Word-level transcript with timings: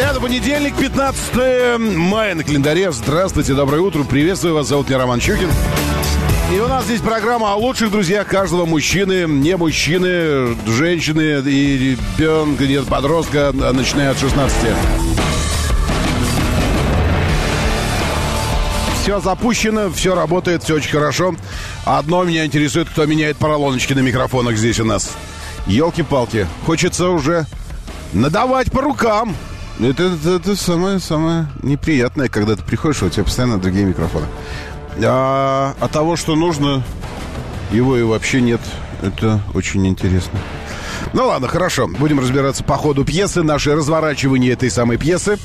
Это 0.00 0.18
понедельник, 0.18 0.74
15 0.76 1.78
мая 1.78 2.34
на 2.34 2.42
календаре. 2.42 2.90
Здравствуйте, 2.90 3.52
доброе 3.52 3.82
утро. 3.82 4.02
Приветствую 4.02 4.54
вас. 4.54 4.66
Зовут 4.66 4.88
меня 4.88 4.98
Роман 4.98 5.20
Щукин. 5.20 5.50
И 6.54 6.58
у 6.58 6.66
нас 6.68 6.86
здесь 6.86 7.02
программа 7.02 7.52
о 7.52 7.56
лучших 7.56 7.90
друзьях 7.90 8.26
каждого 8.26 8.64
мужчины, 8.64 9.26
не 9.28 9.58
мужчины, 9.58 10.56
женщины 10.66 11.42
и 11.46 11.96
ребенка, 12.16 12.66
нет, 12.66 12.86
подростка, 12.86 13.52
начиная 13.52 14.12
от 14.12 14.18
16. 14.18 14.56
Все 19.02 19.20
запущено, 19.20 19.90
все 19.90 20.14
работает, 20.14 20.64
все 20.64 20.76
очень 20.76 20.92
хорошо. 20.92 21.34
Одно 21.84 22.24
меня 22.24 22.46
интересует, 22.46 22.88
кто 22.88 23.04
меняет 23.04 23.36
поролоночки 23.36 23.92
на 23.92 24.00
микрофонах 24.00 24.56
здесь 24.56 24.80
у 24.80 24.84
нас. 24.84 25.10
Елки-палки, 25.66 26.46
хочется 26.64 27.10
уже 27.10 27.44
надавать 28.14 28.72
по 28.72 28.80
рукам. 28.80 29.36
Это, 29.82 30.02
это, 30.04 30.30
это 30.36 30.56
самое, 30.56 30.98
самое 30.98 31.46
неприятное, 31.62 32.28
когда 32.28 32.54
ты 32.54 32.62
приходишь, 32.62 33.02
а 33.02 33.06
у 33.06 33.08
тебя 33.08 33.24
постоянно 33.24 33.58
другие 33.58 33.86
микрофоны. 33.86 34.26
А 35.02 35.74
от 35.80 35.90
того, 35.90 36.16
что 36.16 36.36
нужно, 36.36 36.82
его 37.70 37.96
и 37.96 38.02
вообще 38.02 38.42
нет. 38.42 38.60
Это 39.00 39.40
очень 39.54 39.86
интересно. 39.86 40.38
Ну 41.14 41.26
ладно, 41.26 41.48
хорошо. 41.48 41.88
Будем 41.88 42.20
разбираться 42.20 42.62
по 42.62 42.76
ходу 42.76 43.04
пьесы, 43.04 43.42
наше 43.42 43.74
разворачивание 43.74 44.52
этой 44.52 44.70
самой 44.70 44.98
пьесы. 44.98 45.38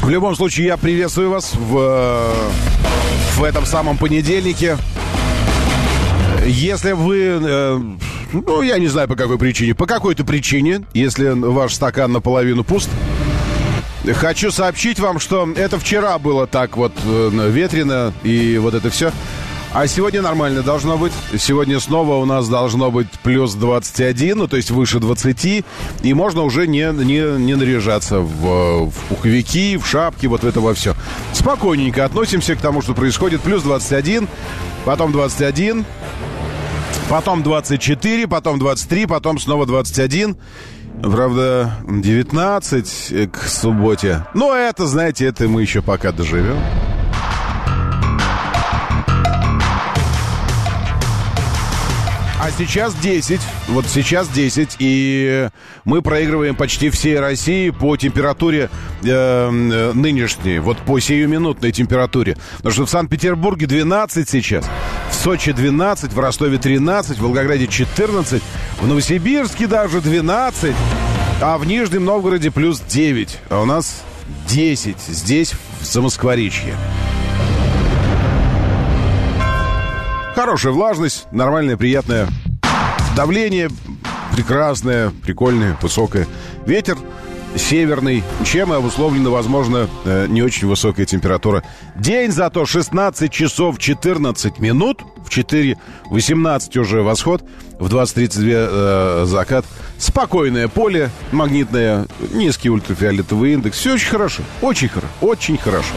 В 0.00 0.08
любом 0.08 0.34
случае, 0.34 0.66
я 0.66 0.76
приветствую 0.78 1.30
вас 1.30 1.54
в, 1.54 2.32
в 3.36 3.44
этом 3.44 3.66
самом 3.66 3.98
понедельнике. 3.98 4.78
Если 6.46 6.92
вы, 6.92 7.38
э, 7.42 7.80
ну, 8.34 8.62
я 8.62 8.78
не 8.78 8.88
знаю 8.88 9.08
по 9.08 9.16
какой 9.16 9.38
причине, 9.38 9.74
по 9.74 9.86
какой-то 9.86 10.24
причине, 10.24 10.84
если 10.92 11.28
ваш 11.28 11.74
стакан 11.74 12.12
наполовину 12.12 12.64
пуст, 12.64 12.90
Хочу 14.12 14.50
сообщить 14.50 15.00
вам, 15.00 15.18
что 15.18 15.48
это 15.56 15.78
вчера 15.78 16.18
было 16.18 16.46
так 16.46 16.76
вот 16.76 16.92
э, 17.06 17.50
ветрено 17.50 18.12
и 18.22 18.58
вот 18.58 18.74
это 18.74 18.90
все. 18.90 19.12
А 19.74 19.88
сегодня 19.88 20.22
нормально 20.22 20.62
должно 20.62 20.96
быть. 20.96 21.12
Сегодня 21.36 21.80
снова 21.80 22.16
у 22.16 22.24
нас 22.26 22.48
должно 22.48 22.92
быть 22.92 23.08
плюс 23.24 23.54
21, 23.54 24.38
ну 24.38 24.46
то 24.46 24.56
есть 24.56 24.70
выше 24.70 25.00
20. 25.00 25.64
И 26.02 26.14
можно 26.14 26.42
уже 26.42 26.68
не, 26.68 26.92
не, 26.92 27.38
не 27.40 27.56
наряжаться 27.56 28.20
в, 28.20 28.90
в 28.90 28.94
пуховики, 29.08 29.76
в 29.76 29.84
шапки, 29.84 30.26
вот 30.26 30.42
в 30.42 30.46
это 30.46 30.60
во 30.60 30.74
все. 30.74 30.94
Спокойненько 31.32 32.04
относимся 32.04 32.54
к 32.54 32.60
тому, 32.60 32.82
что 32.82 32.94
происходит. 32.94 33.40
Плюс 33.40 33.62
21, 33.64 34.28
потом 34.84 35.10
21, 35.10 35.84
потом 37.08 37.42
24, 37.42 38.26
потом 38.28 38.58
23, 38.58 39.06
потом 39.06 39.38
снова 39.38 39.66
21. 39.66 40.36
Правда, 41.02 41.76
19 41.88 43.30
к 43.32 43.36
субботе. 43.46 44.26
Но 44.34 44.54
это, 44.54 44.86
знаете, 44.86 45.26
это 45.26 45.48
мы 45.48 45.62
еще 45.62 45.82
пока 45.82 46.12
доживем. 46.12 46.58
А 52.44 52.50
сейчас 52.50 52.94
10. 52.96 53.40
Вот 53.68 53.86
сейчас 53.86 54.28
10. 54.28 54.76
И 54.78 55.48
мы 55.86 56.02
проигрываем 56.02 56.54
почти 56.54 56.90
всей 56.90 57.18
России 57.18 57.70
по 57.70 57.96
температуре 57.96 58.68
э, 59.02 59.90
нынешней. 59.94 60.58
Вот 60.58 60.76
по 60.76 61.00
сиюминутной 61.00 61.72
температуре. 61.72 62.36
Потому 62.58 62.72
что 62.74 62.84
в 62.84 62.90
Санкт-Петербурге 62.90 63.66
12 63.66 64.28
сейчас. 64.28 64.66
В 65.10 65.14
Сочи 65.14 65.52
12, 65.52 66.12
в 66.12 66.18
Ростове 66.18 66.58
13, 66.58 67.16
в 67.16 67.22
Волгограде 67.22 67.66
14, 67.66 68.42
в 68.78 68.86
Новосибирске 68.86 69.66
даже 69.66 70.02
12, 70.02 70.76
а 71.40 71.56
в 71.56 71.66
Нижнем 71.66 72.04
Новгороде 72.04 72.50
плюс 72.50 72.78
9. 72.78 73.38
А 73.48 73.62
у 73.62 73.64
нас 73.64 74.02
10 74.48 74.98
здесь, 75.00 75.54
в 75.80 75.86
Замоскворечье. 75.86 76.76
Хорошая 80.34 80.72
влажность, 80.72 81.26
нормальное, 81.30 81.76
приятное 81.76 82.28
давление, 83.14 83.70
прекрасное, 84.34 85.10
прикольное, 85.22 85.76
высокое. 85.80 86.26
Ветер 86.66 86.98
северный, 87.56 88.24
чем 88.44 88.72
и 88.72 88.76
обусловлена, 88.76 89.30
возможно, 89.30 89.88
э, 90.04 90.26
не 90.28 90.42
очень 90.42 90.66
высокая 90.66 91.06
температура. 91.06 91.62
День 91.94 92.32
зато 92.32 92.66
16 92.66 93.30
часов 93.30 93.78
14 93.78 94.58
минут, 94.58 95.02
в 95.24 95.30
4 95.30 95.78
18 96.06 96.76
уже 96.78 97.02
восход, 97.02 97.44
в 97.78 97.86
20.32 97.86 98.50
э, 98.50 99.24
закат. 99.26 99.64
Спокойное 99.98 100.66
поле, 100.66 101.10
магнитное, 101.30 102.06
низкий 102.32 102.70
ультрафиолетовый 102.70 103.52
индекс. 103.52 103.78
Все 103.78 103.94
очень 103.94 104.10
хорошо, 104.10 104.42
очень 104.60 104.88
хорошо, 104.88 105.08
очень 105.20 105.56
хорошо. 105.56 105.94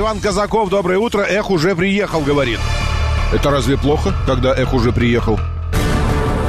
Иван 0.00 0.18
Казаков, 0.18 0.70
доброе 0.70 0.98
утро. 0.98 1.20
Эх, 1.20 1.50
уже 1.50 1.76
приехал, 1.76 2.22
говорит. 2.22 2.58
Это 3.34 3.50
разве 3.50 3.76
плохо, 3.76 4.14
когда 4.26 4.54
Эх 4.54 4.72
уже 4.72 4.92
приехал? 4.92 5.38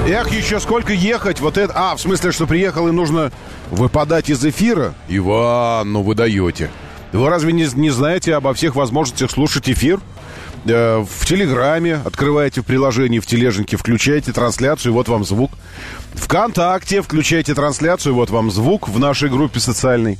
Эх, 0.07 0.31
еще 0.31 0.61
сколько 0.61 0.93
ехать, 0.93 1.41
вот 1.41 1.57
это... 1.57 1.73
А, 1.75 1.97
в 1.97 1.99
смысле, 1.99 2.31
что 2.31 2.47
приехал 2.47 2.87
и 2.87 2.91
нужно 2.91 3.29
выпадать 3.69 4.29
из 4.29 4.45
эфира? 4.45 4.93
Иван, 5.09 5.91
ну 5.91 6.01
вы 6.01 6.15
даете. 6.15 6.69
Вы 7.11 7.27
разве 7.27 7.51
не, 7.51 7.67
не 7.75 7.89
знаете 7.89 8.35
обо 8.35 8.53
всех 8.53 8.75
возможностях 8.75 9.29
слушать 9.29 9.69
эфир? 9.69 9.99
Э, 10.63 10.99
в 11.03 11.25
Телеграме 11.25 11.95
открываете 12.05 12.61
в 12.61 12.65
приложении 12.65 13.19
в 13.19 13.25
тележеньке, 13.25 13.75
включаете 13.75 14.31
трансляцию, 14.31 14.93
вот 14.93 15.09
вам 15.09 15.25
звук. 15.25 15.51
Вконтакте 16.13 17.01
включаете 17.01 17.53
трансляцию, 17.53 18.15
вот 18.15 18.29
вам 18.29 18.49
звук 18.49 18.87
в 18.87 18.97
нашей 18.97 19.29
группе 19.29 19.59
социальной. 19.59 20.19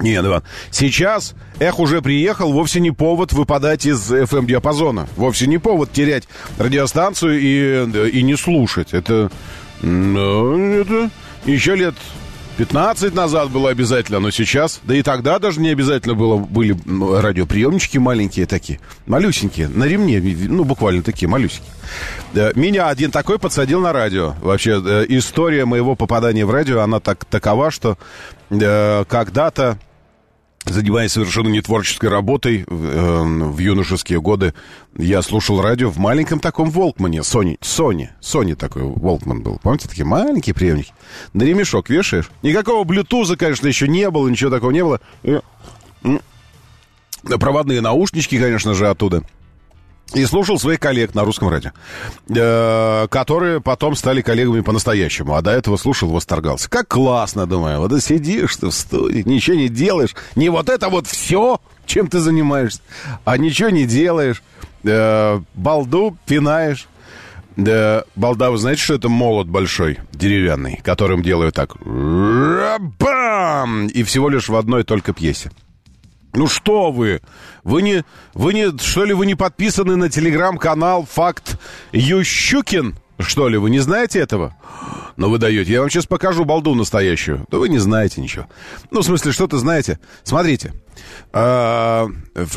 Нет, 0.00 0.24
Иван, 0.24 0.42
сейчас 0.70 1.34
Эх 1.60 1.78
уже 1.78 2.00
приехал, 2.00 2.52
вовсе 2.52 2.80
не 2.80 2.90
повод 2.90 3.34
выпадать 3.34 3.84
из 3.84 4.10
FM-диапазона. 4.10 5.08
Вовсе 5.16 5.46
не 5.46 5.58
повод 5.58 5.92
терять 5.92 6.26
радиостанцию 6.58 7.38
и, 7.38 8.10
и 8.10 8.22
не 8.22 8.36
слушать. 8.36 8.94
Это, 8.94 9.30
ну, 9.82 10.56
это 10.58 11.10
еще 11.44 11.76
лет 11.76 11.94
15 12.56 13.14
назад 13.14 13.50
было 13.50 13.70
обязательно, 13.70 14.20
но 14.20 14.30
сейчас, 14.30 14.80
да 14.84 14.94
и 14.94 15.02
тогда 15.02 15.38
даже 15.38 15.60
не 15.60 15.68
обязательно 15.68 16.14
было, 16.14 16.36
были 16.36 16.76
радиоприемнички 17.20 17.98
маленькие 17.98 18.46
такие, 18.46 18.80
малюсенькие, 19.06 19.68
на 19.68 19.84
ремне, 19.84 20.20
ну, 20.48 20.64
буквально 20.64 21.02
такие, 21.02 21.28
малюсенькие. 21.28 21.72
Меня 22.54 22.88
один 22.88 23.10
такой 23.10 23.38
подсадил 23.38 23.80
на 23.80 23.92
радио. 23.92 24.34
Вообще, 24.40 24.82
э, 24.82 25.06
история 25.08 25.64
моего 25.64 25.94
попадания 25.94 26.44
в 26.44 26.50
радио, 26.50 26.80
она 26.80 27.00
так, 27.00 27.24
такова, 27.24 27.70
что 27.70 27.98
э, 28.50 29.04
когда-то 29.08 29.78
занимаясь 30.66 31.12
совершенно 31.12 31.48
не 31.48 31.60
творческой 31.60 32.10
работой 32.10 32.64
э, 32.66 32.66
в 32.66 33.58
юношеские 33.58 34.20
годы, 34.20 34.54
я 34.96 35.22
слушал 35.22 35.60
радио 35.60 35.90
в 35.90 35.98
маленьком 35.98 36.40
таком 36.40 36.70
Волкмане, 36.70 37.22
Сони, 37.22 37.58
Сони, 37.60 38.10
Сони 38.20 38.54
такой 38.54 38.82
Волкман 38.82 39.42
был. 39.42 39.58
Помните, 39.62 39.88
такие 39.88 40.04
маленькие 40.04 40.54
приемники? 40.54 40.92
На 41.32 41.42
ремешок 41.42 41.88
вешаешь. 41.88 42.30
Никакого 42.42 42.84
блютуза, 42.84 43.36
конечно, 43.36 43.66
еще 43.66 43.88
не 43.88 44.08
было, 44.10 44.28
ничего 44.28 44.50
такого 44.50 44.70
не 44.70 44.84
было. 44.84 45.00
Проводные 47.22 47.80
наушнички, 47.80 48.38
конечно 48.38 48.74
же, 48.74 48.88
оттуда. 48.88 49.22
И 50.14 50.24
слушал 50.24 50.58
своих 50.58 50.80
коллег 50.80 51.14
на 51.14 51.24
русском 51.24 51.48
радио, 51.48 51.70
э, 52.28 53.06
которые 53.08 53.60
потом 53.60 53.94
стали 53.94 54.22
коллегами 54.22 54.60
по-настоящему, 54.60 55.34
а 55.34 55.42
до 55.42 55.52
этого 55.52 55.76
слушал, 55.76 56.10
восторгался. 56.10 56.68
Как 56.68 56.88
классно, 56.88 57.46
думаю, 57.46 57.78
вот 57.78 58.02
сидишь 58.02 58.56
ты 58.56 58.68
в 58.68 58.72
студии, 58.72 59.22
ничего 59.24 59.56
не 59.56 59.68
делаешь, 59.68 60.16
не 60.34 60.48
вот 60.48 60.68
это 60.68 60.88
вот 60.88 61.06
все, 61.06 61.60
чем 61.86 62.08
ты 62.08 62.18
занимаешься, 62.18 62.80
а 63.24 63.38
ничего 63.38 63.70
не 63.70 63.84
делаешь, 63.84 64.42
э, 64.84 65.40
балду 65.54 66.16
пинаешь. 66.26 66.88
Да, 67.56 68.04
балда, 68.16 68.50
вы 68.50 68.58
знаете, 68.58 68.82
что 68.82 68.94
это 68.94 69.08
молот 69.08 69.46
большой, 69.46 69.98
деревянный, 70.12 70.80
которым 70.82 71.22
делают 71.22 71.54
так. 71.54 71.76
И 73.92 74.02
всего 74.02 74.28
лишь 74.28 74.48
в 74.48 74.56
одной 74.56 74.82
только 74.84 75.12
пьесе. 75.12 75.50
Ну 76.32 76.46
что 76.46 76.90
вы? 76.92 77.20
Вы 77.64 77.82
не, 77.82 78.04
вы 78.34 78.54
не, 78.54 78.76
что 78.78 79.04
ли, 79.04 79.12
вы 79.12 79.26
не 79.26 79.34
подписаны 79.34 79.96
на 79.96 80.08
телеграм-канал 80.08 81.06
«Факт 81.10 81.58
Ющукин»? 81.92 82.96
Что 83.18 83.48
ли, 83.48 83.58
вы 83.58 83.70
не 83.70 83.80
знаете 83.80 84.20
этого? 84.20 84.54
Ну, 85.16 85.28
вы 85.28 85.36
даете. 85.36 85.72
Я 85.72 85.80
вам 85.80 85.90
сейчас 85.90 86.06
покажу 86.06 86.46
балду 86.46 86.74
настоящую. 86.74 87.44
Да 87.50 87.58
вы 87.58 87.68
не 87.68 87.78
знаете 87.78 88.22
ничего. 88.22 88.46
Ну, 88.90 89.00
в 89.00 89.04
смысле, 89.04 89.32
что-то 89.32 89.58
знаете. 89.58 89.98
Смотрите. 90.22 90.72
А, 91.32 92.08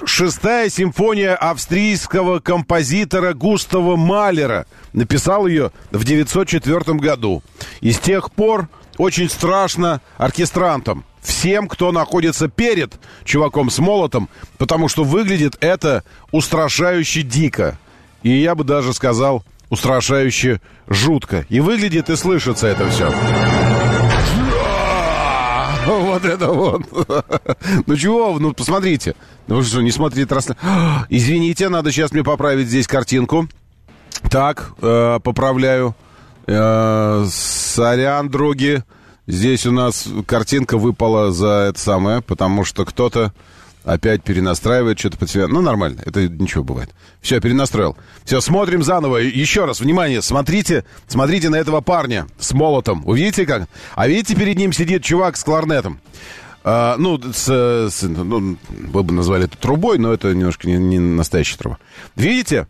шестая 0.06 0.69
симфония 0.69 1.36
австрийского 1.36 2.40
композитора 2.40 3.34
Густава 3.34 3.98
Малера. 3.98 4.66
Написал 4.94 5.48
ее 5.48 5.72
в 5.92 6.06
904 6.06 6.98
году. 7.00 7.44
И 7.81 7.92
с 7.92 8.00
тех 8.00 8.31
пор 8.31 8.69
очень 8.98 9.30
страшно 9.30 10.01
оркестрантам 10.18 11.06
всем, 11.22 11.68
кто 11.68 11.92
находится 11.92 12.48
перед 12.48 13.00
чуваком 13.24 13.69
с 13.69 13.80
молотом, 13.80 14.30
потому 14.57 14.88
что 14.88 15.04
выглядит 15.04 15.56
это 15.62 16.04
устрашающе 16.31 17.24
дико. 17.24 17.78
И 18.22 18.30
я 18.30 18.56
бы 18.56 18.63
даже 18.63 18.94
сказал, 18.94 19.44
устрашающе 19.69 20.62
жутко. 20.88 21.45
И 21.50 21.60
выглядит 21.60 22.10
и 22.10 22.16
слышится 22.16 22.68
это 22.68 22.90
все. 22.90 23.13
Вот 25.86 26.24
это 26.24 26.48
вот. 26.48 26.84
Ну 27.88 27.95
чего, 27.98 28.38
ну 28.40 28.54
посмотрите. 28.54 29.16
Ну 29.48 29.62
что, 29.63 29.81
не 29.81 29.92
смотрите 29.92 30.25
трансляцию. 30.25 30.66
Извините, 31.10 31.69
надо 31.69 31.92
сейчас 31.92 32.12
мне 32.12 32.24
поправить 32.24 32.68
здесь 32.68 32.88
картинку. 32.88 33.50
Так, 34.30 34.72
э, 34.81 35.19
поправляю. 35.22 35.95
Э, 36.48 37.25
сорян, 37.30 38.30
други. 38.30 38.84
Здесь 39.28 39.66
у 39.66 39.72
нас 39.72 40.07
картинка 40.25 40.78
выпала 40.78 41.31
за 41.31 41.68
это 41.69 41.80
самое, 41.80 42.22
потому 42.22 42.66
что 42.66 42.84
кто-то 42.84 43.34
опять 43.86 44.24
перенастраивает 44.24 45.00
что-то 45.00 45.18
под 45.18 45.30
себя. 45.30 45.48
Ну, 45.48 45.62
нормально, 45.62 46.01
это 46.06 46.28
ничего 46.28 46.63
бывает. 46.63 46.90
Все, 47.22 47.40
перенастроил. 47.40 47.95
Все, 48.25 48.42
смотрим 48.42 48.84
заново. 48.84 49.18
Еще 49.18 49.66
раз, 49.66 49.80
внимание, 49.80 50.22
смотрите, 50.22 50.84
смотрите 51.07 51.50
на 51.50 51.56
этого 51.56 51.81
парня 51.81 52.28
с 52.38 52.54
молотом. 52.54 53.01
Вы 53.04 53.19
видите 53.19 53.45
как? 53.45 53.68
А 53.95 54.07
видите, 54.07 54.36
перед 54.36 54.57
ним 54.57 54.74
сидит 54.74 55.04
чувак 55.04 55.38
с 55.38 55.44
кларнетом. 55.44 56.00
А, 56.66 56.95
ну, 56.98 57.19
с, 57.34 57.48
с, 57.90 58.01
ну, 58.04 58.57
вы 58.69 59.04
бы 59.04 59.13
назвали 59.13 59.45
это 59.45 59.57
трубой, 59.57 59.98
но 59.98 60.13
это 60.13 60.34
немножко 60.34 60.68
не, 60.68 60.78
не 60.78 61.00
настоящая 61.00 61.57
труба. 61.57 61.78
Видите? 62.16 62.68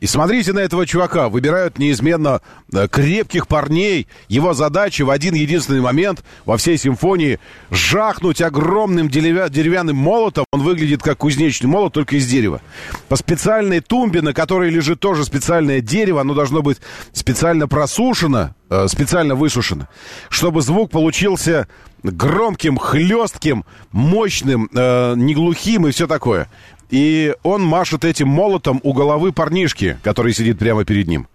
И 0.00 0.06
смотрите 0.06 0.52
на 0.52 0.58
этого 0.58 0.86
чувака. 0.86 1.28
Выбирают 1.28 1.78
неизменно 1.78 2.42
э, 2.72 2.88
крепких 2.88 3.48
парней. 3.48 4.06
Его 4.28 4.52
задача 4.52 5.04
в 5.04 5.10
один 5.10 5.34
единственный 5.34 5.80
момент 5.80 6.22
во 6.44 6.56
всей 6.56 6.76
симфонии 6.76 7.38
жахнуть 7.70 8.42
огромным 8.42 9.08
деревянным 9.08 9.96
молотом. 9.96 10.44
Он 10.52 10.62
выглядит 10.62 11.02
как 11.02 11.18
кузнечный 11.18 11.68
молот, 11.68 11.94
только 11.94 12.16
из 12.16 12.26
дерева. 12.26 12.60
По 13.08 13.16
специальной 13.16 13.80
тумбе, 13.80 14.20
на 14.20 14.34
которой 14.34 14.70
лежит 14.70 15.00
тоже 15.00 15.24
специальное 15.24 15.80
дерево, 15.80 16.20
оно 16.20 16.34
должно 16.34 16.62
быть 16.62 16.78
специально 17.12 17.66
просушено, 17.66 18.54
э, 18.70 18.86
специально 18.88 19.34
высушено, 19.34 19.88
чтобы 20.28 20.62
звук 20.62 20.90
получился 20.90 21.66
громким, 22.04 22.76
хлестким, 22.76 23.64
мощным, 23.90 24.68
э, 24.74 25.14
неглухим 25.16 25.86
и 25.86 25.90
все 25.90 26.06
такое. 26.06 26.48
И 26.94 27.34
он 27.42 27.60
машет 27.60 28.04
этим 28.04 28.28
молотом 28.28 28.78
у 28.84 28.92
головы 28.92 29.32
парнишки, 29.32 29.98
который 30.04 30.32
сидит 30.32 30.60
прямо 30.60 30.84
перед 30.84 31.08
ним. 31.08 31.26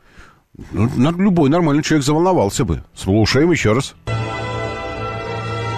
Ну, 0.71 0.89
любой 1.17 1.49
нормальный 1.49 1.83
человек 1.83 2.05
заволновался 2.05 2.63
бы. 2.63 2.81
Слушаем 2.95 3.51
еще 3.51 3.73
раз. 3.73 3.93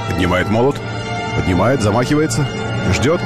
Поднимает 0.07 0.51
молот. 0.51 0.79
Поднимает, 1.35 1.81
замахивается. 1.81 2.47
Ждет. 2.93 3.21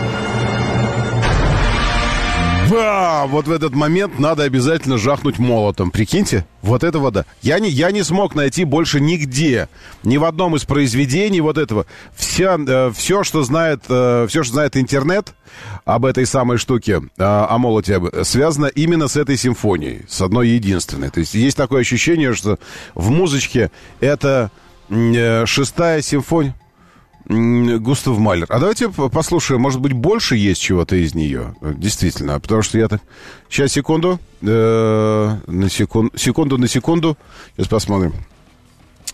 Да, 2.69 3.25
вот 3.27 3.47
в 3.47 3.51
этот 3.51 3.75
момент 3.75 4.17
надо 4.19 4.43
обязательно 4.43 4.97
жахнуть 4.97 5.39
молотом. 5.39 5.91
Прикиньте, 5.91 6.45
вот 6.61 6.83
это 6.83 6.99
вода. 6.99 7.25
Я 7.41 7.59
не, 7.59 7.69
я 7.69 7.91
не 7.91 8.03
смог 8.03 8.33
найти 8.33 8.63
больше 8.63 8.99
нигде, 8.99 9.69
ни 10.03 10.17
в 10.17 10.23
одном 10.23 10.55
из 10.55 10.65
произведений 10.65 11.41
вот 11.41 11.57
этого. 11.57 11.85
Вся, 12.15 12.57
э, 12.57 12.91
все, 12.95 13.23
что 13.23 13.43
знает, 13.43 13.83
э, 13.87 14.25
все, 14.29 14.43
что 14.43 14.53
знает 14.53 14.77
интернет 14.77 15.35
об 15.83 16.05
этой 16.05 16.25
самой 16.25 16.57
штуке, 16.57 17.01
э, 17.17 17.23
о 17.23 17.57
молоте, 17.57 18.01
связано 18.23 18.67
именно 18.67 19.07
с 19.07 19.15
этой 19.15 19.37
симфонией, 19.37 20.05
с 20.07 20.21
одной 20.21 20.49
единственной. 20.49 21.09
То 21.09 21.19
есть 21.19 21.33
есть 21.35 21.57
такое 21.57 21.81
ощущение, 21.81 22.33
что 22.33 22.57
в 22.95 23.11
музычке 23.11 23.69
это 23.99 24.49
э, 24.89 25.45
шестая 25.45 26.01
симфония. 26.01 26.55
Густав 27.27 28.19
Малер. 28.19 28.45
А 28.49 28.59
давайте 28.59 28.89
послушаем, 28.89 29.61
может 29.61 29.79
быть, 29.79 29.93
больше 29.93 30.35
есть 30.35 30.61
чего-то 30.61 30.95
из 30.95 31.15
нее. 31.15 31.55
Действительно, 31.61 32.39
потому 32.39 32.61
что 32.61 32.77
я 32.77 32.87
так... 32.87 33.01
Сейчас, 33.49 33.71
секунду. 33.71 34.19
Э, 34.41 35.37
на 35.47 35.69
секунду, 35.69 36.15
секунду 36.17 36.57
на 36.57 36.67
секунду. 36.67 37.17
Сейчас 37.55 37.67
посмотрим. 37.67 38.13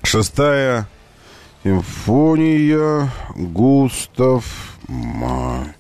Шестая 0.03 0.89
симфония 1.63 3.09
Густав 3.35 4.45
Малер. 4.87 5.75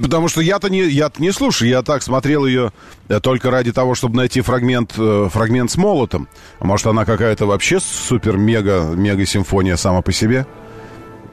Потому 0.00 0.28
что 0.28 0.40
я-то 0.40 0.68
не, 0.68 0.82
я 0.82 1.10
не 1.18 1.30
слушаю, 1.30 1.68
я 1.70 1.82
так 1.82 2.02
смотрел 2.02 2.46
ее 2.46 2.72
э, 3.08 3.20
только 3.20 3.50
ради 3.52 3.72
того, 3.72 3.94
чтобы 3.94 4.16
найти 4.16 4.40
фрагмент, 4.40 4.94
э, 4.98 5.28
фрагмент 5.30 5.70
с 5.70 5.76
молотом. 5.76 6.26
А 6.58 6.64
может, 6.64 6.86
она 6.88 7.04
какая-то 7.04 7.46
вообще 7.46 7.78
супер-мега-мега-симфония 7.78 9.76
сама 9.76 10.02
по 10.02 10.10
себе? 10.10 10.46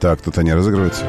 Так, 0.02 0.20
тут 0.20 0.36
они 0.36 0.52
разыгрываются. 0.52 1.04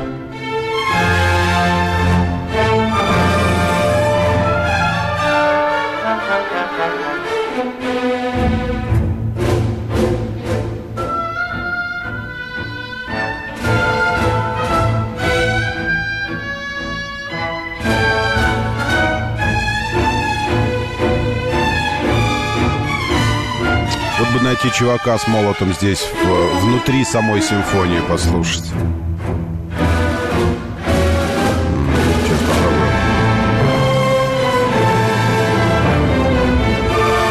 Найти 24.54 24.72
чувака 24.78 25.18
с 25.18 25.28
молотом 25.28 25.74
здесь, 25.74 26.08
в, 26.24 26.60
внутри 26.60 27.04
самой 27.04 27.42
симфонии 27.42 28.00
послушать. 28.02 28.66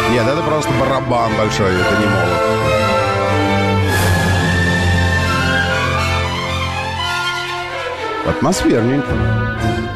Сейчас 0.09 0.26
это 0.26 0.43
просто 0.43 0.71
барабан 0.81 1.31
большой, 1.37 1.73
это 1.73 1.97
не 2.00 2.07
молот. 2.07 2.43
Атмосферненько. 8.26 9.92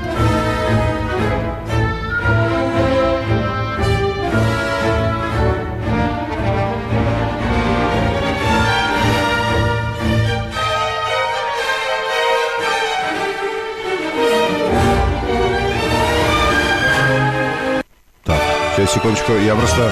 Секундочку, 18.86 19.32
я 19.32 19.54
просто 19.54 19.90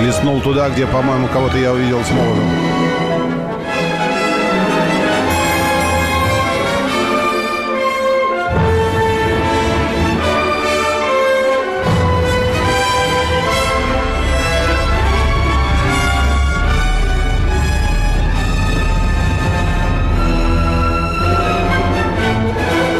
листнул 0.00 0.40
туда, 0.40 0.68
где, 0.68 0.86
по-моему, 0.86 1.28
кого-то 1.28 1.56
я 1.56 1.72
увидел 1.72 2.04
с 2.04 2.10
молотом. 2.10 2.50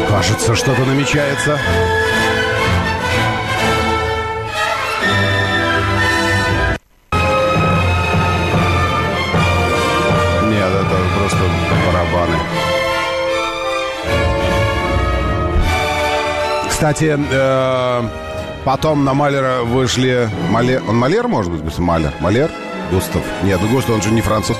Кажется, 0.09 0.55
что-то 0.55 0.81
намечается. 0.85 1.59
Кстати, 16.79 17.19
э, 17.19 18.09
потом 18.63 19.03
на 19.03 19.13
Малера 19.13 19.63
вышли... 19.63 20.29
Малер, 20.49 20.81
он 20.87 20.95
Малер, 20.95 21.27
может 21.27 21.51
быть? 21.51 21.77
Малер? 21.77 22.13
Малер? 22.21 22.49
Густав? 22.89 23.21
Нет, 23.43 23.59
ну 23.61 23.67
Густав, 23.67 23.95
он 23.95 24.01
же 24.01 24.11
не 24.11 24.21
француз. 24.21 24.55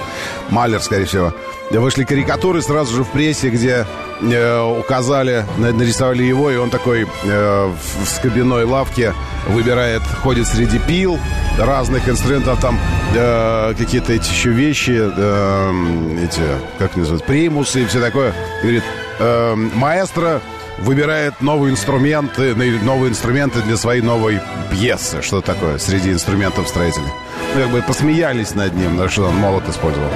Малер, 0.50 0.82
скорее 0.82 1.06
всего. 1.06 1.34
Вышли 1.72 2.04
карикатуры 2.04 2.62
сразу 2.62 2.94
же 2.94 3.04
в 3.06 3.08
прессе, 3.08 3.48
где 3.50 3.86
э, 4.22 4.80
указали, 4.80 5.46
нарисовали 5.58 6.24
его, 6.24 6.52
и 6.52 6.58
он 6.58 6.70
такой 6.70 7.08
э, 7.24 7.74
в 8.04 8.06
скобяной 8.06 8.66
лавке 8.66 9.14
выбирает, 9.48 10.02
ходит 10.22 10.46
среди 10.46 10.78
пил 10.78 11.18
разных 11.58 12.10
инструментов, 12.10 12.60
там 12.60 12.78
э, 13.16 13.74
какие-то 13.78 14.12
эти 14.12 14.30
еще 14.30 14.50
вещи, 14.50 15.00
э, 15.00 16.26
эти, 16.26 16.42
как 16.80 16.98
называют, 16.98 17.24
примусы 17.24 17.84
и 17.84 17.86
все 17.86 18.02
такое. 18.02 18.34
Говорит, 18.62 18.84
э, 19.20 19.56
маэстро 19.56 20.42
выбирает 20.82 21.42
новые 21.42 21.72
инструменты, 21.72 22.56
новые 22.56 23.12
инструменты 23.12 23.62
для 23.62 23.78
своей 23.78 24.02
новой 24.02 24.40
пьесы. 24.72 25.22
Что 25.22 25.42
такое 25.42 25.78
среди 25.78 26.12
инструментов 26.12 26.68
строителей. 26.68 27.08
Ну, 27.56 27.62
как 27.62 27.72
бы 27.72 27.82
посмеялись 27.82 28.56
над 28.56 28.74
ним, 28.74 28.98
на 28.98 29.10
что 29.10 29.26
он 29.26 29.36
молот 29.36 29.68
использовал. 29.68 30.10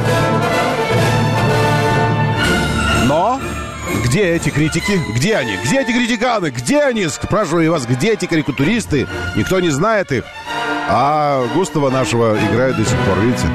Но 3.05 3.39
где 4.05 4.36
эти 4.36 4.50
критики? 4.50 5.00
Где 5.15 5.38
они? 5.38 5.58
Где 5.63 5.82
эти 5.82 5.91
критиканы? 5.91 6.50
Где 6.51 6.82
они? 6.82 7.08
Спрашиваю 7.08 7.72
вас, 7.72 7.86
где 7.86 8.13
эти 8.13 8.25
карикатуристы? 8.25 9.08
Никто 9.36 9.60
не 9.60 9.70
знает 9.70 10.12
их. 10.12 10.24
А 10.89 11.46
Густава 11.53 11.89
нашего 11.89 12.38
играют 12.38 12.77
до 12.77 12.86
сих 12.86 12.98
пор, 13.00 13.20
видите? 13.20 13.48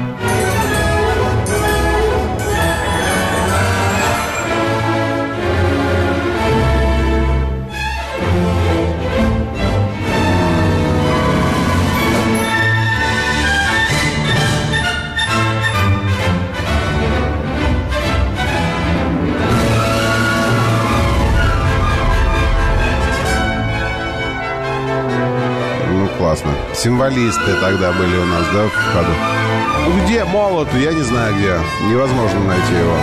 Символисты 26.81 27.55
тогда 27.59 27.91
были 27.91 28.15
у 28.15 28.25
нас, 28.25 28.45
да, 28.53 28.63
в 28.63 28.93
ходу. 28.93 30.01
Где 30.05 30.23
молот? 30.23 30.73
Я 30.75 30.93
не 30.93 31.01
знаю 31.01 31.35
где. 31.35 31.59
Невозможно 31.89 32.39
найти 32.39 32.73
его. 32.73 32.95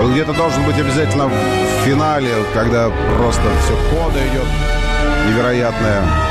Он 0.00 0.12
где-то 0.12 0.32
должен 0.32 0.62
быть 0.62 0.78
обязательно 0.78 1.26
в 1.26 1.84
финале, 1.84 2.32
когда 2.54 2.88
просто 3.16 3.42
все 3.64 3.74
кода 3.90 4.20
идет 4.28 4.46
невероятное. 5.26 6.27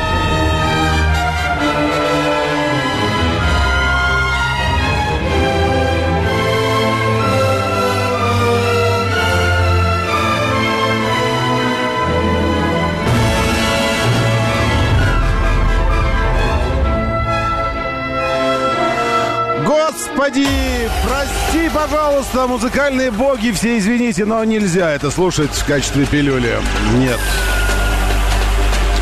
Господи, 20.28 20.90
прости, 21.06 21.70
пожалуйста, 21.74 22.48
музыкальные 22.48 23.12
боги, 23.12 23.52
все 23.52 23.78
извините, 23.78 24.26
но 24.26 24.44
нельзя 24.44 24.92
это 24.92 25.10
слушать 25.10 25.52
в 25.52 25.66
качестве 25.66 26.06
пилюли. 26.06 26.54
Нет. 26.96 27.20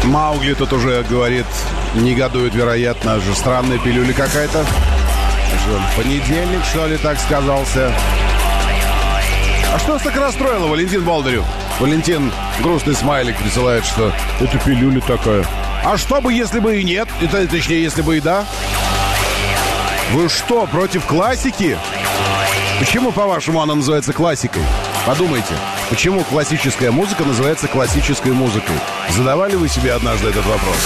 Маугли 0.04 0.54
тут 0.54 0.72
уже 0.74 1.04
говорит, 1.10 1.48
негодует, 1.96 2.54
вероятно, 2.54 3.20
же 3.22 3.34
странная 3.34 3.80
пилюля 3.80 4.14
какая-то. 4.14 4.64
Понедельник, 5.98 6.64
что 6.64 6.86
ли, 6.86 6.98
так 6.98 7.18
сказался. 7.18 7.92
А 9.74 9.80
что 9.80 9.94
вас 9.94 10.04
так 10.04 10.16
расстроило, 10.16 10.68
Валентин 10.68 11.04
Болдырев? 11.04 11.44
Валентин 11.80 12.32
грустный 12.62 12.94
смайлик 12.94 13.36
присылает, 13.38 13.84
что 13.84 14.14
это 14.40 14.60
пилюля 14.60 15.02
такая. 15.02 15.44
А 15.84 15.98
что 15.98 16.22
бы, 16.22 16.34
если 16.34 16.60
бы 16.60 16.80
и 16.80 16.84
нет? 16.84 17.08
Это, 17.20 17.48
точнее, 17.48 17.82
если 17.82 18.04
бы 18.04 18.18
и 18.18 18.22
да? 18.22 18.46
Вы 20.12 20.30
что, 20.30 20.68
против 20.68 21.06
классики? 21.06 21.78
Почему, 22.80 23.12
по-вашему, 23.12 23.62
она 23.62 23.76
называется 23.76 24.14
классикой? 24.14 24.62
Подумайте, 25.06 25.54
почему 25.90 26.24
классическая 26.24 26.92
музыка 26.92 27.24
называется 27.24 27.68
классической 27.68 28.32
музыкой? 28.32 28.76
Задавали 29.10 29.56
вы 29.56 29.68
себе 29.68 29.94
однажды 29.94 30.30
этот 30.30 30.46
вопрос? 30.46 30.78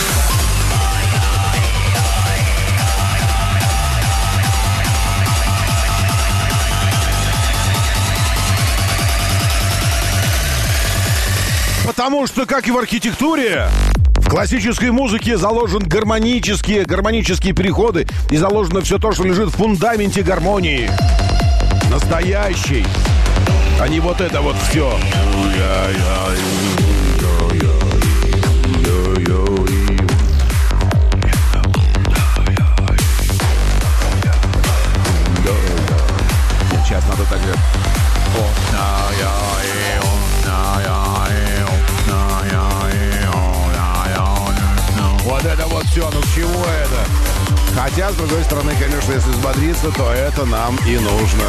Потому 11.86 12.28
что, 12.28 12.46
как 12.46 12.68
и 12.68 12.72
в 12.72 12.78
архитектуре, 12.78 13.68
классической 14.30 14.92
музыке 14.92 15.38
заложен 15.38 15.80
гармонические, 15.80 16.86
гармонические 16.86 17.54
переходы 17.54 18.08
и 18.30 18.38
заложено 18.38 18.82
все 18.82 19.00
то, 19.00 19.12
что 19.12 19.24
лежит 19.24 19.50
в 19.50 19.58
фундаменте 19.58 20.22
гармонии. 20.22 20.90
Настоящий. 21.90 22.86
А 23.82 23.88
не 23.88 24.00
вот 24.00 24.22
это 24.22 24.42
вот 24.42 24.56
все. 24.70 24.94
С 48.20 48.22
другой 48.22 48.44
стороны, 48.44 48.74
конечно, 48.78 49.14
если 49.14 49.30
взбодриться, 49.30 49.92
то 49.92 50.12
это 50.12 50.46
нам 50.46 50.78
и 50.86 50.98
нужно. 50.98 51.46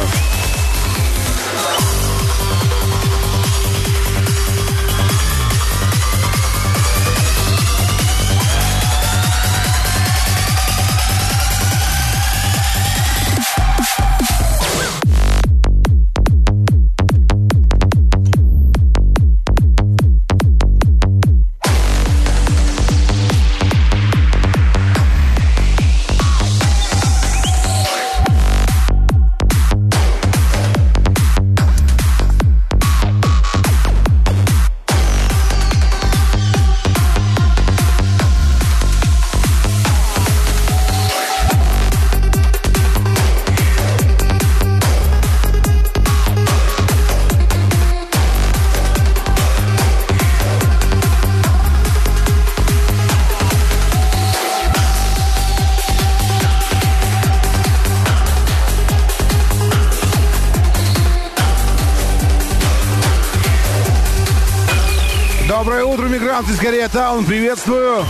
Мигрант 66.71 66.85
из 66.85 66.89
Корея 66.89 66.89
Таун, 66.89 67.25
приветствую. 67.25 68.05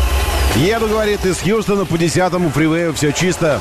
Еду, 0.55 0.87
говорит, 0.87 1.25
из 1.25 1.39
Хьюстона 1.39 1.85
по 1.85 1.95
10-му 1.95 2.49
фривею, 2.49 2.93
все 2.93 3.11
чисто. 3.11 3.59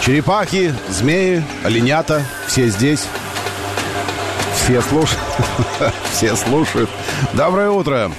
Черепахи, 0.00 0.74
змеи, 0.88 1.42
оленята, 1.64 2.24
все 2.46 2.68
здесь. 2.68 3.06
Все 4.56 4.80
слушают. 4.80 5.20
все 6.12 6.36
слушают. 6.36 6.90
Доброе 7.32 7.70
утро. 7.70 8.10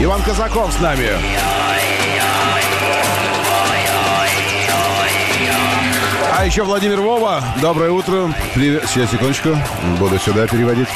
Иван 0.00 0.22
Казаков 0.22 0.72
с 0.72 0.80
нами. 0.80 1.08
А 6.32 6.46
еще 6.46 6.62
Владимир 6.62 7.00
Вова. 7.00 7.44
Доброе 7.60 7.90
утро. 7.90 8.34
Привет. 8.54 8.84
Сейчас, 8.88 9.10
секундочку. 9.10 9.50
Буду 9.98 10.18
сюда 10.18 10.46
переводить. 10.46 10.88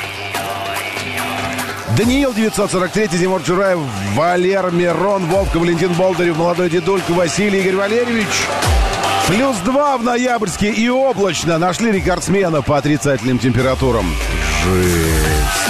Даниил 1.97 2.35
943, 2.35 3.09
Зимур 3.19 3.43
Чураев, 3.45 3.79
Валер 4.15 4.73
Мирон, 4.73 5.27
Вовка, 5.27 5.59
Валентин 5.59 5.93
Болдырев, 5.93 6.37
молодой 6.37 6.69
дедулька, 6.69 7.13
Василий 7.13 7.61
Игорь 7.61 7.77
Валерьевич. 7.77 8.27
Плюс 9.29 9.57
два 9.59 9.97
в 9.97 10.03
ноябрьске 10.03 10.71
и 10.71 10.89
облачно. 10.89 11.57
Нашли 11.59 11.93
рекордсмена 11.93 12.63
по 12.63 12.79
отрицательным 12.79 13.39
температурам. 13.39 14.07
Жесть. 14.65 15.65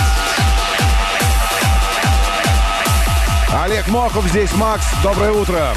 Олег 3.63 3.87
Мохов 3.89 4.25
здесь, 4.29 4.53
Макс. 4.55 4.87
Доброе 5.03 5.33
утро. 5.33 5.75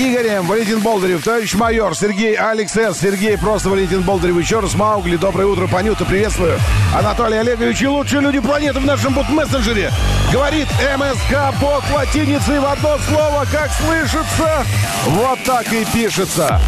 Игорем, 0.00 0.46
Валентин 0.46 0.80
Болдырев, 0.80 1.22
товарищ 1.22 1.52
майор, 1.52 1.94
Сергей 1.94 2.34
Алекс 2.34 2.72
С, 2.72 2.98
Сергей, 2.98 3.36
просто 3.36 3.68
Валентин 3.68 4.00
Болдырев, 4.00 4.38
еще 4.38 4.60
раз 4.60 4.74
Маугли, 4.74 5.16
доброе 5.16 5.44
утро, 5.44 5.66
Панюта, 5.66 6.06
приветствую. 6.06 6.58
Анатолий 6.94 7.36
Олегович 7.36 7.82
и 7.82 7.86
лучшие 7.86 8.22
люди 8.22 8.40
планеты 8.40 8.80
в 8.80 8.86
нашем 8.86 9.12
бот-мессенджере. 9.12 9.92
Говорит 10.32 10.68
МСК 10.96 11.54
бот 11.60 11.84
латиницей 11.94 12.60
в 12.60 12.64
одно 12.64 12.96
слово, 13.10 13.46
как 13.52 13.70
слышится, 13.72 14.64
вот 15.08 15.38
так 15.44 15.70
и 15.70 15.84
пишется. 15.92 16.58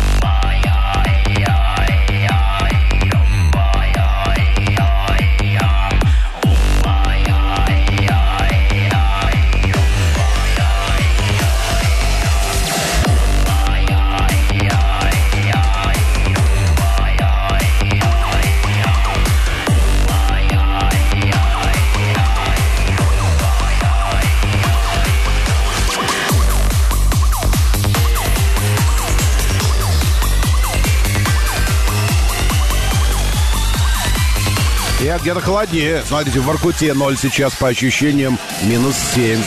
Я 35.12 35.19
где-то 35.19 35.42
холоднее. 35.42 36.02
Смотрите, 36.09 36.40
в 36.40 36.47
Воркуте 36.47 36.95
0 36.95 37.19
сейчас 37.19 37.52
по 37.52 37.69
ощущениям 37.69 38.38
минус 38.62 38.97
7. 39.14 39.42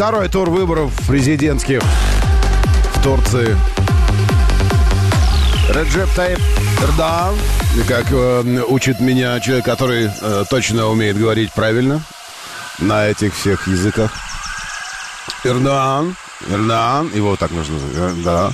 Второй 0.00 0.30
тур 0.30 0.48
выборов 0.48 0.90
президентских 1.06 1.82
в 1.82 3.02
Турции. 3.02 3.54
Реджеп 5.74 6.08
Таип 6.16 6.38
Эрдоган, 6.80 7.34
как 7.86 8.06
э, 8.10 8.64
учит 8.66 9.00
меня 9.00 9.38
человек, 9.40 9.66
который 9.66 10.08
э, 10.08 10.44
точно 10.48 10.86
умеет 10.86 11.18
говорить 11.18 11.52
правильно 11.52 12.00
на 12.78 13.08
этих 13.08 13.34
всех 13.34 13.68
языках. 13.68 14.10
Эрдоган, 15.44 16.16
Эрдоган, 16.48 17.14
его 17.14 17.36
так 17.36 17.50
нужно 17.50 17.74
называть, 17.78 18.22
да. 18.22 18.52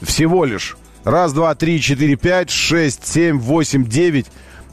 всего 0.00 0.44
лишь 0.44 0.76
раз, 1.02 1.32
два, 1.32 1.54
три, 1.56 1.80
четыре, 1.80 2.16
пять, 2.16 2.50
шесть, 2.50 3.06
семь, 3.06 3.38
восемь, 3.38 3.84
девять, 3.84 4.26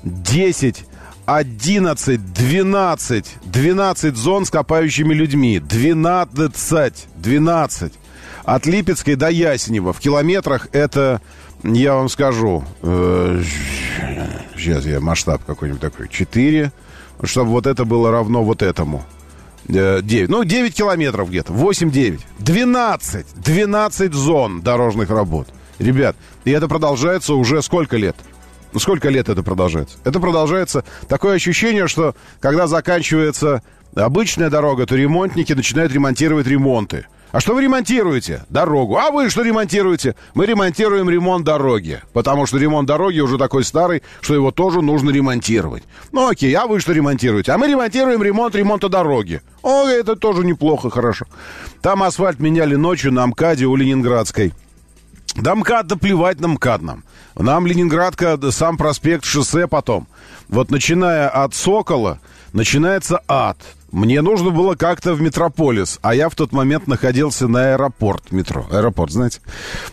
десять, 0.03 0.85
11, 1.25 2.33
12, 2.33 3.25
12 3.43 4.15
зон 4.15 4.45
с 4.45 4.49
копающими 4.49 5.13
людьми. 5.13 5.59
12, 5.59 7.07
12. 7.15 7.93
От 8.43 8.65
Липецкой 8.65 9.15
до 9.15 9.29
Ясенева 9.29 9.93
в 9.93 9.99
километрах 9.99 10.67
это, 10.71 11.21
я 11.63 11.95
вам 11.95 12.09
скажу, 12.09 12.63
э, 12.81 13.43
сейчас 14.57 14.85
я 14.85 14.99
масштаб 14.99 15.43
какой-нибудь 15.45 15.81
такой, 15.81 16.09
4, 16.09 16.71
чтобы 17.23 17.51
вот 17.51 17.67
это 17.67 17.85
было 17.85 18.11
равно 18.11 18.43
вот 18.43 18.61
этому. 18.61 19.03
9. 19.67 20.11
Э, 20.11 20.25
ну, 20.27 20.43
9 20.43 20.73
километров 20.73 21.29
где-то. 21.29 21.53
8-9. 21.53 22.19
12. 22.39 23.25
12 23.35 24.13
зон 24.13 24.61
дорожных 24.61 25.09
работ. 25.09 25.47
Ребят, 25.79 26.15
и 26.45 26.51
это 26.51 26.67
продолжается 26.67 27.33
уже 27.33 27.61
сколько 27.61 27.97
лет? 27.97 28.15
Сколько 28.77 29.09
лет 29.09 29.29
это 29.29 29.43
продолжается? 29.43 29.97
Это 30.03 30.19
продолжается 30.19 30.83
такое 31.07 31.35
ощущение, 31.35 31.87
что 31.87 32.15
когда 32.39 32.67
заканчивается 32.67 33.61
обычная 33.95 34.49
дорога, 34.49 34.85
то 34.85 34.95
ремонтники 34.95 35.53
начинают 35.53 35.91
ремонтировать 35.93 36.47
ремонты. 36.47 37.05
А 37.31 37.39
что 37.39 37.53
вы 37.53 37.61
ремонтируете? 37.63 38.43
Дорогу. 38.49 38.97
А 38.97 39.09
вы 39.09 39.29
что 39.29 39.41
ремонтируете? 39.41 40.15
Мы 40.33 40.45
ремонтируем 40.45 41.09
ремонт 41.09 41.45
дороги. 41.45 42.01
Потому 42.11 42.45
что 42.45 42.57
ремонт 42.57 42.87
дороги 42.87 43.21
уже 43.21 43.37
такой 43.37 43.63
старый, 43.63 44.03
что 44.19 44.33
его 44.33 44.51
тоже 44.51 44.81
нужно 44.81 45.11
ремонтировать. 45.11 45.83
Ну 46.11 46.27
окей, 46.27 46.53
а 46.53 46.67
вы 46.67 46.81
что 46.81 46.91
ремонтируете? 46.91 47.53
А 47.53 47.57
мы 47.57 47.67
ремонтируем 47.67 48.21
ремонт 48.21 48.55
ремонта 48.55 48.89
дороги. 48.89 49.41
О, 49.61 49.87
это 49.87 50.17
тоже 50.17 50.43
неплохо, 50.45 50.89
хорошо. 50.89 51.25
Там 51.81 52.03
асфальт 52.03 52.39
меняли 52.39 52.75
ночью 52.75 53.13
на 53.13 53.25
МКАДе 53.27 53.65
у 53.65 53.77
Ленинградской. 53.77 54.51
Да 55.35 55.55
МКАД, 55.55 55.87
да 55.87 55.95
плевать 55.95 56.39
на 56.39 56.47
МКАД 56.49 56.81
нам. 56.81 57.03
Нам 57.35 57.65
Ленинградка, 57.65 58.37
сам 58.51 58.77
проспект, 58.77 59.25
шоссе 59.25 59.67
потом. 59.67 60.07
Вот 60.49 60.71
начиная 60.71 61.29
от 61.29 61.55
Сокола, 61.55 62.19
начинается 62.53 63.21
ад. 63.27 63.57
Мне 63.91 64.21
нужно 64.21 64.51
было 64.51 64.75
как-то 64.75 65.13
в 65.13 65.21
Метрополис, 65.21 65.99
а 66.01 66.15
я 66.15 66.29
в 66.29 66.35
тот 66.35 66.53
момент 66.53 66.87
находился 66.87 67.47
на 67.47 67.73
аэропорт 67.73 68.31
метро. 68.31 68.65
Аэропорт, 68.71 69.11
знаете? 69.11 69.41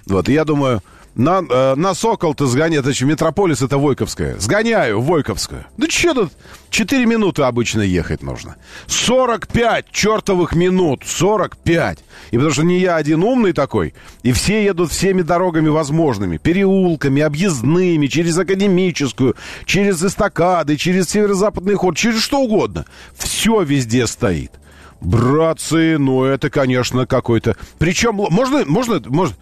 Вот, 0.06 0.28
и 0.28 0.32
я 0.32 0.44
думаю, 0.44 0.82
на, 1.18 1.42
э, 1.50 1.74
на 1.74 1.94
Сокол-то 1.94 2.46
сгоняю, 2.46 2.80
это 2.82 3.04
Метрополис, 3.04 3.60
это 3.60 3.76
Войковская. 3.76 4.38
Сгоняю 4.38 5.00
Войковскую. 5.00 5.66
Да 5.76 5.88
что 5.90 6.14
тут, 6.14 6.32
4 6.70 7.06
минуты 7.06 7.42
обычно 7.42 7.80
ехать 7.80 8.22
нужно. 8.22 8.54
45 8.86 9.90
чертовых 9.90 10.54
минут, 10.54 11.02
45. 11.04 11.98
И 12.30 12.36
потому 12.36 12.52
что 12.52 12.62
не 12.62 12.78
я 12.78 12.94
один 12.94 13.24
умный 13.24 13.52
такой, 13.52 13.94
и 14.22 14.30
все 14.30 14.64
едут 14.64 14.92
всеми 14.92 15.22
дорогами 15.22 15.68
возможными. 15.68 16.36
Переулками, 16.36 17.20
объездными, 17.20 18.06
через 18.06 18.38
Академическую, 18.38 19.34
через 19.64 20.00
эстакады, 20.00 20.76
через 20.76 21.10
северо-западный 21.10 21.74
ход, 21.74 21.96
через 21.96 22.22
что 22.22 22.38
угодно. 22.38 22.84
Все 23.16 23.62
везде 23.62 24.06
стоит. 24.06 24.52
Братцы, 25.00 25.98
ну 25.98 26.22
это, 26.22 26.48
конечно, 26.48 27.06
какой-то... 27.06 27.56
Причем, 27.78 28.14
можно, 28.14 28.64
можно, 28.66 29.00
можно, 29.06 29.34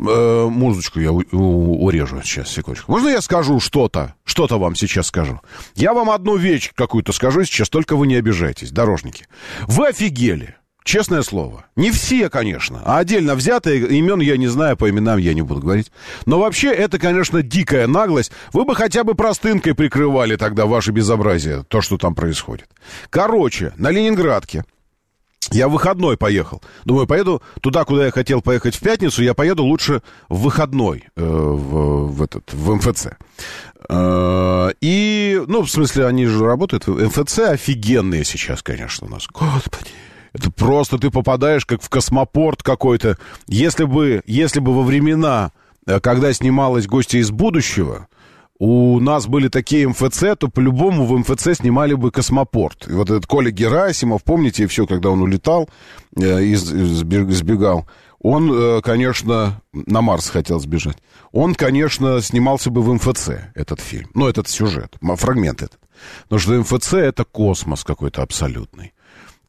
э, 0.00 0.46
музычку 0.48 1.00
я 1.00 1.12
урежу 1.12 2.20
сейчас, 2.22 2.48
секундочку. 2.50 2.92
Можно 2.92 3.08
я 3.08 3.20
скажу 3.20 3.60
что-то? 3.60 4.14
Что-то 4.24 4.58
вам 4.58 4.74
сейчас 4.74 5.08
скажу. 5.08 5.40
Я 5.74 5.94
вам 5.94 6.10
одну 6.10 6.36
вещь 6.36 6.72
какую-то 6.74 7.12
скажу 7.12 7.44
сейчас, 7.44 7.68
только 7.68 7.96
вы 7.96 8.06
не 8.06 8.16
обижайтесь, 8.16 8.70
дорожники. 8.70 9.26
Вы 9.66 9.88
офигели. 9.88 10.56
Честное 10.82 11.22
слово. 11.22 11.66
Не 11.76 11.90
все, 11.90 12.30
конечно. 12.30 12.82
А 12.84 12.98
отдельно 12.98 13.34
взятые 13.34 13.86
имен 13.86 14.20
я 14.20 14.36
не 14.36 14.48
знаю, 14.48 14.76
по 14.76 14.88
именам 14.88 15.18
я 15.18 15.34
не 15.34 15.42
буду 15.42 15.60
говорить. 15.60 15.92
Но 16.24 16.40
вообще 16.40 16.72
это, 16.72 16.98
конечно, 16.98 17.42
дикая 17.42 17.86
наглость. 17.86 18.32
Вы 18.52 18.64
бы 18.64 18.74
хотя 18.74 19.04
бы 19.04 19.14
простынкой 19.14 19.74
прикрывали 19.74 20.36
тогда 20.36 20.66
ваше 20.66 20.90
безобразие, 20.90 21.64
то, 21.68 21.82
что 21.82 21.98
там 21.98 22.14
происходит. 22.14 22.68
Короче, 23.10 23.72
на 23.76 23.90
Ленинградке 23.90 24.64
я 25.50 25.68
в 25.68 25.72
выходной 25.72 26.16
поехал. 26.16 26.62
Думаю, 26.84 27.06
поеду 27.06 27.42
туда, 27.60 27.84
куда 27.84 28.06
я 28.06 28.10
хотел 28.10 28.42
поехать 28.42 28.76
в 28.76 28.80
пятницу, 28.80 29.22
я 29.22 29.34
поеду 29.34 29.64
лучше 29.64 30.02
в 30.28 30.42
выходной 30.42 31.04
э, 31.16 31.22
в, 31.22 32.08
в, 32.08 32.22
этот, 32.22 32.52
в 32.52 32.74
МФЦ. 32.74 33.08
Э, 33.88 34.70
и, 34.80 35.42
ну, 35.46 35.62
в 35.62 35.70
смысле, 35.70 36.06
они 36.06 36.26
же 36.26 36.44
работают. 36.44 36.86
МФЦ 36.86 37.38
офигенные 37.40 38.24
сейчас, 38.24 38.62
конечно, 38.62 39.06
у 39.06 39.10
нас. 39.10 39.26
Господи. 39.26 39.90
Это 40.32 40.50
просто 40.52 40.98
ты 40.98 41.10
попадаешь 41.10 41.66
как 41.66 41.82
в 41.82 41.88
космопорт 41.88 42.62
какой-то. 42.62 43.18
Если 43.48 43.84
бы, 43.84 44.22
если 44.26 44.60
бы 44.60 44.72
во 44.74 44.82
времена, 44.82 45.52
э, 45.86 46.00
когда 46.00 46.32
снималась 46.32 46.86
«Гости 46.86 47.16
из 47.16 47.30
будущего», 47.30 48.08
у 48.60 49.00
нас 49.00 49.26
были 49.26 49.48
такие 49.48 49.88
МФЦ, 49.88 50.36
то 50.38 50.48
по-любому 50.48 51.06
в 51.06 51.16
МФЦ 51.16 51.56
снимали 51.56 51.94
бы 51.94 52.10
космопорт. 52.10 52.86
И 52.88 52.92
вот 52.92 53.08
этот 53.08 53.26
Коля 53.26 53.50
Герасимов, 53.50 54.22
помните, 54.22 54.66
все, 54.66 54.86
когда 54.86 55.08
он 55.08 55.22
улетал, 55.22 55.70
э, 56.14 56.42
из, 56.44 56.60
сбегал, 56.60 57.88
он, 58.20 58.52
э, 58.52 58.82
конечно, 58.82 59.62
на 59.72 60.02
Марс 60.02 60.28
хотел 60.28 60.60
сбежать. 60.60 60.98
Он, 61.32 61.54
конечно, 61.54 62.20
снимался 62.20 62.68
бы 62.70 62.82
в 62.82 62.92
МФЦ, 62.92 63.30
этот 63.54 63.80
фильм. 63.80 64.10
Ну, 64.12 64.28
этот 64.28 64.46
сюжет, 64.46 64.94
фрагмент 65.16 65.62
этот. 65.62 65.80
Потому 66.24 66.40
что 66.40 66.52
МФЦ— 66.60 66.92
это 66.94 67.24
космос 67.24 67.82
какой-то 67.82 68.20
абсолютный. 68.20 68.92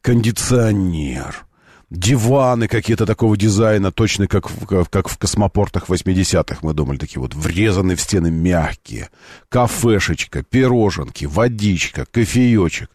Кондиционер 0.00 1.44
диваны 1.92 2.68
какие-то 2.68 3.04
такого 3.04 3.36
дизайна, 3.36 3.92
точно 3.92 4.26
как 4.26 4.50
в, 4.50 4.86
как 4.86 5.08
в 5.08 5.18
космопортах 5.18 5.88
80-х, 5.88 6.58
мы 6.62 6.72
думали, 6.72 6.96
такие 6.96 7.20
вот 7.20 7.34
врезанные 7.34 7.96
в 7.96 8.00
стены 8.00 8.30
мягкие, 8.30 9.10
кафешечка, 9.48 10.42
пироженки, 10.42 11.26
водичка, 11.26 12.06
кофеечек. 12.10 12.90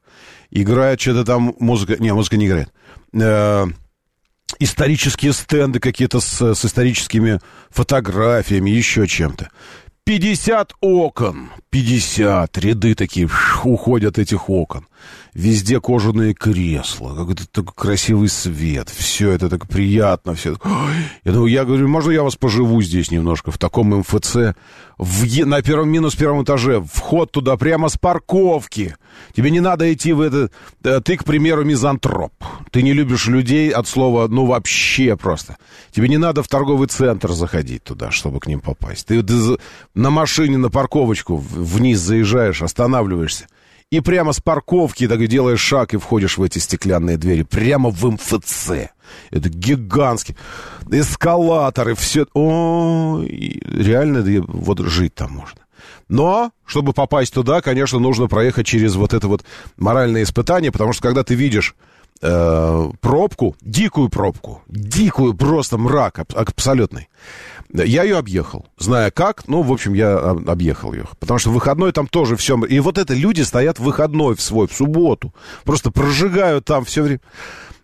Играет 0.50 1.00
что-то 1.00 1.26
там, 1.26 1.56
музыка, 1.60 2.02
не, 2.02 2.12
музыка 2.14 2.38
не 2.38 2.48
играет. 2.48 2.74
Э, 3.14 3.68
исторические 4.60 5.34
стенды 5.34 5.80
какие-то 5.80 6.20
с, 6.20 6.56
с 6.56 6.66
историческими 6.66 7.40
фотографиями, 7.70 8.72
еще 8.72 9.06
чем-то. 9.08 9.50
50 10.06 10.74
окон, 10.82 11.50
50, 11.70 12.58
ряды 12.60 12.96
такие 12.96 13.30
уходят 13.64 14.18
этих 14.18 14.50
окон. 14.50 14.86
Везде 15.34 15.80
кожаные 15.80 16.34
кресла, 16.34 17.16
какой-то 17.16 17.48
такой 17.48 17.74
красивый 17.76 18.30
свет. 18.30 18.90
Все 18.90 19.32
это 19.32 19.50
так 19.50 19.68
приятно. 19.68 20.34
Все. 20.34 20.58
Я 21.24 21.32
думаю, 21.32 21.52
я 21.52 21.66
говорю, 21.66 21.88
можно 21.88 22.10
я 22.10 22.24
вас 22.24 22.36
поживу 22.36 22.82
здесь 22.82 23.12
немножко, 23.12 23.52
в 23.52 23.60
таком 23.60 24.00
МФЦ, 24.00 24.56
в, 24.98 25.46
на 25.46 25.62
первом 25.62 25.90
минус 25.90 26.16
первом 26.16 26.44
этаже, 26.44 26.84
вход 26.92 27.32
туда 27.32 27.56
прямо 27.56 27.90
с 27.90 27.98
парковки. 27.98 28.96
Тебе 29.36 29.52
не 29.52 29.60
надо 29.60 29.92
идти 29.94 30.14
в 30.14 30.22
это... 30.22 30.50
Э, 30.84 31.02
ты, 31.02 31.18
к 31.18 31.24
примеру, 31.24 31.64
мизантроп. 31.64 32.34
Ты 32.72 32.82
не 32.82 32.94
любишь 32.94 33.28
людей 33.28 33.70
от 33.70 33.88
слова, 33.88 34.28
ну, 34.28 34.46
вообще 34.46 35.16
просто. 35.16 35.58
Тебе 35.92 36.10
не 36.10 36.18
надо 36.18 36.42
в 36.42 36.48
торговый 36.48 36.88
центр 36.88 37.32
заходить 37.32 37.84
туда, 37.84 38.10
чтобы 38.10 38.40
к 38.40 38.48
ним 38.48 38.60
попасть. 38.60 39.06
Ты, 39.08 39.22
ты 39.22 39.58
на 39.94 40.10
машине 40.10 40.58
на 40.58 40.70
парковочку 40.70 41.44
вниз 41.58 42.00
заезжаешь, 42.00 42.62
останавливаешься 42.62 43.48
и 43.90 44.02
прямо 44.02 44.34
с 44.34 44.40
парковки 44.40 45.08
так 45.08 45.26
делаешь 45.28 45.62
шаг 45.62 45.94
и 45.94 45.98
входишь 45.98 46.38
в 46.38 46.44
эти 46.44 46.60
стеклянные 46.60 47.18
двери. 47.18 47.44
Прямо 47.44 47.90
в 47.90 48.04
МФЦ. 48.06 48.92
Это 49.32 49.50
гигантский. 49.50 50.36
Эскалаторы, 50.92 51.96
все. 51.96 52.26
О, 52.34 53.22
реально 53.24 54.44
вот 54.48 54.80
жить 54.80 55.16
там 55.16 55.32
можно. 55.32 55.62
Но, 56.10 56.52
чтобы 56.66 56.94
попасть 56.94 57.34
туда, 57.34 57.62
конечно, 57.62 58.00
нужно 58.00 58.28
проехать 58.28 58.66
через 58.66 58.96
вот 58.96 59.14
это 59.14 59.28
вот 59.28 59.44
моральное 59.78 60.24
испытание, 60.24 60.72
потому 60.72 60.94
что 60.94 61.02
когда 61.02 61.24
ты 61.24 61.36
видишь 61.36 61.76
э, 62.22 62.90
пробку, 63.02 63.56
дикую 63.62 64.10
пробку, 64.10 64.62
дикую 64.68 65.34
просто 65.34 65.78
мрак 65.78 66.20
абсолютный, 66.20 67.10
я 67.74 68.04
ее 68.04 68.18
объехал, 68.18 68.66
зная 68.78 69.12
как, 69.12 69.48
ну, 69.48 69.62
в 69.62 69.72
общем, 69.72 69.94
я 69.94 70.18
объехал 70.18 70.94
ее. 70.94 71.06
Потому 71.20 71.38
что 71.38 71.50
в 71.50 71.54
выходной 71.54 71.92
там 71.92 72.08
тоже 72.08 72.38
все... 72.38 72.58
И 72.66 72.80
вот 72.80 72.98
это 72.98 73.14
люди 73.14 73.42
стоят 73.42 73.80
в 73.80 73.84
выходной 73.84 74.36
в 74.36 74.42
свой, 74.42 74.68
в 74.68 74.74
субботу. 74.74 75.34
Просто 75.64 75.92
прожигают 75.92 76.66
там 76.66 76.86
все 76.86 77.04
время. 77.04 77.22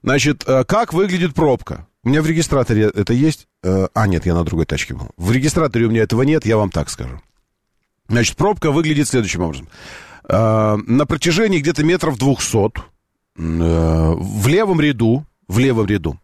Значит, 0.01 0.43
э, 0.47 0.63
как 0.65 0.93
выглядит 0.93 1.33
пробка? 1.33 1.87
У 2.03 2.09
меня 2.09 2.21
в 2.21 2.27
регистраторе 2.27 2.91
это 2.93 3.13
есть? 3.13 3.47
Э, 3.63 3.87
а, 3.93 4.07
нет, 4.07 4.25
я 4.25 4.33
на 4.33 4.43
другой 4.43 4.65
тачке 4.65 4.93
был. 4.93 5.09
В 5.17 5.31
регистраторе 5.31 5.85
у 5.85 5.89
меня 5.89 6.03
этого 6.03 6.23
нет, 6.23 6.45
я 6.45 6.57
вам 6.57 6.69
так 6.69 6.89
скажу. 6.89 7.21
Значит, 8.07 8.35
пробка 8.37 8.71
выглядит 8.71 9.07
следующим 9.07 9.41
образом. 9.41 9.69
Э, 10.27 10.77
на 10.85 11.05
протяжении 11.05 11.59
где-то 11.59 11.83
метров 11.83 12.17
двухсот 12.17 12.79
в 13.35 14.47
левом 14.47 14.79
ряду, 14.79 15.25
в 15.47 15.59
левом 15.59 15.85
ряду 15.87 16.19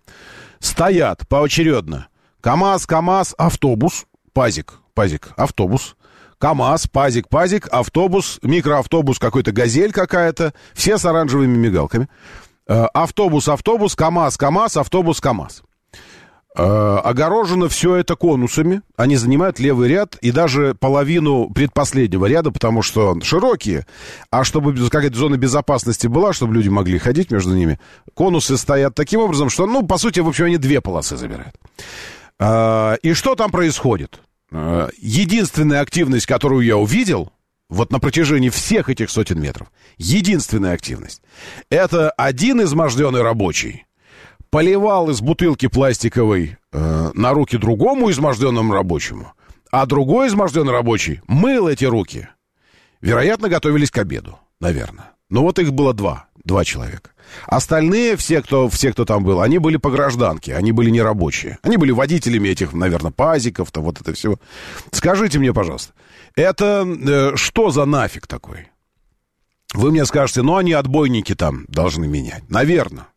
стоят 0.59 1.27
поочередно 1.27 2.07
КАМАЗ, 2.41 2.85
КАМАЗ, 2.85 3.35
автобус, 3.37 4.05
пазик, 4.33 4.79
пазик, 4.93 5.33
автобус. 5.35 5.95
КАМАЗ, 6.37 6.87
пазик, 6.87 7.27
пазик, 7.27 7.67
автобус, 7.69 8.39
микроавтобус, 8.43 9.19
какой-то 9.19 9.51
газель 9.51 9.91
какая-то, 9.91 10.53
все 10.73 10.97
с 10.97 11.03
оранжевыми 11.03 11.57
мигалками. 11.57 12.07
Э, 12.65 12.85
автобус, 12.93 13.49
автобус, 13.49 13.93
КАМАЗ, 13.95 14.37
КАМАЗ, 14.37 14.77
автобус, 14.77 15.19
КАМАЗ. 15.19 15.63
Э, 16.61 16.99
огорожено 17.05 17.69
все 17.69 17.95
это 17.95 18.17
конусами. 18.17 18.81
Они 18.97 19.15
занимают 19.15 19.59
левый 19.59 19.87
ряд 19.87 20.17
и 20.17 20.31
даже 20.31 20.75
половину 20.75 21.49
предпоследнего 21.49 22.25
ряда, 22.25 22.51
потому 22.51 22.81
что 22.81 23.17
широкие. 23.21 23.85
А 24.29 24.43
чтобы 24.43 24.75
какая-то 24.89 25.17
зона 25.17 25.37
безопасности 25.37 26.07
была, 26.07 26.33
чтобы 26.33 26.53
люди 26.55 26.67
могли 26.67 26.97
ходить 26.97 27.31
между 27.31 27.55
ними, 27.55 27.79
конусы 28.13 28.57
стоят 28.57 28.93
таким 28.93 29.21
образом, 29.21 29.49
что, 29.49 29.67
ну, 29.67 29.87
по 29.87 29.97
сути, 29.97 30.19
в 30.19 30.27
общем, 30.27 30.45
они 30.45 30.57
две 30.57 30.81
полосы 30.81 31.15
забирают. 31.15 31.55
Э, 32.39 32.97
и 33.03 33.13
что 33.13 33.35
там 33.35 33.51
происходит? 33.51 34.19
Э, 34.51 34.89
единственная 34.97 35.79
активность, 35.79 36.25
которую 36.25 36.65
я 36.65 36.75
увидел, 36.75 37.31
вот 37.69 37.89
на 37.93 37.99
протяжении 37.99 38.49
всех 38.49 38.89
этих 38.89 39.09
сотен 39.11 39.39
метров, 39.39 39.71
единственная 39.97 40.73
активность, 40.73 41.21
это 41.69 42.09
один 42.11 42.61
изможденный 42.63 43.21
рабочий, 43.21 43.85
поливал 44.49 45.09
из 45.09 45.21
бутылки 45.21 45.67
пластиковой 45.67 46.57
э, 46.71 47.11
на 47.13 47.33
руки 47.33 47.57
другому 47.57 48.09
изможденному 48.11 48.73
рабочему, 48.73 49.33
а 49.71 49.85
другой 49.85 50.27
изможденный 50.27 50.71
рабочий 50.71 51.21
мыл 51.27 51.67
эти 51.67 51.85
руки. 51.85 52.29
Вероятно, 53.01 53.49
готовились 53.49 53.91
к 53.91 53.97
обеду, 53.97 54.39
наверное. 54.59 55.11
Но 55.29 55.43
вот 55.43 55.59
их 55.59 55.73
было 55.73 55.93
два, 55.93 56.27
два 56.43 56.65
человека. 56.65 57.11
Остальные, 57.45 58.17
все 58.17 58.41
кто, 58.41 58.67
все, 58.69 58.91
кто 58.91 59.05
там 59.05 59.23
был, 59.23 59.41
они 59.41 59.59
были 59.59 59.77
по 59.77 59.91
гражданке, 59.91 60.55
они 60.55 60.71
были 60.71 60.89
не 60.89 61.01
рабочие. 61.01 61.59
Они 61.61 61.77
были 61.77 61.91
водителями 61.91 62.49
этих, 62.49 62.73
наверное, 62.73 63.11
пазиков-то, 63.11 63.81
вот 63.81 64.01
это 64.01 64.13
все. 64.13 64.35
Скажите 64.91 65.37
мне, 65.37 65.53
пожалуйста, 65.53 65.93
это 66.35 66.85
э, 66.85 67.35
что 67.35 67.69
за 67.69 67.85
нафиг 67.85 68.25
такой? 68.25 68.67
Вы 69.73 69.91
мне 69.91 70.05
скажете, 70.05 70.41
ну, 70.41 70.55
они 70.55 70.73
отбойники 70.73 71.35
там 71.35 71.65
должны 71.67 72.07
менять. 72.07 72.49
Наверное. 72.49 73.07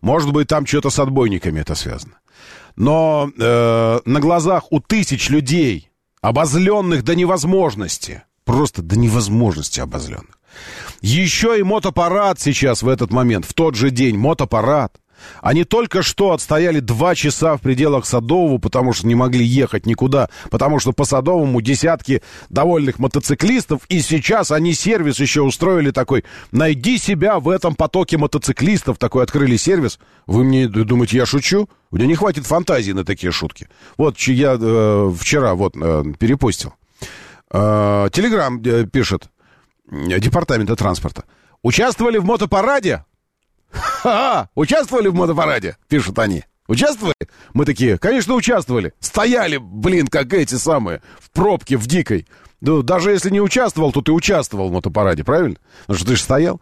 Может 0.00 0.32
быть, 0.32 0.48
там 0.48 0.66
что-то 0.66 0.90
с 0.90 0.98
отбойниками 0.98 1.60
это 1.60 1.74
связано. 1.74 2.14
Но 2.76 3.30
э, 3.38 4.00
на 4.04 4.20
глазах 4.20 4.70
у 4.70 4.80
тысяч 4.80 5.30
людей, 5.30 5.90
обозленных 6.20 7.04
до 7.04 7.14
невозможности, 7.14 8.24
просто 8.44 8.82
до 8.82 8.98
невозможности 8.98 9.80
обозленных, 9.80 10.38
еще 11.00 11.58
и 11.58 11.62
мотопарад 11.62 12.40
сейчас 12.40 12.82
в 12.82 12.88
этот 12.88 13.10
момент, 13.10 13.44
в 13.44 13.54
тот 13.54 13.74
же 13.74 13.90
день, 13.90 14.16
мотопарад, 14.16 14.96
они 15.42 15.64
только 15.64 16.02
что 16.02 16.32
отстояли 16.32 16.80
два 16.80 17.14
часа 17.14 17.56
в 17.56 17.60
пределах 17.60 18.06
Садового, 18.06 18.58
потому 18.58 18.92
что 18.92 19.06
не 19.06 19.14
могли 19.14 19.44
ехать 19.44 19.86
никуда, 19.86 20.28
потому 20.50 20.78
что 20.78 20.92
по 20.92 21.04
Садовому 21.04 21.60
десятки 21.60 22.22
довольных 22.48 22.98
мотоциклистов, 22.98 23.82
и 23.88 24.00
сейчас 24.00 24.50
они 24.50 24.74
сервис 24.74 25.18
еще 25.20 25.42
устроили 25.42 25.90
такой. 25.90 26.24
Найди 26.52 26.98
себя 26.98 27.38
в 27.40 27.48
этом 27.48 27.74
потоке 27.74 28.18
мотоциклистов, 28.18 28.98
такой 28.98 29.22
открыли 29.22 29.56
сервис. 29.56 29.98
Вы 30.26 30.44
мне 30.44 30.68
думаете, 30.68 31.18
я 31.18 31.26
шучу? 31.26 31.68
У 31.90 31.96
меня 31.96 32.06
не 32.06 32.14
хватит 32.14 32.46
фантазии 32.46 32.92
на 32.92 33.04
такие 33.04 33.32
шутки. 33.32 33.68
Вот 33.96 34.18
я 34.18 34.56
э, 34.60 35.12
вчера 35.18 35.54
вот 35.54 35.76
э, 35.76 36.04
перепостил. 36.18 36.74
Э, 37.50 38.08
Телеграм 38.12 38.60
э, 38.62 38.84
пишет, 38.86 39.30
э, 39.90 40.18
департамента 40.18 40.76
транспорта. 40.76 41.24
Участвовали 41.62 42.18
в 42.18 42.24
мотопараде? 42.24 43.04
Ха-ха! 43.76 44.48
Участвовали 44.54 45.08
в 45.08 45.14
мотопараде? 45.14 45.76
Пишут 45.88 46.18
они. 46.18 46.44
Участвовали? 46.68 47.14
Мы 47.54 47.64
такие, 47.64 47.98
конечно, 47.98 48.34
участвовали. 48.34 48.92
Стояли, 49.00 49.58
блин, 49.58 50.08
как 50.08 50.32
эти 50.32 50.56
самые, 50.56 51.00
в 51.20 51.30
пробке, 51.30 51.76
в 51.76 51.86
дикой. 51.86 52.26
Ну, 52.60 52.82
даже 52.82 53.10
если 53.10 53.30
не 53.30 53.40
участвовал, 53.40 53.92
то 53.92 54.00
ты 54.00 54.12
участвовал 54.12 54.68
в 54.68 54.72
мотопараде, 54.72 55.24
правильно? 55.24 55.56
Потому 55.82 55.98
что 55.98 56.08
ты 56.08 56.16
же 56.16 56.22
стоял. 56.22 56.60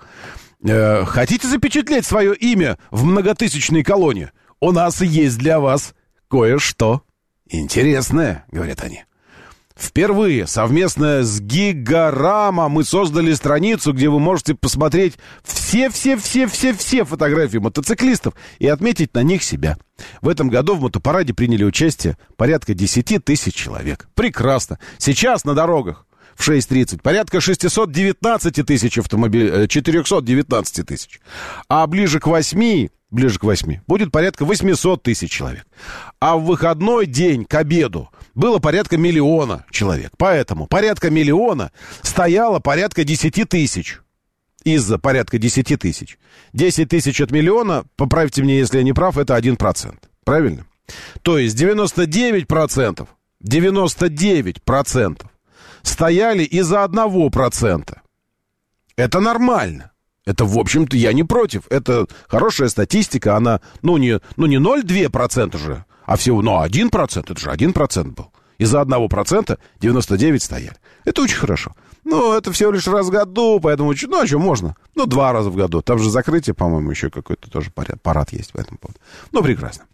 Э, 0.62 1.04
хотите 1.04 1.48
запечатлеть 1.48 2.04
свое 2.04 2.34
имя 2.34 2.78
в 2.90 3.04
многотысячной 3.04 3.82
колонии? 3.82 4.30
У 4.60 4.72
нас 4.72 5.00
есть 5.00 5.38
для 5.38 5.60
вас 5.60 5.94
кое-что 6.28 7.02
интересное, 7.48 8.44
говорят 8.50 8.82
они. 8.82 9.04
Впервые 9.76 10.46
совместно 10.46 11.24
с 11.24 11.40
Гигарама 11.40 12.68
мы 12.68 12.84
создали 12.84 13.32
страницу, 13.32 13.92
где 13.92 14.08
вы 14.08 14.20
можете 14.20 14.54
посмотреть 14.54 15.14
все-все-все-все-все 15.42 17.04
фотографии 17.04 17.58
мотоциклистов 17.58 18.34
и 18.60 18.68
отметить 18.68 19.12
на 19.14 19.24
них 19.24 19.42
себя. 19.42 19.76
В 20.20 20.28
этом 20.28 20.48
году 20.48 20.76
в 20.76 20.80
мотопараде 20.80 21.34
приняли 21.34 21.64
участие 21.64 22.16
порядка 22.36 22.74
10 22.74 23.24
тысяч 23.24 23.54
человек. 23.54 24.08
Прекрасно. 24.14 24.78
Сейчас 24.98 25.44
на 25.44 25.54
дорогах 25.54 26.06
в 26.36 26.48
6.30 26.48 27.00
порядка 27.02 27.40
619 27.40 28.66
тысяч 28.66 28.98
автомобилей, 28.98 29.66
419 29.66 30.78
э, 30.78 30.84
тысяч. 30.84 31.20
А 31.68 31.86
ближе 31.88 32.20
к 32.20 32.28
8 32.28 32.88
ближе 33.14 33.38
к 33.38 33.44
8, 33.44 33.80
будет 33.86 34.10
порядка 34.10 34.44
800 34.44 35.02
тысяч 35.02 35.30
человек. 35.30 35.66
А 36.20 36.36
в 36.36 36.44
выходной 36.44 37.06
день 37.06 37.44
к 37.44 37.54
обеду 37.54 38.10
было 38.34 38.58
порядка 38.58 38.96
миллиона 38.96 39.64
человек. 39.70 40.12
Поэтому 40.18 40.66
порядка 40.66 41.10
миллиона 41.10 41.72
стояло 42.02 42.58
порядка 42.58 43.04
10 43.04 43.48
тысяч. 43.48 44.00
Из-за 44.64 44.98
порядка 44.98 45.38
10 45.38 45.78
тысяч. 45.78 46.18
10 46.52 46.88
тысяч 46.88 47.20
от 47.20 47.30
миллиона, 47.30 47.84
поправьте 47.96 48.42
мне, 48.42 48.58
если 48.58 48.78
я 48.78 48.82
не 48.82 48.92
прав, 48.92 49.18
это 49.18 49.36
1%. 49.36 49.94
Правильно? 50.24 50.66
То 51.22 51.38
есть 51.38 51.60
99%, 51.60 53.08
99% 53.42 55.26
стояли 55.82 56.44
из-за 56.44 56.84
1%. 56.84 57.96
Это 58.96 59.20
нормально. 59.20 59.90
Это, 60.26 60.44
в 60.44 60.58
общем-то, 60.58 60.96
я 60.96 61.12
не 61.12 61.22
против. 61.24 61.62
Это 61.70 62.06
хорошая 62.28 62.68
статистика, 62.68 63.36
она, 63.36 63.60
ну, 63.82 63.96
не, 63.98 64.20
ну, 64.36 64.46
не 64.46 64.56
0,2% 64.56 65.58
же, 65.58 65.84
а 66.06 66.16
всего, 66.16 66.42
ну, 66.42 66.64
1%, 66.64 67.20
это 67.20 67.40
же 67.40 67.50
1% 67.50 68.04
был. 68.12 68.32
Из-за 68.58 68.80
1% 68.80 69.58
99 69.80 70.42
стояли. 70.42 70.76
Это 71.04 71.22
очень 71.22 71.36
хорошо. 71.36 71.74
Ну, 72.04 72.34
это 72.34 72.52
всего 72.52 72.70
лишь 72.70 72.86
раз 72.86 73.06
в 73.06 73.10
году, 73.10 73.60
поэтому, 73.60 73.92
ну, 74.08 74.20
а 74.20 74.26
что, 74.26 74.38
можно? 74.38 74.76
Ну, 74.94 75.06
два 75.06 75.32
раза 75.32 75.50
в 75.50 75.56
году. 75.56 75.82
Там 75.82 75.98
же 75.98 76.10
закрытие, 76.10 76.54
по-моему, 76.54 76.90
еще 76.90 77.10
какой-то 77.10 77.50
тоже 77.50 77.70
парад, 77.70 78.00
парад 78.02 78.32
есть 78.32 78.52
по 78.52 78.58
этому 78.58 78.78
поводу. 78.78 79.00
Ну, 79.32 79.42
прекрасно. 79.42 79.84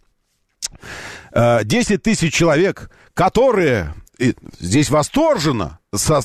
10 1.33 1.90
э, 1.90 1.99
тысяч 1.99 2.35
человек, 2.35 2.90
которые 3.14 3.95
и 3.95 4.10
здесь 4.59 4.90
восторженно. 4.90 5.78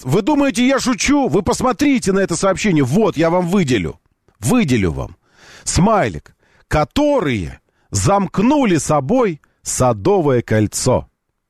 Вы 0.03 0.21
думаете, 0.21 0.67
я 0.67 0.79
шучу? 0.79 1.27
Вы 1.27 1.41
посмотрите 1.41 2.11
на 2.11 2.19
это 2.19 2.35
сообщение. 2.35 2.83
Вот, 2.83 3.17
я 3.17 3.29
вам 3.29 3.47
выделю. 3.47 3.99
Выделю 4.39 4.91
вам. 4.91 5.15
Смайлик. 5.63 6.35
Которые 6.67 7.59
замкнули 7.91 8.77
собой 8.77 9.41
садовое 9.61 10.41
кольцо. 10.41 11.09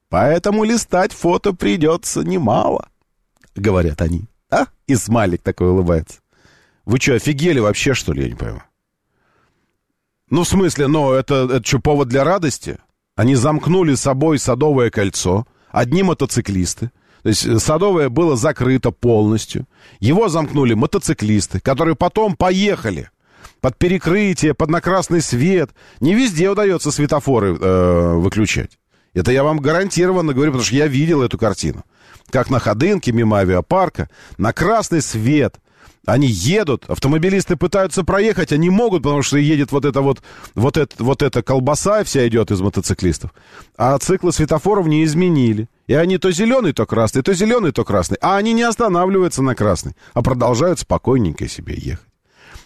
Поэтому 0.10 0.64
листать 0.64 1.12
фото 1.12 1.54
придется 1.54 2.22
немало, 2.24 2.88
говорят 3.56 4.02
они. 4.02 4.30
А? 4.50 4.68
И 4.88 4.96
смайлик 4.96 5.42
такой 5.42 5.70
улыбается. 5.70 6.20
Вы 6.86 7.00
что, 7.00 7.16
офигели 7.16 7.60
вообще, 7.60 7.94
что 7.94 8.14
ли, 8.14 8.24
я 8.24 8.30
не 8.30 8.36
пойму? 8.36 8.62
Ну, 10.30 10.44
в 10.44 10.48
смысле, 10.48 10.88
ну, 10.88 11.12
это, 11.12 11.48
это 11.52 11.66
что, 11.66 11.80
повод 11.80 12.08
для 12.08 12.24
радости? 12.24 12.78
Они 13.16 13.36
замкнули 13.36 13.96
собой 13.96 14.40
садовое 14.40 14.90
кольцо, 14.90 15.48
одни 15.76 16.04
мотоциклисты. 16.04 16.92
То 17.22 17.30
есть 17.30 17.46
э, 17.46 17.60
Садовое 17.60 18.10
было 18.10 18.38
закрыто 18.38 18.92
полностью. 18.92 19.68
Его 20.00 20.30
замкнули 20.30 20.74
мотоциклисты, 20.74 21.60
которые 21.60 21.96
потом 21.96 22.36
поехали 22.36 23.10
под 23.62 23.78
перекрытие, 23.78 24.54
под 24.54 24.70
на 24.70 24.80
красный 24.80 25.22
свет. 25.22 25.72
Не 26.00 26.16
везде 26.16 26.50
удается 26.50 26.92
светофоры 26.92 27.58
э, 27.60 28.14
выключать. 28.14 28.80
Это 29.14 29.32
я 29.32 29.44
вам 29.44 29.60
гарантированно 29.60 30.34
говорю, 30.34 30.52
потому 30.52 30.66
что 30.66 30.76
я 30.76 30.88
видел 30.88 31.22
эту 31.22 31.38
картину. 31.38 31.84
Как 32.32 32.50
на 32.50 32.60
Ходынке, 32.60 33.12
мимо 33.12 33.38
авиапарка, 33.38 34.10
на 34.38 34.54
красный 34.54 35.02
свет 35.02 35.58
они 36.06 36.28
едут, 36.28 36.86
автомобилисты 36.88 37.56
пытаются 37.56 38.04
проехать, 38.04 38.52
они 38.52 38.70
могут, 38.70 39.04
потому 39.04 39.22
что 39.22 39.38
едет 39.38 39.72
вот 39.72 39.86
эта 39.86 40.02
вот, 40.02 40.22
вот, 40.54 40.78
это, 40.78 41.04
вот 41.04 41.22
эта 41.22 41.42
колбаса 41.42 42.04
вся 42.04 42.28
идет 42.28 42.52
из 42.52 42.62
мотоциклистов. 42.62 43.34
А 43.78 43.98
циклы 43.98 44.32
светофоров 44.32 44.88
не 44.88 45.04
изменили. 45.04 45.68
И 45.88 45.94
они 45.94 46.18
то 46.18 46.32
зеленый, 46.32 46.74
то 46.74 46.86
красный, 46.86 47.22
то 47.22 47.34
зеленый, 47.34 47.72
то 47.72 47.84
красный. 47.84 48.18
А 48.22 48.38
они 48.38 48.54
не 48.54 48.64
останавливаются 48.64 49.44
на 49.44 49.56
красный, 49.56 49.94
а 50.14 50.22
продолжают 50.22 50.80
спокойненько 50.80 51.48
себе 51.48 51.76
ехать. 51.78 52.06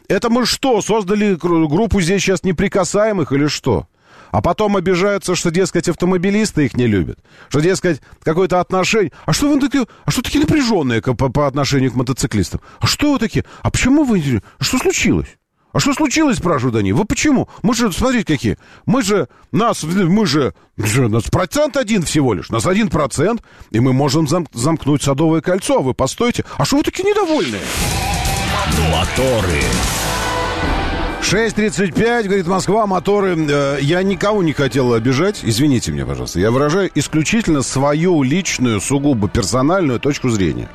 Это 0.07 0.29
мы 0.29 0.45
что, 0.45 0.81
создали 0.81 1.35
группу 1.35 2.01
здесь 2.01 2.23
сейчас 2.23 2.43
неприкасаемых 2.43 3.31
или 3.31 3.47
что? 3.47 3.87
А 4.31 4.41
потом 4.41 4.77
обижаются, 4.77 5.35
что, 5.35 5.51
дескать, 5.51 5.89
автомобилисты 5.89 6.65
их 6.65 6.75
не 6.75 6.87
любят. 6.87 7.19
Что, 7.49 7.59
дескать, 7.59 8.01
какое-то 8.23 8.59
отношение... 8.59 9.11
А 9.25 9.33
что 9.33 9.51
вы 9.51 9.59
такие... 9.59 9.85
А 10.05 10.11
что 10.11 10.21
такие 10.21 10.41
напряженные 10.41 11.01
по, 11.01 11.29
по 11.29 11.47
отношению 11.47 11.91
к 11.91 11.95
мотоциклистам? 11.95 12.61
А 12.79 12.87
что 12.87 13.13
вы 13.13 13.19
такие? 13.19 13.45
А 13.61 13.71
почему 13.71 14.03
вы... 14.03 14.41
Что 14.59 14.77
случилось? 14.77 15.27
А 15.71 15.79
что 15.79 15.93
случилось, 15.93 16.37
спрашивают 16.37 16.75
они? 16.77 16.93
Вы 16.93 17.05
почему? 17.05 17.47
Мы 17.61 17.75
же, 17.75 17.91
смотрите, 17.91 18.25
какие. 18.25 18.57
Мы 18.87 19.03
же, 19.03 19.27
нас, 19.51 19.83
мы 19.83 20.25
же, 20.25 20.53
нас 20.77 21.23
процент 21.23 21.77
один 21.77 22.01
всего 22.01 22.33
лишь. 22.33 22.49
Нас 22.49 22.65
один 22.65 22.89
процент, 22.89 23.43
и 23.69 23.79
мы 23.79 23.93
можем 23.93 24.27
зам, 24.27 24.47
замкнуть 24.51 25.03
Садовое 25.03 25.41
кольцо. 25.41 25.77
А 25.77 25.81
вы 25.81 25.93
постойте. 25.93 26.43
А 26.57 26.65
что 26.65 26.77
вы 26.77 26.83
такие 26.83 27.07
недовольные? 27.07 27.61
Моторы. 28.91 29.61
6.35, 31.21 32.23
говорит 32.23 32.47
Москва, 32.47 32.87
моторы. 32.87 33.35
Э, 33.37 33.77
я 33.81 34.01
никого 34.01 34.41
не 34.41 34.53
хотел 34.53 34.93
обижать. 34.93 35.41
Извините 35.43 35.91
меня, 35.91 36.05
пожалуйста. 36.05 36.39
Я 36.39 36.49
выражаю 36.49 36.89
исключительно 36.95 37.61
свою 37.61 38.23
личную, 38.23 38.81
сугубо 38.81 39.29
персональную 39.29 39.99
точку 39.99 40.29
зрения. 40.29 40.69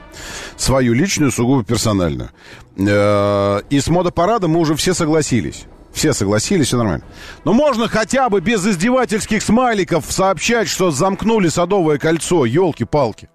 Свою 0.56 0.92
личную, 0.92 1.32
сугубо 1.32 1.64
персональную. 1.64 2.30
Э, 2.76 3.62
и 3.68 3.80
с 3.80 3.88
модопарадом 3.88 4.52
мы 4.52 4.60
уже 4.60 4.76
все 4.76 4.94
согласились. 4.94 5.64
Все 5.92 6.12
согласились, 6.12 6.68
все 6.68 6.76
нормально. 6.76 7.04
Но 7.44 7.52
можно 7.52 7.88
хотя 7.88 8.28
бы 8.28 8.40
без 8.40 8.66
издевательских 8.66 9.42
смайликов 9.42 10.04
сообщать, 10.10 10.68
что 10.68 10.90
замкнули 10.90 11.48
Садовое 11.48 11.98
кольцо, 11.98 12.44
елки-палки. 12.44 13.28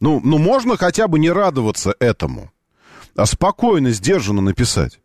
Ну, 0.00 0.20
ну, 0.22 0.38
можно 0.38 0.76
хотя 0.76 1.08
бы 1.08 1.18
не 1.18 1.30
радоваться 1.30 1.94
этому, 2.00 2.50
а 3.16 3.26
спокойно, 3.26 3.90
сдержанно 3.90 4.42
написать. 4.42 5.00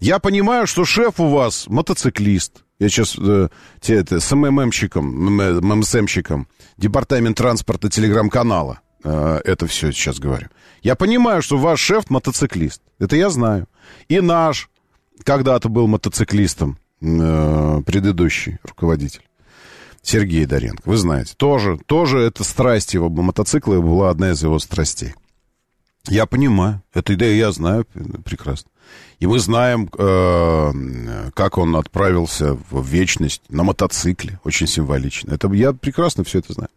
Я 0.00 0.18
понимаю, 0.18 0.66
что 0.66 0.84
шеф 0.84 1.20
у 1.20 1.28
вас 1.28 1.66
мотоциклист. 1.68 2.64
Я 2.78 2.88
сейчас 2.88 3.16
э, 3.18 3.48
те, 3.80 3.96
это, 3.96 4.18
с 4.18 4.34
МММщиком, 4.34 5.04
ММСМщиком, 5.60 6.48
департамент 6.78 7.36
транспорта 7.36 7.90
телеграм-канала 7.90 8.80
э, 9.04 9.40
это 9.44 9.66
все 9.66 9.92
сейчас 9.92 10.18
говорю. 10.18 10.48
Я 10.82 10.94
понимаю, 10.96 11.42
что 11.42 11.58
ваш 11.58 11.80
шеф 11.80 12.08
мотоциклист. 12.08 12.80
Это 12.98 13.16
я 13.16 13.28
знаю. 13.28 13.68
И 14.08 14.20
наш 14.20 14.70
когда-то 15.22 15.68
был 15.68 15.86
мотоциклистом, 15.86 16.78
э, 17.02 17.82
предыдущий 17.84 18.58
руководитель. 18.62 19.22
Сергей 20.00 20.46
Доренко, 20.46 20.82
вы 20.86 20.96
знаете, 20.96 21.34
тоже, 21.36 21.78
тоже 21.84 22.20
это 22.20 22.42
страсть 22.42 22.94
его, 22.94 23.10
мотоциклы 23.10 23.82
была 23.82 24.08
одна 24.08 24.30
из 24.30 24.42
его 24.42 24.58
страстей. 24.58 25.14
Я 26.08 26.24
понимаю, 26.24 26.82
это 26.94 27.14
да, 27.16 27.26
я 27.26 27.52
знаю 27.52 27.84
прекрасно. 28.24 28.70
И 29.20 29.26
мы 29.26 29.38
знаем, 29.38 29.90
э, 29.98 31.30
как 31.34 31.58
он 31.58 31.76
отправился 31.76 32.56
в 32.70 32.86
вечность 32.86 33.42
на 33.50 33.62
мотоцикле. 33.62 34.40
Очень 34.44 34.66
символично. 34.66 35.34
Это, 35.34 35.52
я 35.52 35.72
прекрасно 35.74 36.24
все 36.24 36.38
это 36.38 36.54
знаю. 36.54 36.70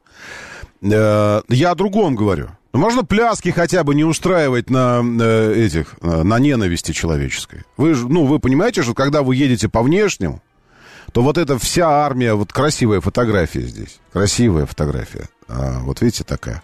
Э, 0.81 1.41
я 1.47 1.71
о 1.71 1.75
другом 1.75 2.15
говорю. 2.15 2.49
Ну, 2.73 2.79
можно 2.79 3.05
пляски 3.05 3.49
хотя 3.49 3.83
бы 3.85 3.95
не 3.95 4.03
устраивать 4.03 4.69
на 4.69 5.01
э, 5.21 5.53
этих, 5.65 5.95
на 6.01 6.37
ненависти 6.39 6.91
человеческой. 6.91 7.63
Вы 7.77 7.95
ну, 7.95 8.25
вы 8.25 8.39
понимаете, 8.39 8.83
что 8.83 8.93
когда 8.93 9.23
вы 9.23 9.35
едете 9.37 9.69
по 9.69 9.81
внешнему, 9.81 10.41
то 11.13 11.21
вот 11.21 11.37
эта 11.37 11.57
вся 11.57 11.89
армия, 11.89 12.33
вот 12.33 12.51
красивая 12.51 12.99
фотография 12.99 13.61
здесь, 13.61 13.99
красивая 14.11 14.65
фотография, 14.65 15.29
а, 15.47 15.79
вот 15.81 16.01
видите 16.01 16.23
такая, 16.23 16.63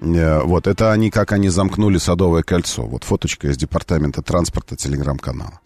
вот, 0.00 0.66
это 0.66 0.92
они, 0.92 1.10
как 1.10 1.32
они 1.32 1.48
замкнули 1.48 1.98
Садовое 1.98 2.42
кольцо. 2.42 2.82
Вот 2.82 3.04
фоточка 3.04 3.48
из 3.48 3.56
департамента 3.56 4.22
транспорта 4.22 4.76
телеграм-канала. 4.76 5.60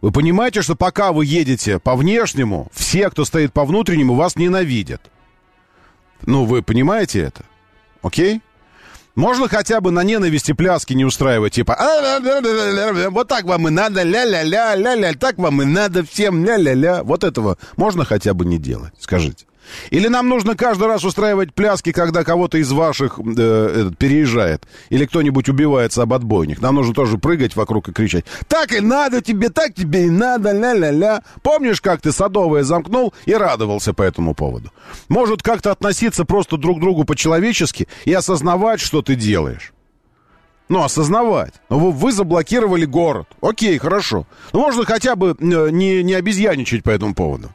Вы 0.00 0.10
понимаете, 0.12 0.62
что 0.62 0.74
пока 0.74 1.12
вы 1.12 1.26
едете 1.26 1.78
по 1.78 1.96
внешнему, 1.96 2.68
все, 2.72 3.10
кто 3.10 3.24
стоит 3.24 3.52
по 3.52 3.64
внутреннему, 3.64 4.14
вас 4.14 4.36
ненавидят. 4.36 5.02
Ну, 6.26 6.44
вы 6.44 6.62
понимаете 6.62 7.20
это? 7.20 7.44
Окей? 8.02 8.40
Можно 9.14 9.48
хотя 9.48 9.80
бы 9.80 9.92
на 9.92 10.02
ненависти 10.02 10.52
пляски 10.52 10.92
не 10.92 11.04
устраивать, 11.04 11.52
типа 11.52 11.76
вот 13.10 13.28
так 13.28 13.44
вам 13.44 13.68
и 13.68 13.70
надо, 13.70 14.02
ля-ля-ля, 14.02 14.74
ля-ля, 14.74 15.14
так 15.14 15.38
вам 15.38 15.62
и 15.62 15.64
надо 15.64 16.04
всем, 16.04 16.44
ля-ля-ля. 16.44 17.04
Вот 17.04 17.22
этого 17.22 17.56
можно 17.76 18.04
хотя 18.04 18.34
бы 18.34 18.44
не 18.44 18.58
делать, 18.58 18.92
скажите. 18.98 19.46
Или 19.90 20.08
нам 20.08 20.28
нужно 20.28 20.56
каждый 20.56 20.88
раз 20.88 21.04
устраивать 21.04 21.54
пляски, 21.54 21.92
когда 21.92 22.24
кого-то 22.24 22.58
из 22.58 22.72
ваших 22.72 23.18
э, 23.18 23.90
переезжает? 23.98 24.66
Или 24.90 25.06
кто-нибудь 25.06 25.48
убивается 25.48 26.02
об 26.02 26.12
отбойник? 26.12 26.60
Нам 26.60 26.76
нужно 26.76 26.94
тоже 26.94 27.18
прыгать 27.18 27.56
вокруг 27.56 27.88
и 27.88 27.92
кричать. 27.92 28.24
Так 28.48 28.72
и 28.72 28.80
надо 28.80 29.20
тебе, 29.20 29.50
так 29.50 29.74
тебе 29.74 30.06
и 30.06 30.10
надо, 30.10 30.52
ля-ля-ля. 30.52 31.22
Помнишь, 31.42 31.80
как 31.80 32.00
ты 32.00 32.12
садовое 32.12 32.64
замкнул 32.64 33.14
и 33.24 33.34
радовался 33.34 33.94
по 33.94 34.02
этому 34.02 34.34
поводу? 34.34 34.72
Может, 35.08 35.42
как-то 35.42 35.70
относиться 35.70 36.24
просто 36.24 36.56
друг 36.56 36.78
к 36.78 36.80
другу 36.80 37.04
по-человечески 37.04 37.88
и 38.04 38.12
осознавать, 38.12 38.80
что 38.80 39.02
ты 39.02 39.14
делаешь? 39.14 39.74
Ну, 40.68 40.82
осознавать. 40.82 41.54
Ну, 41.68 41.78
вы, 41.78 41.92
вы 41.92 42.12
заблокировали 42.12 42.86
город. 42.86 43.28
Окей, 43.42 43.76
хорошо. 43.78 44.26
Ну, 44.52 44.60
можно 44.60 44.84
хотя 44.84 45.14
бы 45.14 45.36
э, 45.38 45.70
не, 45.70 46.02
не 46.02 46.14
обезьяничать 46.14 46.82
по 46.82 46.90
этому 46.90 47.14
поводу. 47.14 47.50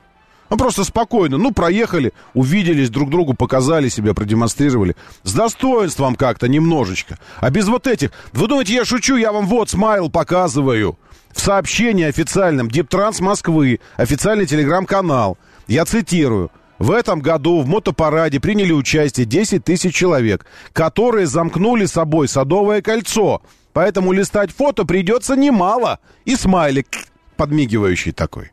Ну, 0.49 0.57
просто 0.57 0.83
спокойно. 0.83 1.37
Ну, 1.37 1.51
проехали, 1.51 2.11
увиделись, 2.33 2.89
друг 2.89 3.09
другу 3.09 3.33
показали 3.33 3.89
себя, 3.89 4.13
продемонстрировали. 4.13 4.95
С 5.23 5.33
достоинством 5.33 6.15
как-то 6.15 6.47
немножечко. 6.47 7.19
А 7.39 7.49
без 7.49 7.67
вот 7.67 7.87
этих... 7.87 8.11
Вы 8.33 8.47
думаете, 8.47 8.73
я 8.73 8.85
шучу? 8.85 9.15
Я 9.15 9.31
вам 9.31 9.45
вот 9.45 9.69
смайл 9.69 10.09
показываю. 10.09 10.97
В 11.31 11.39
сообщении 11.39 12.05
официальном 12.05 12.69
Диптранс 12.69 13.19
Москвы, 13.19 13.79
официальный 13.97 14.47
телеграм-канал. 14.47 15.37
Я 15.67 15.85
цитирую. 15.85 16.51
В 16.79 16.91
этом 16.91 17.19
году 17.19 17.61
в 17.61 17.67
мотопараде 17.67 18.39
приняли 18.39 18.71
участие 18.71 19.25
10 19.25 19.63
тысяч 19.63 19.93
человек, 19.93 20.45
которые 20.71 21.27
замкнули 21.27 21.85
собой 21.85 22.27
Садовое 22.27 22.81
кольцо. 22.81 23.41
Поэтому 23.73 24.13
листать 24.13 24.51
фото 24.51 24.85
придется 24.85 25.35
немало. 25.35 25.99
И 26.25 26.35
смайлик 26.35 26.87
подмигивающий 27.35 28.13
такой. 28.13 28.51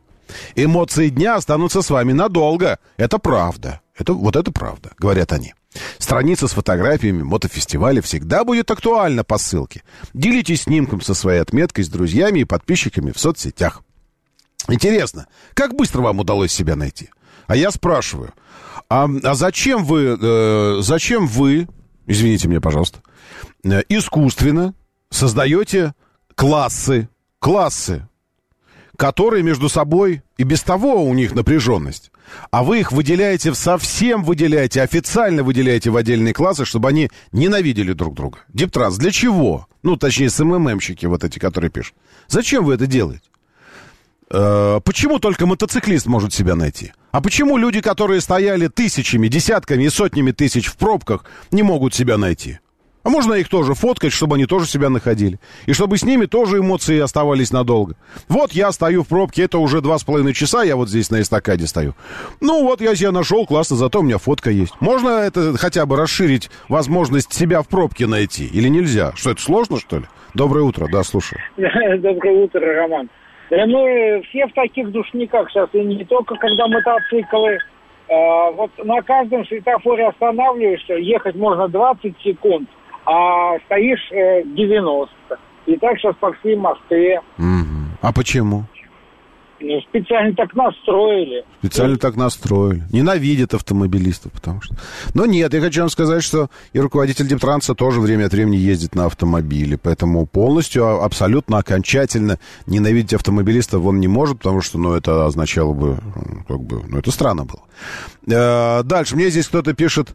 Эмоции 0.55 1.09
дня 1.09 1.35
останутся 1.35 1.81
с 1.81 1.89
вами 1.89 2.13
надолго. 2.13 2.79
Это 2.97 3.17
правда. 3.19 3.81
Это, 3.97 4.13
вот 4.13 4.35
это 4.35 4.51
правда, 4.51 4.91
говорят 4.97 5.33
они. 5.33 5.53
Страница 5.97 6.47
с 6.47 6.53
фотографиями 6.53 7.23
мотофестиваля 7.23 8.01
всегда 8.01 8.43
будет 8.43 8.71
актуальна 8.71 9.23
по 9.23 9.37
ссылке. 9.37 9.83
Делитесь 10.13 10.63
снимком 10.63 11.01
со 11.01 11.13
своей 11.13 11.39
отметкой 11.39 11.83
с 11.83 11.89
друзьями 11.89 12.39
и 12.39 12.45
подписчиками 12.45 13.11
в 13.11 13.19
соцсетях. 13.19 13.81
Интересно, 14.67 15.27
как 15.53 15.75
быстро 15.75 16.01
вам 16.01 16.19
удалось 16.19 16.51
себя 16.51 16.75
найти? 16.75 17.09
А 17.47 17.55
я 17.55 17.71
спрашиваю, 17.71 18.33
а, 18.89 19.07
а 19.23 19.33
зачем 19.35 19.85
вы, 19.85 20.17
э, 20.19 20.77
зачем 20.81 21.27
вы, 21.27 21.67
извините 22.05 22.47
меня, 22.47 22.61
пожалуйста, 22.61 23.01
э, 23.63 23.81
искусственно 23.89 24.73
создаете 25.09 25.93
классы, 26.35 27.09
классы 27.39 28.06
которые 28.97 29.43
между 29.43 29.69
собой 29.69 30.23
и 30.37 30.43
без 30.43 30.63
того 30.63 31.03
у 31.03 31.13
них 31.13 31.33
напряженность. 31.33 32.11
А 32.51 32.63
вы 32.63 32.79
их 32.79 32.91
выделяете, 32.91 33.53
совсем 33.53 34.23
выделяете, 34.23 34.81
официально 34.81 35.43
выделяете 35.43 35.91
в 35.91 35.95
отдельные 35.95 36.33
классы, 36.33 36.65
чтобы 36.65 36.89
они 36.89 37.09
ненавидели 37.31 37.93
друг 37.93 38.15
друга. 38.15 38.39
Диптранс, 38.49 38.97
для 38.97 39.11
чего? 39.11 39.67
Ну, 39.83 39.95
точнее, 39.95 40.29
СММщики 40.29 41.05
вот 41.05 41.23
эти, 41.23 41.39
которые 41.39 41.69
пишут. 41.69 41.95
Зачем 42.27 42.65
вы 42.65 42.73
это 42.73 42.87
делаете? 42.87 43.21
Э, 44.29 44.81
почему 44.83 45.19
только 45.19 45.45
мотоциклист 45.45 46.07
может 46.07 46.33
себя 46.33 46.55
найти? 46.55 46.91
А 47.11 47.21
почему 47.21 47.57
люди, 47.57 47.81
которые 47.81 48.19
стояли 48.19 48.67
тысячами, 48.67 49.27
десятками 49.27 49.83
и 49.83 49.89
сотнями 49.89 50.31
тысяч 50.31 50.65
в 50.65 50.75
пробках, 50.75 51.23
не 51.51 51.63
могут 51.63 51.93
себя 51.93 52.17
найти? 52.17 52.59
А 53.03 53.09
можно 53.09 53.33
их 53.35 53.47
тоже 53.47 53.73
фоткать, 53.73 54.11
чтобы 54.11 54.35
они 54.35 54.45
тоже 54.45 54.67
себя 54.67 54.89
находили. 54.89 55.39
И 55.65 55.73
чтобы 55.73 55.97
с 55.97 56.03
ними 56.03 56.25
тоже 56.25 56.59
эмоции 56.59 56.99
оставались 56.99 57.51
надолго. 57.51 57.95
Вот 58.27 58.51
я 58.51 58.71
стою 58.71 59.03
в 59.03 59.07
пробке, 59.07 59.43
это 59.43 59.59
уже 59.59 59.81
два 59.81 59.97
с 59.97 60.03
половиной 60.03 60.33
часа, 60.33 60.63
я 60.63 60.75
вот 60.75 60.89
здесь 60.89 61.09
на 61.09 61.21
эстакаде 61.21 61.67
стою. 61.67 61.93
Ну 62.41 62.63
вот 62.63 62.81
я 62.81 62.95
себя 62.95 63.11
нашел, 63.11 63.45
классно, 63.45 63.77
зато 63.77 63.99
у 63.99 64.03
меня 64.03 64.17
фотка 64.17 64.49
есть. 64.49 64.73
Можно 64.81 65.09
это 65.09 65.57
хотя 65.57 65.85
бы 65.85 65.95
расширить 65.95 66.49
возможность 66.67 67.33
себя 67.33 67.61
в 67.61 67.67
пробке 67.67 68.07
найти? 68.07 68.45
Или 68.45 68.67
нельзя? 68.67 69.13
Что, 69.15 69.31
это 69.31 69.41
сложно, 69.41 69.79
что 69.79 69.99
ли? 69.99 70.05
Доброе 70.33 70.63
утро, 70.63 70.87
да, 70.91 71.03
слушаю. 71.03 71.39
Доброе 71.57 72.43
утро, 72.43 72.59
Роман. 72.59 73.09
Да 73.49 73.65
мы 73.65 74.21
все 74.29 74.47
в 74.47 74.53
таких 74.53 74.91
душниках 74.91 75.49
сейчас, 75.49 75.69
и 75.73 75.79
не 75.79 76.03
только 76.03 76.35
когда 76.35 76.67
мотоциклы. 76.67 77.59
А, 78.09 78.51
вот 78.51 78.71
на 78.83 79.01
каждом 79.01 79.45
светофоре 79.45 80.07
останавливаешься, 80.07 80.93
ехать 80.93 81.35
можно 81.35 81.67
20 81.67 82.15
секунд 82.23 82.69
а 83.07 83.57
стоишь 83.65 84.11
э, 84.11 84.43
90. 84.43 85.13
И 85.65 85.77
так 85.77 85.97
сейчас 85.97 86.15
по 86.17 86.33
всей 86.33 86.57
Москве. 86.57 87.21
Угу. 87.37 87.97
А 88.01 88.11
почему? 88.13 88.65
Ну, 89.59 89.81
специально 89.89 90.35
так 90.35 90.53
настроили. 90.53 91.43
Специально 91.59 91.97
так 91.97 92.15
настроили. 92.15 92.83
Ненавидят 92.91 93.53
автомобилистов, 93.53 94.31
потому 94.33 94.61
что... 94.61 94.75
Но 95.15 95.25
нет, 95.25 95.53
я 95.53 95.61
хочу 95.61 95.79
вам 95.81 95.89
сказать, 95.89 96.21
что 96.21 96.49
и 96.73 96.79
руководитель 96.79 97.27
Дептранса 97.27 97.73
тоже 97.73 97.99
время 97.99 98.25
от 98.25 98.33
времени 98.33 98.57
ездит 98.57 98.93
на 98.93 99.05
автомобиле, 99.05 99.79
поэтому 99.81 100.27
полностью, 100.27 100.85
а, 100.85 101.03
абсолютно, 101.03 101.57
окончательно 101.57 102.37
ненавидеть 102.67 103.13
автомобилистов 103.13 103.83
он 103.83 103.99
не 103.99 104.07
может, 104.07 104.39
потому 104.39 104.61
что, 104.61 104.77
ну, 104.77 104.93
это 104.93 105.25
означало 105.25 105.73
бы, 105.73 105.97
как 106.47 106.59
бы, 106.59 106.83
ну, 106.87 106.99
это 106.99 107.09
странно 107.11 107.45
было. 107.45 107.63
Э, 108.29 108.83
дальше, 108.83 109.15
мне 109.15 109.29
здесь 109.29 109.47
кто-то 109.47 109.73
пишет, 109.73 110.09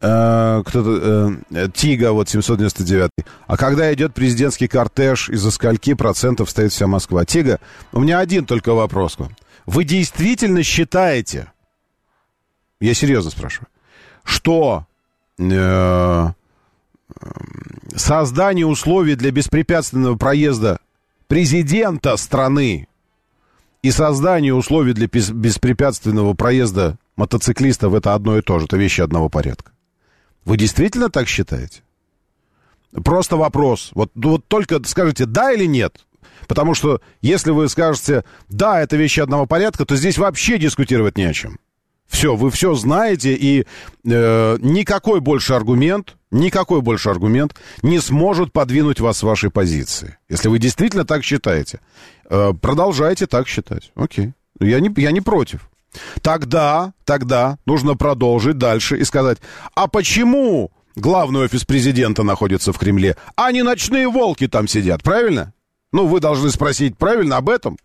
Э, 0.00 0.62
кто-то, 0.64 1.38
э, 1.50 1.68
Тига, 1.74 2.12
вот 2.12 2.28
799. 2.28 3.10
А 3.46 3.56
когда 3.56 3.92
идет 3.94 4.12
президентский 4.12 4.68
кортеж, 4.68 5.30
из-за 5.30 5.50
скольки 5.50 5.94
процентов 5.94 6.50
стоит 6.50 6.72
вся 6.72 6.86
Москва? 6.86 7.24
Тига, 7.24 7.60
у 7.92 8.00
меня 8.00 8.18
один 8.18 8.44
только 8.44 8.74
вопрос 8.74 9.16
к 9.16 9.20
вам. 9.20 9.36
Вы 9.64 9.84
действительно 9.84 10.62
считаете, 10.62 11.50
я 12.80 12.92
серьезно 12.92 13.30
спрашиваю, 13.30 13.68
что 14.22 14.86
э, 15.38 16.26
создание 17.94 18.66
условий 18.66 19.14
для 19.14 19.30
беспрепятственного 19.30 20.16
проезда 20.16 20.78
президента 21.26 22.16
страны 22.18 22.86
и 23.82 23.90
создание 23.90 24.52
условий 24.52 24.92
для 24.92 25.06
беспрепятственного 25.06 26.34
проезда 26.34 26.98
мотоциклистов 27.16 27.94
это 27.94 28.14
одно 28.14 28.36
и 28.36 28.42
то 28.42 28.58
же, 28.58 28.66
это 28.66 28.76
вещи 28.76 29.00
одного 29.00 29.30
порядка. 29.30 29.72
Вы 30.46 30.56
действительно 30.56 31.10
так 31.10 31.28
считаете? 31.28 31.82
Просто 33.04 33.36
вопрос. 33.36 33.90
Вот, 33.94 34.10
ну, 34.14 34.30
вот 34.30 34.46
только 34.46 34.80
скажите 34.86 35.26
да 35.26 35.52
или 35.52 35.66
нет. 35.66 36.06
Потому 36.46 36.72
что 36.72 37.00
если 37.20 37.50
вы 37.50 37.68
скажете 37.68 38.24
да, 38.48 38.80
это 38.80 38.96
вещи 38.96 39.20
одного 39.20 39.46
порядка, 39.46 39.84
то 39.84 39.96
здесь 39.96 40.16
вообще 40.16 40.58
дискутировать 40.58 41.18
не 41.18 41.24
о 41.24 41.32
чем. 41.32 41.58
Все, 42.06 42.36
вы 42.36 42.52
все 42.52 42.74
знаете, 42.74 43.34
и 43.34 43.66
э, 44.04 44.58
никакой 44.60 45.20
больше 45.20 45.54
аргумент, 45.54 46.16
никакой 46.30 46.80
больше 46.80 47.10
аргумент 47.10 47.56
не 47.82 47.98
сможет 47.98 48.52
подвинуть 48.52 49.00
вас 49.00 49.18
с 49.18 49.22
вашей 49.24 49.50
позиции. 49.50 50.16
Если 50.28 50.48
вы 50.48 50.60
действительно 50.60 51.04
так 51.04 51.24
считаете, 51.24 51.80
э, 52.30 52.52
продолжайте 52.62 53.26
так 53.26 53.48
считать. 53.48 53.90
Окей. 53.96 54.32
Я 54.60 54.78
не, 54.78 54.92
я 54.96 55.10
не 55.10 55.20
против. 55.20 55.68
Тогда, 56.22 56.92
тогда 57.04 57.58
нужно 57.66 57.94
продолжить 57.94 58.58
дальше 58.58 58.96
и 58.98 59.04
сказать, 59.04 59.38
а 59.74 59.86
почему 59.88 60.70
главный 60.96 61.40
офис 61.40 61.64
президента 61.64 62.22
находится 62.22 62.72
в 62.72 62.78
Кремле, 62.78 63.16
а 63.36 63.52
не 63.52 63.62
ночные 63.62 64.08
волки 64.08 64.48
там 64.48 64.68
сидят, 64.68 65.02
правильно? 65.02 65.52
Ну, 65.92 66.06
вы 66.06 66.20
должны 66.20 66.50
спросить 66.50 66.96
правильно 66.96 67.36
об 67.36 67.48
этом. 67.48 67.76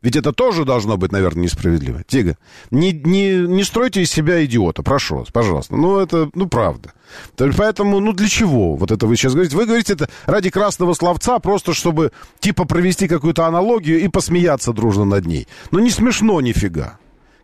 Ведь 0.00 0.14
это 0.14 0.32
тоже 0.32 0.64
должно 0.64 0.96
быть, 0.96 1.10
наверное, 1.10 1.44
несправедливо. 1.44 2.04
Тига, 2.04 2.36
не, 2.70 2.92
не, 2.92 3.32
не 3.32 3.64
стройте 3.64 4.02
из 4.02 4.10
себя 4.10 4.44
идиота, 4.44 4.84
прошу 4.84 5.16
вас, 5.16 5.28
пожалуйста. 5.32 5.74
Ну, 5.74 5.98
это, 5.98 6.30
ну, 6.34 6.48
правда. 6.48 6.92
Поэтому, 7.36 7.98
ну, 7.98 8.12
для 8.12 8.28
чего 8.28 8.76
вот 8.76 8.92
это 8.92 9.08
вы 9.08 9.16
сейчас 9.16 9.32
говорите? 9.32 9.56
Вы 9.56 9.66
говорите 9.66 9.94
это 9.94 10.08
ради 10.26 10.50
красного 10.50 10.94
словца, 10.94 11.40
просто 11.40 11.74
чтобы, 11.74 12.12
типа, 12.38 12.64
провести 12.64 13.08
какую-то 13.08 13.46
аналогию 13.46 14.00
и 14.00 14.06
посмеяться 14.06 14.72
дружно 14.72 15.04
над 15.04 15.26
ней. 15.26 15.48
Ну, 15.72 15.80
не 15.80 15.90
смешно 15.90 16.40
нифига. 16.40 16.98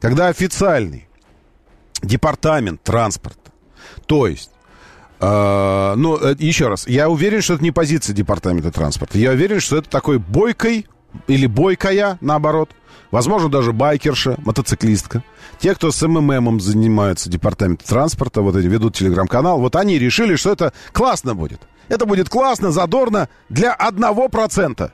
Когда 0.05 0.29
официальный 0.29 1.09
департамент 2.03 2.83
транспорта, 2.83 3.53
то 4.07 4.27
есть 4.27 4.51
Uh, 5.21 5.95
ну, 5.95 6.19
э, 6.19 6.35
еще 6.39 6.67
раз, 6.67 6.87
я 6.87 7.09
уверен, 7.09 7.41
что 7.41 7.55
это 7.55 7.63
не 7.63 7.71
позиция 7.71 8.13
департамента 8.13 8.71
транспорта. 8.71 9.17
Я 9.17 9.31
уверен, 9.31 9.61
что 9.61 9.79
это 9.79 9.89
такой 9.89 10.19
бойкой 10.19 10.87
или 11.29 11.47
бойкая, 11.47 12.19
наоборот. 12.21 12.71
Возможно, 13.11 13.49
даже 13.49 13.73
байкерша, 13.73 14.35
мотоциклистка. 14.45 15.23
Те, 15.61 15.75
кто 15.75 15.93
с 15.93 16.07
МММом 16.07 16.61
занимаются 16.61 17.31
департаментом 17.31 17.87
транспорта, 17.87 18.43
вот 18.43 18.57
эти 18.57 18.67
ведут 18.67 18.97
телеграм-канал, 18.97 19.61
вот 19.61 19.77
они 19.77 19.99
решили, 19.99 20.35
что 20.37 20.53
это 20.53 20.75
классно 20.93 21.35
будет. 21.35 21.61
Это 21.89 22.05
будет 22.05 22.29
классно, 22.29 22.71
задорно 22.71 23.31
для 23.49 23.73
одного 23.73 24.29
процента. 24.29 24.93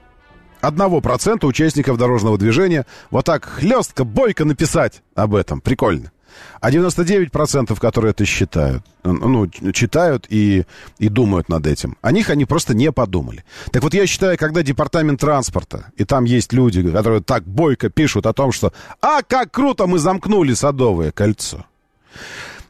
Одного 0.61 1.01
процента 1.01 1.47
участников 1.47 1.97
дорожного 1.97 2.39
движения 2.39 2.87
вот 3.11 3.27
так 3.27 3.45
хлестко, 3.45 4.05
бойко 4.05 4.45
написать 4.45 5.03
об 5.15 5.35
этом. 5.35 5.61
Прикольно. 5.61 6.13
А 6.61 6.71
99%, 6.71 7.79
которые 7.79 8.11
это 8.11 8.25
считают, 8.25 8.85
ну, 9.03 9.49
читают 9.49 10.27
и, 10.29 10.65
и 10.99 11.09
думают 11.09 11.49
над 11.49 11.67
этим, 11.67 11.97
о 12.03 12.13
них 12.13 12.31
они 12.31 12.45
просто 12.45 12.75
не 12.75 12.93
подумали. 12.93 13.45
Так 13.73 13.83
вот, 13.83 13.95
я 13.95 14.07
считаю, 14.07 14.37
когда 14.39 14.63
департамент 14.63 15.21
транспорта, 15.21 15.87
и 15.97 16.05
там 16.05 16.25
есть 16.25 16.53
люди, 16.53 16.89
которые 16.89 17.23
так 17.23 17.45
бойко 17.45 17.89
пишут 17.89 18.27
о 18.27 18.33
том, 18.33 18.53
что 18.53 18.73
«А, 19.01 19.23
как 19.23 19.51
круто 19.51 19.87
мы 19.87 19.99
замкнули 19.99 20.55
Садовое 20.55 21.13
кольцо!» 21.13 21.65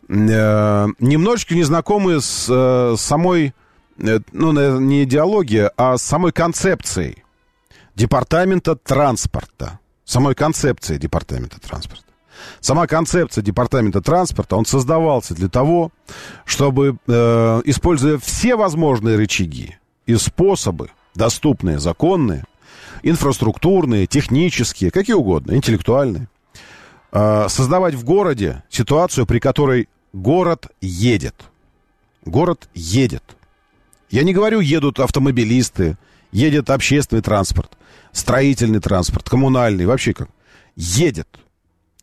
э, 0.09 0.86
Немножечко 0.99 1.55
незнакомые 1.55 2.20
с 2.20 2.47
э, 2.49 2.95
самой, 2.97 3.55
э, 3.99 4.20
ну, 4.32 4.78
не 4.78 5.05
идеологией, 5.05 5.70
а 5.76 5.99
с 5.99 6.03
самой 6.03 6.32
концепцией 6.32 7.24
департамента 8.01 8.76
транспорта. 8.76 9.78
Самой 10.07 10.34
концепцией 10.34 10.98
департамента 10.98 11.61
транспорта. 11.61 12.05
Сама 12.61 12.86
концепция 12.86 13.42
департамента 13.42 14.01
транспорта, 14.01 14.57
он 14.57 14.64
создавался 14.64 15.34
для 15.34 15.48
того, 15.48 15.92
чтобы, 16.46 16.96
э, 17.07 17.62
используя 17.66 18.16
все 18.16 18.57
возможные 18.57 19.18
рычаги 19.18 19.76
и 20.07 20.16
способы, 20.16 20.88
доступные, 21.14 21.78
законные, 21.78 22.44
инфраструктурные, 23.03 24.07
технические, 24.07 24.90
какие 24.90 25.14
угодно, 25.14 25.53
интеллектуальные, 25.53 26.28
э, 27.12 27.46
создавать 27.51 27.94
в 27.94 28.05
городе 28.05 28.62
ситуацию, 28.70 29.26
при 29.26 29.40
которой 29.40 29.90
город 30.14 30.68
едет. 30.80 31.34
Город 32.24 32.70
едет. 32.72 33.24
Я 34.09 34.22
не 34.22 34.32
говорю, 34.32 34.61
едут 34.61 35.01
автомобилисты, 35.01 35.98
едет 36.32 36.70
общественный 36.70 37.22
транспорт, 37.22 37.76
строительный 38.12 38.80
транспорт, 38.80 39.28
коммунальный, 39.28 39.86
вообще 39.86 40.12
как. 40.12 40.28
Едет. 40.76 41.28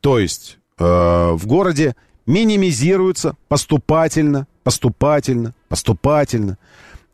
То 0.02 0.20
есть 0.20 0.58
э, 0.78 0.84
в 0.84 1.46
городе 1.46 1.96
минимизируется 2.26 3.36
поступательно, 3.48 4.48
поступательно, 4.64 5.54
поступательно 5.70 6.58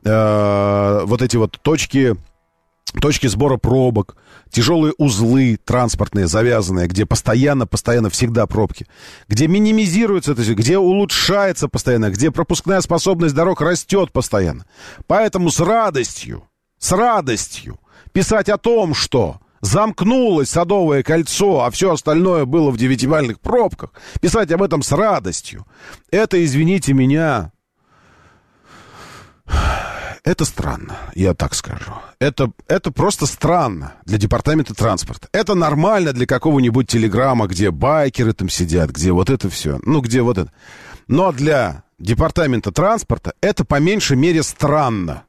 э, 0.03 1.01
вот 1.05 1.21
эти 1.21 1.37
вот 1.37 1.59
точки, 1.61 2.15
точки 2.99 3.27
сбора 3.27 3.57
пробок, 3.57 4.17
тяжелые 4.49 4.93
узлы 4.97 5.57
транспортные, 5.63 6.27
завязанные, 6.27 6.87
где 6.87 7.05
постоянно, 7.05 7.65
постоянно, 7.65 8.09
всегда 8.09 8.47
пробки, 8.47 8.87
где 9.27 9.47
минимизируется 9.47 10.33
это, 10.33 10.43
где 10.53 10.77
улучшается 10.77 11.67
постоянно, 11.67 12.09
где 12.09 12.31
пропускная 12.31 12.81
способность 12.81 13.35
дорог 13.35 13.61
растет 13.61 14.11
постоянно. 14.11 14.65
Поэтому 15.07 15.49
с 15.49 15.59
радостью, 15.59 16.43
с 16.79 16.91
радостью 16.91 17.79
писать 18.13 18.49
о 18.49 18.57
том, 18.57 18.93
что 18.93 19.39
замкнулось 19.61 20.49
Садовое 20.49 21.03
кольцо, 21.03 21.63
а 21.63 21.71
все 21.71 21.91
остальное 21.91 22.45
было 22.45 22.69
в 22.71 22.77
девятивальных 22.77 23.39
пробках, 23.39 23.91
писать 24.21 24.51
об 24.51 24.61
этом 24.61 24.83
с 24.83 24.91
радостью, 24.91 25.65
это, 26.11 26.43
извините 26.43 26.93
меня, 26.93 27.51
это 30.23 30.45
странно, 30.45 30.97
я 31.15 31.33
так 31.33 31.53
скажу. 31.53 31.91
Это, 32.19 32.51
это 32.67 32.91
просто 32.91 33.25
странно 33.25 33.95
для 34.05 34.17
департамента 34.17 34.73
транспорта. 34.73 35.27
Это 35.33 35.53
нормально 35.53 36.13
для 36.13 36.25
какого-нибудь 36.25 36.87
телеграмма, 36.87 37.47
где 37.47 37.71
байкеры 37.71 38.31
там 38.31 38.47
сидят, 38.47 38.91
где 38.91 39.11
вот 39.11 39.29
это 39.29 39.49
все. 39.49 39.79
Ну, 39.83 39.99
где 39.99 40.21
вот 40.21 40.37
это. 40.37 40.51
Но 41.07 41.33
для 41.33 41.83
департамента 41.99 42.71
транспорта 42.71 43.33
это 43.41 43.65
по 43.65 43.81
меньшей 43.81 44.15
мере 44.15 44.43
странно. 44.43 45.23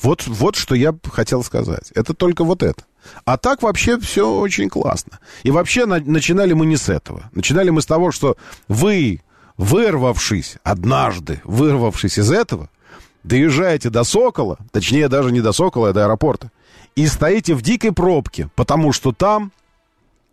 Вот, 0.00 0.26
вот 0.26 0.56
что 0.56 0.74
я 0.74 0.94
хотел 1.12 1.44
сказать. 1.44 1.90
Это 1.94 2.14
только 2.14 2.44
вот 2.44 2.62
это. 2.62 2.84
А 3.24 3.36
так 3.36 3.62
вообще 3.62 3.98
все 3.98 4.30
очень 4.32 4.68
классно. 4.68 5.18
И 5.42 5.50
вообще 5.50 5.86
на, 5.86 5.98
начинали 5.98 6.52
мы 6.52 6.66
не 6.66 6.76
с 6.76 6.88
этого. 6.88 7.30
Начинали 7.32 7.70
мы 7.70 7.82
с 7.82 7.86
того, 7.86 8.10
что 8.10 8.36
вы, 8.68 9.20
вырвавшись 9.56 10.56
однажды, 10.62 11.40
вырвавшись 11.44 12.18
из 12.18 12.30
этого, 12.30 12.70
доезжаете 13.22 13.90
до 13.90 14.04
Сокола, 14.04 14.58
точнее 14.70 15.08
даже 15.08 15.30
не 15.30 15.40
до 15.40 15.52
Сокола, 15.52 15.90
а 15.90 15.92
до 15.92 16.04
аэропорта, 16.04 16.50
и 16.96 17.06
стоите 17.06 17.54
в 17.54 17.62
дикой 17.62 17.92
пробке, 17.92 18.48
потому 18.54 18.92
что 18.92 19.12
там, 19.12 19.52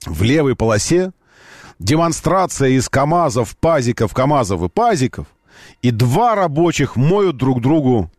в 0.05 0.23
левой 0.23 0.55
полосе, 0.55 1.11
демонстрация 1.79 2.69
из 2.69 2.89
КАМАЗов, 2.89 3.55
пазиков, 3.57 4.13
КАМАЗов 4.13 4.63
и 4.63 4.69
пазиков, 4.69 5.27
и 5.81 5.91
два 5.91 6.35
рабочих 6.35 6.95
моют 6.95 7.37
друг 7.37 7.61
другу 7.61 8.09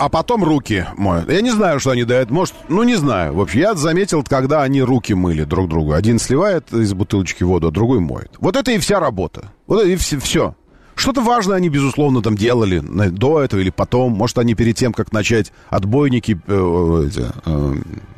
а 0.00 0.08
потом 0.08 0.42
руки 0.42 0.86
моют. 0.96 1.30
Я 1.30 1.42
не 1.42 1.50
знаю, 1.50 1.78
что 1.78 1.90
они 1.90 2.04
дают. 2.04 2.30
Может, 2.30 2.54
ну 2.68 2.82
не 2.84 2.94
знаю. 2.94 3.34
В 3.34 3.40
общем, 3.40 3.60
я 3.60 3.74
заметил, 3.74 4.24
когда 4.24 4.62
они 4.62 4.80
руки 4.80 5.12
мыли 5.12 5.44
друг 5.44 5.68
другу. 5.68 5.92
Один 5.92 6.18
сливает 6.18 6.72
из 6.72 6.94
бутылочки 6.94 7.42
воду, 7.42 7.68
а 7.68 7.70
другой 7.70 8.00
моет. 8.00 8.32
Вот 8.40 8.56
это 8.56 8.72
и 8.72 8.78
вся 8.78 8.98
работа. 8.98 9.52
Вот 9.66 9.80
это 9.80 9.90
и 9.90 9.96
все. 9.96 10.54
Что-то 10.94 11.20
важное 11.20 11.56
они, 11.56 11.68
безусловно, 11.68 12.22
там 12.22 12.34
делали 12.34 12.80
до 12.80 13.42
этого 13.42 13.60
или 13.60 13.68
потом. 13.68 14.12
Может, 14.12 14.38
они 14.38 14.54
перед 14.54 14.74
тем, 14.74 14.94
как 14.94 15.12
начать 15.12 15.52
отбойники, 15.68 16.40
э, 16.46 17.10
э, 17.44 17.74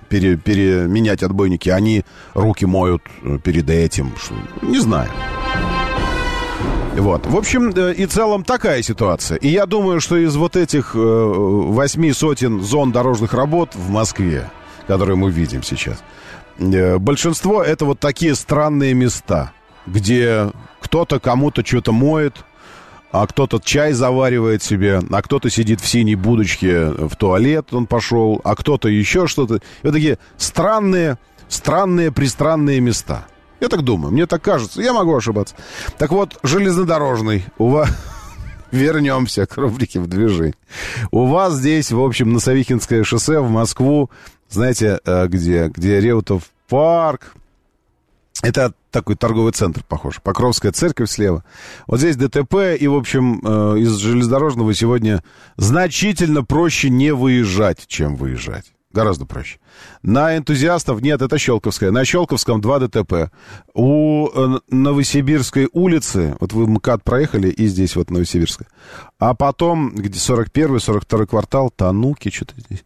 пере, 0.08 0.36
переменять 0.36 1.24
отбойники, 1.24 1.68
они 1.68 2.04
руки 2.34 2.64
моют 2.64 3.02
э, 3.24 3.38
перед 3.42 3.68
этим. 3.68 4.12
Не 4.62 4.78
знаю. 4.78 5.10
Вот. 6.94 7.26
В 7.26 7.36
общем 7.36 7.72
э, 7.74 7.94
и 7.94 8.06
целом 8.06 8.44
такая 8.44 8.82
ситуация. 8.82 9.38
И 9.38 9.48
я 9.48 9.64
думаю, 9.64 10.00
что 10.00 10.16
из 10.16 10.36
вот 10.36 10.56
этих 10.56 10.94
э, 10.94 10.98
восьми 10.98 12.12
сотен 12.12 12.60
зон 12.60 12.92
дорожных 12.92 13.32
работ 13.32 13.74
в 13.74 13.88
Москве, 13.88 14.50
которые 14.86 15.16
мы 15.16 15.30
видим 15.30 15.62
сейчас, 15.62 16.02
э, 16.58 16.98
большинство 16.98 17.62
это 17.62 17.86
вот 17.86 17.98
такие 17.98 18.34
странные 18.34 18.92
места, 18.92 19.52
где 19.86 20.50
кто-то 20.80 21.18
кому-то 21.18 21.64
что-то 21.64 21.92
моет, 21.92 22.44
а 23.10 23.26
кто-то 23.26 23.58
чай 23.58 23.92
заваривает 23.94 24.62
себе, 24.62 25.00
а 25.10 25.22
кто-то 25.22 25.48
сидит 25.48 25.80
в 25.80 25.88
синей 25.88 26.14
будочке 26.14 26.86
в 26.86 27.16
туалет, 27.16 27.72
он 27.72 27.86
пошел, 27.86 28.40
а 28.44 28.54
кто-то 28.54 28.88
еще 28.88 29.26
что-то. 29.26 29.60
Вот 29.82 29.92
такие 29.92 30.18
странные, 30.36 31.18
странные, 31.48 32.12
пристранные 32.12 32.80
места. 32.80 33.26
Я 33.62 33.68
так 33.68 33.82
думаю, 33.82 34.12
мне 34.12 34.26
так 34.26 34.42
кажется. 34.42 34.82
Я 34.82 34.92
могу 34.92 35.16
ошибаться. 35.16 35.54
Так 35.96 36.10
вот, 36.10 36.36
железнодорожный. 36.42 37.44
У 37.58 37.68
вас... 37.68 37.88
Вернемся 38.72 39.46
к 39.46 39.56
рубрике 39.56 40.00
в 40.00 40.08
движении. 40.08 40.54
У 41.12 41.26
вас 41.26 41.54
здесь, 41.54 41.92
в 41.92 42.00
общем, 42.00 42.32
на 42.32 42.40
Савихинское 42.40 43.04
шоссе 43.04 43.38
в 43.38 43.50
Москву, 43.50 44.10
знаете, 44.48 44.98
э, 45.04 45.26
где? 45.28 45.68
Где 45.68 46.00
Реутов 46.00 46.50
парк. 46.68 47.34
Это 48.42 48.72
такой 48.90 49.14
торговый 49.14 49.52
центр, 49.52 49.84
похож. 49.84 50.20
Покровская 50.20 50.72
церковь 50.72 51.10
слева. 51.10 51.44
Вот 51.86 52.00
здесь 52.00 52.16
ДТП, 52.16 52.76
и, 52.80 52.88
в 52.88 52.94
общем, 52.96 53.42
э, 53.44 53.78
из 53.78 53.94
железнодорожного 53.94 54.74
сегодня 54.74 55.22
значительно 55.56 56.42
проще 56.42 56.90
не 56.90 57.12
выезжать, 57.12 57.86
чем 57.86 58.16
выезжать. 58.16 58.72
Гораздо 58.92 59.24
проще. 59.24 59.58
На 60.02 60.36
энтузиастов 60.36 61.00
нет, 61.00 61.22
это 61.22 61.38
Щелковская. 61.38 61.90
На 61.90 62.04
Щелковском 62.04 62.60
два 62.60 62.78
ДТП. 62.78 63.32
У 63.74 64.28
э, 64.28 64.58
Новосибирской 64.68 65.68
улицы, 65.72 66.36
вот 66.40 66.52
вы 66.52 66.66
МКАД 66.66 67.02
проехали, 67.02 67.48
и 67.48 67.66
здесь 67.66 67.96
вот 67.96 68.10
Новосибирская. 68.10 68.68
А 69.18 69.34
потом, 69.34 69.94
где 69.94 70.18
41-й, 70.18 70.76
42-й 70.76 71.26
квартал, 71.26 71.70
Тануки, 71.70 72.30
что-то 72.30 72.54
здесь. 72.60 72.84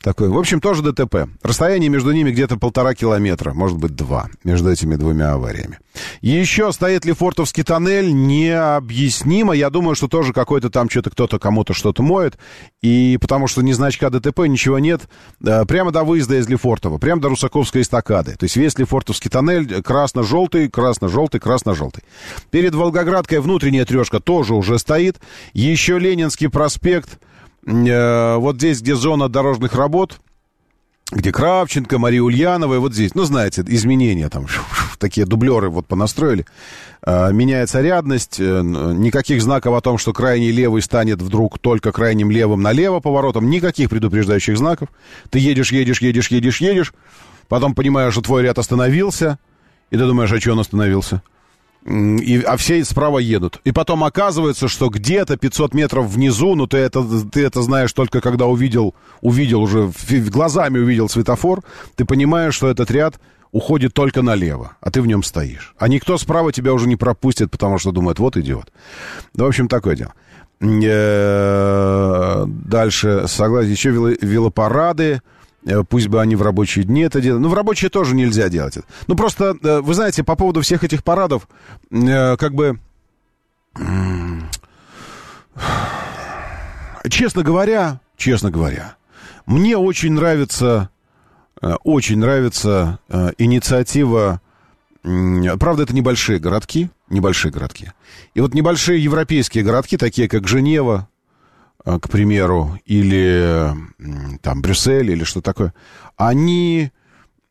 Такой. 0.00 0.28
В 0.28 0.38
общем, 0.38 0.60
тоже 0.60 0.82
ДТП. 0.82 1.28
Расстояние 1.42 1.90
между 1.90 2.12
ними 2.12 2.30
где-то 2.30 2.56
полтора 2.56 2.94
километра, 2.94 3.52
может 3.52 3.78
быть, 3.78 3.96
два, 3.96 4.28
между 4.44 4.70
этими 4.70 4.94
двумя 4.94 5.32
авариями. 5.32 5.80
Еще 6.20 6.72
стоит 6.72 7.04
ли 7.04 7.12
фортовский 7.12 7.64
тоннель, 7.64 8.12
необъяснимо. 8.14 9.54
Я 9.54 9.70
думаю, 9.70 9.96
что 9.96 10.06
тоже 10.06 10.32
какой-то 10.32 10.70
там 10.70 10.88
что-то 10.88 11.10
кто-то 11.10 11.40
кому-то 11.40 11.74
что-то 11.74 12.04
моет. 12.04 12.38
И 12.80 13.18
потому 13.20 13.48
что 13.48 13.60
ни 13.62 13.72
значка 13.72 14.08
ДТП, 14.08 14.46
ничего 14.46 14.78
нет. 14.78 15.02
Э, 15.44 15.64
прямо 15.66 15.90
до 15.90 16.04
выезда 16.04 16.38
из 16.38 16.48
Лефортово, 16.48 16.98
прямо 16.98 17.20
до 17.20 17.30
Русаковской 17.30 17.82
эстакады. 17.82 18.36
То 18.36 18.44
есть 18.44 18.54
весь 18.54 18.78
Лефортовский 18.78 19.30
тоннель 19.30 19.82
красно-желтый, 19.82 20.68
красно-желтый, 20.68 21.40
красно-желтый. 21.40 22.04
Перед 22.52 22.74
Волгоградкой 22.76 23.40
внутренняя 23.40 23.84
трешка 23.84 24.20
тоже 24.20 24.54
уже 24.54 24.78
стоит. 24.78 25.18
Еще 25.54 25.98
Ленинский 25.98 26.48
проспект 26.48 27.18
Э, 27.68 28.36
вот 28.36 28.56
здесь, 28.56 28.80
где 28.80 28.94
зона 28.94 29.28
дорожных 29.28 29.74
работ, 29.74 30.20
где 31.10 31.32
Кравченко, 31.32 31.98
Мария 31.98 32.22
Ульянова, 32.22 32.74
и 32.74 32.78
вот 32.78 32.94
здесь, 32.94 33.14
ну, 33.14 33.24
знаете, 33.24 33.62
изменения 33.66 34.28
там, 34.28 34.46
такие 34.98 35.26
дублеры 35.26 35.68
вот 35.68 35.86
понастроили. 35.86 36.46
Э, 37.04 37.30
меняется 37.32 37.82
рядность, 37.82 38.40
э, 38.40 38.62
никаких 38.62 39.42
знаков 39.42 39.74
о 39.74 39.80
том, 39.82 39.98
что 39.98 40.12
крайний 40.12 40.50
левый 40.50 40.80
станет 40.80 41.20
вдруг 41.20 41.58
только 41.58 41.92
крайним 41.92 42.30
левым 42.30 42.62
налево 42.62 43.00
поворотом, 43.00 43.50
никаких 43.50 43.90
предупреждающих 43.90 44.56
знаков. 44.56 44.88
Ты 45.28 45.38
едешь, 45.38 45.72
едешь, 45.72 46.00
едешь, 46.00 46.28
едешь, 46.28 46.60
едешь, 46.60 46.94
потом 47.48 47.74
понимаешь, 47.74 48.14
что 48.14 48.22
твой 48.22 48.42
ряд 48.42 48.58
остановился, 48.58 49.38
и 49.90 49.96
ты 49.96 50.06
думаешь, 50.06 50.32
а 50.32 50.40
что 50.40 50.52
он 50.52 50.60
остановился? 50.60 51.22
И, 51.88 52.42
а 52.42 52.56
все 52.58 52.84
справа 52.84 53.18
едут. 53.18 53.60
И 53.64 53.72
потом 53.72 54.04
оказывается, 54.04 54.68
что 54.68 54.90
где-то 54.90 55.36
500 55.38 55.72
метров 55.74 56.06
внизу, 56.06 56.54
ну 56.54 56.66
ты 56.66 56.76
это, 56.78 57.02
ты 57.30 57.44
это 57.44 57.62
знаешь 57.62 57.92
только 57.92 58.20
когда 58.20 58.46
увидел, 58.46 58.94
увидел 59.22 59.62
уже, 59.62 59.90
глазами 60.30 60.78
увидел 60.78 61.08
светофор, 61.08 61.62
ты 61.96 62.04
понимаешь, 62.04 62.54
что 62.54 62.68
этот 62.68 62.90
ряд 62.90 63.18
уходит 63.52 63.94
только 63.94 64.20
налево, 64.20 64.76
а 64.82 64.90
ты 64.90 65.00
в 65.00 65.06
нем 65.06 65.22
стоишь. 65.22 65.74
А 65.78 65.88
никто 65.88 66.18
справа 66.18 66.52
тебя 66.52 66.74
уже 66.74 66.86
не 66.86 66.96
пропустит, 66.96 67.50
потому 67.50 67.78
что 67.78 67.90
думает, 67.90 68.18
вот 68.18 68.36
идиот. 68.36 68.70
Ну, 69.34 69.44
в 69.44 69.48
общем, 69.48 69.68
такое 69.68 69.96
дело. 69.96 70.12
Э, 70.60 72.44
дальше, 72.46 73.24
согласен, 73.28 73.70
еще 73.70 73.90
велопарады. 73.90 75.22
Э, 75.64 75.82
пусть 75.88 76.08
бы 76.08 76.20
они 76.20 76.36
в 76.36 76.42
рабочие 76.42 76.84
дни 76.84 77.02
это 77.02 77.20
делали. 77.20 77.42
Ну, 77.42 77.48
в 77.48 77.54
рабочие 77.54 77.90
тоже 77.90 78.14
нельзя 78.14 78.48
делать 78.48 78.76
это. 78.76 78.86
Ну, 79.06 79.16
просто, 79.16 79.56
э, 79.62 79.80
вы 79.80 79.94
знаете, 79.94 80.22
по 80.24 80.36
поводу 80.36 80.60
всех 80.60 80.84
этих 80.84 81.02
парадов, 81.04 81.48
э, 81.90 82.36
как 82.36 82.54
бы... 82.54 82.78
Честно 87.08 87.42
говоря, 87.42 88.00
честно 88.16 88.50
говоря, 88.50 88.96
мне 89.46 89.76
очень 89.76 90.12
нравится, 90.12 90.90
очень 91.60 92.18
нравится 92.18 92.98
инициатива... 93.38 94.40
Правда, 95.02 95.84
это 95.84 95.94
небольшие 95.94 96.38
городки, 96.38 96.90
небольшие 97.08 97.52
городки. 97.52 97.92
И 98.34 98.40
вот 98.40 98.52
небольшие 98.52 99.02
европейские 99.02 99.64
городки, 99.64 99.96
такие 99.96 100.28
как 100.28 100.48
Женева, 100.48 101.08
к 101.84 102.08
примеру, 102.08 102.78
или 102.84 103.72
там 104.42 104.62
Брюссель, 104.62 105.10
или 105.10 105.24
что 105.24 105.40
такое, 105.40 105.72
они, 106.16 106.90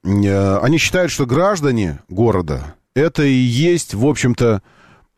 э, 0.04 0.58
они 0.58 0.78
считают, 0.78 1.12
что 1.12 1.26
граждане 1.26 2.00
города 2.10 2.76
это 2.98 3.24
и 3.24 3.34
есть, 3.34 3.94
в 3.94 4.06
общем-то, 4.06 4.62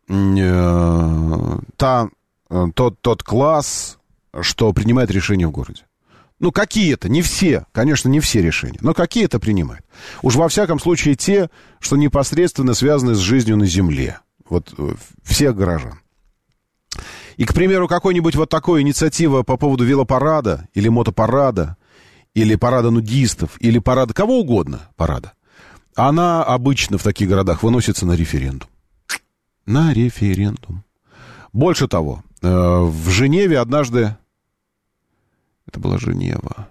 э, 0.08 1.58
та, 1.76 2.08
тот, 2.74 3.00
тот 3.00 3.22
класс, 3.22 3.98
что 4.40 4.72
принимает 4.72 5.10
решения 5.10 5.46
в 5.46 5.50
городе. 5.50 5.82
Ну, 6.40 6.52
какие-то, 6.52 7.08
не 7.08 7.20
все, 7.22 7.66
конечно, 7.72 8.08
не 8.08 8.20
все 8.20 8.40
решения, 8.40 8.78
но 8.80 8.94
какие-то 8.94 9.38
принимает. 9.38 9.84
Уж 10.22 10.36
во 10.36 10.48
всяком 10.48 10.78
случае 10.78 11.14
те, 11.14 11.50
что 11.80 11.96
непосредственно 11.96 12.74
связаны 12.74 13.14
с 13.14 13.18
жизнью 13.18 13.56
на 13.56 13.66
земле. 13.66 14.20
Вот 14.48 14.74
всех 15.22 15.54
горожан. 15.54 16.00
И, 17.40 17.46
к 17.46 17.54
примеру, 17.54 17.88
какой-нибудь 17.88 18.36
вот 18.36 18.50
такой 18.50 18.82
инициатива 18.82 19.42
по 19.42 19.56
поводу 19.56 19.82
велопарада 19.82 20.68
или 20.74 20.88
мотопарада, 20.88 21.78
или 22.34 22.54
парада 22.54 22.90
нудистов, 22.90 23.56
или 23.60 23.78
парада 23.78 24.12
кого 24.12 24.40
угодно 24.40 24.90
парада, 24.94 25.32
она 25.94 26.44
обычно 26.44 26.98
в 26.98 27.02
таких 27.02 27.30
городах 27.30 27.62
выносится 27.62 28.04
на 28.04 28.12
референдум. 28.12 28.68
На 29.64 29.94
референдум. 29.94 30.84
Больше 31.54 31.88
того, 31.88 32.22
э, 32.42 32.46
в 32.46 33.08
Женеве 33.08 33.58
однажды... 33.58 34.18
Это 35.66 35.80
была 35.80 35.96
Женева. 35.96 36.68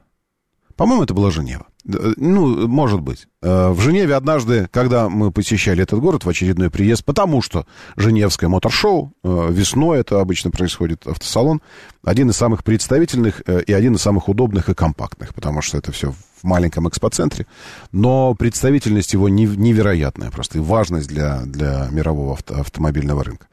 По-моему, 0.75 1.01
это 1.01 1.15
была 1.15 1.31
Женева. 1.31 1.65
Э, 1.87 2.13
ну, 2.17 2.67
может 2.67 3.01
быть. 3.01 3.27
Э, 3.41 3.69
в 3.69 3.79
Женеве 3.79 4.15
однажды, 4.15 4.67
когда 4.71 5.09
мы 5.09 5.31
посещали 5.31 5.83
этот 5.83 5.99
город 5.99 6.25
в 6.25 6.29
очередной 6.29 6.69
приезд, 6.69 7.05
потому 7.05 7.41
что 7.41 7.65
Женевское 7.95 8.49
моторшоу, 8.49 9.13
э, 9.23 9.47
весной 9.51 9.99
это 9.99 10.19
обычно 10.19 10.51
происходит, 10.51 11.07
автосалон, 11.07 11.61
один 12.03 12.29
из 12.29 12.37
самых 12.37 12.63
представительных 12.63 13.41
и 13.41 13.73
один 13.73 13.95
из 13.95 14.01
самых 14.01 14.29
удобных 14.29 14.69
и 14.69 14.73
компактных, 14.73 15.33
потому 15.33 15.61
что 15.61 15.77
это 15.77 15.91
все 15.91 16.11
в 16.11 16.43
маленьком 16.43 16.87
экспоцентре, 16.87 17.45
но 17.91 18.33
представительность 18.33 19.13
его 19.13 19.27
невероятная 19.27 20.31
просто, 20.31 20.57
и 20.57 20.61
важность 20.61 21.09
для, 21.09 21.41
для 21.41 21.89
мирового 21.91 22.33
авто, 22.33 22.55
автомобильного 22.55 23.25
рынка. 23.25 23.47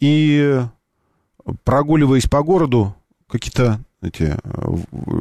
И 0.00 0.62
прогуливаясь 1.64 2.28
по 2.28 2.42
городу, 2.42 2.94
какие-то 3.28 3.80
эти 4.02 4.36
э, 4.42 4.74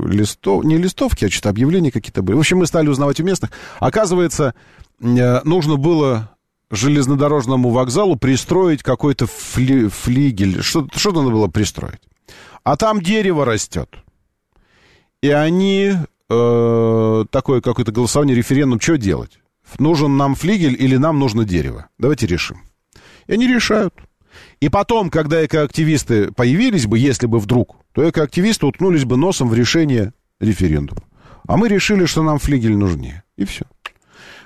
листов, 0.05 0.63
не 0.63 0.77
листовки, 0.77 1.25
а 1.25 1.29
что-то 1.29 1.49
объявления 1.49 1.91
какие-то 1.91 2.21
были. 2.21 2.35
В 2.35 2.39
общем, 2.39 2.57
мы 2.57 2.65
стали 2.65 2.87
узнавать 2.87 3.19
у 3.19 3.23
местных. 3.23 3.51
Оказывается, 3.79 4.53
э, 4.99 5.41
нужно 5.43 5.77
было 5.77 6.31
железнодорожному 6.71 7.69
вокзалу 7.69 8.15
пристроить 8.15 8.81
какой-то 8.81 9.27
фли, 9.27 9.87
флигель. 9.87 10.61
Что, 10.61 10.87
что 10.95 11.11
надо 11.11 11.29
было 11.29 11.47
пристроить? 11.47 12.01
А 12.63 12.77
там 12.77 13.01
дерево 13.01 13.45
растет. 13.45 13.89
И 15.21 15.29
они 15.29 15.93
э, 16.29 17.25
такое 17.29 17.61
какое-то 17.61 17.91
голосование, 17.91 18.35
референдум, 18.35 18.79
что 18.79 18.97
делать? 18.97 19.39
Нужен 19.79 20.17
нам 20.17 20.35
флигель 20.35 20.75
или 20.81 20.97
нам 20.97 21.19
нужно 21.19 21.45
дерево? 21.45 21.87
Давайте 21.97 22.27
решим. 22.27 22.61
И 23.27 23.33
они 23.33 23.47
решают. 23.47 23.93
И 24.59 24.69
потом, 24.69 25.09
когда 25.09 25.45
экоактивисты 25.45 26.31
появились 26.31 26.85
бы, 26.85 26.97
если 26.97 27.27
бы 27.27 27.39
вдруг, 27.39 27.77
то 27.93 28.09
экоактивисты 28.09 28.65
уткнулись 28.65 29.05
бы 29.05 29.17
носом 29.17 29.49
в 29.49 29.53
решение 29.53 30.13
референдума. 30.39 31.01
А 31.47 31.57
мы 31.57 31.67
решили, 31.67 32.05
что 32.05 32.23
нам 32.23 32.39
флигель 32.39 32.75
нужнее. 32.75 33.23
И 33.35 33.45
все. 33.45 33.65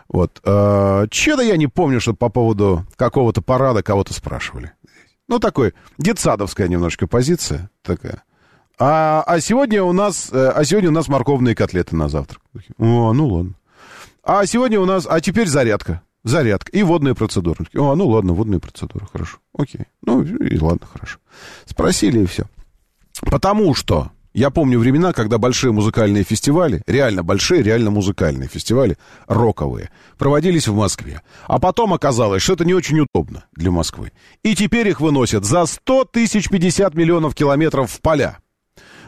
Вот. 0.08 0.40
А, 0.44 1.08
Че-то 1.08 1.42
я 1.42 1.58
не 1.58 1.68
помню, 1.68 2.00
что 2.00 2.14
по 2.14 2.30
поводу 2.30 2.86
какого-то 2.96 3.42
парада 3.42 3.84
кого-то 3.84 4.14
спрашивали. 4.14 4.72
Ну, 5.28 5.40
такой 5.40 5.74
детсадовская 5.98 6.68
немножко 6.68 7.08
позиция 7.08 7.70
такая. 7.82 8.24
А, 8.78 9.24
а 9.26 9.40
сегодня 9.40 9.84
у 9.84 9.94
нас, 9.94 10.30
э, 10.32 10.52
а 10.54 10.64
сегодня 10.66 10.90
у 10.90 10.94
нас 10.94 11.08
морковные 11.08 11.56
котлеты 11.56 11.96
на 11.96 12.10
завтрак. 12.10 12.42
О, 12.78 13.14
ну 13.14 13.28
ладно. 13.28 13.54
А 14.24 14.46
сегодня 14.46 14.80
у 14.80 14.86
нас, 14.86 15.08
а 15.10 15.22
теперь 15.22 15.48
зарядка 15.48 16.02
зарядка 16.26 16.72
и 16.72 16.84
водные 16.84 17.16
процедуры. 17.16 17.66
О, 17.76 17.96
ну 17.96 18.08
ладно, 18.08 18.34
водные 18.34 18.60
процедуры, 18.60 19.08
хорошо. 19.12 19.38
Окей. 19.58 19.86
Ну 20.02 20.22
и 20.24 20.60
ладно, 20.60 20.86
хорошо. 20.92 21.20
Спросили 21.66 22.24
и 22.24 22.26
все. 22.26 22.46
Потому 23.22 23.74
что 23.76 24.12
я 24.36 24.50
помню 24.50 24.80
времена, 24.80 25.14
когда 25.14 25.38
большие 25.38 25.72
музыкальные 25.72 26.26
фестивали, 26.26 26.82
реально 26.88 27.24
большие, 27.24 27.64
реально 27.64 27.90
музыкальные 27.90 28.50
фестивали, 28.50 28.98
роковые, 29.28 29.92
проводились 30.18 30.68
в 30.68 30.76
Москве. 30.76 31.22
А 31.48 31.58
потом 31.58 31.94
оказалось, 31.94 32.44
что 32.44 32.52
это 32.52 32.66
не 32.66 32.74
очень 32.74 33.00
удобно 33.00 33.46
для 33.54 33.72
Москвы. 33.72 34.12
И 34.44 34.54
теперь 34.54 34.90
их 34.90 35.00
выносят 35.00 35.46
за 35.46 35.66
100 35.66 36.06
тысяч 36.12 36.50
50 36.50 36.96
миллионов 36.96 37.34
километров 37.34 37.90
в 37.90 38.02
поля. 38.02 38.40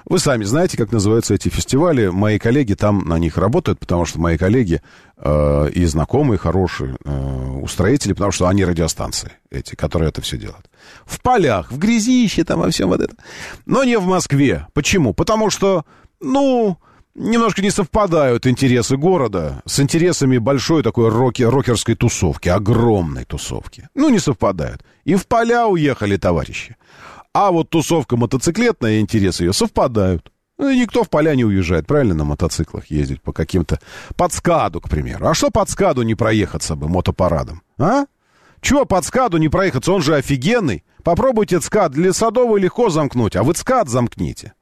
Вы 0.10 0.20
сами 0.20 0.46
знаете, 0.46 0.78
как 0.78 0.94
называются 0.94 1.34
эти 1.34 1.50
фестивали. 1.50 2.08
Мои 2.08 2.40
коллеги 2.40 2.76
там 2.76 3.00
на 3.00 3.20
них 3.20 3.38
работают, 3.38 3.78
потому 3.80 4.06
что 4.06 4.22
мои 4.22 4.38
коллеги 4.38 4.82
э, 5.18 5.70
и 5.74 5.84
знакомые 5.86 6.38
хорошие 6.38 6.96
э, 7.04 7.60
устроители, 7.62 8.14
потому 8.14 8.32
что 8.32 8.48
они 8.48 8.64
радиостанции 8.64 9.34
эти, 9.52 9.76
которые 9.76 10.10
это 10.10 10.22
все 10.22 10.38
делают. 10.38 10.70
В 11.06 11.22
полях, 11.22 11.72
в 11.72 11.78
грязище, 11.78 12.46
там 12.46 12.62
во 12.62 12.70
всем 12.70 12.88
вот 12.88 13.02
это. 13.02 13.16
Но 13.66 13.84
не 13.84 14.00
в 14.00 14.06
Москве. 14.06 14.68
Почему? 14.74 15.14
Потому 15.14 15.50
что, 15.50 15.84
ну, 16.22 16.78
немножко 17.14 17.62
не 17.62 17.70
совпадают 17.70 18.48
интересы 18.48 18.96
города 18.96 19.62
с 19.66 19.78
интересами 19.82 20.38
большой 20.38 20.84
такой 20.84 21.10
роки, 21.10 21.44
рокерской 21.44 21.96
тусовки, 21.96 22.48
огромной 22.48 23.26
тусовки. 23.26 23.90
Ну, 23.94 24.08
не 24.08 24.20
совпадают. 24.20 24.86
И 25.04 25.16
в 25.16 25.28
поля 25.28 25.68
уехали 25.68 26.16
товарищи. 26.16 26.78
А 27.40 27.52
вот 27.52 27.70
тусовка 27.70 28.18
мотоциклетная 28.18 28.94
и 28.94 29.00
интересы 29.00 29.44
ее 29.44 29.54
совпадают. 29.54 30.32
Ну, 30.58 30.74
никто 30.74 31.04
в 31.04 31.10
поля 31.12 31.36
не 31.36 31.46
уезжает, 31.46 31.86
правильно, 31.86 32.16
на 32.16 32.24
мотоциклах 32.24 32.88
ездить 32.88 33.22
по 33.22 33.32
каким-то... 33.32 33.80
Под 34.16 34.34
скаду, 34.34 34.82
к 34.82 34.90
примеру. 34.90 35.28
А 35.28 35.36
что 35.36 35.52
под 35.52 35.70
скаду 35.70 36.02
не 36.02 36.16
проехаться 36.16 36.76
бы 36.76 36.90
мотопарадом? 36.90 37.62
А? 37.78 38.06
Чего 38.60 38.86
под 38.86 39.06
скаду 39.06 39.38
не 39.38 39.50
проехаться? 39.50 39.92
Он 39.92 40.02
же 40.02 40.16
офигенный. 40.16 40.84
Попробуйте 41.04 41.62
скад. 41.62 41.92
Для 41.92 42.12
Садовой 42.12 42.60
легко 42.60 42.90
замкнуть, 42.90 43.36
а 43.36 43.44
вы 43.44 43.54
скад 43.54 43.88
замкните. 43.88 44.54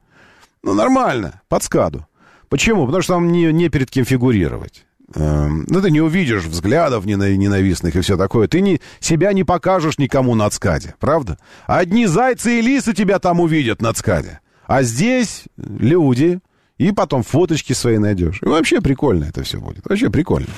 Ну, 0.62 0.74
нормально, 0.74 1.40
под 1.48 1.62
скаду. 1.62 2.06
Почему? 2.50 2.84
Потому 2.84 3.02
что 3.02 3.14
там 3.14 3.32
не, 3.32 3.50
не 3.54 3.70
перед 3.70 3.90
кем 3.90 4.04
фигурировать. 4.04 4.85
Эм, 5.14 5.64
ну, 5.68 5.80
ты 5.80 5.90
не 5.90 6.00
увидишь 6.00 6.44
взглядов 6.44 7.06
ненавистных 7.06 7.94
и 7.94 8.00
все 8.00 8.16
такое. 8.16 8.48
Ты 8.48 8.60
не, 8.60 8.80
себя 9.00 9.32
не 9.32 9.44
покажешь 9.44 9.98
никому 9.98 10.34
на 10.34 10.50
ЦКАДе, 10.50 10.94
правда? 10.98 11.38
Одни 11.66 12.06
зайцы 12.06 12.58
и 12.58 12.62
лисы 12.62 12.92
тебя 12.92 13.18
там 13.18 13.40
увидят 13.40 13.80
на 13.80 13.92
ЦКАДе. 13.92 14.40
А 14.66 14.82
здесь 14.82 15.44
люди, 15.56 16.40
и 16.78 16.90
потом 16.90 17.22
фоточки 17.22 17.72
свои 17.72 17.98
найдешь. 17.98 18.40
И 18.42 18.46
вообще 18.46 18.80
прикольно 18.80 19.24
это 19.24 19.44
все 19.44 19.58
будет. 19.58 19.88
Вообще 19.88 20.10
прикольно. 20.10 20.48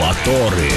Моторы. 0.00 0.70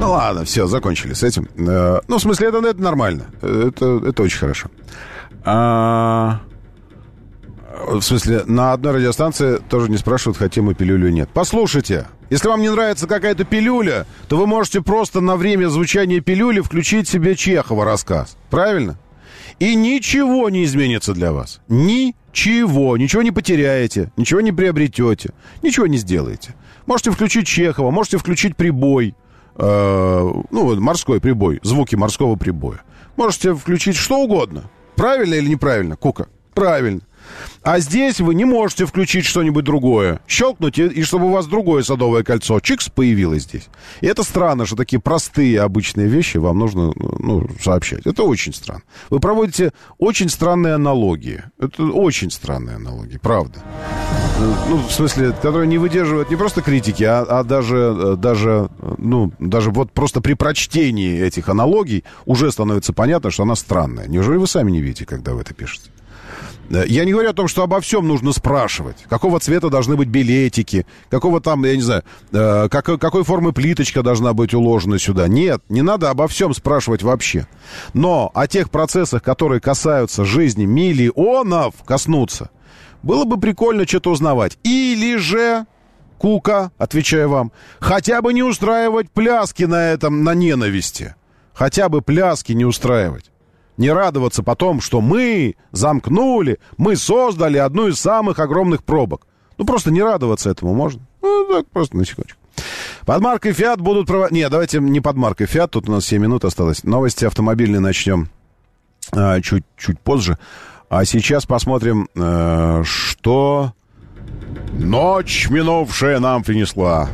Ну 0.00 0.10
ладно, 0.10 0.44
все, 0.44 0.66
закончили 0.66 1.12
с 1.12 1.22
этим. 1.22 1.48
Э, 1.56 2.00
ну, 2.08 2.18
в 2.18 2.22
смысле, 2.22 2.48
это, 2.48 2.58
это 2.58 2.82
нормально. 2.82 3.26
Это, 3.42 4.02
это 4.04 4.22
очень 4.22 4.38
хорошо. 4.38 4.68
А... 5.44 6.40
В 7.86 8.02
смысле, 8.02 8.44
на 8.46 8.72
одной 8.72 8.94
радиостанции 8.94 9.58
тоже 9.68 9.90
не 9.90 9.96
спрашивают, 9.96 10.38
хотим 10.38 10.66
мы 10.66 10.74
пилюлю 10.74 11.08
или 11.08 11.14
нет. 11.14 11.30
Послушайте, 11.32 12.06
если 12.28 12.48
вам 12.48 12.60
не 12.60 12.70
нравится 12.70 13.06
какая-то 13.06 13.44
пилюля, 13.44 14.06
то 14.28 14.36
вы 14.36 14.46
можете 14.46 14.82
просто 14.82 15.20
на 15.20 15.36
время 15.36 15.68
звучания 15.68 16.20
пилюли 16.20 16.60
включить 16.60 17.08
себе 17.08 17.34
Чехова 17.34 17.84
рассказ. 17.84 18.36
Правильно? 18.50 18.98
И 19.58 19.74
ничего 19.74 20.48
не 20.48 20.64
изменится 20.64 21.12
для 21.12 21.32
вас. 21.32 21.60
Ничего. 21.68 22.96
Ничего 22.96 23.22
не 23.22 23.30
потеряете, 23.30 24.12
ничего 24.16 24.40
не 24.40 24.52
приобретете, 24.52 25.30
ничего 25.62 25.86
не 25.86 25.98
сделаете. 25.98 26.54
Можете 26.86 27.10
включить 27.10 27.46
Чехова, 27.46 27.90
можете 27.90 28.18
включить 28.18 28.56
прибой. 28.56 29.14
Э, 29.56 30.32
ну, 30.50 30.80
морской 30.80 31.20
прибой, 31.20 31.60
звуки 31.62 31.94
морского 31.94 32.36
прибоя. 32.36 32.80
Можете 33.16 33.54
включить 33.54 33.96
что 33.96 34.18
угодно. 34.18 34.70
Правильно 34.96 35.34
или 35.34 35.48
неправильно, 35.48 35.96
Кука? 35.96 36.28
Правильно. 36.54 37.00
А 37.62 37.78
здесь 37.78 38.20
вы 38.20 38.34
не 38.34 38.44
можете 38.44 38.86
включить 38.86 39.26
что-нибудь 39.26 39.64
другое. 39.64 40.20
Щелкнуть, 40.26 40.78
и, 40.78 40.86
и 40.86 41.02
чтобы 41.02 41.26
у 41.26 41.30
вас 41.30 41.46
другое 41.46 41.82
садовое 41.82 42.22
кольцо. 42.22 42.58
Чикс 42.60 42.88
появилось 42.88 43.42
здесь. 43.42 43.68
И 44.00 44.06
это 44.06 44.22
странно, 44.22 44.66
что 44.66 44.76
такие 44.76 45.00
простые 45.00 45.60
обычные 45.60 46.08
вещи 46.08 46.38
вам 46.38 46.58
нужно 46.58 46.92
ну, 46.96 47.48
сообщать. 47.60 48.06
Это 48.06 48.22
очень 48.22 48.54
странно. 48.54 48.82
Вы 49.10 49.20
проводите 49.20 49.72
очень 49.98 50.30
странные 50.30 50.74
аналогии. 50.74 51.42
Это 51.58 51.84
очень 51.84 52.30
странные 52.30 52.76
аналогии, 52.76 53.18
правда. 53.18 53.60
Ну, 54.68 54.78
в 54.78 54.90
смысле, 54.90 55.32
которые 55.32 55.68
не 55.68 55.76
выдерживают 55.76 56.30
не 56.30 56.36
просто 56.36 56.62
критики, 56.62 57.04
а, 57.04 57.20
а 57.28 57.44
даже, 57.44 58.16
даже, 58.16 58.70
ну, 58.96 59.32
даже 59.38 59.70
вот 59.70 59.92
просто 59.92 60.22
при 60.22 60.32
прочтении 60.32 61.20
этих 61.20 61.50
аналогий 61.50 62.04
уже 62.24 62.50
становится 62.50 62.94
понятно, 62.94 63.30
что 63.30 63.42
она 63.42 63.54
странная. 63.54 64.08
Неужели 64.08 64.38
вы 64.38 64.46
сами 64.46 64.70
не 64.70 64.80
видите, 64.80 65.04
когда 65.04 65.34
вы 65.34 65.42
это 65.42 65.52
пишете? 65.52 65.90
Э, 66.70 66.84
я 66.86 67.04
не 67.04 67.12
говорю 67.12 67.30
о 67.30 67.34
том, 67.34 67.48
что 67.48 67.62
обо 67.62 67.80
всем 67.80 68.06
нужно 68.06 68.32
спрашивать. 68.32 69.04
Какого 69.08 69.40
цвета 69.40 69.68
должны 69.68 69.96
быть 69.96 70.08
билетики, 70.08 70.86
какого 71.08 71.40
там, 71.40 71.64
я 71.64 71.76
не 71.76 71.82
знаю, 71.82 72.04
э, 72.32 72.68
как, 72.70 72.84
какой 72.84 73.24
формы 73.24 73.52
плиточка 73.52 74.02
должна 74.02 74.32
быть 74.32 74.54
уложена 74.54 74.98
сюда. 74.98 75.28
Нет, 75.28 75.62
не 75.68 75.82
надо 75.82 76.10
обо 76.10 76.28
всем 76.28 76.54
спрашивать 76.54 77.02
вообще. 77.02 77.46
Но 77.92 78.30
о 78.34 78.46
тех 78.46 78.70
процессах, 78.70 79.22
которые 79.22 79.60
касаются 79.60 80.24
жизни 80.24 80.64
миллионов, 80.64 81.74
коснуться, 81.84 82.50
было 83.02 83.24
бы 83.24 83.38
прикольно 83.38 83.86
что-то 83.86 84.10
узнавать. 84.10 84.58
Или 84.62 85.16
же, 85.16 85.66
Кука, 86.18 86.70
отвечаю 86.78 87.30
вам, 87.30 87.52
хотя 87.78 88.22
бы 88.22 88.32
не 88.32 88.42
устраивать 88.42 89.10
пляски 89.10 89.64
на 89.64 89.90
этом, 89.90 90.22
на 90.22 90.34
ненависти. 90.34 91.14
Хотя 91.54 91.88
бы 91.88 92.00
пляски 92.00 92.52
не 92.52 92.64
устраивать 92.64 93.30
не 93.76 93.90
радоваться 93.90 94.42
потом, 94.42 94.80
что 94.80 95.00
мы 95.00 95.56
замкнули, 95.72 96.58
мы 96.76 96.96
создали 96.96 97.58
одну 97.58 97.88
из 97.88 97.98
самых 97.98 98.38
огромных 98.38 98.84
пробок. 98.84 99.26
Ну, 99.58 99.64
просто 99.64 99.90
не 99.90 100.02
радоваться 100.02 100.50
этому 100.50 100.74
можно. 100.74 101.02
Ну, 101.22 101.46
так, 101.50 101.66
просто 101.68 101.96
на 101.96 102.04
секундочку. 102.04 102.38
Под 103.06 103.20
маркой 103.20 103.52
Fiat 103.52 103.78
будут 103.78 104.06
проводить... 104.06 104.32
Не, 104.32 104.48
давайте 104.48 104.80
не 104.80 105.00
под 105.00 105.16
маркой 105.16 105.46
Fiat, 105.46 105.68
тут 105.68 105.88
у 105.88 105.92
нас 105.92 106.04
7 106.06 106.20
минут 106.20 106.44
осталось. 106.44 106.84
Новости 106.84 107.24
автомобильные 107.24 107.80
начнем 107.80 108.30
а, 109.12 109.40
чуть, 109.40 109.64
чуть 109.76 110.00
позже. 110.00 110.38
А 110.88 111.04
сейчас 111.04 111.46
посмотрим, 111.46 112.08
а, 112.16 112.82
что 112.84 113.72
ночь 114.72 115.48
минувшая 115.50 116.20
нам 116.20 116.42
принесла. 116.42 117.08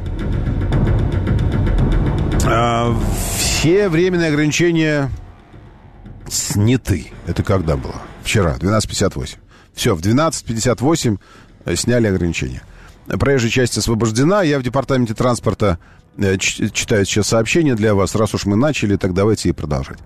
А, 2.44 2.94
все 3.38 3.88
временные 3.88 4.28
ограничения 4.28 5.10
сняты. 6.28 7.12
Это 7.26 7.42
когда 7.42 7.76
было? 7.76 8.02
Вчера, 8.22 8.56
12.58. 8.56 9.36
Все, 9.74 9.94
в 9.94 10.00
12.58 10.00 11.18
э, 11.64 11.76
сняли 11.76 12.06
ограничения. 12.06 12.62
Проезжая 13.06 13.50
часть 13.50 13.78
освобождена. 13.78 14.42
Я 14.42 14.58
в 14.58 14.62
департаменте 14.62 15.14
транспорта 15.14 15.78
э, 16.16 16.36
читаю 16.38 17.04
сейчас 17.04 17.28
сообщение 17.28 17.74
для 17.74 17.94
вас. 17.94 18.14
Раз 18.14 18.34
уж 18.34 18.46
мы 18.46 18.56
начали, 18.56 18.96
так 18.96 19.14
давайте 19.14 19.50
и 19.50 19.52
продолжать. 19.52 19.98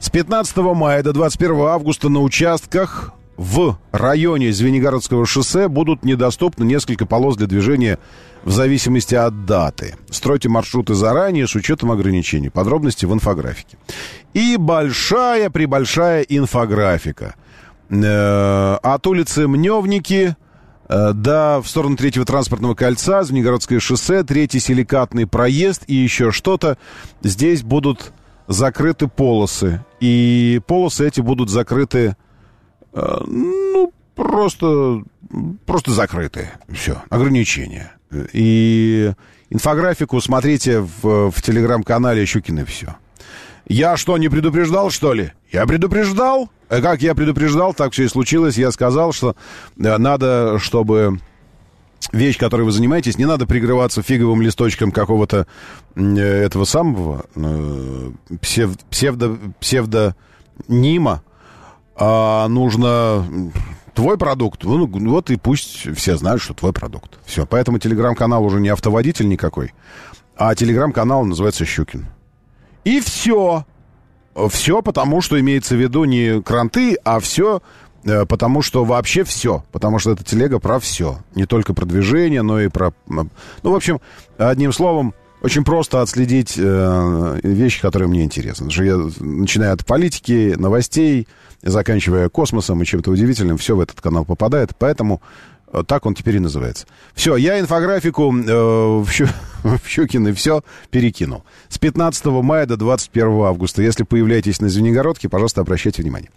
С 0.00 0.10
15 0.10 0.56
мая 0.56 1.02
до 1.02 1.12
21 1.12 1.60
августа 1.60 2.08
на 2.08 2.20
участках 2.20 3.12
в 3.38 3.78
районе 3.92 4.52
Звенигородского 4.52 5.24
шоссе 5.24 5.68
будут 5.68 6.04
недоступны 6.04 6.64
несколько 6.64 7.06
полос 7.06 7.36
для 7.36 7.46
движения 7.46 8.00
в 8.42 8.50
зависимости 8.50 9.14
от 9.14 9.46
даты. 9.46 9.94
Стройте 10.10 10.48
маршруты 10.48 10.94
заранее 10.94 11.46
с 11.46 11.54
учетом 11.54 11.92
ограничений. 11.92 12.50
Подробности 12.50 13.06
в 13.06 13.14
инфографике. 13.14 13.78
И 14.34 14.56
большая-пребольшая 14.58 16.22
инфографика. 16.22 17.36
Э, 17.90 18.76
от 18.82 19.06
улицы 19.06 19.46
Мневники 19.46 20.34
э, 20.88 21.12
до 21.12 21.60
в 21.62 21.68
сторону 21.68 21.96
третьего 21.96 22.26
транспортного 22.26 22.74
кольца, 22.74 23.22
Звенигородское 23.22 23.78
шоссе, 23.78 24.24
третий 24.24 24.58
силикатный 24.58 25.28
проезд 25.28 25.84
и 25.86 25.94
еще 25.94 26.32
что-то. 26.32 26.76
Здесь 27.22 27.62
будут 27.62 28.12
закрыты 28.48 29.06
полосы. 29.06 29.84
И 30.00 30.60
полосы 30.66 31.06
эти 31.06 31.20
будут 31.20 31.50
закрыты 31.50 32.16
ну, 33.26 33.92
просто, 34.14 35.02
просто 35.66 35.92
закрыты. 35.92 36.50
Все, 36.72 37.02
ограничения. 37.10 37.92
И 38.32 39.12
инфографику 39.50 40.20
смотрите 40.20 40.80
в, 40.80 41.30
в 41.30 41.42
телеграм-канале 41.42 42.24
Щукины 42.26 42.64
все. 42.64 42.96
Я 43.66 43.96
что, 43.98 44.16
не 44.16 44.28
предупреждал, 44.28 44.90
что 44.90 45.12
ли? 45.12 45.32
Я 45.52 45.66
предупреждал. 45.66 46.50
Э, 46.70 46.80
как 46.80 47.02
я 47.02 47.14
предупреждал, 47.14 47.74
так 47.74 47.92
все 47.92 48.04
и 48.04 48.08
случилось. 48.08 48.56
Я 48.56 48.70
сказал, 48.72 49.12
что 49.12 49.36
э, 49.78 49.98
надо, 49.98 50.58
чтобы 50.58 51.20
вещь, 52.12 52.38
которой 52.38 52.62
вы 52.62 52.72
занимаетесь, 52.72 53.18
не 53.18 53.26
надо 53.26 53.46
прикрываться 53.46 54.02
фиговым 54.02 54.40
листочком 54.40 54.90
какого-то 54.90 55.46
этого 55.94 56.64
самого 56.64 57.26
псев, 58.40 58.78
псевдо, 58.90 59.36
псевдо 59.60 60.16
Нима, 60.68 61.22
а 61.98 62.46
нужно 62.48 63.26
твой 63.94 64.16
продукт, 64.16 64.62
ну, 64.62 64.86
вот 64.86 65.30
и 65.30 65.36
пусть 65.36 65.96
все 65.96 66.16
знают, 66.16 66.40
что 66.40 66.54
твой 66.54 66.72
продукт. 66.72 67.18
Все, 67.26 67.46
поэтому 67.46 67.78
телеграм-канал 67.78 68.44
уже 68.44 68.60
не 68.60 68.68
автоводитель 68.68 69.28
никакой, 69.28 69.74
а 70.36 70.54
телеграм-канал 70.54 71.24
называется 71.24 71.64
Щукин. 71.64 72.06
И 72.84 73.00
все. 73.00 73.66
Все 74.50 74.82
потому, 74.82 75.20
что 75.20 75.38
имеется 75.40 75.74
в 75.74 75.78
виду 75.78 76.04
не 76.04 76.40
кранты, 76.42 76.96
а 77.04 77.18
все 77.18 77.60
э, 78.04 78.24
потому, 78.24 78.62
что 78.62 78.84
вообще 78.84 79.24
все. 79.24 79.64
Потому 79.72 79.98
что 79.98 80.12
эта 80.12 80.22
телега 80.22 80.60
про 80.60 80.78
все. 80.78 81.18
Не 81.34 81.44
только 81.44 81.74
про 81.74 81.84
движение, 81.84 82.42
но 82.42 82.60
и 82.60 82.68
про... 82.68 82.92
Ну, 83.08 83.28
в 83.62 83.74
общем, 83.74 84.00
одним 84.36 84.72
словом, 84.72 85.12
очень 85.42 85.64
просто 85.64 86.02
отследить 86.02 86.54
э, 86.56 87.40
вещи, 87.42 87.80
которые 87.80 88.08
мне 88.08 88.24
интересны. 88.24 88.70
Что 88.70 88.82
я, 88.82 88.96
начиная 89.20 89.72
от 89.72 89.86
политики, 89.86 90.54
новостей, 90.56 91.28
заканчивая 91.62 92.28
космосом 92.28 92.82
и 92.82 92.86
чем-то 92.86 93.10
удивительным, 93.10 93.58
все 93.58 93.76
в 93.76 93.80
этот 93.80 94.00
канал 94.00 94.24
попадает. 94.24 94.70
Поэтому 94.78 95.22
э, 95.72 95.82
так 95.86 96.06
он 96.06 96.14
теперь 96.14 96.36
и 96.36 96.40
называется. 96.40 96.86
Все, 97.14 97.36
я 97.36 97.60
инфографику 97.60 98.34
э, 98.34 99.02
в, 99.02 99.08
Щу, 99.86 100.34
все 100.34 100.62
перекинул. 100.90 101.44
С 101.68 101.78
15 101.78 102.24
мая 102.26 102.66
до 102.66 102.76
21 102.76 103.42
августа. 103.42 103.82
Если 103.82 104.02
появляетесь 104.02 104.60
на 104.60 104.68
Звенигородке, 104.68 105.28
пожалуйста, 105.28 105.60
обращайте 105.60 106.02
внимание. 106.02 106.30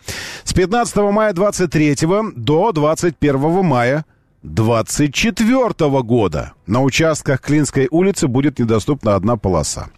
С 0.44 0.54
15 0.54 0.96
мая 0.98 1.34
23 1.34 1.98
до 2.36 2.72
21 2.72 3.66
мая 3.66 4.06
24 4.44 6.02
года 6.02 6.54
на 6.66 6.82
участках 6.82 7.42
Клинской 7.42 7.88
улицы 7.92 8.28
будет 8.28 8.60
недоступна 8.60 9.16
одна 9.16 9.38
полоса. 9.38 9.90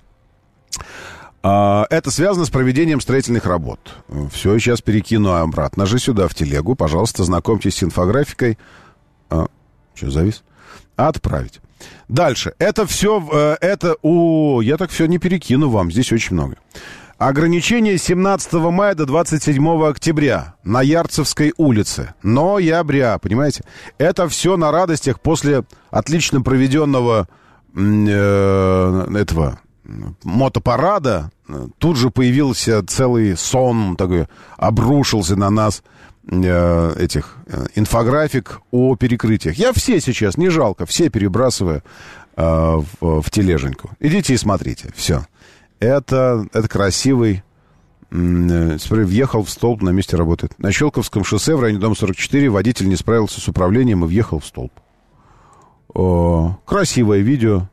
А, 1.41 1.86
это 1.89 2.12
связано 2.12 2.46
с 2.46 2.50
проведением 2.50 3.00
строительных 3.00 3.46
работ. 3.46 3.96
Все, 4.32 4.58
сейчас 4.60 4.82
перекину 4.82 5.34
обратно 5.34 5.86
же 5.86 6.00
сюда, 6.00 6.28
в 6.28 6.36
телегу. 6.36 6.76
Пожалуйста, 6.76 7.24
знакомьтесь 7.24 7.76
с 7.76 7.84
инфографикой. 7.84 8.58
А, 9.30 9.48
что, 9.94 10.12
завис? 10.12 10.44
Отправить. 10.96 11.62
Дальше. 12.08 12.54
Это 12.60 12.86
все... 12.86 13.26
Э, 13.32 13.58
это... 13.60 13.96
О, 14.02 14.62
я 14.62 14.78
так 14.78 14.89
все 14.89 15.06
не 15.06 15.18
перекину 15.18 15.70
вам. 15.70 15.91
Здесь 15.91 16.12
очень 16.12 16.36
много. 16.36 16.58
Ограничение 17.26 17.98
с 17.98 18.04
17 18.04 18.52
мая 18.54 18.96
до 18.96 19.06
27 19.06 19.86
октября 19.86 20.56
на 20.66 20.82
Ярцевской 20.82 21.54
улице. 21.56 22.14
Ноября, 22.22 23.18
понимаете? 23.18 23.64
Это 23.98 24.28
все 24.28 24.58
на 24.58 24.74
радостях 24.74 25.22
после 25.22 25.64
отлично 25.90 26.42
проведенного 26.42 27.30
э, 27.78 29.06
этого 29.16 29.62
мотопарада. 30.26 31.32
Тут 31.78 31.96
же 31.96 32.10
появился 32.10 32.86
целый 32.86 33.38
сон 33.38 33.96
такой, 33.96 34.28
обрушился 34.58 35.38
на 35.38 35.50
нас 35.50 35.82
э, 36.30 36.94
этих 37.00 37.38
э, 37.46 37.68
инфографик 37.76 38.60
о 38.72 38.98
перекрытиях. 38.98 39.56
Я 39.56 39.72
все 39.72 40.02
сейчас, 40.02 40.36
не 40.36 40.50
жалко, 40.50 40.86
все 40.86 41.08
перебрасываю 41.08 41.84
э, 42.36 42.44
в, 42.44 43.22
в 43.22 43.32
тележеньку. 43.32 43.92
Идите 44.02 44.34
и 44.34 44.38
смотрите, 44.38 44.90
все. 44.94 45.26
Это, 45.84 46.48
это 46.54 46.68
красивый... 46.70 47.44
Э, 48.10 48.78
въехал 48.90 49.44
в 49.44 49.50
столб, 49.50 49.82
на 49.82 49.90
месте 49.90 50.16
работает. 50.16 50.58
На 50.58 50.72
Щелковском 50.72 51.26
шоссе 51.26 51.56
в 51.56 51.62
районе 51.62 51.80
дома 51.80 51.96
44 51.96 52.50
водитель 52.50 52.88
не 52.88 52.96
справился 52.96 53.42
с 53.42 53.48
управлением 53.50 54.06
и 54.06 54.08
въехал 54.08 54.40
в 54.40 54.46
столб. 54.46 54.72
О, 55.94 56.58
красивое 56.66 57.20
видео. 57.20 57.70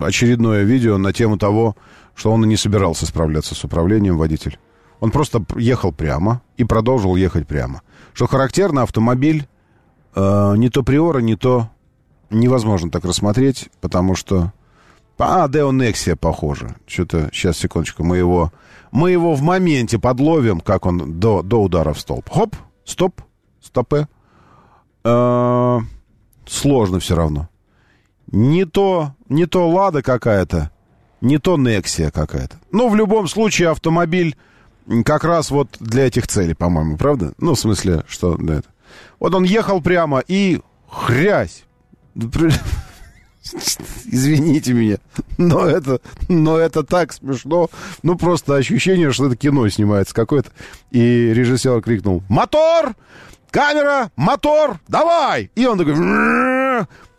Очередное 0.00 0.62
видео 0.62 0.96
на 0.96 1.12
тему 1.12 1.36
того, 1.36 1.76
что 2.14 2.32
он 2.32 2.44
и 2.44 2.48
не 2.48 2.56
собирался 2.56 3.04
справляться 3.04 3.54
с 3.54 3.64
управлением 3.64 4.16
водитель. 4.16 4.58
Он 5.00 5.10
просто 5.10 5.44
ехал 5.56 5.92
прямо 5.92 6.40
и 6.56 6.64
продолжил 6.64 7.16
ехать 7.16 7.46
прямо. 7.46 7.82
Что 8.14 8.26
характерно, 8.26 8.82
автомобиль 8.82 9.46
э, 10.14 10.54
не 10.56 10.70
то 10.70 10.82
приора, 10.82 11.18
не 11.18 11.36
то 11.36 11.68
невозможно 12.30 12.90
так 12.90 13.04
рассмотреть, 13.04 13.68
потому 13.82 14.14
что 14.14 14.52
а, 15.18 15.48
Део 15.48 15.72
Нексия 15.72 16.16
похоже. 16.16 16.74
Что-то, 16.86 17.30
сейчас, 17.32 17.58
секундочку, 17.58 18.02
мы 18.04 18.16
его, 18.16 18.52
мы 18.90 19.10
его 19.10 19.34
в 19.34 19.42
моменте 19.42 19.98
подловим, 19.98 20.60
как 20.60 20.86
он 20.86 21.20
до, 21.20 21.42
до 21.42 21.62
удара 21.62 21.92
в 21.92 22.00
столб. 22.00 22.28
Хоп, 22.30 22.56
стоп, 22.84 23.20
стопе. 23.60 24.08
Э, 25.04 25.78
сложно 26.46 27.00
все 27.00 27.14
равно. 27.14 27.48
Не 28.32 28.64
то, 28.64 29.12
не 29.28 29.46
то 29.46 29.68
Лада 29.68 30.02
какая-то, 30.02 30.70
не 31.20 31.38
то 31.38 31.56
Нексия 31.56 32.10
какая-то. 32.10 32.56
Ну, 32.72 32.88
в 32.88 32.96
любом 32.96 33.28
случае, 33.28 33.70
автомобиль 33.70 34.36
как 35.04 35.24
раз 35.24 35.50
вот 35.50 35.76
для 35.80 36.06
этих 36.06 36.26
целей, 36.26 36.54
по-моему, 36.54 36.96
правда? 36.96 37.32
Ну, 37.38 37.54
в 37.54 37.58
смысле, 37.58 38.04
что 38.08 38.36
да, 38.36 38.54
это. 38.56 38.68
Вот 39.18 39.34
он 39.34 39.44
ехал 39.44 39.80
прямо 39.80 40.22
и 40.26 40.60
хрясь. 40.88 41.64
Извините 44.06 44.72
меня, 44.72 44.96
но 45.36 45.66
это, 45.66 46.00
но 46.28 46.56
это 46.56 46.82
так 46.82 47.12
смешно. 47.12 47.68
Ну, 48.02 48.16
просто 48.16 48.56
ощущение, 48.56 49.12
что 49.12 49.26
это 49.26 49.36
кино 49.36 49.68
снимается 49.68 50.14
какое-то. 50.14 50.50
И 50.90 51.32
режиссер 51.34 51.82
крикнул 51.82 52.22
«Мотор! 52.28 52.94
Камера! 53.50 54.10
Мотор! 54.16 54.80
Давай!» 54.88 55.50
И 55.54 55.66
он 55.66 55.78
такой... 55.78 55.94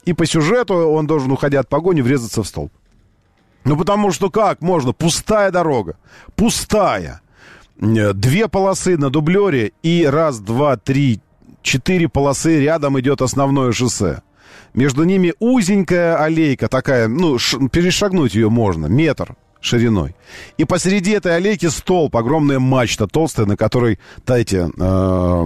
И 0.06 0.14
по 0.14 0.26
сюжету 0.26 0.76
он 0.76 1.08
должен, 1.08 1.32
уходя 1.32 1.60
от 1.60 1.70
погони, 1.70 2.02
врезаться 2.02 2.44
в 2.44 2.48
столб. 2.48 2.72
Ну, 3.64 3.78
потому 3.78 4.12
что 4.12 4.30
как 4.30 4.62
можно? 4.62 4.94
Пустая 4.94 5.52
дорога. 5.52 5.98
Пустая. 6.36 7.22
Две 7.78 8.48
полосы 8.48 8.98
на 8.98 9.10
дублере 9.10 9.74
и 9.82 10.06
раз, 10.06 10.40
два, 10.40 10.78
три, 10.78 11.20
четыре 11.62 12.08
полосы 12.08 12.62
рядом 12.62 13.00
идет 13.00 13.22
основное 13.22 13.72
шоссе. 13.72 14.22
Между 14.76 15.06
ними 15.06 15.34
узенькая 15.40 16.18
аллейка 16.18 16.68
такая, 16.68 17.08
ну, 17.08 17.38
перешагнуть 17.72 18.36
ее 18.36 18.50
можно, 18.50 18.88
метр 18.88 19.36
шириной. 19.62 20.16
И 20.58 20.66
посреди 20.66 21.12
этой 21.12 21.36
аллейки 21.38 21.68
столб, 21.68 22.16
огромная 22.16 22.60
мачта 22.60 23.08
толстая, 23.08 23.46
на 23.46 23.56
которой, 23.56 24.00
дайте, 24.28 24.70
э, 24.78 25.46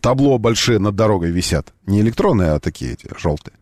табло 0.00 0.38
большие 0.38 0.78
над 0.78 0.94
дорогой 0.94 1.30
висят. 1.30 1.72
Не 1.86 2.00
электронные, 2.00 2.50
а 2.50 2.60
такие 2.60 2.92
эти 2.92 3.08
желтые 3.18 3.54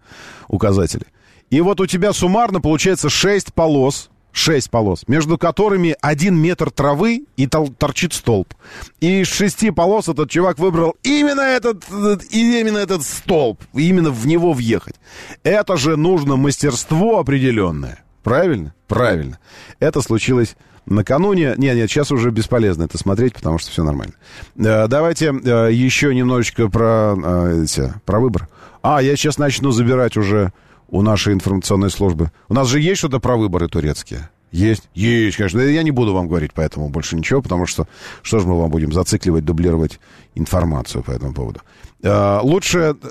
указатели. 0.48 1.06
И 1.48 1.60
вот 1.60 1.80
у 1.80 1.86
тебя 1.86 2.12
суммарно 2.12 2.60
получается 2.60 3.08
6 3.08 3.54
полос, 3.54 4.10
шесть 4.34 4.68
полос, 4.68 5.04
между 5.06 5.38
которыми 5.38 5.96
один 6.02 6.36
метр 6.36 6.70
травы 6.70 7.24
и 7.36 7.46
тол- 7.46 7.72
торчит 7.72 8.12
столб. 8.12 8.52
И 9.00 9.20
из 9.20 9.28
шести 9.28 9.70
полос 9.70 10.08
этот 10.08 10.28
чувак 10.28 10.58
выбрал 10.58 10.96
именно 11.04 11.40
этот, 11.40 11.84
именно 12.30 12.78
этот 12.78 13.02
столб, 13.04 13.62
именно 13.72 14.10
в 14.10 14.26
него 14.26 14.52
въехать. 14.52 14.96
Это 15.44 15.76
же 15.76 15.96
нужно 15.96 16.36
мастерство 16.36 17.20
определенное. 17.20 18.02
Правильно? 18.24 18.74
Правильно. 18.88 19.38
Это 19.78 20.02
случилось 20.02 20.56
накануне... 20.86 21.54
Нет, 21.56 21.76
нет, 21.76 21.88
сейчас 21.88 22.10
уже 22.10 22.30
бесполезно 22.30 22.82
это 22.82 22.98
смотреть, 22.98 23.34
потому 23.34 23.58
что 23.58 23.70
все 23.70 23.84
нормально. 23.84 24.14
Э, 24.56 24.88
давайте 24.88 25.26
э, 25.26 25.70
еще 25.72 26.12
немножечко 26.14 26.68
про, 26.68 27.14
э, 27.16 27.64
про 28.04 28.18
выбор. 28.18 28.48
А, 28.82 29.00
я 29.00 29.14
сейчас 29.16 29.38
начну 29.38 29.70
забирать 29.70 30.16
уже 30.16 30.52
у 30.94 31.02
нашей 31.02 31.32
информационной 31.32 31.90
службы. 31.90 32.30
У 32.48 32.54
нас 32.54 32.68
же 32.68 32.78
есть 32.78 32.98
что-то 32.98 33.18
про 33.18 33.36
выборы 33.36 33.66
турецкие? 33.66 34.30
Есть? 34.52 34.88
Есть, 34.94 35.36
конечно. 35.36 35.58
Я 35.58 35.82
не 35.82 35.90
буду 35.90 36.14
вам 36.14 36.28
говорить 36.28 36.52
по 36.52 36.60
этому 36.60 36.88
больше 36.88 37.16
ничего, 37.16 37.42
потому 37.42 37.66
что 37.66 37.88
что 38.22 38.38
же 38.38 38.46
мы 38.46 38.56
вам 38.56 38.70
будем 38.70 38.92
зацикливать, 38.92 39.44
дублировать 39.44 39.98
информацию 40.36 41.02
по 41.02 41.10
этому 41.10 41.34
поводу. 41.34 41.62
А, 42.04 42.40
лучше... 42.42 42.94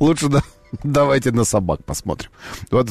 Лучше 0.00 0.28
давайте 0.82 1.30
на 1.30 1.44
собак 1.44 1.82
посмотрим. 1.82 2.30
Вот... 2.70 2.90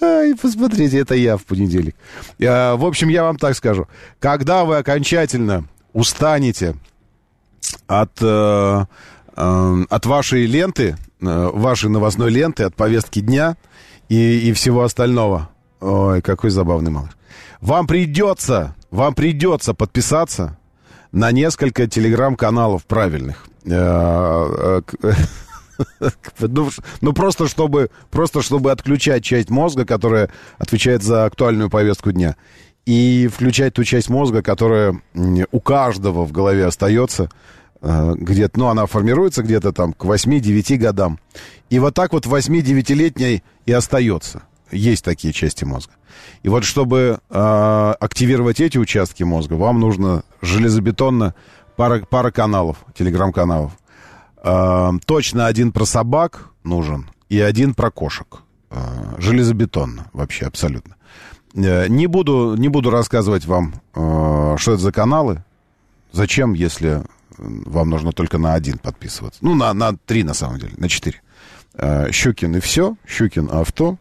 Ай, 0.00 0.34
посмотрите, 0.34 0.98
это 0.98 1.14
я 1.14 1.36
в 1.36 1.44
понедельник. 1.44 1.94
А, 2.42 2.74
в 2.74 2.84
общем, 2.84 3.08
я 3.08 3.22
вам 3.22 3.36
так 3.36 3.54
скажу. 3.54 3.86
Когда 4.18 4.64
вы 4.64 4.78
окончательно 4.78 5.68
устанете 5.92 6.74
от 7.86 8.18
э, 8.20 8.84
от 9.38 10.06
вашей 10.06 10.46
ленты, 10.46 10.96
э, 11.20 11.50
вашей 11.52 11.90
новостной 11.90 12.30
ленты, 12.30 12.64
от 12.64 12.74
повестки 12.74 13.20
дня 13.20 13.56
и, 14.08 14.48
и 14.48 14.52
всего 14.52 14.82
остального. 14.82 15.50
Ой, 15.80 16.22
какой 16.22 16.50
забавный 16.50 16.90
малыш. 16.90 17.10
Вам 17.60 17.86
придется, 17.86 18.74
вам 18.90 19.14
придется 19.14 19.74
подписаться 19.74 20.58
на 21.12 21.30
несколько 21.30 21.86
телеграм-каналов 21.86 22.84
правильных. 22.84 23.46
Э, 23.64 24.82
э, 25.02 25.12
ну, 26.40 26.70
ну, 27.00 27.12
просто 27.12 27.46
чтобы, 27.46 27.90
просто 28.10 28.42
чтобы 28.42 28.72
отключать 28.72 29.22
часть 29.22 29.50
мозга, 29.50 29.84
которая 29.84 30.30
отвечает 30.58 31.02
за 31.02 31.24
актуальную 31.24 31.70
повестку 31.70 32.12
дня, 32.12 32.36
и 32.86 33.28
включать 33.32 33.74
ту 33.74 33.84
часть 33.84 34.08
мозга, 34.08 34.42
которая 34.42 35.00
у 35.52 35.60
каждого 35.60 36.24
в 36.24 36.32
голове 36.32 36.64
остается, 36.64 37.30
где-то, 37.80 38.58
ну, 38.58 38.66
она 38.68 38.86
формируется 38.86 39.42
где-то 39.42 39.72
там 39.72 39.92
к 39.92 40.04
8-9 40.04 40.76
годам. 40.76 41.18
И 41.70 41.78
вот 41.78 41.94
так 41.94 42.12
вот 42.12 42.26
8-9-летней 42.26 43.42
и 43.66 43.72
остается. 43.72 44.42
Есть 44.70 45.04
такие 45.04 45.32
части 45.32 45.64
мозга. 45.64 45.92
И 46.42 46.48
вот 46.48 46.64
чтобы 46.64 47.20
э, 47.30 47.94
активировать 48.00 48.60
эти 48.60 48.78
участки 48.78 49.22
мозга, 49.22 49.54
вам 49.54 49.80
нужно 49.80 50.24
железобетонно 50.42 51.34
пара, 51.76 52.04
пара 52.08 52.30
каналов, 52.30 52.78
телеграм-каналов. 52.96 53.72
Э, 54.42 54.90
точно 55.06 55.46
один 55.46 55.72
про 55.72 55.84
собак 55.84 56.50
нужен 56.64 57.10
и 57.28 57.40
один 57.40 57.74
про 57.74 57.90
кошек. 57.90 58.42
Э, 58.70 59.14
железобетонно 59.18 60.10
вообще, 60.12 60.46
абсолютно. 60.46 60.96
Э, 61.54 61.86
не, 61.88 62.06
буду, 62.06 62.54
не 62.56 62.68
буду 62.68 62.90
рассказывать 62.90 63.46
вам, 63.46 63.74
э, 63.94 64.56
что 64.58 64.72
это 64.72 64.82
за 64.82 64.92
каналы. 64.92 65.44
Зачем, 66.12 66.52
если 66.52 67.02
вам 67.38 67.90
нужно 67.90 68.12
только 68.12 68.38
на 68.38 68.54
один 68.54 68.78
подписываться. 68.78 69.38
Ну, 69.42 69.54
на, 69.54 69.72
на 69.72 69.96
три, 69.96 70.24
на 70.24 70.34
самом 70.34 70.58
деле, 70.58 70.72
на 70.76 70.88
четыре. 70.88 71.22
э, 71.74 72.10
Щукин 72.12 72.56
и 72.56 72.60
все, 72.60 72.96
Щукин 73.06 73.48
авто, 73.52 73.96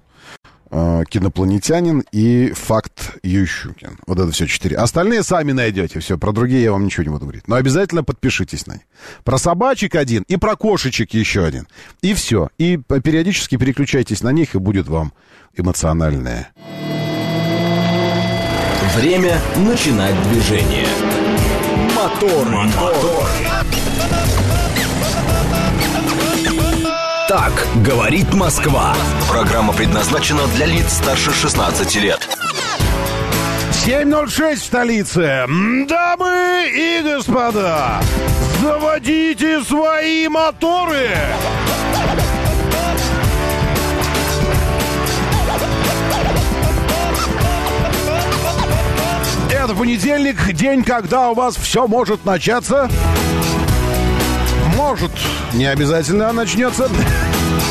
э, 0.71 1.03
кинопланетянин 1.09 2.03
и 2.11 2.51
факт 2.51 3.17
Ющукин. 3.23 3.99
Вот 4.07 4.19
это 4.19 4.31
все 4.31 4.47
четыре. 4.47 4.77
Остальные 4.77 5.23
сами 5.23 5.51
найдете. 5.51 5.99
Все, 5.99 6.17
про 6.17 6.31
другие 6.31 6.63
я 6.63 6.71
вам 6.71 6.85
ничего 6.85 7.03
не 7.03 7.09
буду 7.09 7.25
говорить. 7.25 7.47
Но 7.47 7.55
обязательно 7.55 8.03
подпишитесь 8.03 8.67
на 8.67 8.73
них. 8.73 8.81
Про 9.23 9.37
собачек 9.37 9.95
один 9.95 10.23
и 10.27 10.37
про 10.37 10.55
кошечек 10.55 11.13
еще 11.13 11.45
один. 11.45 11.67
И 12.01 12.13
все. 12.13 12.49
И 12.57 12.77
периодически 12.77 13.57
переключайтесь 13.57 14.21
на 14.21 14.31
них, 14.31 14.55
и 14.55 14.59
будет 14.59 14.87
вам 14.87 15.13
эмоциональное. 15.55 16.51
Время 18.95 19.39
начинать 19.57 20.15
движение. 20.29 20.87
Мотор, 22.07 22.47
мотор. 22.47 23.27
Так 27.27 27.67
говорит 27.83 28.33
Москва. 28.33 28.95
Программа 29.29 29.73
предназначена 29.73 30.47
для 30.55 30.67
лиц 30.67 30.93
старше 30.93 31.33
16 31.33 31.95
лет. 31.97 32.25
7.06 33.85 34.55
в 34.55 34.63
столице. 34.63 35.45
Дамы 35.89 36.69
и 36.73 37.01
господа, 37.03 37.99
заводите 38.61 39.61
свои 39.63 40.29
моторы. 40.29 41.09
Это 49.67 49.75
понедельник, 49.75 50.53
день, 50.53 50.81
когда 50.81 51.29
у 51.29 51.33
вас 51.33 51.57
все 51.57 51.87
может 51.87 52.23
начаться. 52.23 52.89
Может, 54.77 55.11
не 55.53 55.65
обязательно 55.65 56.31
начнется. 56.31 56.89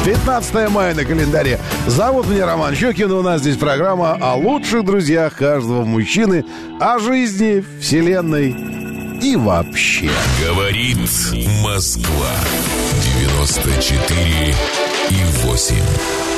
15 0.04 0.68
мая 0.68 0.94
на 0.94 1.06
календаре. 1.06 1.58
Зовут 1.86 2.28
меня 2.28 2.44
Роман 2.44 2.74
Щекин, 2.74 3.10
у 3.12 3.22
нас 3.22 3.40
здесь 3.40 3.56
программа 3.56 4.12
о 4.20 4.34
лучших 4.34 4.84
друзьях 4.84 5.36
каждого 5.36 5.86
мужчины, 5.86 6.44
о 6.78 6.98
жизни, 6.98 7.64
вселенной 7.80 8.50
и 9.22 9.34
вообще. 9.34 10.10
Говорит 10.46 10.98
Москва. 11.64 12.30
94 13.32 14.54
и 15.08 15.46
8. 15.46 15.76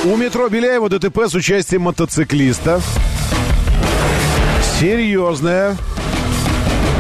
У 0.04 0.16
метро 0.16 0.48
Беляева 0.48 0.88
ДТП 0.88 1.22
с 1.26 1.34
участием 1.34 1.82
мотоциклиста. 1.82 2.80
Серьезная. 4.80 5.76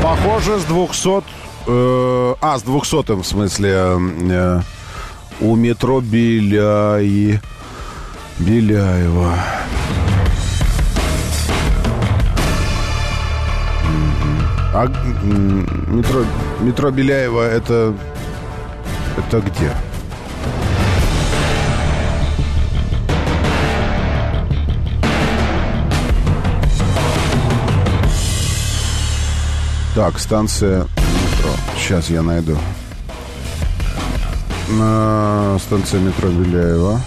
Похоже, 0.02 0.58
с 0.58 0.64
200... 0.64 1.22
Э, 1.68 2.34
а, 2.40 2.58
с 2.58 2.62
200 2.62 3.12
в 3.12 3.24
смысле... 3.24 3.70
Э, 3.70 4.60
у 5.40 5.54
метро 5.54 6.00
Беляи... 6.00 7.40
Беляева. 8.40 9.34
А 14.74 14.86
метро, 15.86 16.24
метро 16.60 16.90
Беляева 16.90 17.42
это... 17.42 17.94
Это 19.16 19.40
где? 19.40 19.72
Так, 29.94 30.18
станция 30.18 30.80
метро. 30.80 31.50
Сейчас 31.76 32.10
я 32.10 32.22
найду. 32.22 32.56
На 34.70 35.58
станция 35.60 36.00
метро 36.00 36.28
Беляева. 36.28 37.00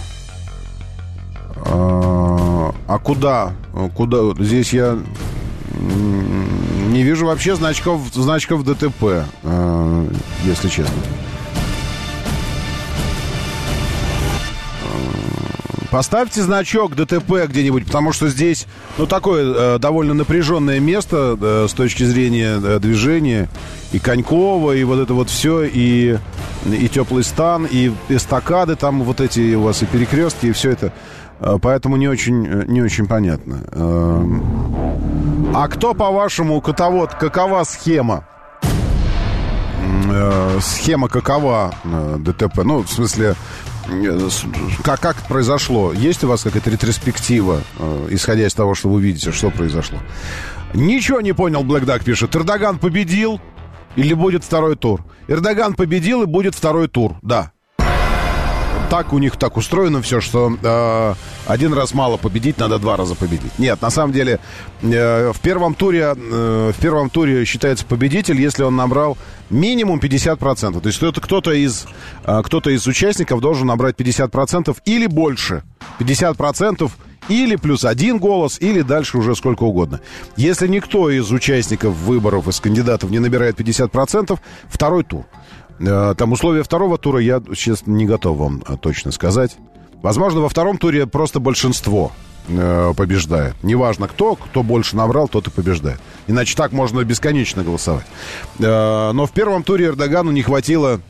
А, 1.66 2.74
а 2.88 3.00
куда? 3.00 3.54
Куда? 3.96 4.18
Здесь 4.44 4.74
я 4.74 5.00
не 5.72 7.04
вижу 7.04 7.26
вообще 7.28 7.56
значков, 7.56 8.02
значков 8.14 8.64
ДТП, 8.64 9.26
а, 9.44 10.08
если 10.44 10.68
честно. 10.68 10.96
Поставьте 15.92 16.42
значок 16.42 16.96
ДТП 16.96 17.48
где-нибудь, 17.48 17.86
потому 17.86 18.14
что 18.14 18.30
здесь, 18.30 18.66
ну, 18.98 19.06
такое 19.08 19.76
э, 19.76 19.78
довольно 19.78 20.14
напряженное 20.14 20.80
место 20.80 21.38
э, 21.39 21.68
с 21.70 21.74
точки 21.74 22.04
зрения 22.04 22.62
э, 22.64 22.80
движения. 22.80 23.50
И 23.92 24.00
Конькова, 24.00 24.72
и 24.72 24.86
вот 24.86 25.00
это 25.00 25.14
вот 25.14 25.30
все, 25.30 25.64
и, 25.64 26.18
и 26.66 26.88
теплый 26.88 27.26
стан, 27.26 27.68
и 27.70 27.92
эстакады 28.08 28.78
там 28.78 29.04
вот 29.04 29.20
эти 29.20 29.54
у 29.54 29.64
вас, 29.64 29.84
и 29.84 29.86
перекрестки, 29.86 30.46
и 30.46 30.52
все 30.54 30.72
это. 30.72 30.94
Э, 31.42 31.58
поэтому 31.62 31.98
не 31.98 32.08
очень, 32.08 32.48
э, 32.48 32.64
не 32.68 32.82
очень 32.82 33.06
понятно. 33.06 33.60
Э, 33.74 34.24
а 35.54 35.68
кто, 35.68 35.94
по-вашему, 35.94 36.62
котовод, 36.62 37.16
какова 37.16 37.66
схема? 37.66 38.24
Э, 40.10 40.60
схема 40.62 41.10
какова 41.10 41.74
ДТП? 42.20 42.64
Ну, 42.64 42.84
в 42.84 42.89
смысле, 42.89 43.36
как, 44.84 45.00
как 45.00 45.18
это 45.18 45.28
произошло? 45.28 45.94
Есть 45.94 46.24
у 46.24 46.28
вас 46.28 46.44
какая-то 46.44 46.70
ретроспектива, 46.70 47.62
э, 47.78 48.08
исходя 48.12 48.46
из 48.46 48.54
того, 48.54 48.76
что 48.76 48.89
вы 48.89 49.02
видите, 49.02 49.32
что 49.32 49.50
произошло? 49.50 50.00
Ничего 50.74 51.22
не 51.22 51.34
понял, 51.34 51.64
Блэк 51.64 51.86
Дак 51.86 52.04
пишет. 52.04 52.36
Эрдоган 52.36 52.80
победил 52.80 53.42
или 53.96 54.14
будет 54.14 54.44
второй 54.44 54.76
тур? 54.76 55.04
Эрдоган 55.28 55.74
победил 55.74 56.24
и 56.24 56.26
будет 56.26 56.56
второй 56.56 56.88
тур, 56.88 57.16
да 57.22 57.52
так 58.92 59.14
у 59.14 59.20
них 59.20 59.38
так 59.38 59.56
устроено 59.56 60.02
все, 60.02 60.20
что 60.20 60.54
э, 60.62 61.14
один 61.48 61.74
раз 61.74 61.94
мало 61.94 62.18
победить, 62.18 62.58
надо 62.58 62.78
два 62.78 62.98
раза 62.98 63.16
победить. 63.16 63.58
Нет, 63.58 63.82
на 63.82 63.89
самом 63.89 64.12
деле 64.12 64.42
э, 64.82 65.32
в 65.34 65.39
первом 65.39 65.76
туре 65.76 66.14
э, 66.14 66.72
в 66.78 66.82
первом 66.82 67.10
туре 67.10 67.46
считается 67.46 67.86
победитель, 67.86 68.42
если 68.42 68.64
он 68.64 68.76
набрал 68.76 69.18
минимум 69.50 70.00
50%. 70.00 70.82
То 70.82 70.88
есть 70.88 71.22
кто-то 71.22 71.52
из 71.54 71.86
э, 72.26 72.42
кто-то 72.44 72.70
из 72.70 72.86
участников 72.86 73.39
должен 73.39 73.68
набрать 73.68 73.96
50% 73.96 74.78
или 74.84 75.08
больше. 75.08 75.64
50% 76.00 76.92
или 77.30 77.56
плюс 77.56 77.86
один 77.86 78.18
голос, 78.18 78.60
или 78.60 78.82
дальше 78.82 79.18
уже 79.18 79.38
сколько 79.38 79.64
угодно. 79.64 80.02
Если 80.36 80.68
никто 80.68 81.10
из 81.10 81.32
участников 81.32 81.96
выборов, 81.96 82.50
из 82.50 82.60
кандидатов 82.60 83.10
не 83.10 83.20
набирает 83.20 83.58
50%, 83.58 84.38
второй 84.68 85.06
тур. 85.06 85.26
Э, 85.80 86.14
там 86.18 86.32
условия 86.32 86.64
второго 86.64 86.98
тура 86.98 87.20
я 87.20 87.42
сейчас 87.56 87.86
не 87.86 88.06
готов 88.06 88.38
вам 88.38 88.64
э, 88.68 88.78
точно 88.80 89.12
сказать. 89.12 89.58
Возможно, 90.02 90.42
во 90.42 90.50
втором 90.50 90.78
туре 90.78 91.06
просто 91.08 91.40
большинство 91.40 92.12
э, 92.48 92.94
побеждает. 92.96 93.56
Неважно 93.64 94.08
кто, 94.08 94.36
кто 94.36 94.64
больше 94.64 94.96
набрал, 94.96 95.28
тот 95.28 95.48
и 95.48 95.52
побеждает. 95.52 96.00
Иначе 96.28 96.56
так 96.56 96.72
можно 96.72 97.04
бесконечно 97.04 97.64
голосовать. 97.64 98.06
Но 98.58 99.26
в 99.26 99.32
первом 99.32 99.64
туре 99.64 99.88
Эрдогану 99.88 100.32
не 100.32 100.42
хватило 100.42 101.02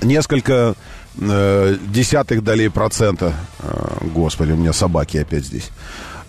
несколько 0.00 0.74
десятых 1.14 2.42
долей 2.42 2.70
процента. 2.70 3.34
Господи, 4.00 4.52
у 4.52 4.56
меня 4.56 4.72
собаки 4.72 5.18
опять 5.18 5.44
здесь. 5.44 5.70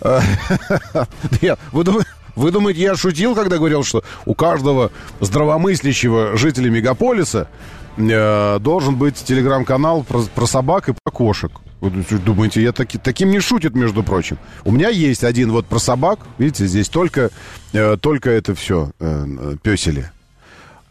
Вы 1.72 1.84
думаете, 1.84 2.08
вы 2.36 2.50
думаете, 2.50 2.82
я 2.82 2.96
шутил, 2.96 3.34
когда 3.34 3.58
говорил, 3.58 3.84
что 3.84 4.02
у 4.26 4.34
каждого 4.34 4.90
здравомыслящего 5.20 6.36
жителя 6.36 6.70
мегаполиса 6.70 7.48
э, 7.96 8.58
должен 8.60 8.96
быть 8.96 9.16
телеграм-канал 9.16 10.02
про, 10.02 10.22
про 10.22 10.46
собак 10.46 10.88
и 10.88 10.92
про 10.92 11.12
кошек? 11.12 11.52
Вы 11.80 11.90
думаете, 12.18 12.62
я 12.62 12.72
таки, 12.72 12.96
таким 12.96 13.30
не 13.30 13.40
шутит, 13.40 13.74
между 13.74 14.02
прочим. 14.02 14.38
У 14.64 14.72
меня 14.72 14.88
есть 14.88 15.22
один 15.22 15.52
вот 15.52 15.66
про 15.66 15.78
собак. 15.78 16.20
Видите, 16.38 16.66
здесь 16.66 16.88
только, 16.88 17.30
э, 17.72 17.96
только 18.00 18.30
это 18.30 18.54
все 18.54 18.90
э, 18.98 19.56
песели. 19.62 20.10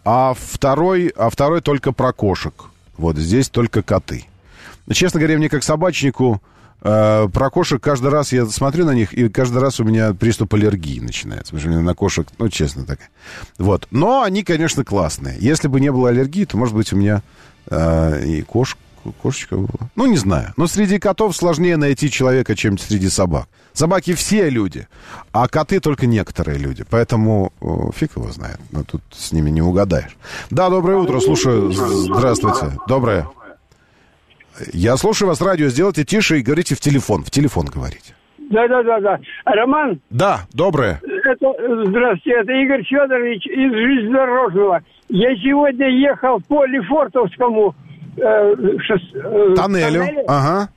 А 0.06 0.36
второй, 0.38 1.08
а 1.16 1.30
второй 1.30 1.62
только 1.62 1.94
про 1.94 2.14
кошек. 2.14 2.54
Вот 2.98 3.18
здесь 3.18 3.50
только 3.50 3.82
коты. 3.82 4.26
Честно 4.92 5.20
говоря, 5.20 5.38
мне 5.38 5.50
как 5.50 5.64
собачнику 5.64 6.42
про 6.84 7.50
кошек 7.50 7.82
каждый 7.82 8.12
раз 8.12 8.34
я 8.34 8.46
смотрю 8.46 8.86
на 8.86 8.92
них, 8.92 9.14
и 9.14 9.30
каждый 9.30 9.60
раз 9.60 9.80
у 9.80 9.86
меня 9.86 10.14
приступ 10.14 10.54
аллергии 10.54 11.00
начинается. 11.00 11.54
Потому 11.54 11.72
что 11.72 11.82
на 11.82 11.96
кошек, 11.96 12.28
ну, 12.38 12.50
честно 12.50 12.86
так. 12.86 13.00
Вот. 13.58 13.88
Но 13.90 14.22
они, 14.22 14.44
конечно, 14.44 14.84
классные. 14.84 15.38
Если 15.40 15.70
бы 15.70 15.80
не 15.80 15.92
было 15.92 16.10
аллергии, 16.10 16.44
то, 16.44 16.58
может 16.58 16.76
быть, 16.76 16.92
у 16.92 16.98
меня 16.98 17.22
э, 17.70 18.26
и 18.26 18.42
кошка, 18.42 18.80
кошечка 19.22 19.56
была. 19.56 19.90
Ну, 19.96 20.08
не 20.08 20.18
знаю. 20.18 20.54
Но 20.58 20.68
среди 20.68 21.00
котов 21.00 21.36
сложнее 21.36 21.78
найти 21.78 22.12
человека, 22.12 22.54
чем 22.56 22.78
среди 22.78 23.08
собак. 23.08 23.48
Собаки 23.72 24.14
все 24.14 24.50
люди, 24.50 24.88
а 25.32 25.48
коты 25.48 25.80
только 25.80 26.06
некоторые 26.06 26.60
люди. 26.60 26.86
Поэтому 26.90 27.54
фиг 27.96 28.18
его 28.18 28.32
знает. 28.32 28.60
Но 28.72 28.84
тут 28.84 29.02
с 29.12 29.32
ними 29.32 29.50
не 29.50 29.62
угадаешь. 29.62 30.16
Да, 30.50 30.70
доброе 30.70 30.98
утро. 30.98 31.20
Слушаю. 31.20 31.72
Здравствуйте. 31.72 32.78
Доброе. 32.88 33.28
Я 34.74 34.98
слушаю 34.98 35.30
вас, 35.30 35.42
радио 35.42 35.68
сделайте 35.68 36.04
тише 36.04 36.40
и 36.40 36.44
говорите 36.44 36.76
в 36.76 36.80
телефон. 36.80 37.24
В 37.24 37.32
телефон 37.32 37.66
говорите. 37.66 38.14
Да, 38.50 38.68
да, 38.68 38.84
да, 38.84 39.00
да. 39.00 39.20
Роман? 39.46 40.00
Да, 40.10 40.42
доброе. 40.54 41.00
Это, 41.04 41.54
здравствуйте, 41.88 42.40
это 42.42 42.52
Игорь 42.52 42.84
Федорович 42.84 43.46
из 43.48 43.72
железнодорожного. 43.72 44.82
Я 45.10 45.36
сегодня 45.38 45.90
ехал 45.90 46.40
по 46.48 46.66
Лефортовскому 46.66 47.74
э, 48.18 48.22
шос- 48.22 49.16
э, 49.16 49.56
Тоннелю. 49.56 50.00
тоннеля. 50.06 50.24
Ага. 50.28 50.70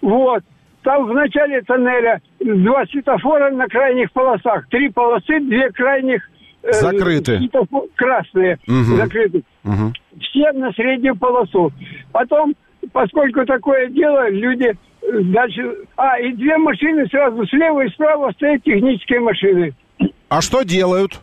Вот. 0.00 0.42
Там 0.82 1.06
в 1.06 1.12
начале 1.12 1.60
тоннеля 1.62 2.20
два 2.40 2.86
светофора 2.86 3.50
на 3.50 3.66
крайних 3.66 4.10
полосах. 4.12 4.66
Три 4.68 4.88
полосы, 4.88 5.40
две 5.40 5.70
крайних... 5.72 6.22
э, 6.62 6.72
Закрыты. 6.72 7.38
светофо- 7.38 7.88
Красные 7.96 8.58
Мгм. 8.66 8.96
закрыты. 8.96 9.42
Мгм. 9.64 9.92
Все 10.20 10.52
на 10.52 10.72
среднюю 10.72 11.16
полосу. 11.16 11.72
Потом, 12.12 12.54
поскольку 12.92 13.44
такое 13.44 13.88
дело, 13.88 14.28
люди 14.30 14.66
э, 14.66 15.20
дальше... 15.22 15.76
А, 15.96 16.18
и 16.20 16.32
две 16.32 16.56
машины 16.58 17.06
сразу 17.08 17.46
слева 17.46 17.84
и 17.84 17.88
справа 17.90 18.30
стоят 18.32 18.62
технические 18.62 19.20
машины. 19.20 19.74
А 20.28 20.40
что 20.40 20.62
делают? 20.62 21.20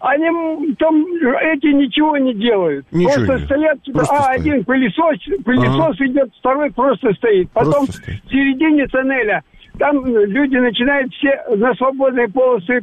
Они 0.00 0.74
там 0.74 1.02
эти 1.06 1.68
ничего 1.72 2.18
не 2.18 2.34
делают. 2.34 2.84
Ничего 2.92 3.24
просто 3.24 3.32
не 3.34 3.44
стоят. 3.46 3.82
типа, 3.82 3.98
Просто 4.00 4.14
а, 4.16 4.22
стоят. 4.22 4.40
один 4.40 4.64
пылесос, 4.64 5.18
пылесос 5.44 6.00
идет, 6.00 6.30
второй 6.38 6.70
просто 6.72 7.14
стоит. 7.14 7.50
Потом 7.52 7.86
Просто 7.86 8.02
стоит. 8.02 8.22
в 8.24 8.30
середине 8.30 8.86
тоннеля 8.88 9.42
там 9.78 10.04
э, 10.04 10.26
люди 10.26 10.56
начинают 10.56 11.12
все 11.14 11.42
на 11.56 11.74
свободные 11.74 12.28
полосы 12.28 12.80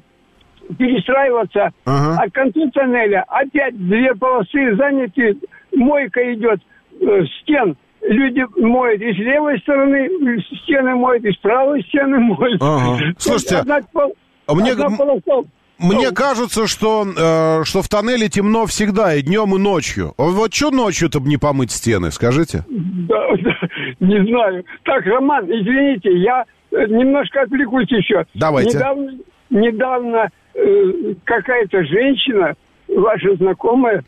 перестраиваться. 0.77 1.71
Ага. 1.85 2.17
А 2.23 2.29
к 2.29 2.33
концу 2.33 2.69
тоннеля 2.71 3.23
опять 3.27 3.77
две 3.77 4.13
полосы 4.15 4.75
заняты, 4.75 5.37
мойка 5.75 6.33
идет 6.33 6.59
э, 6.99 7.23
стен. 7.41 7.75
Люди 8.07 8.43
моют 8.59 9.01
и 9.01 9.13
с 9.13 9.17
левой 9.17 9.59
стороны 9.59 10.09
стены 10.63 10.95
моют, 10.95 11.23
и 11.23 11.31
с 11.31 11.37
правой 11.37 11.83
стены 11.83 12.19
моют. 12.19 12.61
Ага. 12.61 12.97
Слушайте, 13.17 13.57
Одна 13.57 13.79
пол- 13.93 14.15
а 14.47 14.53
мне- 14.55 14.71
одна 14.71 14.87
полоса- 14.97 15.45
Мне 15.77 16.09
Ну, 16.09 16.13
кажется, 16.15 16.67
что, 16.67 17.03
э, 17.05 17.63
что 17.63 17.81
в 17.81 17.89
тоннеле 17.89 18.27
темно 18.29 18.67
всегда, 18.67 19.15
и 19.15 19.23
днем, 19.23 19.55
и 19.55 19.57
ночью. 19.59 20.13
А 20.17 20.23
Вот 20.23 20.53
что 20.53 20.69
ночью-то 20.69 21.19
не 21.21 21.37
помыть 21.37 21.71
стены, 21.71 22.11
скажите? 22.11 22.63
Да, 22.69 23.17
да, 23.41 23.55
не 23.99 24.23
знаю. 24.29 24.63
Так, 24.83 25.03
Роман, 25.07 25.45
извините, 25.45 26.15
я 26.19 26.43
э, 26.71 26.85
немножко 26.87 27.41
отвлекусь 27.41 27.89
еще. 27.89 28.25
Давайте. 28.35 28.77
Недавно, 28.77 29.11
недавно 29.49 30.29
э, 30.53 31.13
какая-то 31.23 31.83
женщина, 31.85 32.53
ваша 32.87 33.35
знакомая, 33.37 34.03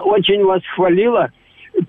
очень 0.00 0.42
вас 0.44 0.62
хвалила, 0.74 1.30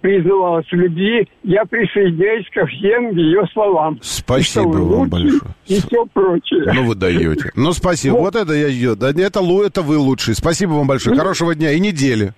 признавалась 0.02 0.66
в 0.68 0.74
любви. 0.74 1.28
Я 1.44 1.66
присоединяюсь 1.66 2.46
ко 2.54 2.66
всем 2.66 3.12
ее 3.16 3.46
словам. 3.54 4.00
Спасибо 4.02 4.74
что 4.74 4.84
вам 4.84 5.10
большое. 5.10 5.42
И 5.68 5.76
все 5.76 6.06
прочее. 6.14 6.72
Ну, 6.74 6.86
вы 6.86 6.96
даете. 6.96 7.52
Ну, 7.56 7.74
спасибо. 7.74 8.14
Вот. 8.14 8.34
Вот 8.34 8.36
это 8.36 8.54
я 8.54 8.68
ее. 8.68 8.96
Да, 8.96 9.10
это, 9.10 9.42
это 9.42 9.82
вы 9.82 9.98
лучший. 9.98 10.36
Спасибо 10.36 10.72
вам 10.72 10.88
большое. 10.88 11.18
Хорошего 11.18 11.56
дня 11.56 11.72
и 11.72 11.80
недели. 11.80 12.34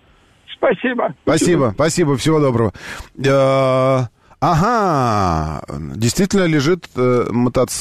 Спасибо. 0.56 1.14
Спасибо, 1.24 1.72
спасибо, 1.74 2.18
всего 2.18 2.40
доброго. 2.40 2.72
Э, 3.18 4.02
Ага, 4.42 5.64
действительно 5.96 6.46
лежит 6.46 6.90
э, 6.96 7.28
мотоцикл. 7.30 7.76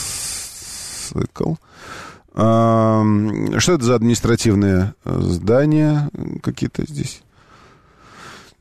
Эм, 2.35 3.59
Что 3.59 3.73
это 3.73 3.85
за 3.85 3.95
административные 3.95 4.93
э, 5.07 5.19
здания 5.21 6.11
какие-то 6.43 6.85
здесь? 6.87 7.23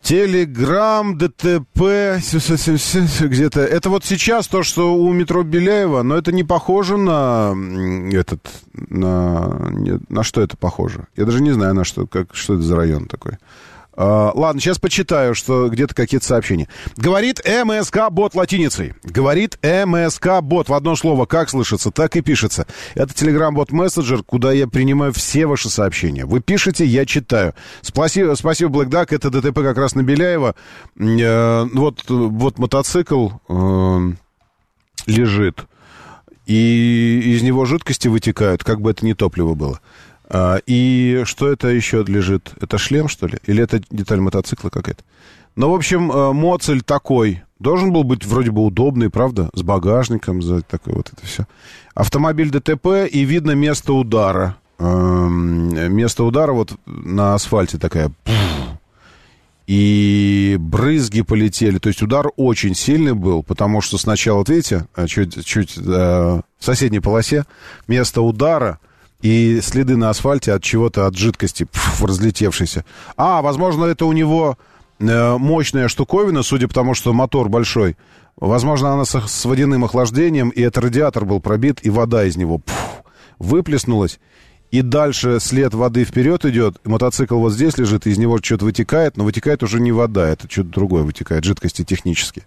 Телеграм, 0.02 1.18
ДТП, 1.18 2.20
где-то. 3.22 3.62
Это 3.62 3.89
вот 3.89 4.06
сейчас 4.06 4.47
то, 4.47 4.64
что 4.64 4.95
у 4.95 5.12
метро 5.14 5.43
Беляева, 5.43 6.04
но 6.04 6.16
это 6.16 6.32
не 6.32 6.43
похоже 6.43 6.97
на 6.97 7.54
этот, 8.12 8.47
на, 8.74 9.72
на 10.10 10.24
что 10.24 10.41
это 10.41 10.58
похоже. 10.58 11.08
Я 11.16 11.26
даже 11.26 11.41
не 11.41 11.52
знаю, 11.52 11.74
на 11.76 11.84
что, 11.84 12.08
как, 12.08 12.36
что 12.36 12.56
это 12.56 12.64
за 12.64 12.76
район 12.76 13.06
такой. 13.06 13.38
А, 14.02 14.32
ладно, 14.34 14.62
сейчас 14.62 14.80
почитаю, 14.80 15.36
что 15.36 15.68
где-то 15.68 15.93
какие-то 15.93 16.26
сообщения. 16.26 16.70
Говорит 16.95 17.41
МСК-бот 17.45 18.34
латиницей. 18.34 18.93
Говорит 19.04 19.60
МСК-бот 19.62 20.70
в 20.70 20.74
одно 20.74 20.95
слово. 20.95 21.26
Как 21.26 21.50
слышится, 21.50 21.91
так 21.91 22.16
и 22.16 22.22
пишется. 22.22 22.66
Это 22.95 23.14
телеграм-бот 23.14 23.74
мессенджер, 23.74 24.24
куда 24.24 24.54
я 24.54 24.68
принимаю 24.68 25.12
все 25.12 25.45
ваши 25.47 25.70
сообщения. 25.70 26.26
Вы 26.26 26.39
пишете, 26.39 26.86
я 26.86 27.06
читаю. 27.06 27.54
Спасибо, 27.82 28.36
спасибо, 28.36 28.82
Black 28.82 28.88
Duck. 28.88 29.08
Это 29.14 29.30
ДТП 29.30 29.56
как 29.56 29.78
раз 29.78 29.95
на 29.95 30.02
Беляева. 30.02 30.56
Э, 30.97 31.66
вот, 31.74 32.06
вот 32.08 32.58
мотоцикл 32.58 33.32
э, 33.50 34.00
лежит. 35.08 35.66
И 36.45 37.36
из 37.36 37.43
него 37.43 37.66
жидкости 37.66 38.08
вытекают, 38.08 38.64
как 38.64 38.80
бы 38.80 38.91
это 38.91 39.06
ни 39.06 39.12
топливо 39.12 39.56
было. 39.56 39.82
А, 40.30 40.59
и 40.65 41.23
что 41.25 41.51
это 41.51 41.69
еще 41.69 42.03
лежит? 42.03 42.53
Это 42.61 42.77
шлем, 42.77 43.07
что 43.07 43.27
ли? 43.27 43.39
Или 43.45 43.63
это 43.63 43.82
деталь 43.89 44.19
мотоцикла 44.19 44.69
какая-то? 44.69 45.03
Ну, 45.55 45.71
в 45.71 45.75
общем, 45.75 46.11
э, 46.11 46.34
моцель 46.34 46.82
такой. 46.82 47.43
Должен 47.57 47.91
был 47.91 48.03
быть 48.03 48.25
вроде 48.25 48.51
бы 48.51 48.63
удобный, 48.63 49.09
правда? 49.09 49.49
С 49.53 49.63
багажником, 49.63 50.41
за 50.41 50.61
такое 50.61 50.95
вот 50.95 51.11
это 51.11 51.25
все. 51.25 51.47
Автомобиль 51.95 52.51
ДТП, 52.51 53.07
и 53.11 53.25
видно 53.25 53.51
место 53.51 53.93
удара. 53.93 54.55
Эм, 54.77 55.93
Место 55.93 56.23
удара 56.23 56.53
вот 56.53 56.73
на 56.86 57.34
асфальте 57.34 57.77
такая... 57.77 58.11
И 59.67 60.57
брызги 60.59 61.21
полетели. 61.21 61.77
То 61.77 61.89
есть 61.89 62.01
удар 62.01 62.30
очень 62.38 62.73
сильный 62.73 63.13
был, 63.13 63.43
потому 63.43 63.82
что 63.82 63.99
сначала, 63.99 64.39
вот 64.39 64.49
видите, 64.49 64.88
э, 64.95 65.05
чуть, 65.05 65.45
чуть 65.45 65.77
э, 65.77 65.82
в 65.82 66.43
соседней 66.59 67.01
полосе 67.01 67.45
место 67.88 68.21
удара 68.21 68.80
и 69.22 69.59
следы 69.61 69.97
на 69.97 70.09
асфальте 70.09 70.53
от 70.53 70.63
чего-то, 70.63 71.05
от 71.05 71.15
жидкости 71.15 71.65
пф, 71.65 72.03
разлетевшейся. 72.03 72.86
А, 73.17 73.41
возможно, 73.41 73.86
это 73.86 74.05
у 74.05 74.13
него 74.13 74.57
э, 74.99 75.38
мощная 75.38 75.88
штуковина, 75.88 76.43
судя 76.43 76.67
по 76.67 76.74
тому, 76.74 76.93
что 76.93 77.13
мотор 77.13 77.49
большой. 77.49 77.97
Возможно, 78.38 78.93
она 78.93 79.03
с, 79.03 79.45
водяным 79.45 79.84
охлаждением, 79.84 80.49
и 80.49 80.61
это 80.61 80.80
радиатор 80.80 81.26
был 81.26 81.41
пробит, 81.41 81.86
и 81.86 81.89
вода 81.89 82.24
из 82.24 82.38
него 82.38 82.59
пф, 82.59 83.03
выплеснулась. 83.38 84.20
И 84.72 84.84
дальше 84.84 85.39
след 85.39 85.74
воды 85.74 86.03
вперед 86.03 86.45
идет, 86.45 86.78
мотоцикл 86.86 87.39
вот 87.39 87.53
здесь 87.53 87.78
лежит, 87.80 88.05
из 88.05 88.20
него 88.20 88.38
что-то 88.38 88.65
вытекает, 88.65 89.17
но 89.17 89.24
вытекает 89.24 89.63
уже 89.63 89.80
не 89.80 89.91
вода, 89.91 90.30
это 90.30 90.49
что-то 90.49 90.70
другое 90.70 91.01
вытекает, 91.01 91.43
жидкости 91.43 91.84
технически. 91.84 92.45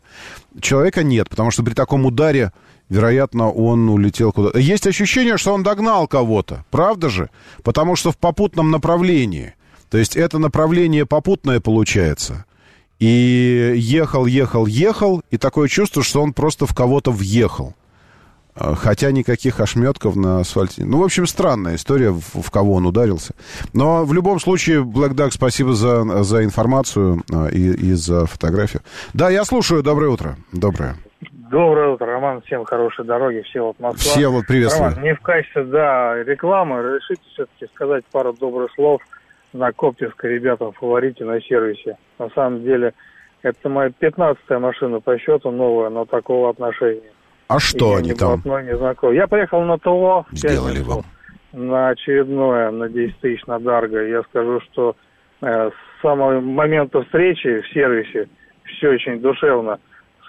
Человека 0.61 1.03
нет, 1.03 1.29
потому 1.29 1.51
что 1.51 1.65
при 1.65 1.75
таком 1.75 2.07
ударе, 2.07 2.53
вероятно, 2.93 3.51
он 3.51 3.89
улетел 3.89 4.33
куда-то. 4.33 4.59
Есть 4.59 4.87
ощущение, 4.87 5.39
что 5.39 5.55
он 5.55 5.63
догнал 5.63 6.07
кого-то, 6.07 6.65
правда 6.71 7.09
же? 7.09 7.31
Потому 7.63 7.97
что 7.97 8.13
в 8.13 8.19
попутном 8.19 8.71
направлении. 8.71 9.55
То 9.91 9.99
есть 9.99 10.17
это 10.17 10.39
направление 10.39 11.07
попутное 11.07 11.61
получается. 11.61 12.45
И 12.99 13.73
ехал, 13.77 14.27
ехал, 14.27 14.67
ехал, 14.67 15.23
и 15.31 15.39
такое 15.39 15.69
чувство, 15.69 16.03
что 16.03 16.23
он 16.23 16.33
просто 16.33 16.67
в 16.67 16.75
кого-то 16.75 17.11
въехал. 17.11 17.75
А, 18.55 18.75
Хотя 18.75 19.11
никаких 19.11 19.59
ошметков 19.59 20.15
на 20.15 20.41
асфальте. 20.41 20.85
Ну, 20.85 20.99
в 20.99 21.03
общем, 21.03 21.27
странная 21.27 21.77
история, 21.77 22.11
в, 22.11 22.43
в 22.43 22.51
кого 22.51 22.75
он 22.75 22.87
ударился. 22.87 23.35
Но 23.73 24.05
в 24.05 24.13
любом 24.13 24.39
случае, 24.39 24.85
Black 24.85 25.15
Duck, 25.15 25.31
спасибо 25.33 25.73
за, 25.73 26.23
за 26.23 26.45
информацию 26.45 27.25
а, 27.33 27.49
и, 27.49 27.73
и 27.73 27.93
за 27.95 28.27
фотографию. 28.27 28.83
Да, 29.15 29.31
я 29.31 29.45
слушаю. 29.45 29.83
Доброе 29.83 30.11
утро. 30.11 30.37
Доброе. 30.53 30.97
Доброе 31.53 31.89
утро, 31.91 32.07
Роман. 32.07 32.41
Всем 32.41 32.65
хорошей 32.65 33.05
дороги, 33.05 33.43
все 33.43 33.61
вот 33.61 33.79
Москва. 33.79 33.99
Все 33.99 34.29
вот 34.29 34.47
приветствую. 34.47 34.89
Роман, 34.89 35.05
не 35.05 35.15
в 35.15 35.21
качестве, 35.21 35.65
да, 35.65 36.25
рекламы. 36.25 36.95
Решите 36.95 37.21
все-таки 37.35 37.67
сказать 37.75 38.07
пару 38.11 38.33
добрых 38.33 38.73
слов 38.73 39.03
на 39.53 39.71
Коптевской 39.71 40.37
ребятам 40.37 40.73
фаворите 40.73 41.27
на 41.27 41.43
сервисе. 41.43 41.99
На 42.19 42.31
самом 42.31 42.63
деле, 42.63 42.95
это 43.43 43.69
моя 43.69 43.91
15-я 43.91 44.59
машина 44.61 45.01
по 45.01 45.19
счету 45.19 45.51
новая, 45.51 45.91
но 45.91 46.07
такого 46.07 46.49
отношения. 46.49 47.13
А 47.49 47.59
что 47.59 47.93
я 47.93 47.99
они 47.99 48.11
ни 48.11 48.15
там 48.15 48.41
не 48.47 48.75
знаком. 48.75 49.13
Я 49.13 49.27
приехал 49.27 49.61
на 49.61 49.77
ТО 49.77 50.25
сделали 50.33 50.81
вам? 50.81 51.03
на 51.53 51.89
очередное, 51.91 52.71
на 52.71 52.89
10 52.89 53.19
тысяч 53.21 53.45
на 53.45 53.59
Дарго. 53.59 54.03
Я 54.03 54.23
скажу, 54.23 54.63
что 54.73 54.97
э, 55.43 55.69
с 55.69 56.01
самого 56.01 56.41
момента 56.41 57.03
встречи 57.03 57.61
в 57.61 57.69
сервисе 57.75 58.31
все 58.65 58.89
очень 58.89 59.21
душевно. 59.21 59.79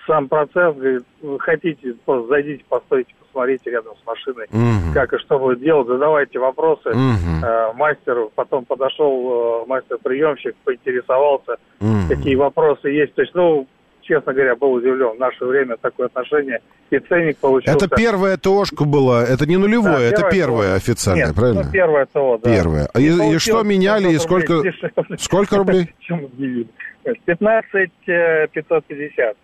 Сам 0.08 0.28
процесс, 0.28 0.76
говорит, 0.76 1.04
вы 1.22 1.40
хотите, 1.40 1.94
просто 2.06 2.28
зайдите, 2.28 2.64
постойте, 2.68 3.14
посмотрите 3.22 3.72
рядом 3.72 3.94
с 4.02 4.06
машиной, 4.06 4.48
Мгм. 4.52 4.94
как 4.94 5.14
и 5.14 5.18
что 5.20 5.40
будет 5.40 5.62
делать, 5.62 5.88
задавайте 5.88 6.40
вопросы. 6.40 6.90
Мгм. 6.90 7.44
Э, 7.44 7.72
мастер, 7.74 8.28
потом 8.36 8.66
подошел 8.66 9.64
э, 9.64 9.68
мастер-приемщик, 9.68 10.56
поинтересовался, 10.66 11.56
Мгм. 11.80 12.10
какие 12.10 12.36
вопросы 12.36 12.90
есть. 12.90 13.14
То 13.16 13.22
есть, 13.22 13.34
ну, 13.34 13.66
честно 14.02 14.34
говоря, 14.34 14.56
был 14.58 14.74
удивлен. 14.74 15.16
В 15.16 15.20
наше 15.20 15.46
время 15.46 15.78
такое 15.78 16.08
отношение 16.08 16.60
и 16.90 17.00
ценник 17.00 17.38
получился. 17.38 17.78
Это 17.86 17.96
первая 17.96 18.36
ТОшка 18.36 18.84
была, 18.84 19.24
это 19.24 19.46
не 19.48 19.56
нулевое, 19.56 20.10
Да, 20.12 20.18
это 20.18 20.30
первая 20.30 20.72
ТО. 20.72 20.76
официальное, 20.76 21.28
Нет, 21.28 21.36
правильно? 21.36 21.64
Ну, 21.64 21.72
первое 21.72 22.06
ТО, 22.08 22.38
да. 22.44 22.50
Первое. 22.54 22.90
А 22.94 23.00
и- 23.00 23.06
и 23.06 23.10
получилось 23.18 23.42
что 23.44 23.64
меняли, 23.64 24.10
и 24.10 24.18
500 24.18 24.22
сколько- 24.22 24.64
сколько 25.18 25.56
рублей? 25.58 25.94
Чем 26.02 26.26
удивили. 26.26 26.68
15 27.26 27.92
э, 28.08 28.48
550. 28.52 29.38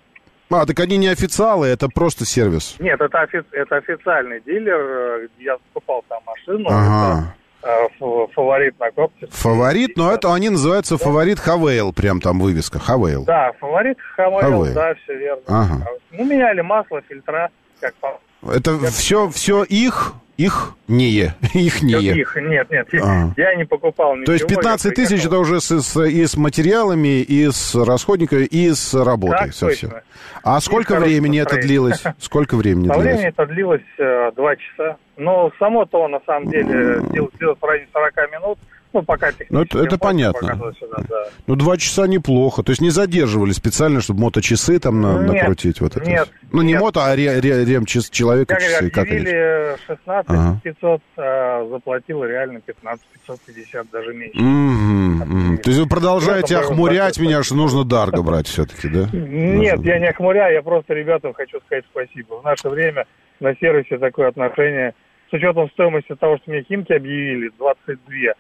А, 0.52 0.66
так 0.66 0.80
они 0.80 0.98
не 0.98 1.08
официалы, 1.08 1.68
это 1.68 1.90
просто 1.90 2.26
сервис. 2.26 2.76
Нет, 2.80 3.00
это, 3.00 3.22
офи- 3.22 3.46
это 3.52 3.78
официальный 3.78 4.42
дилер. 4.42 4.80
э, 5.24 5.28
Я 5.40 5.58
покупал 5.74 6.04
там 6.10 6.20
машину. 6.26 6.68
Ага. 6.70 7.36
э, 7.62 8.28
фаворит 8.34 8.80
на 8.80 8.90
копте. 8.92 9.28
Фаворит, 9.32 9.96
но 9.98 10.12
это 10.12 10.34
они 10.34 10.50
называются 10.50 10.98
фаворит 10.98 11.40
Хавейл, 11.40 11.94
прям 11.94 12.20
там 12.22 12.40
вывеска, 12.40 12.80
Хавейл. 12.80 13.26
Да, 13.26 13.52
фаворит 13.60 13.98
Хамейл, 14.16 14.40
Хавейл. 14.42 14.74
да, 14.74 14.94
все 15.04 15.16
верно. 15.18 15.44
Ага. 15.48 15.88
Ну, 16.12 16.26
меняли 16.26 16.62
масло, 16.62 17.02
фильтра, 17.08 17.50
как 17.80 17.94
по... 17.96 18.20
Это 18.52 18.78
все, 18.92 19.30
все 19.30 19.64
их, 19.64 20.14
их 20.44 20.74
не, 20.88 21.34
их 21.54 21.82
не. 21.82 21.94
Их, 21.96 22.36
нет, 22.38 22.70
нет, 22.72 22.88
А. 23.04 23.32
я 23.36 23.56
не 23.56 23.66
покупал 23.66 24.14
ничего. 24.16 24.26
То 24.28 24.32
есть 24.34 24.50
я 24.50 24.56
15 24.56 24.96
тысяч 24.96 25.26
это 25.26 25.38
уже 25.38 25.60
с, 25.60 25.70
с- 25.82 26.02
и 26.06 26.26
с 26.26 26.38
материалами, 26.38 27.22
и 27.22 27.50
с 27.52 27.76
расходниками, 27.76 28.46
и 28.46 28.72
с 28.72 28.94
работой 28.94 29.38
Так 29.48 29.54
совсем. 29.54 29.90
точно. 29.90 30.04
А 30.44 30.60
сколько 30.62 30.94
хорошее 30.94 31.20
времени 31.20 31.42
это 31.42 31.58
длилось? 31.58 32.02
Сколько 32.20 32.56
времени 32.56 32.88
По 32.88 32.94
длилось? 32.96 33.20
времени 33.20 33.28
это 33.28 33.46
длилось 33.46 33.82
э, 33.98 34.32
два 34.36 34.56
часа. 34.56 34.98
Но 35.18 35.52
само 35.60 35.86
то, 35.86 36.08
на 36.08 36.22
самом 36.26 36.50
деле, 36.50 37.02
длилось, 37.12 37.34
длилось 37.38 37.58
в 37.60 37.64
районе 37.66 37.88
40 37.92 38.32
минут. 38.32 38.60
Ну, 38.92 39.04
пока. 39.04 39.30
Ну, 39.52 39.62
это- 39.62 39.80
это 39.84 39.98
понятно. 40.00 40.56
сюда, 40.80 41.04
да. 41.08 41.26
Ну, 41.46 41.56
два 41.56 41.78
часа 41.78 42.08
неплохо. 42.08 42.64
То 42.64 42.72
есть 42.72 42.82
не 42.82 42.90
задерживали 42.90 43.52
специально, 43.52 44.02
чтобы 44.02 44.22
моточасы 44.22 44.80
там 44.80 45.00
на- 45.00 45.20
Нет, 45.20 45.34
накрутить 45.34 45.80
вот 45.80 45.96
это. 45.96 46.10
нет, 46.10 46.28
ну, 46.52 46.64
не 46.64 46.72
нет. 46.72 46.82
мото, 46.82 47.06
а 47.06 47.16
ре, 47.16 47.40
ре- 47.40 47.66
ремчас 47.66 48.10
человека 48.10 48.56
Как 48.56 48.64
часы. 48.64 48.90
Как 48.90 49.04
объявили 49.06 49.76
16 49.86 50.30
Ага. 50.32 50.60
500, 50.64 51.02
а 51.18 51.68
заплатил 51.70 52.24
реально 52.24 52.62
15 52.62 53.06
550, 53.14 53.92
даже 53.92 54.12
меньше. 54.14 54.40
Мгм, 54.40 55.18
мгм. 55.20 55.58
То 55.60 55.70
есть 55.70 55.80
вы 55.82 55.88
продолжаете 55.88 56.56
Это 56.56 56.64
охмурять 56.66 57.20
меня, 57.20 57.44
что 57.44 57.54
нужно 57.56 57.84
дарго 57.84 58.24
брать 58.24 58.48
все-таки, 58.48 58.88
да? 58.90 59.08
Нет, 59.14 59.82
я 59.84 60.00
не 60.00 60.08
охмуряю, 60.08 60.54
я 60.56 60.62
просто 60.64 60.96
ребятам 60.96 61.34
хочу 61.34 61.60
сказать 61.68 61.86
спасибо. 61.92 62.40
В 62.40 62.44
наше 62.44 62.68
время 62.70 63.06
на 63.40 63.54
сервисе 63.56 64.00
такое 64.00 64.30
отношение, 64.30 64.94
с 65.30 65.34
учетом 65.34 65.70
стоимости 65.70 66.16
того, 66.16 66.38
что 66.38 66.50
мне 66.50 66.64
Химки 66.64 66.92
объявили, 66.92 67.52
22 67.60 68.34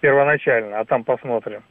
первоначально, 0.00 0.80
а 0.80 0.84
там 0.84 1.04
посмотрим. 1.04 1.62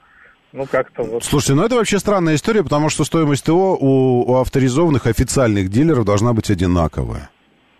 Ну, 0.53 0.65
как-то 0.65 1.03
вот... 1.03 1.23
Слушайте, 1.23 1.53
ну 1.55 1.63
это 1.65 1.75
вообще 1.75 1.99
странная 1.99 2.35
история, 2.35 2.63
потому 2.63 2.89
что 2.89 3.03
стоимость 3.03 3.45
ТО 3.45 3.75
у, 3.75 4.23
у 4.23 4.35
авторизованных 4.37 5.05
официальных 5.05 5.69
дилеров 5.69 6.05
должна 6.05 6.33
быть 6.33 6.49
одинаковая. 6.49 7.29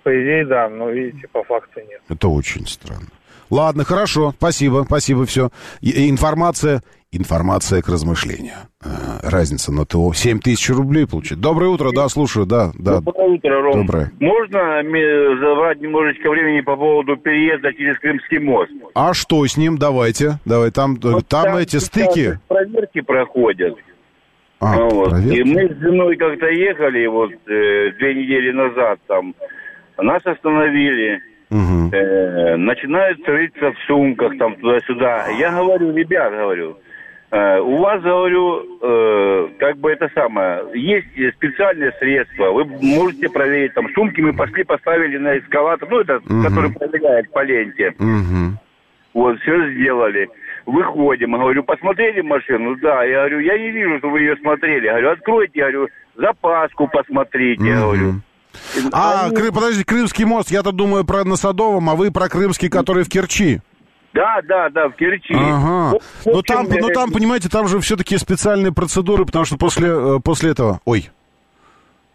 По 0.04 0.10
идее, 0.10 0.46
да, 0.46 0.70
но, 0.70 0.90
видите, 0.90 1.28
по 1.28 1.44
факту 1.44 1.80
нет. 1.80 2.02
Это 2.10 2.28
очень 2.28 2.68
странно. 2.68 3.08
Ладно, 3.50 3.86
хорошо, 3.86 4.34
спасибо, 4.38 4.84
спасибо, 4.86 5.26
все. 5.26 5.50
информация, 5.82 6.82
информация 7.12 7.82
к 7.82 7.88
размышлению. 7.90 8.54
Э, 8.84 9.20
разница 9.24 9.72
на 9.72 9.86
ТО. 9.86 10.12
7 10.14 10.40
тысяч 10.40 10.70
рублей 10.70 11.08
получить. 11.08 11.40
Доброе 11.40 11.70
утро, 11.70 11.92
да, 11.96 12.10
слушаю, 12.10 12.46
да, 12.46 12.72
да. 12.78 13.00
Доброе 13.00 13.30
утро, 13.30 13.62
Ром. 13.62 13.86
Доброе. 13.86 14.12
Можно 14.20 14.84
забрать 15.40 15.80
немножечко 15.82 16.30
времени 16.30 16.62
по 16.62 16.76
поводу 16.76 17.16
переезда 17.18 17.74
через 17.74 17.98
Крымский 18.00 18.40
мост? 18.40 18.72
А 18.94 19.14
что 19.14 19.46
с 19.46 19.58
ним? 19.58 19.78
Давайте, 19.78 20.40
давай, 20.46 20.72
там, 20.72 20.96
э, 20.96 21.08
Вот 21.08 21.28
там 21.28 21.56
эти 21.56 21.72
сейчас 21.72 21.86
стыки. 21.86 22.40
Проверки 22.48 23.02
проходят. 23.02 23.76
А, 24.60 24.76
Вот. 24.78 25.10
проверки? 25.12 25.40
И 25.40 25.44
мы 25.44 25.70
с 25.70 25.78
женой 25.80 26.18
как-то 26.18 26.48
ехали 26.48 27.06
вот 27.08 27.32
э, 27.32 27.92
две 28.00 28.16
недели 28.16 28.52
назад 28.52 29.00
там. 29.08 29.34
Нас 29.98 30.26
остановили. 30.26 31.22
Мгм. 31.50 31.90
Э, 31.94 32.58
начинают 32.58 33.20
рыться 33.26 33.72
в 33.72 33.78
сумках 33.88 34.38
там 34.38 34.56
туда-сюда. 34.58 35.28
Я 35.40 35.52
говорю, 35.52 35.96
ребят, 35.96 36.34
говорю, 36.34 36.78
у 37.30 37.78
вас, 37.78 38.02
говорю, 38.02 38.64
э, 38.82 39.48
как 39.60 39.78
бы 39.78 39.92
это 39.92 40.10
самое, 40.16 40.64
есть 40.74 41.08
специальные 41.36 41.92
средства, 42.00 42.52
вы 42.52 42.64
можете 42.66 43.28
проверить, 43.30 43.74
там, 43.74 43.88
сумки 43.94 44.22
мы 44.22 44.34
пошли, 44.34 44.64
поставили 44.64 45.18
на 45.18 45.38
эскалатор, 45.38 45.90
ну, 45.90 46.00
это, 46.00 46.22
Мгм. 46.26 46.44
который 46.44 46.72
пробегает 46.72 47.30
по 47.34 47.44
ленте. 47.44 47.94
Мгм. 48.00 48.58
Вот, 49.14 49.40
все 49.40 49.72
сделали. 49.74 50.30
Выходим, 50.66 51.34
говорю, 51.34 51.64
посмотрели 51.64 52.22
машину? 52.22 52.76
Да, 52.78 53.04
я 53.04 53.20
говорю, 53.20 53.40
я 53.40 53.58
не 53.58 53.72
вижу, 53.72 53.98
что 54.00 54.10
вы 54.10 54.20
ее 54.22 54.38
смотрели. 54.38 54.86
Я 54.86 54.92
говорю, 54.94 55.12
откройте, 55.12 55.52
я 55.60 55.72
говорю, 55.72 55.90
запаску 56.16 56.88
посмотрите, 56.88 57.64
я 57.66 57.76
Мгм. 57.76 57.82
говорю. 57.82 58.14
А, 58.94 59.26
Они- 59.28 59.52
подождите, 59.52 59.86
Крымский 59.86 60.26
мост, 60.26 60.50
я-то 60.50 60.72
думаю 60.72 61.04
про 61.06 61.24
на 61.26 61.36
Садовом, 61.36 61.90
а 61.90 61.96
вы 61.96 62.12
про 62.12 62.30
Крымский, 62.30 62.70
который 62.70 63.04
в 63.04 63.10
Керчи. 63.10 63.60
Да, 64.18 64.42
да, 64.48 64.70
да, 64.70 64.90
в 64.90 64.94
Керчи. 64.94 65.34
Ага. 65.36 65.92
Вот, 65.92 66.04
в 66.04 66.26
Но 66.26 66.40
общем, 66.40 66.56
там, 66.56 66.68
ну 66.70 66.90
э, 66.90 66.94
там, 66.94 67.12
понимаете, 67.12 67.50
там 67.50 67.68
же 67.68 67.80
все-таки 67.82 68.18
специальные 68.18 68.72
процедуры, 68.74 69.26
потому 69.26 69.46
что 69.46 69.58
после, 69.58 69.90
э, 69.90 70.20
после 70.24 70.52
этого... 70.52 70.82
Ой, 70.86 71.12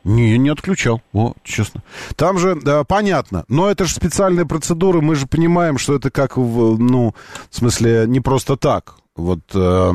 не, 0.03 0.37
не 0.37 0.49
отключал, 0.49 1.01
о, 1.13 1.35
честно. 1.45 1.85
Там 2.17 2.39
же, 2.39 2.57
да, 2.57 2.83
понятно, 2.83 3.45
но 3.47 3.71
это 3.71 3.85
же 3.85 3.95
специальные 3.95 4.47
процедуры, 4.47 5.01
мы 5.01 5.15
же 5.15 5.29
понимаем, 5.29 5.79
что 5.79 5.95
это 5.95 6.11
как, 6.11 6.37
в, 6.37 6.77
ну, 6.77 7.15
в 7.51 7.55
смысле, 7.55 8.07
не 8.09 8.19
просто 8.19 8.57
так. 8.57 8.97
Вот, 9.15 9.39
э, 9.55 9.93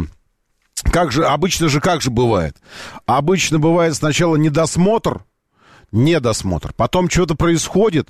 как 0.85 1.11
же, 1.11 1.25
обычно 1.25 1.67
же 1.67 1.81
как 1.81 2.01
же 2.01 2.09
бывает? 2.09 2.55
Обычно 3.05 3.59
бывает 3.59 3.95
сначала 3.95 4.37
недосмотр, 4.37 5.25
недосмотр, 5.91 6.71
потом 6.73 7.09
что-то 7.09 7.35
происходит, 7.35 8.07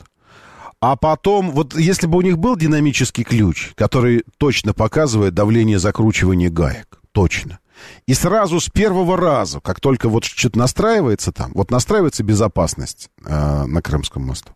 а 0.80 0.96
потом, 0.96 1.52
вот 1.52 1.76
если 1.76 2.08
бы 2.08 2.18
у 2.18 2.22
них 2.22 2.38
был 2.38 2.56
динамический 2.56 3.24
ключ, 3.24 3.72
который 3.76 4.24
точно 4.38 4.74
показывает 4.74 5.34
давление 5.34 5.80
закручивания 5.80 6.50
гаек, 6.50 7.00
точно. 7.12 7.60
И 8.06 8.14
сразу 8.14 8.60
с 8.60 8.70
первого 8.70 9.18
раза, 9.18 9.60
как 9.60 9.80
только 9.80 10.10
вот 10.10 10.24
что-то 10.24 10.58
настраивается 10.58 11.32
там, 11.32 11.52
вот 11.54 11.72
настраивается 11.72 12.24
безопасность 12.24 13.10
э, 13.24 13.66
на 13.66 13.82
Крымском 13.82 14.24
мосту, 14.24 14.54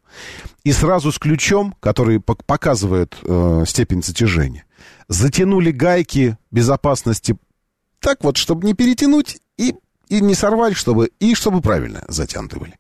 и 0.63 0.71
сразу 0.71 1.11
с 1.11 1.19
ключом, 1.19 1.75
который 1.79 2.17
пок- 2.17 2.43
показывает 2.45 3.15
э, 3.23 3.63
степень 3.67 4.03
затяжения, 4.03 4.65
затянули 5.07 5.71
гайки 5.71 6.37
безопасности 6.49 7.37
так 7.99 8.23
вот, 8.23 8.37
чтобы 8.37 8.65
не 8.65 8.73
перетянуть 8.73 9.39
и, 9.57 9.75
и 10.09 10.21
не 10.21 10.33
сорвать, 10.33 10.75
чтобы, 10.75 11.11
и 11.19 11.35
чтобы 11.35 11.61
правильно 11.61 12.03
затянуты 12.07 12.59
были. 12.59 12.79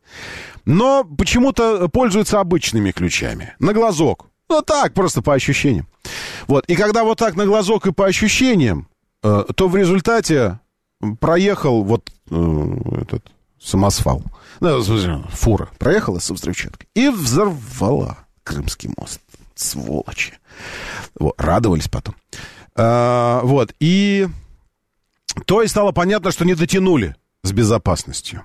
Но 0.65 1.03
почему-то 1.03 1.87
пользуются 1.89 2.39
обычными 2.39 2.91
ключами. 2.91 3.55
На 3.59 3.73
глазок. 3.73 4.27
Ну 4.49 4.61
так, 4.61 4.93
просто 4.93 5.21
по 5.21 5.33
ощущениям. 5.33 5.87
Вот. 6.47 6.65
И 6.65 6.75
когда 6.75 7.03
вот 7.03 7.17
так 7.17 7.35
на 7.35 7.45
глазок 7.45 7.87
и 7.87 7.93
по 7.93 8.05
ощущениям, 8.05 8.87
э, 9.23 9.45
то 9.55 9.67
в 9.67 9.75
результате 9.75 10.59
проехал 11.19 11.83
вот 11.83 12.09
э, 12.29 12.77
этот 13.01 13.31
самосвал. 13.61 14.23
Ну, 14.59 14.81
фура 15.29 15.69
проехала 15.77 16.19
со 16.19 16.33
взрывчаткой 16.33 16.87
и 16.95 17.09
взорвала 17.09 18.17
Крымский 18.43 18.91
мост. 18.97 19.21
Сволочи. 19.55 20.33
Вот, 21.19 21.35
радовались 21.37 21.87
потом. 21.87 22.15
А, 22.75 23.41
вот. 23.43 23.73
И 23.79 24.27
то 25.45 25.61
и 25.61 25.67
стало 25.67 25.91
понятно, 25.91 26.31
что 26.31 26.45
не 26.45 26.55
дотянули 26.55 27.15
с 27.43 27.51
безопасностью. 27.51 28.43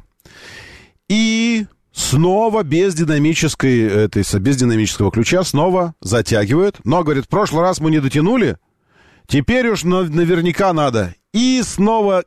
И 1.08 1.66
снова 1.96 2.62
без 2.62 2.94
динамической, 2.94 3.80
этой, 3.80 4.22
без 4.38 4.56
динамического 4.56 5.10
ключа 5.10 5.42
снова 5.44 5.94
затягивают. 6.00 6.78
Но, 6.84 7.02
говорит, 7.02 7.24
в 7.24 7.28
прошлый 7.28 7.62
раз 7.62 7.80
мы 7.80 7.90
не 7.90 8.00
дотянули, 8.00 8.58
теперь 9.26 9.68
уж 9.68 9.82
на- 9.84 10.02
наверняка 10.02 10.72
надо. 10.72 11.14
И 11.32 11.62
снова 11.64 12.24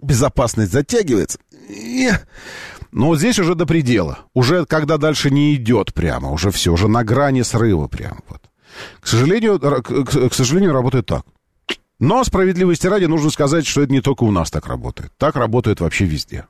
безопасность 0.00 0.72
затягивается. 0.72 1.38
Но 2.92 3.08
вот 3.08 3.18
здесь 3.18 3.38
уже 3.38 3.54
до 3.54 3.66
предела. 3.66 4.20
Уже 4.34 4.64
когда 4.64 4.96
дальше 4.96 5.30
не 5.30 5.54
идет 5.56 5.92
прямо, 5.92 6.30
уже 6.30 6.50
все, 6.50 6.72
уже 6.72 6.88
на 6.88 7.04
грани 7.04 7.42
срыва 7.42 7.88
прямо. 7.88 8.20
Вот. 8.28 8.40
К 9.00 9.06
сожалению, 9.06 9.58
к- 9.60 10.28
к 10.30 10.34
сожалению, 10.34 10.72
работает 10.72 11.06
так. 11.06 11.24
Но 11.98 12.22
справедливости 12.22 12.86
ради 12.86 13.06
нужно 13.06 13.30
сказать, 13.30 13.66
что 13.66 13.82
это 13.82 13.92
не 13.92 14.00
только 14.00 14.22
у 14.22 14.30
нас 14.30 14.50
так 14.50 14.66
работает. 14.68 15.12
Так 15.18 15.34
работает 15.34 15.80
вообще 15.80 16.04
везде. 16.04 16.46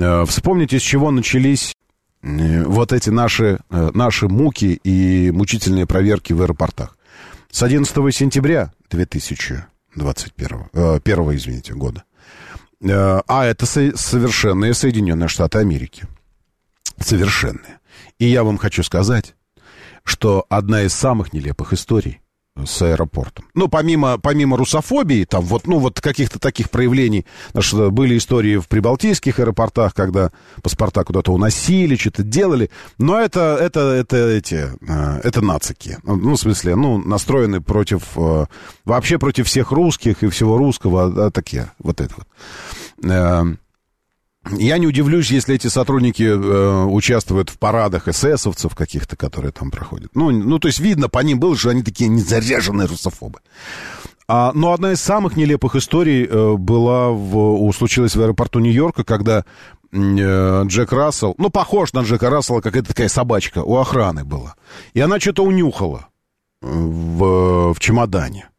Э, 0.00 0.24
Вспомните, 0.26 0.78
с 0.78 0.82
чего 0.82 1.10
начались 1.10 1.74
э, 2.22 2.64
вот 2.64 2.92
эти 2.92 3.10
наши, 3.10 3.58
э, 3.70 3.90
наши 3.94 4.28
муки 4.28 4.80
и 4.82 5.30
мучительные 5.30 5.86
проверки 5.86 6.32
в 6.32 6.40
аэропортах. 6.42 6.96
С 7.50 7.62
11 7.62 7.94
сентября 8.14 8.72
2021, 8.90 10.68
э, 10.72 11.00
первого, 11.02 11.36
извините, 11.36 11.74
года. 11.74 12.04
А 12.82 13.44
это 13.44 13.66
со- 13.66 13.94
совершенные 13.94 14.72
Соединенные 14.72 15.28
Штаты 15.28 15.58
Америки. 15.58 16.04
Совершенные. 16.98 17.78
И 18.18 18.24
я 18.26 18.42
вам 18.42 18.56
хочу 18.56 18.82
сказать, 18.82 19.34
что 20.02 20.46
одна 20.48 20.82
из 20.84 20.94
самых 20.94 21.34
нелепых 21.34 21.74
историй 21.74 22.20
с 22.56 22.82
аэропортом. 22.82 23.46
Ну, 23.54 23.68
помимо, 23.68 24.18
помимо 24.18 24.56
русофобии, 24.56 25.24
там 25.24 25.44
вот, 25.44 25.66
ну, 25.66 25.78
вот 25.78 26.00
каких-то 26.00 26.38
таких 26.38 26.70
проявлений, 26.70 27.26
потому 27.48 27.62
что 27.62 27.90
были 27.90 28.18
истории 28.18 28.56
в 28.56 28.68
прибалтийских 28.68 29.38
аэропортах, 29.38 29.94
когда 29.94 30.30
паспорта 30.62 31.04
куда-то 31.04 31.32
уносили, 31.32 31.96
что-то 31.96 32.22
делали, 32.22 32.70
но 32.98 33.18
это, 33.18 33.56
это, 33.60 33.80
это 33.80 34.16
эти, 34.28 34.68
э, 34.86 35.20
это 35.22 35.40
нацики. 35.40 35.98
Ну, 36.02 36.34
в 36.34 36.40
смысле, 36.40 36.76
ну, 36.76 36.98
настроены 36.98 37.60
против, 37.60 38.02
э, 38.16 38.46
вообще 38.84 39.18
против 39.18 39.46
всех 39.46 39.70
русских 39.70 40.22
и 40.22 40.28
всего 40.28 40.58
русского, 40.58 41.26
а, 41.26 41.30
такие, 41.30 41.70
вот 41.78 42.00
это 42.00 42.14
вот. 42.16 43.58
Э, 44.44 44.48
Я 44.56 44.78
не 44.78 44.86
удивлюсь, 44.86 45.30
если 45.30 45.54
эти 45.54 45.66
сотрудники 45.68 46.22
э, 46.22 46.84
участвуют 46.84 47.50
в 47.50 47.58
парадах 47.58 48.08
эсэсовцев 48.08 48.74
каких-то, 48.74 49.16
которые 49.16 49.52
там 49.52 49.70
проходят. 49.70 50.10
Ну, 50.14 50.30
ну, 50.30 50.58
то 50.58 50.68
есть 50.68 50.80
видно 50.80 51.08
по 51.08 51.18
ним 51.20 51.38
было, 51.40 51.56
что 51.56 51.70
они 51.70 51.82
такие 51.82 52.08
незаряженные 52.08 52.86
русофобы. 52.86 53.40
А, 54.28 54.52
но 54.54 54.72
одна 54.72 54.92
из 54.92 55.00
самых 55.00 55.36
нелепых 55.36 55.74
историй 55.74 56.24
э, 56.24 56.54
была 56.56 57.10
в, 57.10 57.72
случилась 57.72 58.14
в 58.14 58.22
аэропорту 58.22 58.60
Нью-Йорка, 58.60 59.02
когда 59.02 59.44
э, 59.92 60.62
Джек 60.66 60.92
Рассел, 60.92 61.34
ну, 61.36 61.50
похож 61.50 61.92
на 61.92 62.00
Джека 62.02 62.30
Рассела, 62.30 62.60
какая-то 62.60 62.88
такая 62.88 63.08
собачка, 63.08 63.62
у 63.64 63.76
охраны 63.76 64.24
была. 64.24 64.54
И 64.94 65.00
она 65.00 65.18
что-то 65.18 65.42
унюхала 65.44 66.06
в, 66.62 67.74
в 67.74 67.80
чемодане 67.80 68.50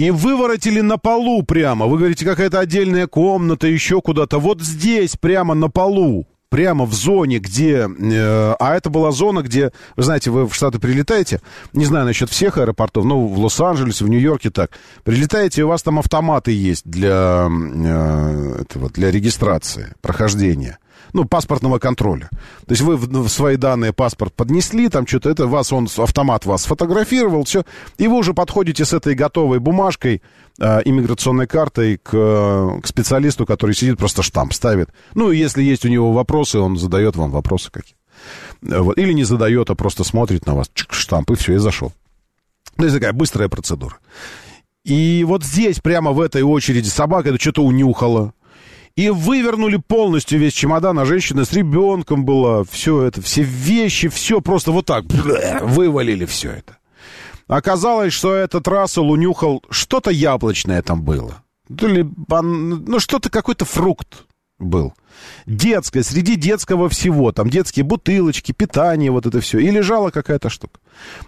и 0.00 0.10
выворотили 0.10 0.80
на 0.80 0.96
полу 0.96 1.42
прямо. 1.42 1.84
Вы 1.84 1.98
говорите, 1.98 2.24
какая-то 2.24 2.58
отдельная 2.58 3.06
комната, 3.06 3.66
еще 3.66 4.00
куда-то. 4.00 4.38
Вот 4.38 4.62
здесь, 4.62 5.16
прямо 5.16 5.52
на 5.52 5.68
полу, 5.68 6.26
прямо 6.48 6.86
в 6.86 6.94
зоне, 6.94 7.38
где... 7.38 7.86
Э, 7.86 8.54
а 8.58 8.76
это 8.76 8.88
была 8.88 9.12
зона, 9.12 9.42
где, 9.42 9.72
вы 9.96 10.02
знаете, 10.02 10.30
вы 10.30 10.48
в 10.48 10.54
Штаты 10.54 10.78
прилетаете, 10.78 11.42
не 11.74 11.84
знаю 11.84 12.06
насчет 12.06 12.30
всех 12.30 12.56
аэропортов, 12.56 13.04
но 13.04 13.26
в 13.26 13.38
Лос-Анджелесе, 13.40 14.06
в 14.06 14.08
Нью-Йорке 14.08 14.48
так. 14.48 14.70
Прилетаете, 15.04 15.64
у 15.64 15.68
вас 15.68 15.82
там 15.82 15.98
автоматы 15.98 16.52
есть 16.52 16.86
для, 16.86 17.48
э, 17.50 18.62
этого, 18.62 18.88
для 18.88 19.10
регистрации, 19.10 19.92
прохождения 20.00 20.78
ну, 21.12 21.24
паспортного 21.24 21.78
контроля. 21.78 22.28
То 22.66 22.72
есть 22.72 22.82
вы 22.82 22.96
в, 22.96 23.06
в 23.08 23.28
свои 23.28 23.56
данные 23.56 23.92
паспорт 23.92 24.34
поднесли, 24.34 24.88
там 24.88 25.06
что-то 25.06 25.30
это, 25.30 25.46
вас 25.46 25.72
он, 25.72 25.88
автомат 25.96 26.46
вас 26.46 26.62
сфотографировал, 26.62 27.44
все, 27.44 27.64
и 27.98 28.08
вы 28.08 28.16
уже 28.16 28.34
подходите 28.34 28.84
с 28.84 28.92
этой 28.92 29.14
готовой 29.14 29.60
бумажкой, 29.60 30.22
э, 30.58 30.80
иммиграционной 30.84 31.46
картой 31.46 31.98
к, 31.98 32.10
к 32.10 32.86
специалисту, 32.86 33.46
который 33.46 33.74
сидит, 33.74 33.98
просто 33.98 34.22
штамп 34.22 34.52
ставит. 34.52 34.90
Ну, 35.14 35.30
если 35.30 35.62
есть 35.62 35.84
у 35.84 35.88
него 35.88 36.12
вопросы, 36.12 36.58
он 36.58 36.76
задает 36.76 37.16
вам 37.16 37.30
вопросы 37.30 37.70
какие 37.70 37.94
вот. 38.62 38.98
Или 38.98 39.12
не 39.12 39.24
задает, 39.24 39.70
а 39.70 39.74
просто 39.74 40.04
смотрит 40.04 40.46
на 40.46 40.54
вас, 40.54 40.70
чик, 40.74 40.92
штамп, 40.92 41.30
и 41.30 41.34
все, 41.34 41.54
и 41.54 41.58
зашел. 41.58 41.92
Ну, 42.76 42.84
это 42.84 42.94
такая 42.94 43.12
быстрая 43.12 43.48
процедура. 43.48 43.96
И 44.84 45.24
вот 45.26 45.44
здесь, 45.44 45.80
прямо 45.80 46.12
в 46.12 46.20
этой 46.20 46.42
очереди, 46.42 46.88
собака 46.88 47.28
это 47.28 47.40
что-то 47.40 47.62
унюхала, 47.62 48.32
и 48.96 49.10
вывернули 49.10 49.76
полностью 49.76 50.38
весь 50.38 50.52
чемодан, 50.52 50.98
а 50.98 51.04
женщина 51.04 51.44
с 51.44 51.52
ребенком 51.52 52.24
была, 52.24 52.64
все 52.64 53.02
это, 53.02 53.22
все 53.22 53.42
вещи, 53.42 54.08
все 54.08 54.40
просто 54.40 54.72
вот 54.72 54.86
так 54.86 55.04
вывалили 55.62 56.24
все 56.24 56.50
это. 56.50 56.76
Оказалось, 57.46 58.12
что 58.12 58.34
этот 58.34 58.68
Рассел 58.68 59.10
унюхал, 59.10 59.62
что-то 59.70 60.10
яблочное 60.10 60.82
там 60.82 61.02
было. 61.02 61.42
Ну, 61.68 62.98
что-то, 63.00 63.30
какой-то 63.30 63.64
фрукт 63.64 64.24
был. 64.60 64.94
Детское, 65.46 66.02
среди 66.02 66.36
детского 66.36 66.88
всего. 66.88 67.32
Там 67.32 67.50
детские 67.50 67.84
бутылочки, 67.84 68.52
питание, 68.52 69.10
вот 69.10 69.26
это 69.26 69.40
все. 69.40 69.58
И 69.58 69.70
лежала 69.70 70.10
какая-то 70.10 70.48
штука. 70.48 70.80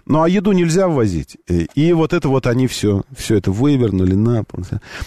Ну, 0.05 0.21
а 0.21 0.29
еду 0.29 0.51
нельзя 0.51 0.87
ввозить. 0.87 1.37
И 1.47 1.93
вот 1.93 2.13
это 2.13 2.29
вот 2.29 2.47
они 2.47 2.67
все, 2.67 3.03
все 3.15 3.35
это 3.37 3.51
вывернули 3.51 4.15
на 4.15 4.45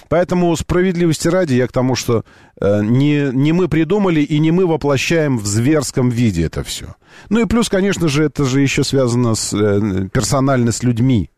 Поэтому 0.09 0.55
справедливости 0.57 1.29
ради 1.29 1.55
я 1.55 1.67
к 1.67 1.73
тому, 1.73 1.95
что 1.95 2.25
э, 2.61 2.83
не, 2.83 3.31
не 3.33 3.53
мы 3.53 3.69
придумали 3.69 4.21
и 4.21 4.39
не 4.39 4.51
мы 4.51 4.67
воплощаем 4.67 5.39
в 5.39 5.47
зверском 5.47 6.09
виде 6.09 6.45
это 6.45 6.65
все. 6.65 6.97
Ну 7.29 7.41
и 7.41 7.47
плюс, 7.47 7.69
конечно 7.69 8.09
же, 8.09 8.25
это 8.25 8.45
же 8.45 8.61
еще 8.61 8.85
связано 8.85 9.35
с, 9.35 9.53
э, 9.55 10.09
персонально 10.13 10.73
с 10.73 10.83
людьми. 10.83 11.31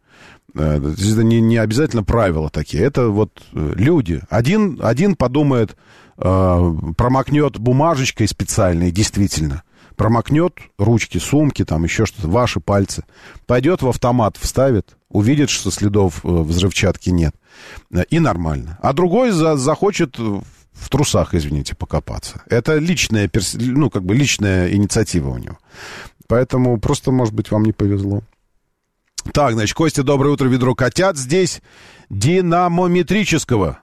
Э, 0.55 0.77
это 0.77 1.23
не, 1.23 1.40
не 1.40 1.59
обязательно 1.59 2.02
правила 2.02 2.51
такие. 2.51 2.82
Это 2.82 3.09
вот 3.09 3.31
люди. 3.52 4.23
Один, 4.31 4.78
один 4.82 5.16
подумает, 5.16 5.77
промокнет 6.19 7.59
бумажечкой 7.59 8.27
специальной, 8.28 8.90
действительно 8.90 9.62
промокнет 9.99 10.55
ручки, 10.78 11.19
сумки, 11.19 11.65
там 11.65 11.85
еще 11.85 12.07
что-то, 12.07 12.28
ваши 12.28 12.61
пальцы, 12.61 13.05
пойдет 13.47 13.82
в 13.82 13.89
автомат, 13.89 14.36
вставит, 14.39 14.97
увидит, 15.11 15.51
что 15.51 15.70
следов 15.70 16.24
э, 16.24 16.28
взрывчатки 16.28 17.11
нет, 17.11 17.35
э, 17.93 18.05
и 18.09 18.20
нормально. 18.20 18.78
А 18.81 18.93
другой 18.93 19.32
за, 19.32 19.57
захочет 19.57 20.16
в 20.16 20.89
трусах, 20.89 21.35
извините, 21.35 21.74
покопаться. 21.74 22.40
Это 22.47 22.77
личная, 22.77 23.28
ну, 23.55 23.90
как 23.90 24.05
бы 24.05 24.15
личная 24.15 24.73
инициатива 24.73 25.31
у 25.31 25.36
него. 25.36 25.59
Поэтому 26.28 26.78
просто, 26.78 27.11
может 27.11 27.35
быть, 27.35 27.51
вам 27.51 27.65
не 27.65 27.73
повезло. 27.73 28.23
Так, 29.32 29.55
значит, 29.55 29.74
Костя, 29.74 30.05
доброе 30.05 30.31
утро, 30.31 30.47
ведро 30.47 30.74
котят. 30.77 31.16
Здесь 31.16 31.61
динамометрического 32.09 33.81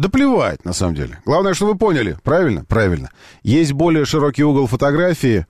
да 0.00 0.08
плевать, 0.08 0.64
на 0.64 0.72
самом 0.72 0.94
деле. 0.94 1.18
Главное, 1.26 1.52
что 1.52 1.66
вы 1.66 1.74
поняли. 1.74 2.16
Правильно? 2.24 2.64
Правильно. 2.64 3.10
Есть 3.42 3.72
более 3.72 4.06
широкий 4.06 4.42
угол 4.42 4.66
фотографии 4.66 5.46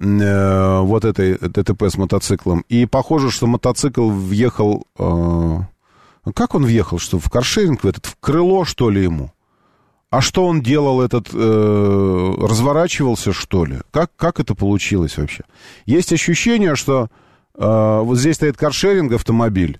э, 0.00 0.80
вот 0.80 1.04
этой 1.04 1.38
ДТП 1.38 1.84
с 1.84 1.96
мотоциклом. 1.96 2.64
И 2.68 2.84
похоже, 2.86 3.30
что 3.30 3.46
мотоцикл 3.46 4.08
въехал... 4.10 4.88
Э, 4.98 5.58
как 6.34 6.56
он 6.56 6.64
въехал? 6.64 6.98
Что, 6.98 7.20
в 7.20 7.30
каршеринг? 7.30 7.84
В, 7.84 7.86
этот, 7.86 8.06
в 8.06 8.16
крыло, 8.18 8.64
что 8.64 8.90
ли, 8.90 9.04
ему? 9.04 9.30
А 10.10 10.20
что 10.20 10.46
он 10.46 10.62
делал 10.62 11.00
этот... 11.00 11.28
Э, 11.32 12.34
разворачивался, 12.40 13.32
что 13.32 13.64
ли? 13.64 13.78
Как, 13.92 14.10
как 14.16 14.40
это 14.40 14.56
получилось 14.56 15.16
вообще? 15.16 15.44
Есть 15.86 16.12
ощущение, 16.12 16.74
что 16.74 17.06
э, 17.54 18.00
вот 18.02 18.18
здесь 18.18 18.34
стоит 18.34 18.56
каршеринг 18.56 19.12
автомобиль, 19.12 19.78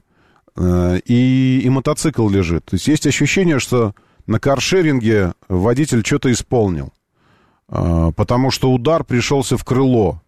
э, 0.55 1.01
и, 1.07 1.61
и 1.65 1.69
мотоцикл 1.71 2.29
лежит. 2.29 2.67
То 2.67 2.75
есть 2.77 2.87
есть 2.87 3.05
ощущение, 3.05 3.59
что 3.59 3.97
на 4.27 4.39
каршеринге 4.39 5.35
водитель 5.49 6.05
что-то 6.05 6.31
исполнил. 6.33 6.93
А, 7.69 8.13
потому 8.13 8.51
что 8.51 8.73
удар 8.73 9.05
пришелся 9.05 9.57
в 9.57 9.65
крыло, 9.65 10.21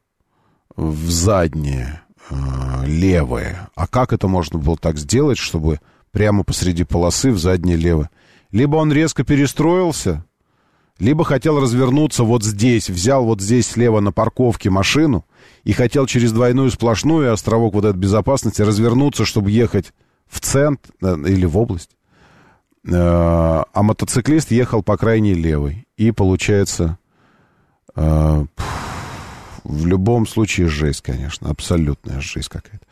в 0.77 1.11
заднее, 1.11 2.03
а, 2.31 2.85
левое. 2.87 3.69
А 3.75 3.87
как 3.87 4.13
это 4.13 4.29
можно 4.29 4.59
было 4.59 4.77
так 4.77 4.99
сделать, 4.99 5.39
чтобы 5.39 5.81
прямо 6.11 6.45
посреди 6.45 6.85
полосы 6.85 7.31
в 7.31 7.39
заднее 7.39 7.77
левое? 7.77 8.11
Либо 8.51 8.77
он 8.77 8.93
резко 8.93 9.25
перестроился, 9.25 10.25
либо 10.99 11.25
хотел 11.25 11.61
развернуться 11.61 12.23
вот 12.23 12.45
здесь, 12.45 12.89
взял 12.89 13.25
вот 13.25 13.41
здесь 13.41 13.67
слева 13.67 14.01
на 14.01 14.13
парковке 14.13 14.71
машину 14.71 15.27
и 15.65 15.73
хотел 15.73 16.07
через 16.07 16.33
двойную 16.33 16.71
сплошную 16.71 17.33
островок 17.33 17.75
вот 17.75 17.85
этой 17.85 17.99
безопасности 17.99 18.63
развернуться, 18.63 19.25
чтобы 19.25 19.51
ехать 19.51 19.93
в 20.29 20.41
центр 20.41 20.91
э, 21.03 21.17
или 21.27 21.47
в 21.47 21.59
область. 21.59 21.91
Э, 22.87 23.63
а 23.73 23.83
мотоциклист 23.83 24.51
ехал 24.51 24.83
по 24.83 24.97
крайней 24.97 25.35
левой. 25.35 25.87
И 25.97 26.13
получается, 26.13 26.99
э, 27.97 28.01
в 29.65 29.87
любом 29.87 30.27
случае 30.27 30.69
жесть, 30.69 31.03
конечно, 31.03 31.51
абсолютная 31.51 32.21
жесть 32.21 32.51
какая-то. 32.51 32.85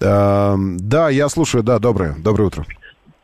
Э, 0.00 0.54
да, 0.80 1.10
я 1.10 1.28
слушаю, 1.28 1.62
да, 1.62 1.78
доброе, 1.78 2.14
доброе 2.22 2.46
утро. 2.46 2.64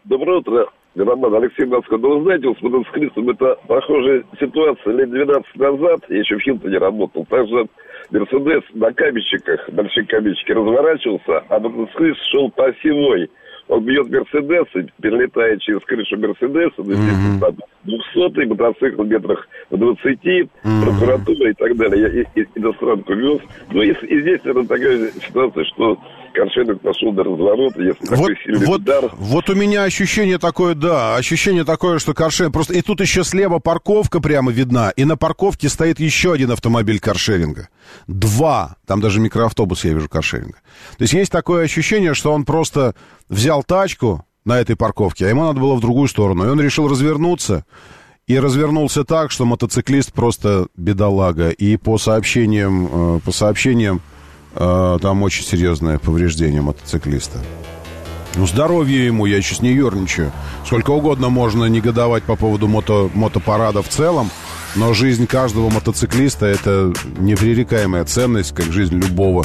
Доброе 0.05 0.39
утро, 0.39 0.67
Роман 0.95 1.35
Алексей 1.35 1.67
Москва. 1.67 1.99
Ну, 1.99 2.19
вы 2.19 2.23
знаете, 2.25 2.55
с 2.59 2.63
мотоциклистом 2.63 3.29
это 3.31 3.57
похожая 3.67 4.25
ситуация 4.39 4.93
лет 4.93 5.11
12 5.11 5.57
назад, 5.57 6.01
я 6.09 6.19
еще 6.19 6.37
в 6.37 6.41
Хилтоне 6.41 6.79
работал, 6.79 7.27
также 7.27 7.67
Мерседес 8.11 8.63
на 8.75 8.93
кабельчиках, 8.93 9.69
большие 9.71 10.07
кабельчики 10.07 10.53
разворачивался, 10.53 11.45
а 11.49 11.59
мотоциклист 11.59 12.21
шел 12.31 12.49
по 12.51 12.67
осевой– 12.67 13.29
он 13.73 13.85
бьет 13.85 14.11
Мерседес 14.11 14.67
и 14.75 14.87
перелетает 15.01 15.61
через 15.63 15.81
крышу 15.83 16.19
Мерседеса, 16.19 16.83
mm-hmm. 16.83 17.41
там 17.41 17.57
200 17.85 18.45
мотоцикл 18.47 19.03
метрах 19.03 19.49
на 19.71 19.79
20, 19.79 20.05
mm-hmm. 20.05 20.85
прокуратура 20.85 21.51
и 21.51 21.55
так 21.55 21.77
далее. 21.77 22.03
Я 22.03 22.23
и, 22.23 22.43
и, 22.43 22.49
иностранку 22.55 23.15
вез. 23.15 23.41
Ну, 23.71 23.83
и, 23.83 23.91
и 23.91 24.21
здесь, 24.21 24.45
наверное, 24.45 24.69
такая 24.69 25.11
ситуация, 25.27 25.65
что 25.65 25.99
Коршенок 26.33 26.81
пошел 26.81 27.13
до 27.13 27.25
разворота, 27.25 27.83
если 27.83 28.01
вот, 28.01 28.09
такой 28.09 28.37
сильный 28.45 28.67
вот, 28.67 28.81
удар. 28.81 29.11
Вот 29.17 29.51
у 29.51 29.55
меня 29.55 29.85
ощущение 29.85 30.39
такое, 30.39 30.75
да, 30.75 31.17
ощущение 31.17 31.65
такое, 31.65 31.99
что 31.99 32.15
Коршенок 32.15 32.53
просто... 32.53 32.75
И 32.75 32.83
тут 32.83 33.01
еще 33.01 33.25
слева 33.25 33.59
парковка 33.59 34.21
прямо 34.21 34.51
видна, 34.51 34.91
и 34.91 35.05
на 35.05 35.17
парковке 35.17 35.69
стоит 35.69 36.01
еще 36.01 36.33
один 36.33 36.51
автомобиль 36.51 37.01
каршеринга. 37.01 37.69
Два. 38.07 38.77
Там 38.87 39.01
даже 39.01 39.21
микроавтобус 39.21 39.85
я 39.85 39.93
вижу 39.93 40.09
каршеринга. 40.09 40.59
То 40.99 41.03
есть 41.03 41.15
есть 41.15 41.33
такое 41.33 41.65
ощущение, 41.65 42.15
что 42.15 42.33
он 42.33 42.45
просто 42.45 42.95
взял 43.29 43.63
тачку 43.63 44.25
на 44.45 44.61
этой 44.61 44.77
парковке, 44.77 45.27
а 45.27 45.29
ему 45.29 45.45
надо 45.45 45.61
было 45.61 45.75
в 45.75 45.81
другую 45.81 46.09
сторону. 46.09 46.45
И 46.45 46.49
он 46.49 46.61
решил 46.61 46.89
развернуться. 46.89 47.65
И 48.29 48.39
развернулся 48.39 49.05
так, 49.05 49.33
что 49.33 49.45
мотоциклист 49.45 50.13
просто 50.13 50.69
бедолага. 50.77 51.51
И 51.51 51.77
по 51.77 51.99
сообщениям, 51.99 53.17
э, 53.17 53.21
по 53.25 53.33
сообщениям 53.33 54.01
там 54.55 55.23
очень 55.23 55.45
серьезное 55.45 55.99
повреждение 55.99 56.63
мотоциклиста. 56.63 57.39
Ну, 58.35 58.47
здоровье 58.47 59.07
ему, 59.07 59.27
я 59.27 59.43
сейчас 59.43 59.61
не 59.61 59.73
ерничаю. 59.73 60.33
Сколько 60.65 60.91
угодно 60.91 61.29
можно 61.29 61.67
негодовать 61.67 62.23
по 62.23 62.37
поводу 62.37 62.67
мото, 62.67 63.11
мотопарада 63.15 63.83
в 63.83 63.89
целом, 63.89 64.31
но 64.75 64.95
жизнь 64.95 65.27
каждого 65.27 65.69
мотоциклиста— 65.69 66.47
это 66.47 66.93
непререкаемая 67.19 68.05
ценность, 68.05 68.55
как 68.55 68.73
жизнь 68.73 68.95
любого, 68.95 69.45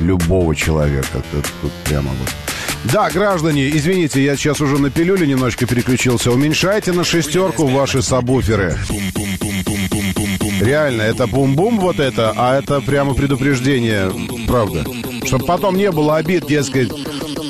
любого 0.00 0.56
человека. 0.56 1.18
Это, 1.32 1.48
тут 1.62 1.72
прямо 1.84 2.10
вот 2.10 2.28
да, 2.92 3.10
граждане, 3.10 3.68
извините, 3.70 4.22
я 4.22 4.36
сейчас 4.36 4.60
уже 4.60 4.78
на 4.78 4.90
пилюле 4.90 5.26
немножко 5.26 5.66
переключился. 5.66 6.30
Уменьшайте 6.30 6.92
на 6.92 7.02
шестерку 7.02 7.66
ваши 7.66 8.00
сабвуферы. 8.00 8.76
Реально, 10.60 11.02
это 11.02 11.26
бум-бум 11.26 11.78
вот 11.78 12.00
это, 12.00 12.32
а 12.36 12.58
это 12.58 12.80
прямо 12.80 13.14
предупреждение, 13.14 14.10
правда. 14.46 14.84
Чтобы 15.24 15.44
потом 15.44 15.76
не 15.76 15.90
было 15.90 16.16
обид, 16.16 16.46
дескать, 16.46 16.90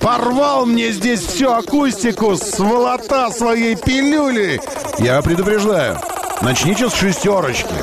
порвал 0.01 0.67
мне 0.67 0.93
здесь 0.93 1.21
всю 1.21 1.51
акустику, 1.51 2.37
сволота 2.37 3.31
своей 3.31 3.77
пилюли. 3.77 4.61
Я 4.99 5.23
предупреждаю, 5.23 5.99
начните 6.43 6.89
с 6.89 6.95
шестерочки. 6.95 7.75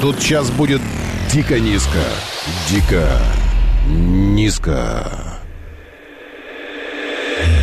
Тут 0.00 0.20
сейчас 0.20 0.50
будет 0.50 0.80
дико 1.32 1.58
низко, 1.58 1.98
дико 2.70 3.08
низко. 3.88 5.06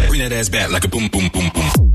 Bring 0.10 0.20
that 0.20 0.32
ass 0.32 0.49
back 0.49 0.70
like 0.72 0.86
a 0.86 0.88
boom, 0.88 1.10
boom, 1.10 1.30
boom, 1.30 1.49
boom. 1.53 1.93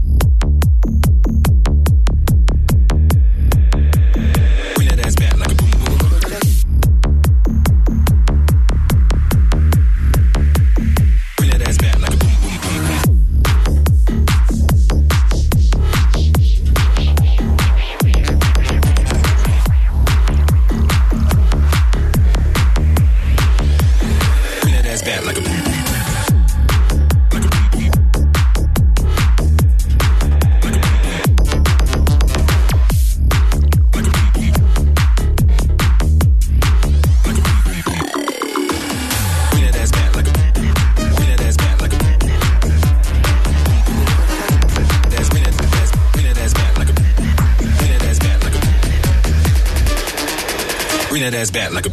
that's 51.38 51.50
bad 51.52 51.72
like 51.72 51.86
a 51.86 51.90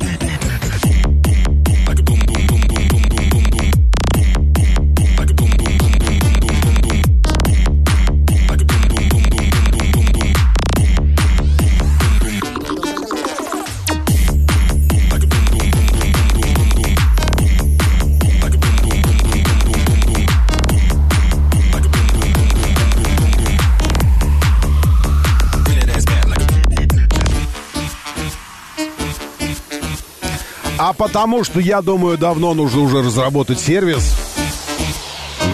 потому 30.97 31.43
что, 31.43 31.59
я 31.59 31.81
думаю, 31.81 32.17
давно 32.17 32.53
нужно 32.53 32.81
уже 32.81 33.01
разработать 33.01 33.59
сервис 33.59 34.15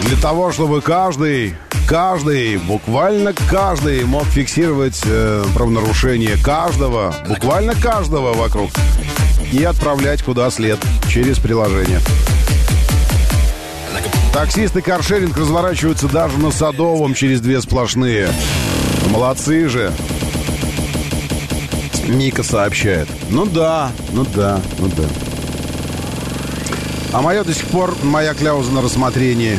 для 0.02 0.16
того, 0.16 0.52
чтобы 0.52 0.80
каждый, 0.80 1.54
каждый, 1.86 2.58
буквально 2.58 3.32
каждый 3.32 4.04
мог 4.04 4.24
фиксировать 4.24 5.00
э, 5.04 5.44
правонарушение 5.54 6.36
каждого, 6.36 7.14
буквально 7.28 7.74
каждого 7.74 8.34
вокруг 8.34 8.70
и 9.52 9.62
отправлять 9.64 10.22
куда 10.22 10.50
след 10.50 10.78
через 11.08 11.38
приложение. 11.38 12.00
Таксисты 14.32 14.80
каршеринг 14.80 15.36
разворачиваются 15.36 16.08
даже 16.08 16.38
на 16.38 16.50
Садовом 16.50 17.14
через 17.14 17.40
две 17.40 17.60
сплошные. 17.60 18.28
Молодцы 19.10 19.68
же. 19.68 19.92
Мика 22.08 22.42
сообщает. 22.42 23.08
Ну 23.30 23.44
да, 23.46 23.92
ну 24.12 24.24
да, 24.34 24.60
ну 24.78 24.88
да. 24.96 25.31
А 27.12 27.20
мое 27.20 27.44
до 27.44 27.52
сих 27.52 27.66
пор, 27.66 27.94
моя 28.02 28.32
кляуза 28.34 28.72
на 28.72 28.80
рассмотрении. 28.80 29.58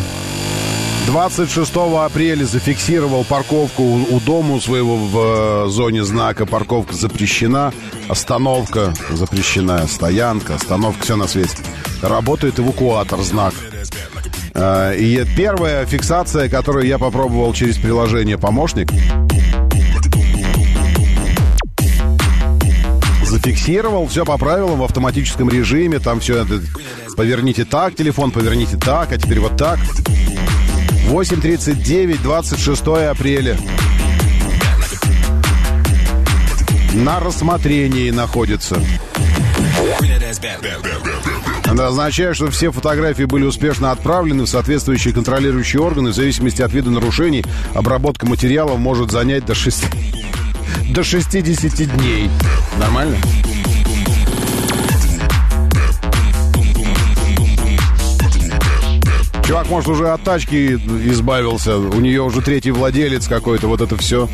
26 1.05 1.75
апреля 1.75 2.45
зафиксировал 2.45 3.25
парковку 3.25 3.83
у, 3.83 4.15
у 4.15 4.19
дома 4.21 4.59
своего 4.59 4.95
в 4.95 5.65
э, 5.65 5.69
зоне 5.69 6.03
знака. 6.03 6.45
Парковка 6.45 6.95
запрещена, 6.95 7.73
остановка 8.07 8.93
запрещена, 9.11 9.85
стоянка, 9.87 10.55
остановка, 10.55 11.03
все 11.03 11.15
на 11.15 11.27
свете. 11.27 11.57
Работает 12.01 12.59
эвакуатор, 12.59 13.19
знак. 13.21 13.53
Э, 14.55 14.95
И 14.97 15.23
первая 15.35 15.85
фиксация, 15.85 16.49
которую 16.49 16.87
я 16.87 16.97
попробовал 16.97 17.53
через 17.53 17.77
приложение 17.77 18.37
«Помощник», 18.37 18.89
зафиксировал, 23.43 24.07
все 24.07 24.23
по 24.23 24.37
правилам 24.37 24.79
в 24.79 24.83
автоматическом 24.83 25.49
режиме, 25.49 25.99
там 25.99 26.21
все 26.21 26.45
поверните 27.17 27.65
так, 27.65 27.93
телефон 27.95 28.31
поверните 28.31 28.77
так, 28.77 29.11
а 29.11 29.17
теперь 29.17 29.39
вот 29.39 29.57
так. 29.57 29.79
8.39, 31.09 32.21
26 32.23 32.81
апреля. 33.09 33.57
На 36.93 37.19
рассмотрении 37.19 38.11
находится. 38.11 38.81
Это 41.65 41.87
означает, 41.87 42.35
что 42.35 42.49
все 42.49 42.71
фотографии 42.71 43.23
были 43.23 43.43
успешно 43.43 43.91
отправлены 43.91 44.43
в 44.43 44.47
соответствующие 44.47 45.13
контролирующие 45.13 45.81
органы. 45.81 46.11
В 46.11 46.15
зависимости 46.15 46.61
от 46.61 46.71
вида 46.71 46.91
нарушений, 46.91 47.43
обработка 47.73 48.25
материалов 48.25 48.79
может 48.79 49.11
занять 49.11 49.45
до 49.45 49.53
6... 49.53 49.83
до 50.89 51.03
60 51.03 51.97
дней. 51.97 52.29
Нормально? 52.79 53.17
Чувак, 59.45 59.69
может, 59.69 59.89
уже 59.89 60.09
от 60.09 60.23
тачки 60.23 60.75
избавился. 61.11 61.77
У 61.77 61.99
нее 61.99 62.21
уже 62.21 62.41
третий 62.41 62.71
владелец 62.71 63.27
какой-то. 63.27 63.67
Вот 63.67 63.81
это 63.81 63.97
все 63.97 64.29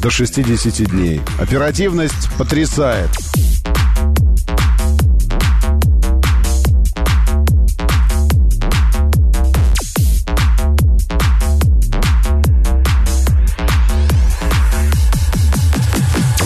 до 0.00 0.10
60 0.10 0.90
дней. 0.90 1.20
Оперативность 1.38 2.30
потрясает. 2.38 3.10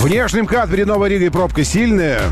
Внешний 0.09 0.40
МКАД 0.40 0.70
перед 0.70 0.86
Новой 0.86 1.10
Ригой 1.10 1.30
пробка 1.30 1.64
сильная. 1.64 2.22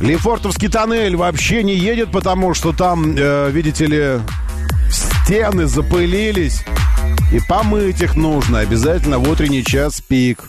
Лефортовский 0.00 0.68
тоннель 0.68 1.16
вообще 1.16 1.64
не 1.64 1.74
едет, 1.74 2.12
потому 2.12 2.54
что 2.54 2.72
там, 2.72 3.16
э, 3.16 3.50
видите 3.50 3.86
ли, 3.86 4.20
стены 4.88 5.66
запылились. 5.66 6.62
И 7.32 7.40
помыть 7.48 8.00
их 8.02 8.14
нужно 8.14 8.60
обязательно 8.60 9.18
в 9.18 9.28
утренний 9.28 9.64
час 9.64 10.00
пик. 10.00 10.48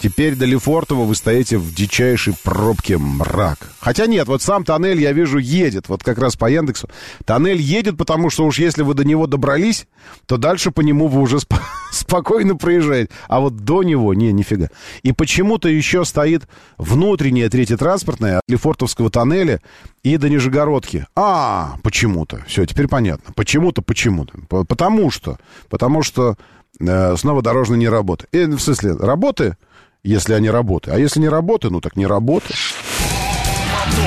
Теперь 0.00 0.34
до 0.34 0.46
Лефортово 0.46 1.04
вы 1.04 1.14
стоите 1.14 1.58
в 1.58 1.74
дичайшей 1.74 2.34
пробке 2.42 2.96
мрак. 2.96 3.58
Хотя 3.80 4.06
нет, 4.06 4.28
вот 4.28 4.40
сам 4.40 4.64
тоннель, 4.64 4.98
я 4.98 5.12
вижу, 5.12 5.36
едет. 5.36 5.90
Вот 5.90 6.02
как 6.02 6.16
раз 6.18 6.36
по 6.36 6.50
Яндексу. 6.50 6.88
Тоннель 7.26 7.60
едет, 7.60 7.98
потому 7.98 8.30
что 8.30 8.46
уж 8.46 8.58
если 8.58 8.82
вы 8.82 8.94
до 8.94 9.04
него 9.04 9.26
добрались, 9.26 9.86
то 10.24 10.38
дальше 10.38 10.70
по 10.70 10.80
нему 10.80 11.06
вы 11.08 11.20
уже 11.20 11.36
сп- 11.36 11.60
спокойно 11.92 12.56
проезжаете. 12.56 13.10
А 13.28 13.40
вот 13.40 13.56
до 13.56 13.82
него, 13.82 14.14
не, 14.14 14.32
нифига. 14.32 14.68
И 15.02 15.12
почему-то 15.12 15.68
еще 15.68 16.06
стоит 16.06 16.48
внутренняя 16.78 17.50
третья 17.50 17.76
транспортная 17.76 18.38
от 18.38 18.42
Лефортовского 18.48 19.10
тоннеля 19.10 19.60
и 20.02 20.16
до 20.16 20.30
Нижегородки. 20.30 21.06
А, 21.14 21.76
почему-то. 21.82 22.42
Все, 22.46 22.64
теперь 22.64 22.88
понятно. 22.88 23.34
Почему-то, 23.36 23.82
почему-то. 23.82 24.32
По- 24.48 24.64
Потому 24.64 25.10
что. 25.10 25.36
Потому 25.68 26.02
что 26.02 26.36
э, 26.80 27.16
снова 27.18 27.42
дорожная 27.42 27.76
не 27.76 27.88
работает. 27.90 28.30
Э, 28.34 28.46
в 28.46 28.60
смысле, 28.60 28.94
работы, 28.94 29.56
если 30.02 30.34
они 30.34 30.50
работают. 30.50 30.96
А 30.96 31.00
если 31.00 31.20
не 31.20 31.28
работают, 31.28 31.72
ну 31.72 31.80
так 31.80 31.96
не 31.96 32.06
работают. 32.06 32.58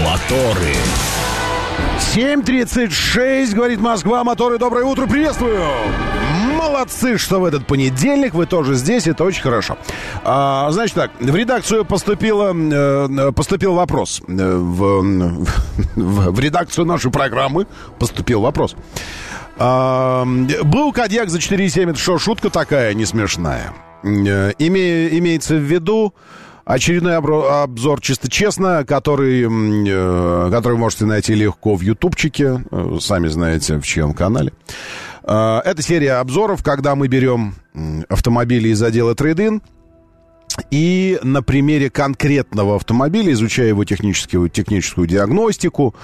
Моторы. 0.03 0.73
7.36, 1.99 3.55
говорит 3.55 3.79
Москва, 3.79 4.23
моторы, 4.23 4.57
доброе 4.59 4.85
утро, 4.85 5.07
приветствую! 5.07 5.63
Молодцы, 6.55 7.17
что 7.17 7.39
в 7.39 7.45
этот 7.45 7.65
понедельник 7.65 8.33
вы 8.33 8.45
тоже 8.45 8.75
здесь, 8.75 9.07
это 9.07 9.23
очень 9.23 9.41
хорошо. 9.41 9.77
А, 10.23 10.69
значит 10.71 10.95
так, 10.95 11.11
в 11.19 11.35
редакцию 11.35 11.85
поступило, 11.85 12.53
э, 12.53 13.31
поступил 13.31 13.73
вопрос. 13.73 14.21
Э, 14.27 14.55
В, 14.57 15.01
в, 15.95 16.31
в 16.31 16.39
редакцию 16.39 16.85
нашей 16.85 17.11
программы 17.11 17.67
поступил 17.99 18.41
вопрос. 18.41 18.75
А, 19.57 20.25
был 20.63 20.91
Кадьяк 20.91 21.29
за 21.29 21.39
4,7, 21.39 21.91
это 21.91 21.99
что, 21.99 22.17
шутка 22.19 22.49
такая 22.49 22.93
не 22.93 23.05
смешная? 23.05 23.73
Э, 24.03 24.51
име- 24.59 25.17
имеется 25.17 25.55
в 25.55 25.61
виду, 25.61 26.13
Очередной 26.65 27.17
обзор 27.17 27.99
чисто 27.99 28.29
честно, 28.29 28.85
который, 28.85 29.41
э, 29.41 30.49
который 30.49 30.77
можете 30.77 31.03
найти 31.03 31.33
легко 31.33 31.75
в 31.75 31.81
ютубчике, 31.81 32.63
э, 32.71 32.97
сами 33.01 33.27
знаете, 33.27 33.79
в 33.79 33.85
чьем 33.85 34.13
канале. 34.13 34.53
Это 35.25 35.75
серия 35.79 36.15
обзоров, 36.19 36.63
когда 36.63 36.95
мы 36.95 37.07
берем 37.07 37.55
автомобили 38.09 38.69
из 38.69 38.81
отдела 38.83 39.15
трейдин 39.15 39.61
и 40.69 41.19
на 41.23 41.41
примере 41.41 41.89
конкретного 41.89 42.75
автомобиля, 42.75 43.31
изучая 43.33 43.69
его 43.69 43.83
техническую, 43.85 44.49
техническую 44.49 45.07
диагностику 45.07 45.95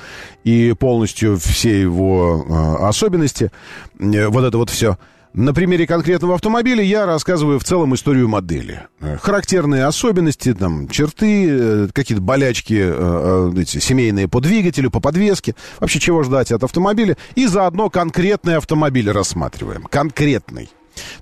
и 0.43 0.73
полностью 0.73 1.38
все 1.38 1.81
его 1.81 2.45
э, 2.47 2.85
особенности, 2.88 3.51
э, 3.99 4.27
вот 4.27 4.43
это 4.43 4.57
вот 4.57 4.69
все, 4.69 4.97
на 5.34 5.53
примере 5.53 5.85
конкретного 5.85 6.35
автомобиля 6.35 6.84
я 6.84 7.06
рассказываю 7.06 7.60
в 7.60 7.64
целом 7.64 7.93
историю 7.93 8.27
модели. 8.27 8.81
Э, 8.99 9.18
Характерные 9.18 9.85
особенности, 9.85 10.53
там, 10.53 10.88
черты, 10.88 11.47
э, 11.49 11.88
какие-то 11.93 12.22
болячки 12.22 12.77
э, 12.80 13.51
эти, 13.57 13.77
семейные 13.80 14.27
по 14.27 14.41
двигателю, 14.41 14.89
по 14.89 14.99
подвеске. 14.99 15.56
Вообще, 15.80 15.99
чего 15.99 16.23
ждать 16.23 16.51
от 16.51 16.64
автомобиля. 16.64 17.15
И 17.35 17.45
заодно 17.45 17.89
конкретный 17.89 18.57
автомобиль 18.57 19.10
рассматриваем. 19.11 19.84
Конкретный. 19.84 20.69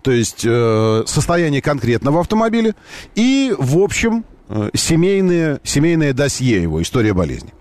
То 0.01 0.11
есть 0.11 0.39
состояние 0.41 1.61
конкретного 1.61 2.21
автомобиля 2.21 2.73
и, 3.13 3.53
в 3.59 3.77
общем, 3.77 4.25
э, 4.49 4.69
семейное, 4.73 5.59
семейное 5.63 6.13
досье 6.13 6.61
его, 6.61 6.81
история 6.81 7.13
болезни. 7.13 7.53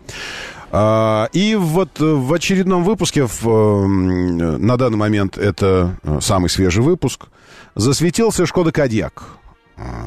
А, 0.78 1.30
И 1.32 1.54
вот 1.54 2.02
э, 2.02 2.04
в 2.04 2.30
очередном 2.34 2.84
выпуске, 2.84 3.26
в, 3.26 3.48
э, 3.48 3.86
на 3.86 4.76
данный 4.76 4.98
момент 4.98 5.38
это 5.38 5.98
э, 6.02 6.18
самый 6.20 6.50
свежий 6.50 6.82
выпуск, 6.82 7.28
засветился 7.74 8.44
Шкода 8.44 8.72
Кодьяк. 8.72 9.24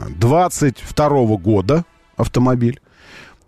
22 0.10 1.10
года 1.38 1.86
автомобиль. 2.18 2.80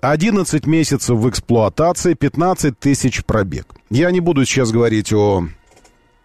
11 0.02 0.65
месяцев 0.65 1.15
в 1.15 1.30
эксплуатации, 1.30 2.15
15 2.15 2.80
тысяч 2.80 3.23
пробег. 3.23 3.68
Я 3.91 4.10
не 4.10 4.19
буду 4.19 4.43
сейчас 4.45 4.72
говорить 4.72 5.14
о 5.14 5.45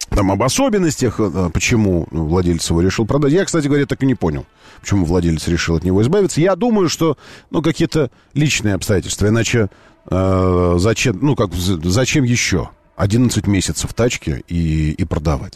там 0.09 0.31
об 0.31 0.43
особенностях, 0.43 1.20
почему 1.52 2.06
владелец 2.10 2.70
его 2.70 2.81
решил 2.81 3.06
продать. 3.06 3.32
Я, 3.32 3.44
кстати 3.44 3.66
говоря, 3.66 3.85
так 3.85 4.02
и 4.02 4.06
не 4.06 4.14
понял, 4.14 4.47
почему 4.81 5.05
владелец 5.05 5.47
решил 5.48 5.77
от 5.77 5.85
него 5.85 6.01
избавиться. 6.01 6.40
Я 6.40 6.56
думаю, 6.56 6.89
что, 6.89 7.18
ну, 7.51 7.60
какие-то 7.60 8.10
личные 8.32 8.74
обстоятельства, 8.77 9.28
иначе 9.28 9.68
э, 10.10 10.74
зачем, 10.78 11.18
ну, 11.20 11.36
как, 11.36 11.52
зачем 11.54 12.24
еще 12.24 12.70
11 12.96 13.46
месяцев 13.46 13.92
тачки 13.94 14.44
и, 14.48 14.92
и 14.92 15.04
продавать. 15.04 15.54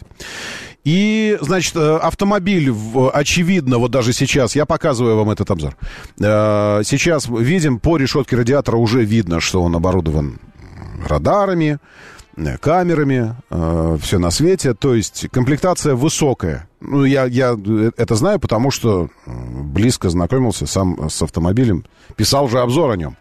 И, 0.83 1.37
значит, 1.41 1.75
э, 1.75 1.97
автомобиль, 1.97 2.73
очевидно, 3.13 3.77
вот 3.77 3.91
даже 3.91 4.13
сейчас, 4.13 4.55
я 4.55 4.65
показываю 4.65 5.15
вам 5.15 5.29
этот 5.29 5.51
обзор, 5.51 5.75
Э, 6.19 6.81
сейчас 6.83 7.27
видим, 7.27 7.79
по 7.79 7.97
решетке 7.97 8.35
радиатора 8.35 8.77
уже 8.77 9.03
видно, 9.03 9.39
что 9.39 9.61
он 9.61 9.75
оборудован 9.75 10.39
радарами, 11.07 11.79
э, 12.47 12.57
камерами, 12.57 13.35
все 14.01 14.19
на 14.19 14.31
свете. 14.31 14.73
То 14.73 14.95
есть 14.95 15.27
комплектация 15.31 15.95
высокая. 15.95 16.67
Ну, 16.81 17.05
я, 17.05 17.25
я 17.25 17.55
это 17.95 18.15
знаю, 18.15 18.39
потому 18.39 18.71
что 18.71 19.09
э, 19.25 19.31
близко 19.31 20.09
знакомился 20.09 20.65
сам 20.65 21.09
с 21.11 21.21
автомобилем. 21.21 21.85
Писал 22.15 22.49
же 22.49 22.59
обзор 22.59 22.89
о 22.89 22.97
нем. 22.97 23.17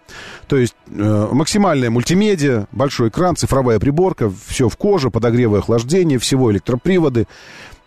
То 0.49 0.57
есть 0.57 0.75
э, 0.89 1.29
максимальная 1.31 1.91
мультимедиа, 1.91 2.67
большой 2.73 3.11
экран, 3.11 3.37
цифровая 3.37 3.79
приборка, 3.79 4.33
все 4.47 4.71
в 4.71 4.77
коже, 4.79 5.11
подогревы 5.11 5.59
и 5.59 5.61
охлаждение, 5.61 6.19
всего 6.19 6.51
электроприводы. 6.51 7.27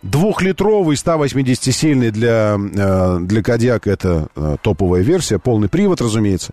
Двухлитровый 0.02 0.96
180-сильный 0.96 2.12
для, 2.12 2.56
э, 2.56 3.18
для 3.22 3.42
Кодиака 3.42 3.90
это 3.90 4.28
э, 4.36 4.56
топовая 4.62 5.02
версия, 5.02 5.40
полный 5.40 5.68
привод, 5.68 6.00
разумеется. 6.00 6.52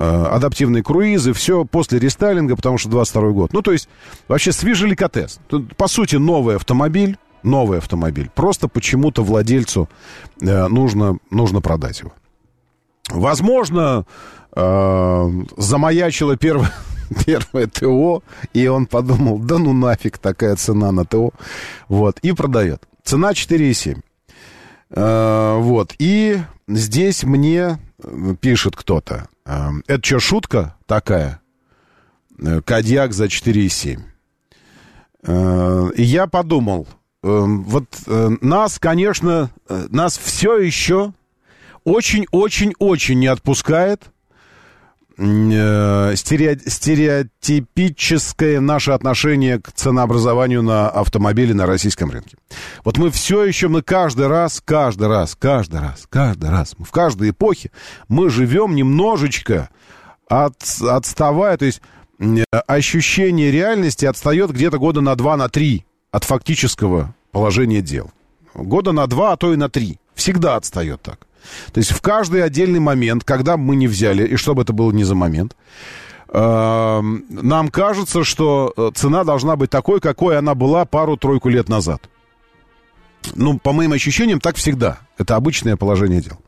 Э, 0.00 0.26
адаптивные 0.30 0.84
круизы, 0.84 1.32
все 1.32 1.64
после 1.64 1.98
рестайлинга, 1.98 2.54
потому 2.54 2.78
что 2.78 2.88
22 2.88 3.30
год. 3.30 3.52
Ну, 3.52 3.62
то 3.62 3.72
есть, 3.72 3.88
вообще 4.28 4.52
свежий. 4.52 4.96
Тут, 5.48 5.76
по 5.76 5.88
сути, 5.88 6.14
новый 6.14 6.54
автомобиль, 6.54 7.18
новый 7.42 7.78
автомобиль. 7.78 8.30
Просто 8.32 8.68
почему-то 8.68 9.24
владельцу 9.24 9.88
э, 10.40 10.68
нужно, 10.68 11.18
нужно 11.32 11.60
продать 11.60 11.98
его. 11.98 12.12
Возможно, 13.10 14.06
э, 14.54 15.30
замаячило 15.56 16.36
первое, 16.36 16.72
первое 17.26 17.66
ТО, 17.66 18.22
и 18.52 18.68
он 18.68 18.86
подумал, 18.86 19.40
да 19.40 19.58
ну 19.58 19.72
нафиг 19.72 20.18
такая 20.18 20.54
цена 20.54 20.92
на 20.92 21.04
ТО. 21.06 21.32
Вот, 21.88 22.20
и 22.20 22.30
продает. 22.30 22.86
Цена 23.02 23.32
4,7. 23.32 24.00
Э, 24.90 25.58
вот, 25.58 25.94
и 25.98 26.38
здесь 26.68 27.24
мне 27.24 27.80
э, 28.00 28.34
пишет 28.40 28.76
кто-то, 28.76 29.28
это 29.86 30.06
что, 30.06 30.20
шутка 30.20 30.76
такая? 30.86 31.40
Э, 32.38 32.60
Кадьяк 32.60 33.12
за 33.12 33.24
4,7. 33.26 34.00
Э, 35.22 35.90
И 35.96 36.02
я 36.02 36.26
подумал, 36.26 36.86
э, 37.22 37.28
вот 37.28 37.86
э, 38.06 38.30
нас, 38.40 38.78
конечно, 38.78 39.50
нас 39.68 40.18
все 40.18 40.58
еще 40.58 41.12
очень-очень-очень 41.84 43.18
не 43.18 43.26
отпускает 43.26 44.12
э, 45.18 46.14
стерео- 46.14 46.68
стереотипическое 46.68 48.60
наше 48.60 48.92
отношение 48.92 49.60
к 49.60 49.72
ценообразованию 49.72 50.62
на 50.62 50.88
автомобили 50.88 51.52
на 51.52 51.66
российском 51.66 52.10
рынке. 52.10 52.36
Вот 52.84 52.98
мы 52.98 53.10
все 53.10 53.44
еще, 53.44 53.68
мы 53.68 53.82
каждый 53.82 54.28
раз, 54.28 54.62
каждый 54.64 55.08
раз, 55.08 55.36
каждый 55.38 55.80
раз, 55.80 56.06
каждый 56.08 56.50
раз, 56.50 56.74
в 56.78 56.90
каждой 56.90 57.30
эпохе 57.30 57.70
мы 58.08 58.30
живем 58.30 58.74
немножечко 58.74 59.68
от, 60.28 60.56
отставая, 60.80 61.56
то 61.56 61.64
есть 61.64 61.82
э, 62.20 62.44
ощущение 62.66 63.50
реальности 63.50 64.06
отстает 64.06 64.52
где-то 64.52 64.78
года 64.78 65.00
на 65.00 65.16
два, 65.16 65.36
на 65.36 65.48
три 65.48 65.84
от 66.10 66.24
фактического 66.24 67.14
положения 67.32 67.82
дел. 67.82 68.10
Года 68.54 68.92
на 68.92 69.06
два, 69.06 69.32
а 69.32 69.36
то 69.36 69.52
и 69.52 69.56
на 69.56 69.68
три. 69.68 69.98
Всегда 70.14 70.56
отстает 70.56 71.00
так. 71.02 71.27
То 71.72 71.78
есть 71.78 71.92
в 71.92 72.00
каждый 72.00 72.42
отдельный 72.42 72.80
момент, 72.80 73.24
когда 73.24 73.56
мы 73.56 73.76
не 73.76 73.88
взяли, 73.88 74.26
и 74.26 74.36
чтобы 74.36 74.62
это 74.62 74.72
было 74.72 74.92
не 74.92 75.04
за 75.04 75.14
момент, 75.14 75.56
э, 76.28 77.00
нам 77.30 77.68
кажется, 77.68 78.24
что 78.24 78.72
э, 78.76 78.90
цена 78.94 79.24
должна 79.24 79.56
быть 79.56 79.70
такой, 79.70 80.00
какой 80.00 80.38
она 80.38 80.54
была 80.54 80.84
пару-тройку 80.84 81.48
лет 81.48 81.68
назад. 81.68 82.08
Ну, 83.34 83.58
по 83.58 83.72
моим 83.72 83.92
ощущениям, 83.92 84.40
так 84.40 84.56
всегда. 84.56 84.98
Это 85.18 85.36
обычное 85.36 85.76
положение 85.76 86.20
дел. 86.20 86.38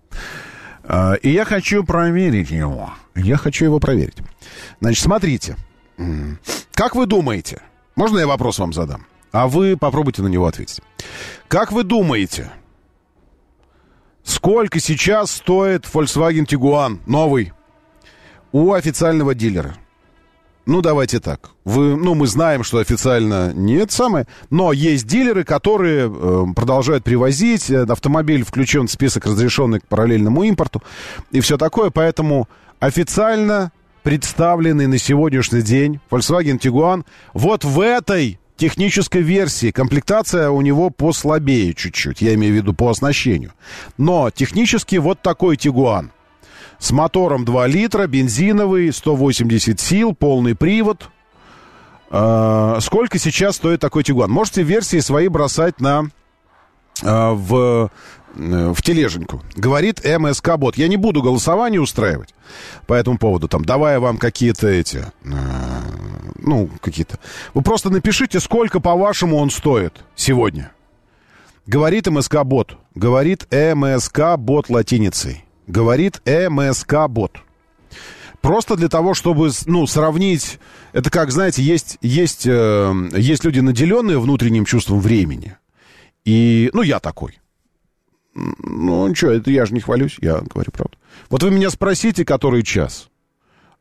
Э, 0.84 1.14
И 1.22 1.30
я 1.30 1.44
хочу 1.44 1.84
проверить 1.84 2.50
его. 2.50 2.90
Я 3.14 3.36
хочу 3.36 3.64
его 3.64 3.80
проверить. 3.80 4.16
Значит, 4.80 5.02
смотрите. 5.02 5.56
Как 6.72 6.94
вы 6.94 7.06
думаете? 7.06 7.60
Можно 7.94 8.20
я 8.20 8.26
вопрос 8.26 8.58
вам 8.58 8.72
задам? 8.72 9.04
А 9.32 9.46
вы 9.46 9.76
попробуйте 9.76 10.22
на 10.22 10.28
него 10.28 10.46
ответить. 10.46 10.80
Как 11.48 11.72
вы 11.72 11.84
думаете, 11.84 12.50
сколько 14.22 14.80
сейчас 14.80 15.30
стоит 15.30 15.84
Volkswagen 15.84 16.46
Tiguan 16.46 16.98
новый 17.06 17.52
у 18.52 18.72
официального 18.72 19.34
дилера? 19.34 19.76
Ну, 20.66 20.82
давайте 20.82 21.20
так. 21.20 21.50
Вы, 21.64 21.96
ну, 21.96 22.14
мы 22.14 22.26
знаем, 22.26 22.62
что 22.64 22.78
официально 22.78 23.52
не 23.52 23.74
это 23.74 23.92
самое, 23.92 24.26
но 24.50 24.72
есть 24.72 25.06
дилеры, 25.06 25.42
которые 25.42 26.08
э, 26.08 26.44
продолжают 26.54 27.02
привозить. 27.02 27.70
э, 27.70 27.82
Автомобиль 27.84 28.44
включен 28.44 28.86
в 28.86 28.90
список 28.90 29.26
разрешенный 29.26 29.80
к 29.80 29.86
параллельному 29.86 30.44
импорту 30.44 30.82
и 31.30 31.40
все 31.40 31.56
такое. 31.56 31.90
Поэтому 31.90 32.48
официально 32.78 33.72
представленный 34.02 34.86
на 34.86 34.98
сегодняшний 34.98 35.62
день 35.62 36.00
Volkswagen 36.10 36.58
Tiguan 36.58 37.04
вот 37.34 37.64
в 37.64 37.80
этой 37.80 38.39
технической 38.60 39.22
версии. 39.22 39.70
Комплектация 39.70 40.50
у 40.50 40.60
него 40.60 40.90
послабее 40.90 41.72
чуть-чуть, 41.72 42.20
я 42.20 42.34
имею 42.34 42.52
в 42.52 42.56
виду 42.56 42.74
по 42.74 42.90
оснащению. 42.90 43.52
Но 43.96 44.30
технически 44.30 44.96
вот 44.96 45.22
такой 45.22 45.56
Тигуан. 45.56 46.12
С 46.78 46.92
мотором 46.92 47.44
2 47.44 47.66
литра, 47.66 48.06
бензиновый, 48.06 48.92
180 48.92 49.80
сил, 49.80 50.14
полный 50.14 50.54
привод. 50.54 51.08
А, 52.10 52.78
сколько 52.80 53.18
сейчас 53.18 53.56
стоит 53.56 53.80
такой 53.80 54.04
Тигуан? 54.04 54.30
Можете 54.30 54.62
версии 54.62 55.00
свои 55.00 55.28
бросать 55.28 55.80
на, 55.80 56.10
а, 57.02 57.32
в, 57.32 57.90
э, 58.36 58.72
в 58.74 58.82
тележеньку. 58.82 59.42
Говорит 59.56 60.04
МСК 60.04 60.56
Бот. 60.56 60.76
Я 60.76 60.88
не 60.88 60.98
буду 60.98 61.22
голосование 61.22 61.80
устраивать 61.80 62.34
по 62.86 62.92
этому 62.92 63.16
поводу. 63.16 63.48
Там, 63.48 63.64
давая 63.64 64.00
вам 64.00 64.18
какие-то 64.18 64.68
эти... 64.68 65.06
а, 65.24 65.82
ну, 66.42 66.70
какие-то... 66.80 67.18
Вы 67.54 67.62
просто 67.62 67.90
напишите, 67.90 68.40
сколько, 68.40 68.80
по-вашему, 68.80 69.36
он 69.36 69.50
стоит 69.50 69.94
сегодня. 70.16 70.72
Говорит 71.66 72.06
МСК 72.08 72.42
Бот. 72.44 72.76
Говорит 72.94 73.46
МСК 73.50 74.36
Бот 74.36 74.68
латиницей. 74.68 75.44
Говорит 75.66 76.20
МСК 76.24 77.08
Бот. 77.08 77.38
Просто 78.40 78.76
для 78.76 78.88
того, 78.88 79.14
чтобы, 79.14 79.50
ну, 79.66 79.86
сравнить... 79.86 80.58
Это 80.92 81.10
как, 81.10 81.30
знаете, 81.30 81.62
есть, 81.62 81.98
есть, 82.00 82.46
э, 82.46 83.10
есть 83.14 83.44
люди, 83.44 83.60
наделенные 83.60 84.18
внутренним 84.18 84.64
чувством 84.64 85.00
времени. 85.00 85.56
И, 86.24 86.70
ну, 86.72 86.82
я 86.82 87.00
такой. 87.00 87.38
Ну, 88.34 89.06
ничего, 89.06 89.32
это 89.32 89.50
я 89.50 89.66
же 89.66 89.74
не 89.74 89.80
хвалюсь, 89.80 90.16
я 90.20 90.38
говорю 90.38 90.70
правду. 90.72 90.96
Вот 91.28 91.42
вы 91.42 91.50
меня 91.50 91.70
спросите, 91.70 92.24
который 92.24 92.62
час. 92.62 93.08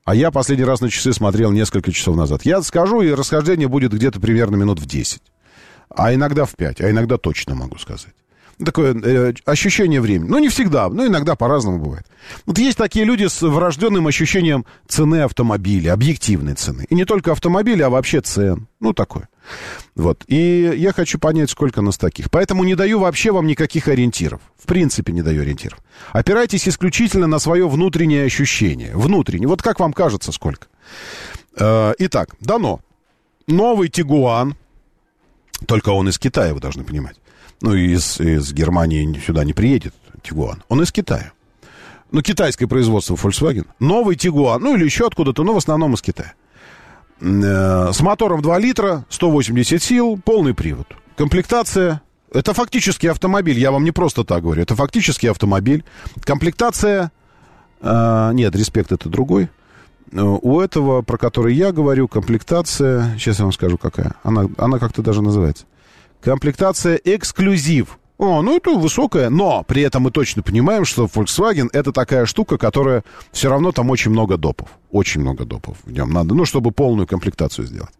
А 0.09 0.15
я 0.15 0.31
последний 0.31 0.65
раз 0.65 0.81
на 0.81 0.89
часы 0.89 1.13
смотрел 1.13 1.51
несколько 1.51 1.91
часов 1.91 2.15
назад. 2.15 2.41
Я 2.43 2.63
скажу, 2.63 3.01
и 3.01 3.11
расхождение 3.11 3.67
будет 3.67 3.93
где-то 3.93 4.19
примерно 4.19 4.55
минут 4.55 4.79
в 4.79 4.87
10. 4.87 5.21
А 5.87 6.11
иногда 6.15 6.45
в 6.45 6.55
5, 6.55 6.81
а 6.81 6.89
иногда 6.89 7.19
точно 7.19 7.53
могу 7.53 7.77
сказать. 7.77 8.15
Такое 8.63 8.93
э, 8.93 9.33
ощущение 9.45 10.01
времени. 10.01 10.29
Ну, 10.29 10.37
не 10.39 10.49
всегда, 10.49 10.89
но 10.89 11.07
иногда 11.07 11.35
по-разному 11.35 11.79
бывает. 11.79 12.05
Вот 12.45 12.57
есть 12.57 12.77
такие 12.77 13.05
люди 13.05 13.25
с 13.25 13.41
врожденным 13.41 14.05
ощущением 14.05 14.65
цены 14.85 15.21
автомобиля, 15.21 15.93
объективной 15.93 16.55
цены. 16.55 16.85
И 16.89 16.95
не 16.95 17.05
только 17.05 17.31
автомобиля, 17.31 17.85
а 17.85 17.89
вообще 17.89 18.19
цен. 18.19 18.67
Ну, 18.81 18.93
такое. 18.93 19.29
Вот. 19.95 20.25
И 20.27 20.73
я 20.75 20.91
хочу 20.91 21.19
понять, 21.19 21.49
сколько 21.49 21.81
нас 21.81 21.97
таких. 21.97 22.29
Поэтому 22.29 22.65
не 22.65 22.75
даю 22.75 22.99
вообще 22.99 23.31
вам 23.31 23.47
никаких 23.47 23.87
ориентиров. 23.87 24.41
В 24.57 24.65
принципе, 24.65 25.13
не 25.13 25.21
даю 25.21 25.41
ориентиров. 25.41 25.79
Опирайтесь 26.11 26.67
исключительно 26.67 27.27
на 27.27 27.39
свое 27.39 27.67
внутреннее 27.67 28.25
ощущение. 28.25 28.91
Внутреннее. 28.93 29.47
Вот 29.47 29.61
как 29.61 29.79
вам 29.79 29.93
кажется, 29.93 30.33
сколько? 30.33 30.67
Э, 31.57 31.93
Итак, 31.97 32.35
дано. 32.41 32.81
Новый 33.47 33.87
Тигуан. 33.87 34.57
Только 35.65 35.89
он 35.89 36.09
из 36.09 36.19
Китая, 36.19 36.53
вы 36.53 36.59
должны 36.59 36.83
понимать. 36.83 37.15
Ну, 37.61 37.73
из, 37.73 38.19
из 38.19 38.53
Германии 38.53 39.19
сюда 39.25 39.43
не 39.43 39.53
приедет 39.53 39.93
Тигуан. 40.23 40.63
Он 40.69 40.81
из 40.81 40.91
Китая. 40.91 41.31
Ну, 42.11 42.21
китайское 42.21 42.67
производство 42.67 43.15
Volkswagen. 43.15 43.67
Новый 43.79 44.15
Тигуан. 44.15 44.61
Ну, 44.61 44.75
или 44.75 44.85
еще 44.85 45.05
откуда-то, 45.07 45.43
но 45.43 45.53
в 45.53 45.57
основном 45.57 45.93
из 45.93 46.01
Китая. 46.01 46.33
Э, 47.21 47.91
С 47.91 47.99
мотором 48.01 48.41
2 48.41 48.59
литра, 48.59 49.05
180 49.09 49.83
сил, 49.83 50.19
полный 50.23 50.53
привод. 50.53 50.87
Комплектация 51.17 52.01
это 52.31 52.53
фактически 52.53 53.07
автомобиль, 53.07 53.57
я 53.59 53.71
вам 53.71 53.83
не 53.83 53.91
просто 53.91 54.23
так 54.23 54.43
говорю, 54.43 54.61
это 54.61 54.75
фактически 54.75 55.25
автомобиль. 55.27 55.83
Комплектация, 56.21 57.11
э, 57.81 58.31
нет, 58.33 58.55
респект 58.55 58.91
это 58.91 59.09
другой. 59.09 59.49
Э, 60.11 60.21
У 60.21 60.59
этого, 60.59 61.01
про 61.01 61.17
который 61.17 61.55
я 61.55 61.71
говорю, 61.71 62.07
комплектация, 62.07 63.15
сейчас 63.17 63.39
я 63.39 63.45
вам 63.45 63.51
скажу 63.51 63.77
какая, 63.77 64.13
она, 64.23 64.47
она 64.57 64.79
как-то 64.79 65.01
даже 65.01 65.21
называется. 65.21 65.65
Комплектация 66.21 66.99
эксклюзив. 67.03 67.97
О, 68.17 68.41
ну 68.41 68.57
это 68.57 68.71
высокая, 68.71 69.29
но 69.29 69.63
при 69.63 69.81
этом 69.81 70.03
мы 70.03 70.11
точно 70.11 70.43
понимаем, 70.43 70.83
что 70.83 71.05
Volkswagen 71.05 71.69
это 71.71 71.93
такая 71.93 72.25
штука, 72.25 72.57
которая 72.57 73.05
все 73.31 73.49
равно 73.49 73.71
там 73.71 73.89
очень 73.89 74.11
много 74.11 74.35
допов. 74.35 74.67
Очень 74.91 75.21
много 75.21 75.45
допов 75.45 75.77
в 75.85 75.91
нем 75.91 76.11
надо, 76.11 76.35
ну, 76.35 76.43
чтобы 76.43 76.71
полную 76.71 77.07
комплектацию 77.07 77.65
сделать. 77.65 77.93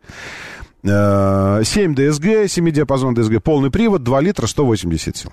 Э, 0.83 1.61
7 1.63 1.93
DSG, 1.93 2.45
7-диапазон 2.45 3.13
DSG, 3.13 3.39
полный 3.39 3.71
привод, 3.71 4.03
2 4.03 4.21
литра, 4.21 4.47
180 4.47 5.15
сил. 5.15 5.31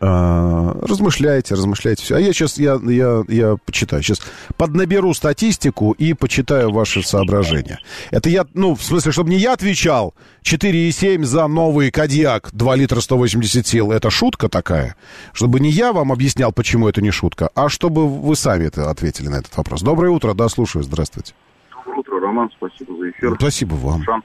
Э, 0.00 0.72
Размышляйте, 0.82 1.54
размышляйте 1.54 2.02
все. 2.02 2.16
А 2.16 2.20
я 2.20 2.32
сейчас, 2.32 2.58
я, 2.58 2.78
я, 2.84 3.24
я 3.28 3.56
почитаю. 3.64 4.02
Сейчас 4.02 4.20
поднаберу 4.56 5.14
статистику 5.14 5.92
и 5.92 6.14
почитаю 6.14 6.70
ваши 6.70 7.02
соображения. 7.02 7.78
Это 8.10 8.28
я, 8.28 8.46
ну, 8.54 8.74
в 8.74 8.82
смысле, 8.82 9.12
чтобы 9.12 9.30
не 9.30 9.36
я 9.36 9.52
отвечал 9.52 10.14
4,7 10.44 11.24
за 11.24 11.46
новый 11.46 11.90
Кадьяк 11.90 12.50
2 12.52 12.76
литра 12.76 13.00
180 13.00 13.66
сил. 13.66 13.92
Это 13.92 14.10
шутка 14.10 14.48
такая. 14.48 14.96
Чтобы 15.32 15.60
не 15.60 15.70
я 15.70 15.92
вам 15.92 16.12
объяснял, 16.12 16.52
почему 16.52 16.88
это 16.88 17.00
не 17.02 17.10
шутка, 17.10 17.50
а 17.54 17.68
чтобы 17.68 18.08
вы 18.08 18.36
сами 18.36 18.66
это 18.66 18.90
ответили 18.90 19.28
на 19.28 19.36
этот 19.36 19.56
вопрос. 19.56 19.82
Доброе 19.82 20.10
утро, 20.10 20.34
да, 20.34 20.48
слушаю, 20.48 20.82
здравствуйте. 20.82 21.34
Доброе 21.74 21.98
утро, 22.00 22.20
Роман, 22.20 22.50
спасибо 22.56 22.96
за 22.96 23.10
эфир. 23.10 23.36
Спасибо 23.38 23.74
вам. 23.74 24.02
Шан. 24.04 24.22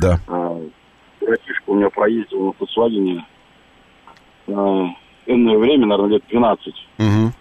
Да. 0.00 0.20
А, 0.28 0.60
Братишка 1.20 1.62
у 1.66 1.74
меня 1.74 1.90
проездил 1.90 2.54
на 2.56 3.26
а, 4.48 4.88
энное 5.30 5.58
время, 5.58 5.86
наверное, 5.86 6.12
лет 6.14 6.22
12. 6.30 6.74
Мгм. 6.98 7.32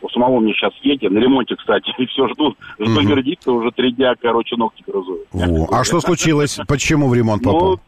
У 0.00 0.08
самого 0.10 0.38
мне 0.40 0.52
сейчас 0.52 0.72
едет, 0.82 1.10
на 1.10 1.18
ремонте, 1.18 1.56
кстати, 1.56 1.90
и 1.98 2.06
все 2.06 2.28
жду, 2.28 2.54
жду 2.78 3.00
Мгм. 3.00 3.08
вердикта, 3.08 3.52
уже 3.52 3.70
три 3.72 3.92
дня, 3.92 4.14
короче, 4.20 4.56
ногти 4.56 4.82
грызу. 4.86 5.18
Во. 5.32 5.68
А 5.72 5.84
что 5.84 6.00
случилось? 6.00 6.58
Почему 6.68 7.08
в 7.08 7.14
ремонт 7.14 7.42
попал? 7.42 7.80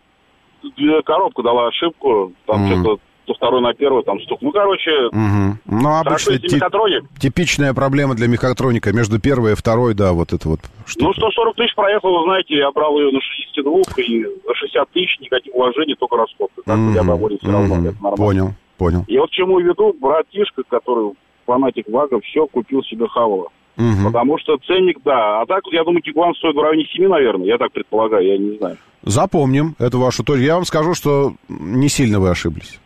Ну, 0.62 1.02
коробка 1.04 1.42
дала 1.42 1.68
ошибку, 1.68 2.32
там 2.46 2.66
что-то 2.68 3.00
со 3.26 3.34
второй 3.34 3.62
на 3.62 3.72
первую 3.74 4.02
там 4.02 4.20
стук. 4.22 4.42
Ну, 4.42 4.50
короче, 4.50 4.90
Мгм. 5.12 5.58
Ну, 5.66 5.88
обычно 6.00 6.36
ти- 6.38 6.56
мехатроник. 6.56 7.04
типичная 7.18 7.72
проблема 7.74 8.14
для 8.14 8.26
мехатроника. 8.26 8.92
Между 8.92 9.20
первой 9.20 9.52
и 9.52 9.54
второй, 9.54 9.94
да, 9.94 10.12
вот 10.12 10.32
это 10.32 10.48
вот. 10.48 10.60
Ну, 10.98 11.12
140 11.14 11.54
тысяч 11.56 11.74
проехал, 11.76 12.10
вы 12.18 12.24
знаете, 12.24 12.56
я 12.56 12.70
брал 12.72 12.98
ее 12.98 13.12
на 13.12 13.20
62 13.20 13.72
и 14.04 14.24
за 14.24 14.54
60 14.54 14.90
тысяч 14.90 15.18
никаких 15.20 15.54
вложений, 15.54 15.94
только 15.98 16.16
расходка. 16.16 16.60
Так 16.66 16.76
что 16.76 16.90
я 16.92 17.04
доволен 17.04 17.38
все 17.38 17.52
равно, 17.52 17.74
Мгм. 17.76 17.86
это 17.86 17.94
нормально. 18.02 18.16
Понял, 18.16 18.54
понял. 18.80 19.04
И 19.06 19.18
вот 19.18 19.28
к 19.28 19.32
чему 19.32 19.60
веду, 19.60 19.92
братишка, 19.92 20.62
который 20.66 21.12
фанатик 21.44 21.86
ВАГа, 21.88 22.18
все 22.22 22.46
купил 22.46 22.82
себе 22.82 23.06
Хавала. 23.08 23.48
Мгм. 23.76 24.06
Потому 24.06 24.38
что 24.38 24.56
ценник, 24.66 25.02
да. 25.04 25.42
А 25.42 25.46
так, 25.46 25.62
я 25.70 25.84
думаю, 25.84 26.00
Тигуан 26.00 26.34
стоит 26.34 26.56
в 26.56 26.60
районе 26.60 26.86
7, 26.86 27.08
наверное. 27.08 27.46
Я 27.46 27.58
так 27.58 27.72
предполагаю, 27.72 28.26
я 28.26 28.38
не 28.38 28.56
знаю. 28.56 28.78
Запомним 29.02 29.76
эту 29.78 30.00
вашу 30.00 30.24
точку. 30.24 30.42
Я 30.42 30.54
вам 30.54 30.64
скажу, 30.64 30.94
что 30.94 31.34
не 31.48 31.90
сильно 31.90 32.20
вы 32.20 32.30
ошиблись. 32.30 32.80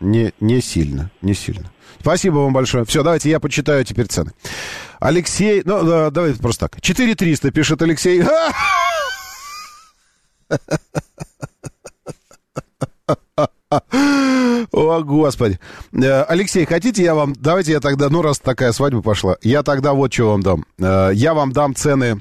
Не, 0.00 0.32
не 0.40 0.60
сильно, 0.60 1.10
не 1.20 1.34
сильно. 1.34 1.70
Спасибо 2.00 2.38
вам 2.38 2.54
большое. 2.54 2.86
Все, 2.86 3.02
давайте 3.02 3.28
я 3.28 3.38
почитаю 3.38 3.84
теперь 3.84 4.06
цены. 4.06 4.32
Алексей, 5.00 5.60
ну, 5.64 5.84
да, 5.84 6.10
давайте 6.10 6.40
просто 6.40 6.68
так. 6.68 6.80
4300 6.80 7.52
пишет 7.52 7.82
Алексей. 7.82 8.22
О, 14.74 15.02
Господи. 15.02 15.60
Э, 15.92 16.22
Алексей, 16.24 16.64
хотите 16.66 17.02
я 17.04 17.14
вам... 17.14 17.32
Давайте 17.38 17.72
я 17.72 17.80
тогда... 17.80 18.08
Ну, 18.08 18.22
раз 18.22 18.40
такая 18.40 18.72
свадьба 18.72 19.02
пошла, 19.02 19.36
я 19.42 19.62
тогда 19.62 19.92
вот 19.92 20.12
что 20.12 20.30
вам 20.30 20.42
дам. 20.42 20.64
Э, 20.78 21.10
Я 21.14 21.32
вам 21.34 21.52
дам 21.52 21.74
цены... 21.76 22.20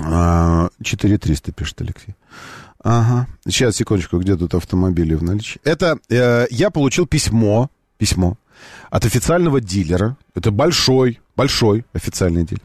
э, 0.00 0.68
4300, 0.82 1.52
пишет 1.52 1.80
Алексей. 1.82 2.14
Ага. 2.82 3.26
Сейчас, 3.46 3.76
секундочку, 3.76 4.18
где 4.18 4.36
тут 4.36 4.54
автомобили 4.54 5.14
в 5.14 5.22
наличии? 5.22 5.60
Это 5.64 5.98
э, 6.08 6.46
я 6.50 6.70
получил 6.70 7.06
письмо, 7.06 7.70
письмо 7.98 8.38
от 8.90 9.04
официального 9.04 9.60
дилера. 9.60 10.16
Это 10.34 10.50
большой, 10.50 11.20
большой 11.36 11.84
официальный 11.92 12.44
дилер, 12.44 12.62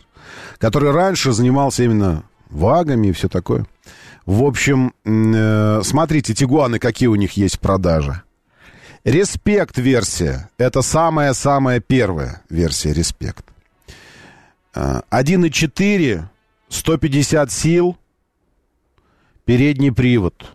который 0.58 0.92
раньше 0.92 1.34
занимался 1.34 1.84
именно 1.84 2.24
вагами 2.50 3.08
и 3.08 3.12
все 3.12 3.28
такое. 3.28 3.66
В 4.26 4.44
общем, 4.44 4.94
э, 5.06 5.82
смотрите, 5.84 6.34
Тигуаны, 6.34 6.80
какие 6.80 7.08
у 7.08 7.16
них 7.16 7.34
есть 7.34 7.58
в 7.58 7.60
продаже. 7.60 8.22
Респект 9.04 9.78
версия. 9.78 10.50
Это 10.58 10.82
самая-самая 10.82 11.80
первая 11.80 12.42
версия 12.50 12.94
Респект. 12.94 13.46
Э, 14.76 15.02
1.4, 15.10 16.26
150 16.68 17.52
сил, 17.52 17.98
передний 19.46 19.92
привод. 19.92 20.54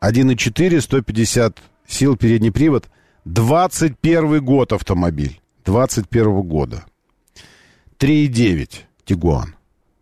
1.4, 0.00 0.80
150 0.80 1.58
сил, 1.86 2.16
передний 2.16 2.52
привод. 2.52 2.88
21 3.24 4.44
год 4.44 4.72
автомобиль. 4.72 5.40
21 5.64 6.42
года. 6.42 6.84
3.9 7.98 8.82
Тигуан. 9.04 9.56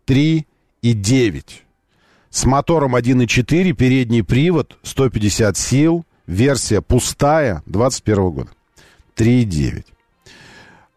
3.9. 0.05 1.43
С 2.29 2.45
мотором 2.45 2.95
1.4, 2.95 3.71
передний 3.73 4.23
привод, 4.23 4.77
150 4.83 5.57
сил, 5.57 6.05
версия 6.27 6.81
пустая, 6.81 7.61
21 7.65 8.29
года. 8.31 8.51
3.9. 9.15 9.85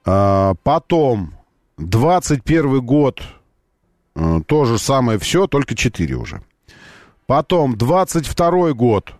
А, 0.05 0.55
потом, 0.62 1.34
21 1.76 2.80
год, 2.80 3.22
э, 4.14 4.40
то 4.46 4.64
же 4.64 4.78
самое 4.78 5.18
все, 5.18 5.46
только 5.46 5.74
4 5.74 6.16
уже. 6.16 6.42
Потом, 7.26 7.76
22 7.76 8.72
год, 8.72 9.12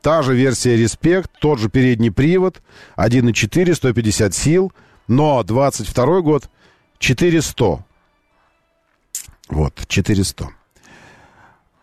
та 0.00 0.22
же 0.22 0.34
версия 0.34 0.76
Респект, 0.76 1.30
тот 1.40 1.58
же 1.58 1.68
передний 1.68 2.10
привод, 2.10 2.62
1.4, 2.96 3.74
150 3.74 4.34
сил, 4.34 4.72
но 5.08 5.42
22 5.42 6.20
год, 6.22 6.48
400. 6.98 7.84
Вот, 9.48 9.86
400. 9.86 10.48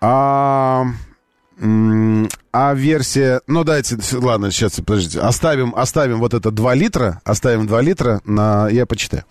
А, 0.02 0.86
а 1.60 2.74
версия... 2.74 3.42
Ну, 3.48 3.64
дайте, 3.64 3.98
с- 4.00 4.14
ладно, 4.14 4.52
сейчас, 4.52 4.74
подождите. 4.74 5.20
Оставим, 5.20 5.74
оставим 5.76 6.20
вот 6.20 6.34
это 6.34 6.52
2 6.52 6.74
литра. 6.76 7.22
Оставим 7.24 7.68
2 7.68 7.82
литра 7.82 8.22
на... 8.26 8.70
Я 8.70 8.86
почитаю. 8.86 9.24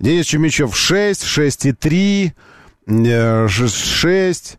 Денис 0.00 0.26
Чумичев 0.26 0.76
6, 0.76 1.22
6,3, 1.22 2.32
э, 2.86 3.48
ш- 3.48 3.68
6. 3.68 4.58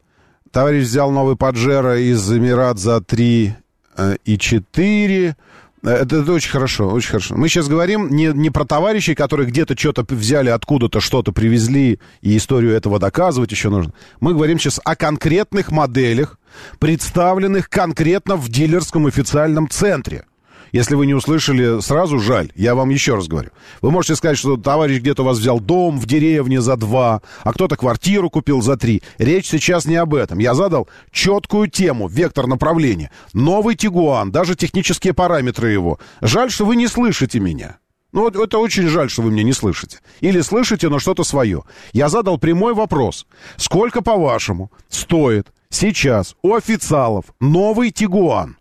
Товарищ 0.51 0.84
взял 0.85 1.11
новый 1.11 1.35
Паджеро 1.35 1.99
из 1.99 2.31
Эмират 2.31 2.80
за 2.80 3.01
3 3.01 3.55
э, 3.97 4.15
и 4.23 4.38
4. 4.38 5.35
Это, 5.84 6.15
это 6.15 6.31
очень 6.31 6.51
хорошо, 6.51 6.88
очень 6.89 7.09
хорошо. 7.09 7.35
Мы 7.35 7.49
сейчас 7.49 7.67
говорим 7.67 8.09
не, 8.09 8.27
не 8.27 8.49
про 8.49 8.63
товарищей, 8.63 9.15
которые 9.15 9.47
где-то 9.49 9.77
что-то 9.77 10.05
взяли, 10.15 10.49
откуда-то 10.49 11.01
что-то 11.01 11.34
привезли, 11.34 11.99
и 12.21 12.38
историю 12.38 12.73
этого 12.73 12.99
доказывать 12.99 13.51
еще 13.51 13.69
нужно. 13.69 13.91
Мы 14.21 14.34
говорим 14.34 14.59
сейчас 14.59 14.80
о 14.85 14.95
конкретных 14.95 15.71
моделях, 15.71 16.38
представленных 16.80 17.69
конкретно 17.69 18.35
в 18.35 18.49
дилерском 18.49 19.07
официальном 19.07 19.69
центре. 19.69 20.25
Если 20.73 20.95
вы 20.95 21.05
не 21.05 21.13
услышали 21.13 21.81
сразу, 21.81 22.17
жаль. 22.17 22.51
Я 22.55 22.73
вам 22.73 22.89
еще 22.89 23.13
раз 23.13 23.27
говорю. 23.27 23.51
Вы 23.84 23.91
можете 23.91 24.15
сказать, 24.15 24.39
что 24.39 24.57
товарищ 24.57 25.01
где-то 25.01 25.21
у 25.21 25.25
вас 25.25 25.38
взял 25.38 25.59
дом 25.59 25.99
в 25.99 26.07
деревне 26.07 26.61
за 26.61 26.75
два, 26.77 27.21
а 27.43 27.53
кто-то 27.53 27.77
квартиру 27.77 28.31
купил 28.31 28.59
за 28.63 28.75
три. 28.75 29.03
Речь 29.19 29.47
сейчас 29.47 29.85
не 29.85 29.95
об 29.95 30.15
этом. 30.15 30.39
Я 30.39 30.55
задал 30.55 30.89
четкую 31.11 31.69
тему, 31.69 32.07
вектор 32.07 32.47
направления. 32.47 33.11
Новый 33.34 33.75
Тигуан, 33.75 34.31
даже 34.31 34.55
технические 34.55 35.13
параметры 35.13 35.69
его. 35.69 35.99
Жаль, 36.21 36.49
что 36.49 36.65
вы 36.65 36.75
не 36.75 36.88
слышите 36.88 37.39
меня. 37.39 37.77
Ну, 38.11 38.21
вот 38.21 38.35
это 38.35 38.57
очень 38.57 38.88
жаль, 38.88 39.11
что 39.11 39.21
вы 39.21 39.30
меня 39.30 39.43
не 39.43 39.53
слышите. 39.53 39.99
Или 40.21 40.41
слышите, 40.41 40.89
но 40.89 40.97
что-то 40.97 41.23
свое. 41.23 41.63
Я 41.91 42.09
задал 42.09 42.39
прямой 42.39 42.73
вопрос. 42.73 43.27
Сколько, 43.57 44.01
по-вашему, 44.01 44.71
стоит 44.89 45.52
сейчас 45.73 46.35
у 46.41 46.55
официалов 46.55 47.25
новый 47.39 47.91
Тигуан 47.91 48.57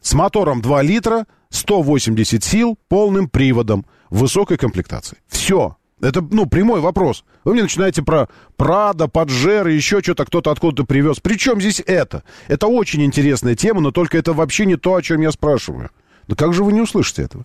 с 0.00 0.14
мотором 0.14 0.60
2 0.60 0.82
литра, 0.82 1.26
180 1.50 2.42
сил, 2.42 2.78
полным 2.88 3.28
приводом, 3.28 3.86
высокой 4.10 4.56
комплектации? 4.56 5.18
Все. 5.28 5.76
Это, 6.00 6.20
ну, 6.20 6.46
прямой 6.46 6.80
вопрос. 6.80 7.24
Вы 7.44 7.52
мне 7.52 7.62
начинаете 7.62 8.02
про 8.02 8.28
Прада, 8.56 9.08
Паджеры, 9.08 9.72
еще 9.72 10.00
что-то 10.00 10.24
кто-то 10.24 10.50
откуда-то 10.50 10.84
привез. 10.84 11.20
Причем 11.20 11.60
здесь 11.60 11.80
это? 11.86 12.24
Это 12.48 12.66
очень 12.66 13.02
интересная 13.04 13.54
тема, 13.54 13.80
но 13.80 13.90
только 13.90 14.18
это 14.18 14.32
вообще 14.32 14.66
не 14.66 14.76
то, 14.76 14.96
о 14.96 15.02
чем 15.02 15.20
я 15.20 15.30
спрашиваю. 15.32 15.90
Да 16.28 16.36
как 16.36 16.54
же 16.54 16.64
вы 16.64 16.72
не 16.72 16.80
услышите 16.80 17.22
этого? 17.22 17.44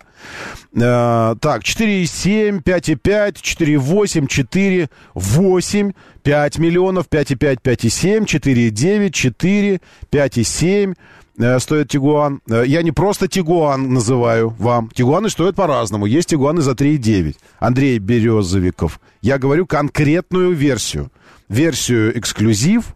Э, 0.74 1.34
так, 1.40 1.62
4,7, 1.62 2.62
5,5, 2.62 3.32
4,8, 3.34 4.26
4, 4.26 4.88
8, 5.14 5.92
5 6.22 6.58
миллионов, 6.58 7.06
5,5, 7.08 7.58
5,7, 7.62 8.24
4,9, 8.24 9.10
4, 9.10 9.80
5,7 10.10 10.94
э, 11.38 11.58
стоит 11.58 11.88
Тигуан. 11.88 12.40
Э, 12.50 12.64
Я 12.66 12.82
не 12.82 12.92
просто 12.92 13.28
Тигуан 13.28 13.92
называю 13.92 14.54
вам. 14.58 14.90
Тигуаны 14.90 15.28
стоят 15.30 15.56
по-разному. 15.56 16.06
Есть 16.06 16.28
Тигуаны 16.30 16.62
за 16.62 16.72
3,9. 16.72 17.36
Андрей 17.58 17.98
Березовиков. 17.98 19.00
Я 19.22 19.38
говорю 19.38 19.66
конкретную 19.66 20.52
версию. 20.52 21.10
Версию 21.48 22.16
эксклюзив 22.18 22.94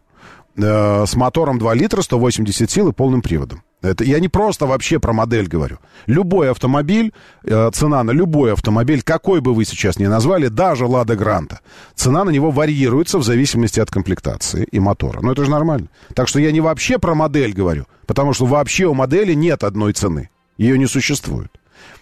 э, 0.56 1.04
с 1.06 1.14
мотором 1.16 1.58
2 1.58 1.74
литра, 1.74 2.02
180 2.02 2.70
сил 2.70 2.88
и 2.88 2.92
полным 2.92 3.20
приводом. 3.20 3.62
Это 3.84 4.02
я 4.02 4.18
не 4.18 4.28
просто 4.28 4.64
вообще 4.66 4.98
про 4.98 5.12
модель 5.12 5.46
говорю. 5.46 5.78
Любой 6.06 6.50
автомобиль, 6.50 7.12
э, 7.42 7.70
цена 7.74 8.02
на 8.02 8.12
любой 8.12 8.54
автомобиль, 8.54 9.02
какой 9.02 9.42
бы 9.42 9.52
вы 9.52 9.66
сейчас 9.66 9.98
ни 9.98 10.06
назвали, 10.06 10.48
даже 10.48 10.86
Лада 10.86 11.16
Гранта, 11.16 11.60
цена 11.94 12.24
на 12.24 12.30
него 12.30 12.50
варьируется 12.50 13.18
в 13.18 13.22
зависимости 13.22 13.80
от 13.80 13.90
комплектации 13.90 14.66
и 14.72 14.80
мотора. 14.80 15.20
Ну 15.20 15.32
это 15.32 15.44
же 15.44 15.50
нормально. 15.50 15.88
Так 16.14 16.28
что 16.28 16.40
я 16.40 16.50
не 16.50 16.62
вообще 16.62 16.98
про 16.98 17.14
модель 17.14 17.52
говорю, 17.52 17.84
потому 18.06 18.32
что 18.32 18.46
вообще 18.46 18.86
у 18.86 18.94
модели 18.94 19.34
нет 19.34 19.62
одной 19.62 19.92
цены. 19.92 20.30
Ее 20.56 20.78
не 20.78 20.86
существует. 20.86 21.50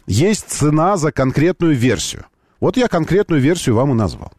Есть 0.06 0.50
цена 0.50 0.96
за 0.96 1.10
конкретную 1.10 1.74
версию. 1.74 2.26
Вот 2.60 2.76
я 2.76 2.86
конкретную 2.86 3.42
версию 3.42 3.74
вам 3.74 3.90
и 3.90 3.94
назвал. 3.94 4.32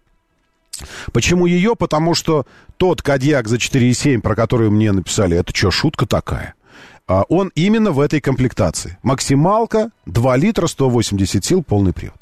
Почему 1.11 1.45
ее? 1.45 1.75
Потому 1.75 2.15
что 2.15 2.45
тот 2.77 3.01
Кадьяк 3.01 3.49
за 3.49 3.57
4,7, 3.57 4.21
про 4.21 4.33
который 4.33 4.69
мне 4.69 4.93
написали, 4.93 5.37
это 5.37 5.53
что, 5.53 5.71
шутка 5.71 6.05
такая? 6.05 6.53
А 7.05 7.23
он 7.27 7.51
именно 7.55 7.91
в 7.91 7.99
этой 7.99 8.21
комплектации. 8.21 8.97
Максималка 9.03 9.91
2 10.05 10.37
литра, 10.37 10.67
180 10.67 11.43
сил, 11.43 11.61
полный 11.61 11.91
привод. 11.91 12.15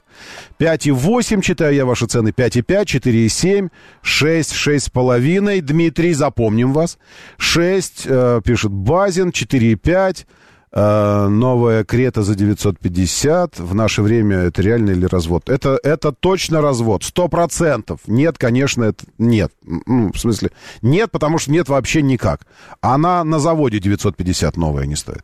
5,8, 0.60 1.41
читаю 1.41 1.76
я 1.76 1.86
ваши 1.86 2.08
цены, 2.08 2.30
5,5, 2.30 2.86
4,7, 2.86 3.70
6, 4.02 4.53
6,5. 4.53 5.62
Дмитрий, 5.62 6.14
запомним 6.14 6.74
вас. 6.74 6.98
6, 7.38 8.03
э, 8.06 8.41
пишет 8.44 8.72
Базин, 8.72 9.30
4,5. 9.30 10.26
Э, 10.73 11.27
новая 11.27 11.84
Крета 11.84 12.23
за 12.23 12.35
950. 12.35 13.60
В 13.60 13.76
наше 13.76 14.02
время 14.02 14.38
это 14.38 14.61
реально 14.61 14.91
или 14.91 15.06
развод? 15.06 15.49
Это, 15.49 15.77
это 15.84 16.14
точно 16.14 16.61
развод, 16.61 17.03
сто 17.03 17.27
процентов. 17.27 17.99
Нет, 18.07 18.38
конечно, 18.38 18.85
это 18.85 19.03
нет. 19.18 19.52
Ну, 19.65 20.14
в 20.14 20.18
смысле, 20.18 20.52
нет, 20.81 21.11
потому 21.11 21.39
что 21.39 21.52
нет 21.52 21.68
вообще 21.68 22.02
никак. 22.02 22.48
Она 22.80 23.23
на 23.26 23.39
заводе 23.39 23.80
950 23.80 24.56
новая 24.56 24.85
не 24.85 24.95
стоит. 24.95 25.23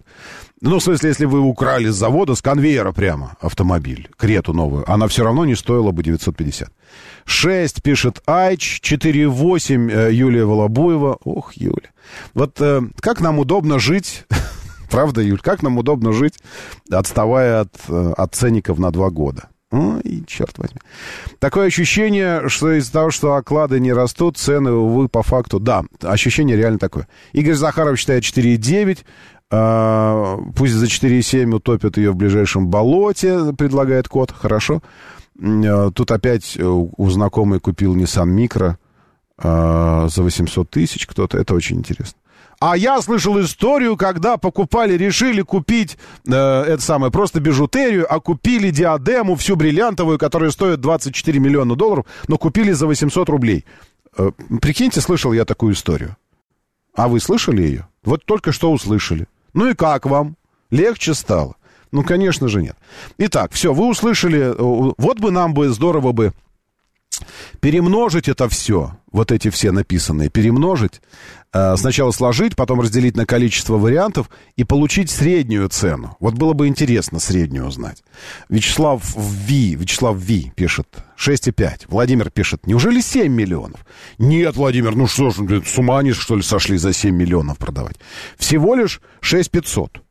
Ну, 0.59 0.79
в 0.79 0.83
смысле, 0.83 1.09
если 1.09 1.25
вы 1.25 1.39
украли 1.39 1.89
с 1.89 1.95
завода, 1.95 2.35
с 2.35 2.41
конвейера 2.41 2.91
прямо 2.91 3.37
автомобиль, 3.39 4.09
Крету 4.17 4.53
новую, 4.53 4.91
она 4.91 5.07
все 5.07 5.23
равно 5.23 5.45
не 5.45 5.55
стоила 5.55 5.91
бы 5.91 6.03
950. 6.03 6.69
6 7.25 7.83
пишет 7.83 8.21
Айч, 8.25 8.81
4,8 8.83 9.91
э, 9.91 10.13
Юлия 10.13 10.45
Волобуева. 10.45 11.19
Ох, 11.23 11.53
Юля. 11.53 11.91
Вот 12.33 12.59
э, 12.59 12.81
как 12.99 13.21
нам 13.21 13.39
удобно 13.39 13.79
жить 13.79 14.25
Правда, 14.89 15.21
Юль, 15.21 15.39
как 15.39 15.63
нам 15.63 15.77
удобно 15.77 16.13
жить, 16.13 16.35
отставая 16.89 17.61
от, 17.61 17.73
э, 17.87 18.13
от 18.15 18.35
ценников 18.35 18.79
на 18.79 18.91
два 18.91 19.09
года? 19.09 19.49
Ой, 19.69 20.23
черт 20.27 20.57
возьми. 20.57 20.79
Такое 21.39 21.67
ощущение, 21.67 22.47
что 22.47 22.71
из-за 22.73 22.91
того, 22.93 23.11
что 23.11 23.33
оклады 23.35 23.79
не 23.81 23.91
растут, 23.91 24.37
цены, 24.37 24.71
увы, 24.71 25.09
по 25.09 25.23
факту... 25.23 25.59
Да, 25.59 25.83
ощущение 26.01 26.55
реально 26.55 26.79
такое. 26.79 27.07
Игорь 27.33 27.55
Захаров 27.55 27.99
считает 27.99 28.23
4,9. 28.23 28.99
А, 29.49 30.37
пусть 30.55 30.73
за 30.73 30.85
4,7 30.85 31.53
утопят 31.53 31.97
ее 31.97 32.11
в 32.11 32.15
ближайшем 32.15 32.67
болоте, 32.67 33.53
предлагает 33.57 34.07
кот. 34.07 34.31
Хорошо. 34.31 34.81
А, 35.41 35.91
тут 35.91 36.11
опять 36.11 36.57
у 36.57 37.09
знакомой 37.09 37.59
купил 37.59 37.93
Nissan 37.95 38.33
Micro 38.33 38.75
а, 39.37 40.07
за 40.07 40.23
800 40.23 40.69
тысяч 40.69 41.05
кто-то. 41.05 41.37
Это 41.37 41.53
очень 41.53 41.77
интересно. 41.77 42.17
А 42.59 42.75
я 42.75 43.01
слышал 43.01 43.39
историю, 43.41 43.97
когда 43.97 44.37
покупали, 44.37 44.93
решили 44.93 45.43
купить 45.43 45.97
э, 46.27 46.31
это 46.33 46.81
самое, 46.81 47.11
просто 47.11 47.39
бижутерию, 47.39 48.11
а 48.11 48.19
купили 48.19 48.71
диадему 48.71 49.35
всю 49.35 49.55
бриллиантовую, 49.55 50.17
которая 50.17 50.49
стоит 50.49 50.81
24 50.81 51.39
миллиона 51.39 51.75
долларов, 51.75 52.05
но 52.27 52.37
купили 52.39 52.71
за 52.71 52.87
800 52.87 53.29
рублей. 53.29 53.63
Э, 54.17 54.31
прикиньте, 54.59 55.01
слышал 55.01 55.33
я 55.33 55.45
такую 55.45 55.73
историю. 55.73 56.17
А 56.95 57.07
вы 57.07 57.19
слышали 57.19 57.61
ее? 57.61 57.87
Вот 58.03 58.25
только 58.25 58.51
что 58.51 58.71
услышали. 58.71 59.27
Ну 59.53 59.69
и 59.69 59.75
как 59.75 60.07
вам? 60.07 60.35
Легче 60.71 61.13
стало? 61.13 61.55
Ну, 61.91 62.03
конечно 62.03 62.47
же, 62.47 62.63
нет. 62.63 62.75
Итак, 63.19 63.51
все, 63.51 63.71
вы 63.71 63.87
услышали. 63.87 64.39
э, 64.39 64.93
Вот 64.97 65.19
бы 65.19 65.29
нам 65.29 65.53
бы 65.53 65.69
здорово 65.69 66.11
бы 66.11 66.33
перемножить 67.61 68.27
это 68.27 68.47
все, 68.49 68.97
вот 69.11 69.31
эти 69.31 69.49
все 69.49 69.71
написанные, 69.71 70.29
перемножить, 70.29 71.01
сначала 71.51 72.11
сложить, 72.11 72.55
потом 72.55 72.81
разделить 72.81 73.15
на 73.15 73.25
количество 73.25 73.77
вариантов 73.77 74.29
и 74.55 74.63
получить 74.63 75.09
среднюю 75.09 75.69
цену. 75.69 76.15
Вот 76.19 76.33
было 76.35 76.53
бы 76.53 76.67
интересно 76.67 77.19
среднюю 77.19 77.67
узнать. 77.67 78.03
Вячеслав 78.49 79.01
Ви, 79.17 79.75
Вячеслав 79.75 80.17
Ви 80.17 80.51
пишет 80.55 80.87
6,5. 81.17 81.85
Владимир 81.87 82.29
пишет, 82.29 82.67
неужели 82.67 83.01
7 83.01 83.31
миллионов? 83.31 83.79
Нет, 84.17 84.55
Владимир, 84.55 84.95
ну 84.95 85.07
что 85.07 85.29
ж, 85.29 85.37
блин, 85.39 85.63
с 85.65 85.77
ума 85.77 85.99
они 85.99 86.11
что 86.11 86.35
ли 86.35 86.41
сошли 86.41 86.77
за 86.77 86.93
7 86.93 87.15
миллионов 87.15 87.57
продавать? 87.57 87.97
Всего 88.37 88.75
лишь 88.75 89.01
6 89.21 89.51
500 89.51 90.01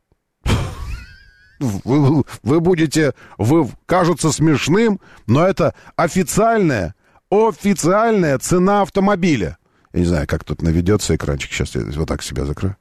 вы, 1.59 2.23
вы 2.43 2.59
будете, 2.59 3.13
вы 3.37 3.69
кажется 3.85 4.31
смешным, 4.31 4.99
но 5.25 5.45
это 5.45 5.73
официальная, 5.95 6.95
официальная 7.29 8.37
цена 8.39 8.81
автомобиля. 8.81 9.57
Я 9.97 10.01
не 10.01 10.05
знаю, 10.05 10.27
как 10.27 10.43
тут 10.43 10.61
наведется 10.61 11.15
экранчик. 11.15 11.51
Сейчас 11.51 11.73
я 11.73 11.81
вот 11.95 12.07
так 12.07 12.21
себя 12.21 12.45
закрою. 12.45 12.77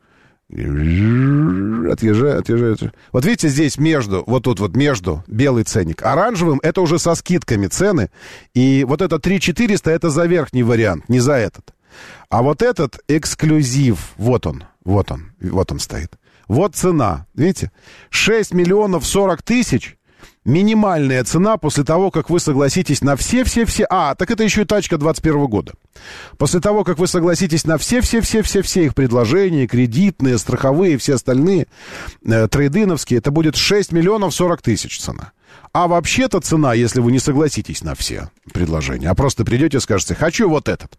Отъезжаю, 0.50 2.38
отъезжаю, 2.38 2.74
отъезжаю. 2.74 2.92
Вот 3.10 3.24
видите, 3.24 3.48
здесь 3.48 3.78
между, 3.78 4.22
вот 4.26 4.44
тут 4.44 4.60
вот 4.60 4.76
между 4.76 5.24
белый 5.26 5.64
ценник. 5.64 6.02
Оранжевым 6.02 6.60
это 6.62 6.82
уже 6.82 6.98
со 6.98 7.14
скидками 7.14 7.68
цены. 7.68 8.10
И 8.52 8.84
вот 8.86 9.00
это 9.00 9.18
3400 9.18 9.90
это 9.92 10.10
за 10.10 10.26
верхний 10.26 10.62
вариант, 10.62 11.08
не 11.08 11.20
за 11.20 11.32
этот. 11.36 11.72
А 12.28 12.42
вот 12.42 12.60
этот 12.60 12.98
эксклюзив, 13.08 14.12
вот 14.18 14.46
он, 14.46 14.64
вот 14.84 15.10
он, 15.10 15.32
вот 15.40 15.72
он 15.72 15.78
стоит. 15.78 16.12
Вот 16.48 16.76
цена, 16.76 17.24
видите? 17.34 17.70
6 18.10 18.52
миллионов 18.52 19.06
40 19.06 19.42
тысяч. 19.42 19.96
Минимальная 20.46 21.24
цена 21.24 21.56
после 21.56 21.82
того, 21.82 22.12
как 22.12 22.30
вы 22.30 22.38
согласитесь 22.38 23.02
на 23.02 23.16
все-все-все... 23.16 23.84
А, 23.90 24.14
так 24.14 24.30
это 24.30 24.44
еще 24.44 24.62
и 24.62 24.64
тачка 24.64 24.96
21 24.96 25.46
года. 25.46 25.72
После 26.38 26.60
того, 26.60 26.84
как 26.84 26.98
вы 26.98 27.08
согласитесь 27.08 27.64
на 27.64 27.78
все-все-все-все-все 27.78 28.84
их 28.84 28.94
предложения, 28.94 29.66
кредитные, 29.66 30.38
страховые, 30.38 30.98
все 30.98 31.14
остальные, 31.14 31.66
э, 32.24 32.46
трейдиновские, 32.46 33.18
это 33.18 33.32
будет 33.32 33.56
6 33.56 33.90
миллионов 33.90 34.32
40 34.36 34.62
тысяч 34.62 35.00
цена. 35.00 35.32
А 35.72 35.88
вообще-то 35.88 36.38
цена, 36.38 36.74
если 36.74 37.00
вы 37.00 37.10
не 37.10 37.18
согласитесь 37.18 37.82
на 37.82 37.96
все 37.96 38.30
предложения, 38.52 39.10
а 39.10 39.16
просто 39.16 39.44
придете 39.44 39.78
и 39.78 39.80
скажете, 39.80 40.14
хочу 40.14 40.48
вот 40.48 40.68
этот, 40.68 40.96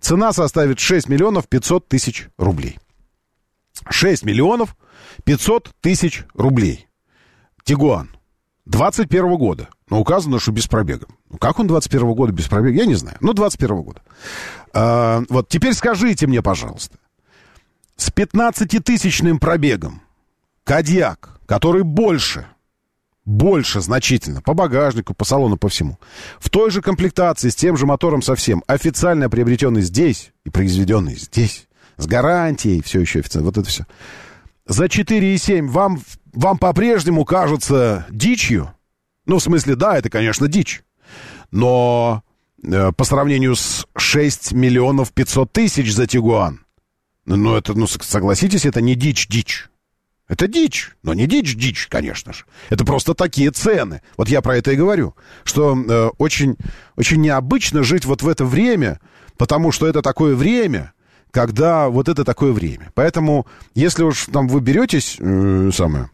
цена 0.00 0.32
составит 0.32 0.80
6 0.80 1.08
миллионов 1.08 1.46
500 1.46 1.86
тысяч 1.86 2.26
рублей. 2.36 2.80
6 3.88 4.24
миллионов 4.24 4.76
500 5.22 5.70
тысяч 5.80 6.24
рублей. 6.34 6.88
Тигуан. 7.62 8.10
21 8.68 9.36
года. 9.36 9.68
Но 9.90 10.00
указано, 10.00 10.38
что 10.38 10.52
без 10.52 10.66
пробега. 10.66 11.06
Ну, 11.30 11.38
как 11.38 11.58
он 11.58 11.66
21 11.66 12.12
года 12.14 12.32
без 12.32 12.46
пробега, 12.46 12.78
я 12.78 12.86
не 12.86 12.94
знаю. 12.94 13.16
Ну, 13.20 13.32
21 13.32 13.82
года. 13.82 14.02
А, 14.72 15.22
вот, 15.28 15.48
теперь 15.48 15.74
скажите 15.74 16.26
мне, 16.26 16.42
пожалуйста. 16.42 16.98
С 17.96 18.10
15-тысячным 18.12 19.38
пробегом 19.38 20.02
Кадьяк, 20.64 21.40
который 21.46 21.82
больше, 21.82 22.46
Больше 23.28 23.82
значительно. 23.82 24.40
По 24.40 24.54
багажнику, 24.54 25.12
по 25.12 25.22
салону, 25.26 25.58
по 25.58 25.68
всему. 25.68 25.98
В 26.40 26.48
той 26.48 26.70
же 26.70 26.80
комплектации, 26.80 27.50
с 27.50 27.54
тем 27.54 27.76
же 27.76 27.84
мотором 27.84 28.22
совсем. 28.22 28.64
Официально 28.66 29.28
приобретенный 29.28 29.82
здесь 29.82 30.32
и 30.46 30.50
произведенный 30.50 31.14
здесь. 31.14 31.68
С 31.98 32.06
гарантией, 32.06 32.80
все 32.80 33.00
еще 33.00 33.18
официально. 33.18 33.44
Вот 33.44 33.58
это 33.58 33.68
все. 33.68 33.84
За 34.68 34.84
4,7 34.84 35.66
вам, 35.66 36.02
вам 36.34 36.58
по-прежнему 36.58 37.24
кажется 37.24 38.06
дичью? 38.10 38.74
Ну, 39.24 39.38
в 39.38 39.42
смысле, 39.42 39.76
да, 39.76 39.96
это, 39.96 40.10
конечно, 40.10 40.46
дичь. 40.46 40.82
Но 41.50 42.22
э, 42.62 42.92
по 42.92 43.04
сравнению 43.04 43.56
с 43.56 43.86
6 43.96 44.52
миллионов 44.52 45.12
500 45.12 45.50
тысяч 45.50 45.94
за 45.94 46.06
Тигуан, 46.06 46.66
ну, 47.24 47.56
это, 47.56 47.72
ну, 47.72 47.86
согласитесь, 47.86 48.66
это 48.66 48.82
не 48.82 48.94
дичь-дичь. 48.94 49.68
Это 50.28 50.46
дичь, 50.46 50.92
но 51.02 51.14
не 51.14 51.26
дичь-дичь, 51.26 51.86
конечно 51.88 52.34
же. 52.34 52.44
Это 52.68 52.84
просто 52.84 53.14
такие 53.14 53.50
цены. 53.50 54.02
Вот 54.18 54.28
я 54.28 54.42
про 54.42 54.56
это 54.58 54.72
и 54.72 54.76
говорю, 54.76 55.16
что 55.44 55.74
э, 55.74 56.10
очень, 56.18 56.56
очень 56.96 57.22
необычно 57.22 57.82
жить 57.82 58.04
вот 58.04 58.22
в 58.22 58.28
это 58.28 58.44
время, 58.44 59.00
потому 59.38 59.72
что 59.72 59.86
это 59.86 60.02
такое 60.02 60.34
время, 60.34 60.92
когда 61.38 61.88
вот 61.88 62.08
это 62.08 62.24
такое 62.24 62.50
время. 62.52 62.90
Поэтому, 62.94 63.46
если 63.76 64.02
уж 64.02 64.26
там 64.26 64.48
вы 64.48 64.58
беретесь, 64.60 65.18
э, 65.20 65.70
самое, 65.72 66.10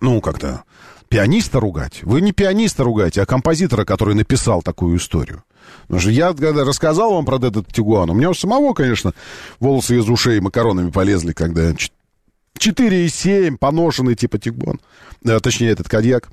ну, 0.00 0.20
как-то 0.20 0.62
пианиста 1.08 1.58
ругать, 1.58 2.04
вы 2.04 2.20
не 2.20 2.30
пианиста 2.30 2.84
ругаете, 2.84 3.22
а 3.22 3.26
композитора, 3.26 3.84
который 3.84 4.14
написал 4.14 4.62
такую 4.62 4.96
историю. 4.98 5.42
Потому 5.82 6.00
что 6.00 6.10
я, 6.10 6.34
когда 6.34 6.64
рассказал 6.64 7.14
вам 7.14 7.24
про 7.24 7.38
этот 7.38 7.66
Тигуан, 7.72 8.10
у 8.10 8.14
меня 8.14 8.30
у 8.30 8.34
самого, 8.34 8.74
конечно, 8.74 9.12
волосы 9.58 9.98
из 9.98 10.08
ушей 10.08 10.38
макаронами 10.38 10.92
полезли, 10.92 11.32
когда 11.32 11.72
4,7 11.72 13.56
поношенный 13.58 14.14
типа 14.14 14.38
Тигуан, 14.38 14.78
э, 15.24 15.40
точнее 15.40 15.70
этот 15.70 15.88
Кадьяк. 15.88 16.30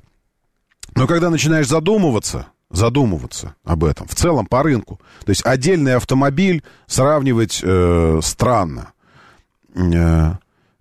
Но 0.94 1.08
когда 1.08 1.28
начинаешь 1.28 1.66
задумываться, 1.66 2.46
задумываться 2.70 3.54
об 3.64 3.84
этом, 3.84 4.06
в 4.06 4.14
целом 4.14 4.46
по 4.46 4.62
рынку, 4.62 5.00
то 5.24 5.30
есть 5.30 5.44
отдельный 5.44 5.96
автомобиль 5.96 6.62
сравнивать 6.86 7.60
э, 7.62 8.20
странно. 8.22 8.92
Э, 9.74 10.34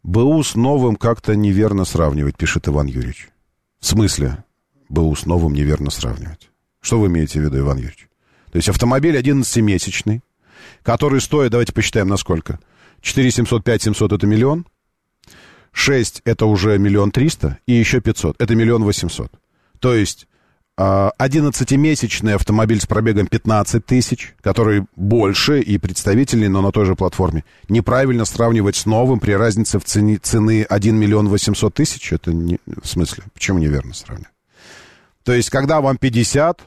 БУ 0.03 0.43
с 0.43 0.55
новым 0.55 0.95
как-то 0.95 1.35
неверно 1.35 1.85
сравнивать, 1.85 2.37
пишет 2.37 2.67
Иван 2.67 2.87
Юрьевич. 2.87 3.29
В 3.79 3.85
смысле 3.85 4.43
БУ 4.87 5.15
с 5.15 5.25
новым 5.25 5.53
неверно 5.53 5.89
сравнивать? 5.89 6.49
Что 6.79 6.99
вы 6.99 7.07
имеете 7.07 7.39
в 7.39 7.43
виду, 7.43 7.59
Иван 7.59 7.77
Юрьевич? 7.77 8.07
То 8.51 8.57
есть 8.57 8.69
автомобиль 8.69 9.17
11-месячный, 9.17 10.21
который 10.83 11.21
стоит, 11.21 11.51
давайте 11.51 11.73
посчитаем, 11.73 12.07
на 12.07 12.17
сколько? 12.17 12.59
4 13.01 13.31
700, 13.31 13.63
5 13.63 13.81
700 13.83 14.13
это 14.13 14.27
миллион. 14.27 14.65
6 15.71 16.21
это 16.25 16.45
уже 16.45 16.77
миллион 16.77 17.11
триста. 17.11 17.59
И 17.65 17.73
еще 17.73 18.01
500 18.01 18.41
это 18.41 18.55
миллион 18.55 18.83
восемьсот. 18.83 19.31
То 19.79 19.93
есть 19.93 20.27
11-месячный 20.79 22.35
автомобиль 22.35 22.79
с 22.79 22.85
пробегом 22.85 23.27
15 23.27 23.85
тысяч, 23.85 24.33
который 24.41 24.85
больше 24.95 25.59
и 25.59 25.77
представительный, 25.77 26.47
но 26.47 26.61
на 26.61 26.71
той 26.71 26.85
же 26.85 26.95
платформе. 26.95 27.43
Неправильно 27.67 28.23
сравнивать 28.23 28.77
с 28.77 28.85
новым 28.85 29.19
при 29.19 29.33
разнице 29.33 29.77
в 29.79 29.83
цене, 29.83 30.17
цены 30.17 30.63
1 30.63 30.95
миллион 30.95 31.27
800 31.27 31.73
тысяч. 31.73 32.13
Это 32.13 32.31
не, 32.31 32.59
в 32.65 32.87
смысле, 32.87 33.25
почему 33.33 33.59
неверно 33.59 33.93
сравнивать? 33.93 34.31
То 35.25 35.33
есть, 35.33 35.49
когда 35.49 35.81
вам 35.81 35.97
50, 35.97 36.61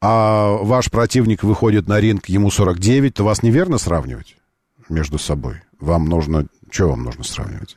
а 0.00 0.56
ваш 0.62 0.90
противник 0.90 1.42
выходит 1.42 1.86
на 1.86 2.00
ринг, 2.00 2.30
ему 2.30 2.50
49, 2.50 3.12
то 3.12 3.24
вас 3.24 3.42
неверно 3.42 3.76
сравнивать 3.76 4.36
между 4.88 5.18
собой? 5.18 5.56
Вам 5.80 6.06
нужно... 6.06 6.46
Что 6.70 6.88
вам 6.88 7.02
нужно 7.02 7.24
сравнивать? 7.24 7.74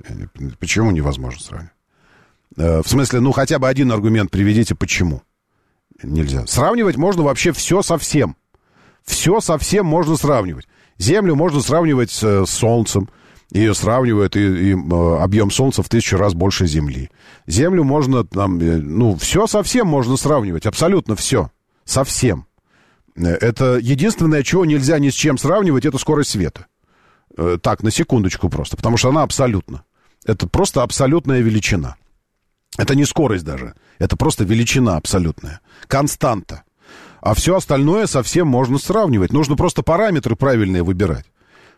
Почему 0.60 0.92
невозможно 0.92 1.42
сравнивать? 1.42 1.74
Э, 2.56 2.82
в 2.82 2.88
смысле, 2.88 3.20
ну, 3.20 3.34
хотя 3.34 3.60
бы 3.60 3.68
один 3.68 3.92
аргумент 3.92 4.32
приведите, 4.32 4.76
почему 4.76 5.24
нельзя. 6.04 6.46
Сравнивать 6.48 6.98
можно 6.98 7.24
вообще 7.24 7.52
все 7.52 7.82
со 7.82 7.98
всем. 7.98 8.36
Все 9.04 9.40
со 9.40 9.58
всем 9.58 9.86
можно 9.86 10.16
сравнивать. 10.16 10.68
Землю 10.98 11.36
можно 11.36 11.62
сравнивать 11.62 12.12
с, 12.12 12.46
с 12.46 12.50
Солнцем. 12.50 13.10
Ее 13.52 13.76
сравнивают, 13.76 14.36
и, 14.36 14.72
и 14.72 14.74
э, 14.74 15.18
объем 15.20 15.52
Солнца 15.52 15.84
в 15.84 15.90
тысячу 15.90 16.18
раз 16.18 16.34
больше 16.34 16.66
Земли. 16.66 17.12
Землю 17.46 17.84
можно, 17.84 18.24
там, 18.24 18.60
э, 18.60 18.78
ну, 18.78 19.16
все 19.16 19.46
со 19.46 19.62
всем 19.62 19.88
можно 19.88 20.18
сравнивать. 20.18 20.66
Абсолютно 20.66 21.16
все. 21.16 21.52
Совсем. 21.86 22.48
Это 23.16 23.78
единственное, 23.78 24.42
чего 24.42 24.66
нельзя 24.66 24.98
ни 24.98 25.10
с 25.10 25.14
чем 25.14 25.38
сравнивать, 25.38 25.86
это 25.86 26.00
скорость 26.00 26.32
света. 26.32 26.66
Э, 27.38 27.58
так, 27.62 27.84
на 27.84 27.92
секундочку 27.92 28.50
просто, 28.50 28.76
потому 28.76 28.98
что 28.98 29.10
она 29.10 29.24
абсолютно. 29.24 29.84
Это 30.26 30.48
просто 30.48 30.82
абсолютная 30.82 31.42
величина. 31.42 31.96
Это 32.78 32.96
не 32.96 33.06
скорость 33.06 33.46
даже. 33.46 33.76
Это 34.00 34.18
просто 34.18 34.44
величина 34.44 34.98
абсолютная. 34.98 35.62
Константа. 35.88 36.64
А 37.22 37.34
все 37.34 37.56
остальное 37.56 38.08
совсем 38.08 38.48
можно 38.48 38.78
сравнивать. 38.78 39.32
Нужно 39.32 39.56
просто 39.56 39.84
параметры 39.84 40.36
правильные 40.36 40.84
выбирать. 40.84 41.26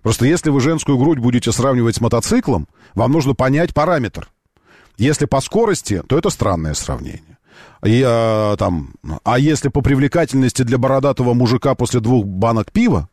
Просто 0.01 0.26
если 0.26 0.49
вы 0.49 0.61
женскую 0.61 0.97
грудь 0.97 1.19
будете 1.19 1.51
сравнивать 1.51 1.95
с 1.95 2.01
мотоциклом, 2.01 2.67
вам 2.93 3.11
нужно 3.11 3.34
понять 3.34 3.73
параметр. 3.73 4.30
Если 4.97 5.26
по 5.26 5.41
скорости, 5.41 6.01
то 6.07 6.17
это 6.17 6.30
странное 6.30 6.73
сравнение. 6.73 7.38
И, 7.84 8.03
а, 8.05 8.55
там, 8.55 8.93
а 9.23 9.39
если 9.39 9.69
по 9.69 9.81
привлекательности 9.81 10.63
для 10.63 10.77
бородатого 10.77 11.34
мужика 11.34 11.76
после 11.76 11.99
двух 11.99 12.26
банок 12.26 12.72
пива, 12.72 13.09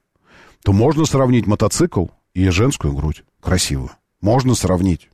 то 0.65 0.73
можно 0.73 1.05
сравнить 1.05 1.47
мотоцикл 1.47 2.07
и 2.35 2.49
женскую 2.49 2.95
грудь. 2.95 3.25
Красиво. 3.41 3.93
Можно 4.21 4.55
сравнить. 4.55 5.09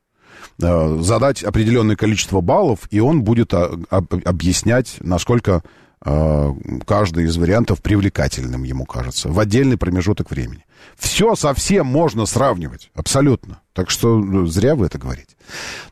Э, 0.60 0.98
задать 1.00 1.44
определенное 1.44 1.94
количество 1.94 2.40
баллов, 2.40 2.80
и 2.90 2.98
он 2.98 3.22
будет 3.22 3.54
а, 3.54 3.78
объяснять, 3.90 4.96
насколько 4.98 5.62
э, 6.04 6.54
каждый 6.84 7.26
из 7.26 7.36
вариантов 7.36 7.80
привлекательным 7.80 8.64
ему 8.64 8.84
кажется 8.84 9.28
в 9.28 9.38
отдельный 9.38 9.76
промежуток 9.76 10.32
времени. 10.32 10.64
Все 10.96 11.36
совсем 11.36 11.86
можно 11.86 12.26
сравнивать, 12.26 12.90
абсолютно. 12.94 13.60
Так 13.72 13.88
что 13.88 14.18
ну, 14.18 14.46
зря 14.46 14.74
вы 14.74 14.86
это 14.86 14.98
говорите. 14.98 15.36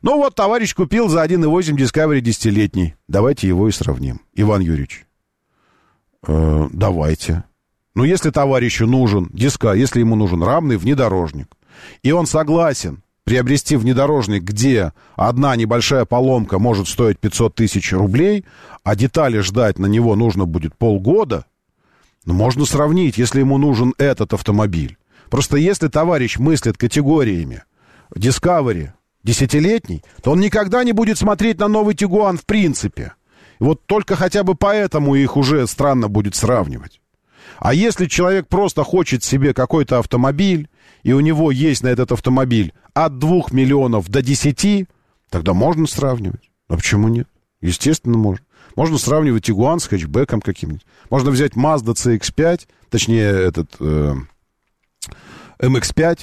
Ну 0.03 0.17
вот, 0.17 0.35
товарищ 0.35 0.75
купил 0.75 1.09
за 1.09 1.25
1,8 1.25 1.77
Discovery 1.77 2.21
десятилетний. 2.21 2.97
Давайте 3.07 3.47
его 3.47 3.69
и 3.69 3.73
сравним. 3.73 4.21
Иван 4.35 4.63
Юрьевич. 4.63 5.07
Э, 6.27 6.69
давайте. 6.73 7.45
Ну, 7.95 8.03
если 8.03 8.31
товарищу 8.31 8.89
нужен 8.89 9.31
диска, 9.33 9.75
если 9.75 10.01
ему 10.01 10.17
нужен 10.17 10.43
рамный 10.43 10.77
внедорожник, 10.77 11.47
и 12.03 12.11
он 12.11 12.27
согласен 12.27 13.05
приобрести 13.27 13.75
внедорожник, 13.75 14.45
где 14.45 14.93
одна 15.17 15.57
небольшая 15.57 16.05
поломка 16.05 16.61
может 16.61 16.87
стоить 16.87 17.19
500 17.19 17.57
тысяч 17.57 17.93
рублей, 17.93 18.45
а 18.85 18.95
детали 18.95 19.41
ждать 19.41 19.81
на 19.81 19.87
него 19.87 20.15
нужно 20.15 20.47
будет 20.47 20.77
полгода, 20.77 21.45
ну, 22.25 22.35
можно 22.35 22.65
сравнить, 22.65 23.19
если 23.19 23.41
ему 23.41 23.59
нужен 23.59 23.95
этот 23.99 24.33
автомобиль. 24.33 24.97
Просто 25.29 25.57
если 25.57 25.89
товарищ 25.89 26.39
мыслит 26.39 26.79
категориями 26.79 27.65
Discovery 28.15 28.91
десятилетний, 29.25 30.05
то 30.23 30.31
он 30.31 30.41
никогда 30.41 30.85
не 30.85 30.93
будет 30.93 31.19
смотреть 31.19 31.59
на 31.59 31.67
новый 31.67 31.97
Тигуан 31.97 32.39
в 32.39 32.47
принципе. 32.47 33.15
Вот 33.59 33.87
только 33.87 34.15
хотя 34.15 34.45
бы 34.45 34.55
поэтому 34.55 35.17
их 35.17 35.37
уже 35.37 35.67
странно 35.67 36.07
будет 36.07 36.37
сравнивать. 36.37 37.01
А 37.59 37.75
если 37.75 38.07
человек 38.07 38.47
просто 38.47 38.85
хочет 38.85 39.25
себе 39.25 39.53
какой-то 39.53 39.99
автомобиль, 39.99 40.69
и 41.03 41.13
у 41.13 41.19
него 41.19 41.51
есть 41.51 41.83
на 41.83 41.89
этот 41.89 42.13
автомобиль 42.13 42.73
от 42.97 43.19
2 43.19 43.49
миллионов 43.51 44.09
до 44.09 44.23
10, 44.23 44.89
тогда 45.29 45.53
можно 45.53 45.87
сравнивать. 45.87 46.51
А 46.67 46.77
почему 46.77 47.09
нет? 47.09 47.29
Естественно, 47.61 48.17
можно. 48.17 48.45
Можно 48.75 48.97
сравнивать 48.97 49.45
Тигуан 49.45 49.81
с 49.81 49.87
хэтчбеком 49.87 50.41
каким-нибудь. 50.41 50.87
Можно 51.11 51.31
взять 51.31 51.53
Mazda 51.53 51.93
CX-5, 51.93 52.67
точнее, 52.89 53.29
этот 53.29 53.77
э, 53.81 54.15
MX-5, 55.61 56.19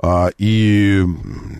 а, 0.00 0.28
и, 0.36 1.02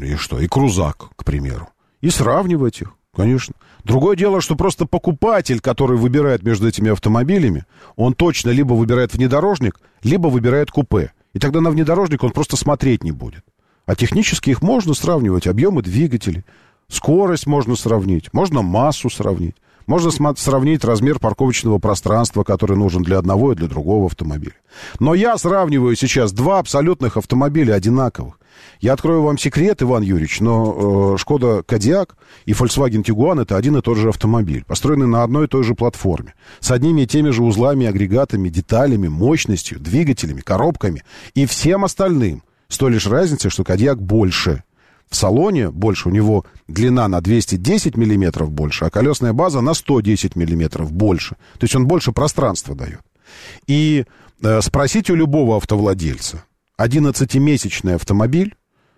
и 0.03 0.17
что, 0.17 0.39
и 0.39 0.47
Крузак, 0.47 1.11
к 1.17 1.25
примеру. 1.25 1.69
И 2.03 2.11
сравнивать 2.11 2.83
их, 2.83 2.93
конечно. 3.17 3.55
Другое 3.85 4.17
дело, 4.17 4.43
что 4.43 4.55
просто 4.55 4.85
покупатель, 4.85 5.61
который 5.61 5.97
выбирает 5.97 6.43
между 6.43 6.69
этими 6.69 6.91
автомобилями, 6.91 7.65
он 7.97 8.13
точно 8.13 8.51
либо 8.51 8.75
выбирает 8.75 9.15
внедорожник, 9.15 9.81
либо 10.03 10.29
выбирает 10.29 10.71
купе. 10.71 11.13
И 11.33 11.39
тогда 11.39 11.63
на 11.63 11.71
внедорожник 11.71 12.23
он 12.23 12.33
просто 12.33 12.57
смотреть 12.57 13.03
не 13.03 13.13
будет. 13.13 13.45
А 13.89 13.97
технически 13.97 14.51
их 14.51 14.61
можно 14.61 14.93
сравнивать, 14.93 15.47
объемы 15.47 15.81
двигателей, 15.81 16.45
скорость 16.91 17.47
можно 17.47 17.75
сравнить, 17.75 18.35
можно 18.35 18.61
массу 18.61 19.09
сравнить. 19.09 19.57
Можно 19.87 20.11
сравнить 20.37 20.85
размер 20.85 21.19
парковочного 21.19 21.79
пространства, 21.79 22.45
который 22.45 22.77
нужен 22.77 23.03
для 23.03 23.17
одного 23.17 23.53
и 23.53 23.55
для 23.57 23.67
другого 23.67 24.05
автомобиля. 24.05 24.53
Но 25.01 25.15
я 25.15 25.39
сравниваю 25.39 25.97
сейчас 25.97 26.33
два 26.33 26.59
абсолютных 26.59 27.17
автомобиля 27.17 27.73
одинаковых. 27.73 28.39
Я 28.83 28.93
открою 28.93 29.23
вам 29.23 29.39
секрет, 29.39 29.81
Иван 29.81 30.03
Юрьевич, 30.03 30.41
но 30.41 31.15
э, 31.15 31.17
Шкода 31.17 31.63
Кодиак 31.63 32.19
и 32.45 32.53
Volkswagen 32.53 33.03
Tiguan 33.03 33.41
это 33.41 33.57
один 33.57 33.79
и 33.79 33.81
тот 33.81 33.97
же 33.97 34.11
автомобиль, 34.11 34.67
построенный 34.67 35.07
на 35.07 35.23
одной 35.23 35.47
и 35.47 35.49
той 35.49 35.65
же 35.65 35.75
платформе, 35.75 36.35
с 36.61 36.71
одними 36.71 37.03
и 37.03 37.07
теми 37.07 37.31
же 37.31 37.43
узлами, 37.43 37.87
агрегатами, 37.87 38.51
деталями, 38.51 39.09
мощностью, 39.09 39.81
двигателями, 39.81 40.43
коробками 40.43 41.05
и 41.33 41.47
всем 41.47 41.87
остальным. 41.87 42.43
С 42.71 42.77
той 42.77 42.93
лишь 42.93 43.07
разницей, 43.07 43.51
что 43.51 43.65
Кодиак 43.65 44.01
больше. 44.01 44.63
в 45.09 45.17
салоне 45.17 45.71
больше, 45.71 46.11
у 46.11 46.13
него 46.13 46.45
длина 46.67 47.09
на 47.09 47.23
210 47.23 47.97
миллиметров 47.97 48.51
больше, 48.53 48.85
а 48.85 48.91
колесная 48.91 49.33
база 49.33 49.63
на 49.63 49.73
110 49.73 50.37
миллиметров 50.37 50.93
больше. 50.93 51.37
То 51.59 51.65
есть 51.65 51.75
он 51.75 51.87
больше 51.87 52.13
пространства 52.13 52.75
дает. 52.75 53.01
И 53.67 54.05
э, 54.43 54.61
спросите 54.61 55.15
у 55.15 55.17
любого 55.17 55.57
автовладельца, 55.57 56.45
11-месячный 56.79 57.95
автомобиль, 57.95 58.55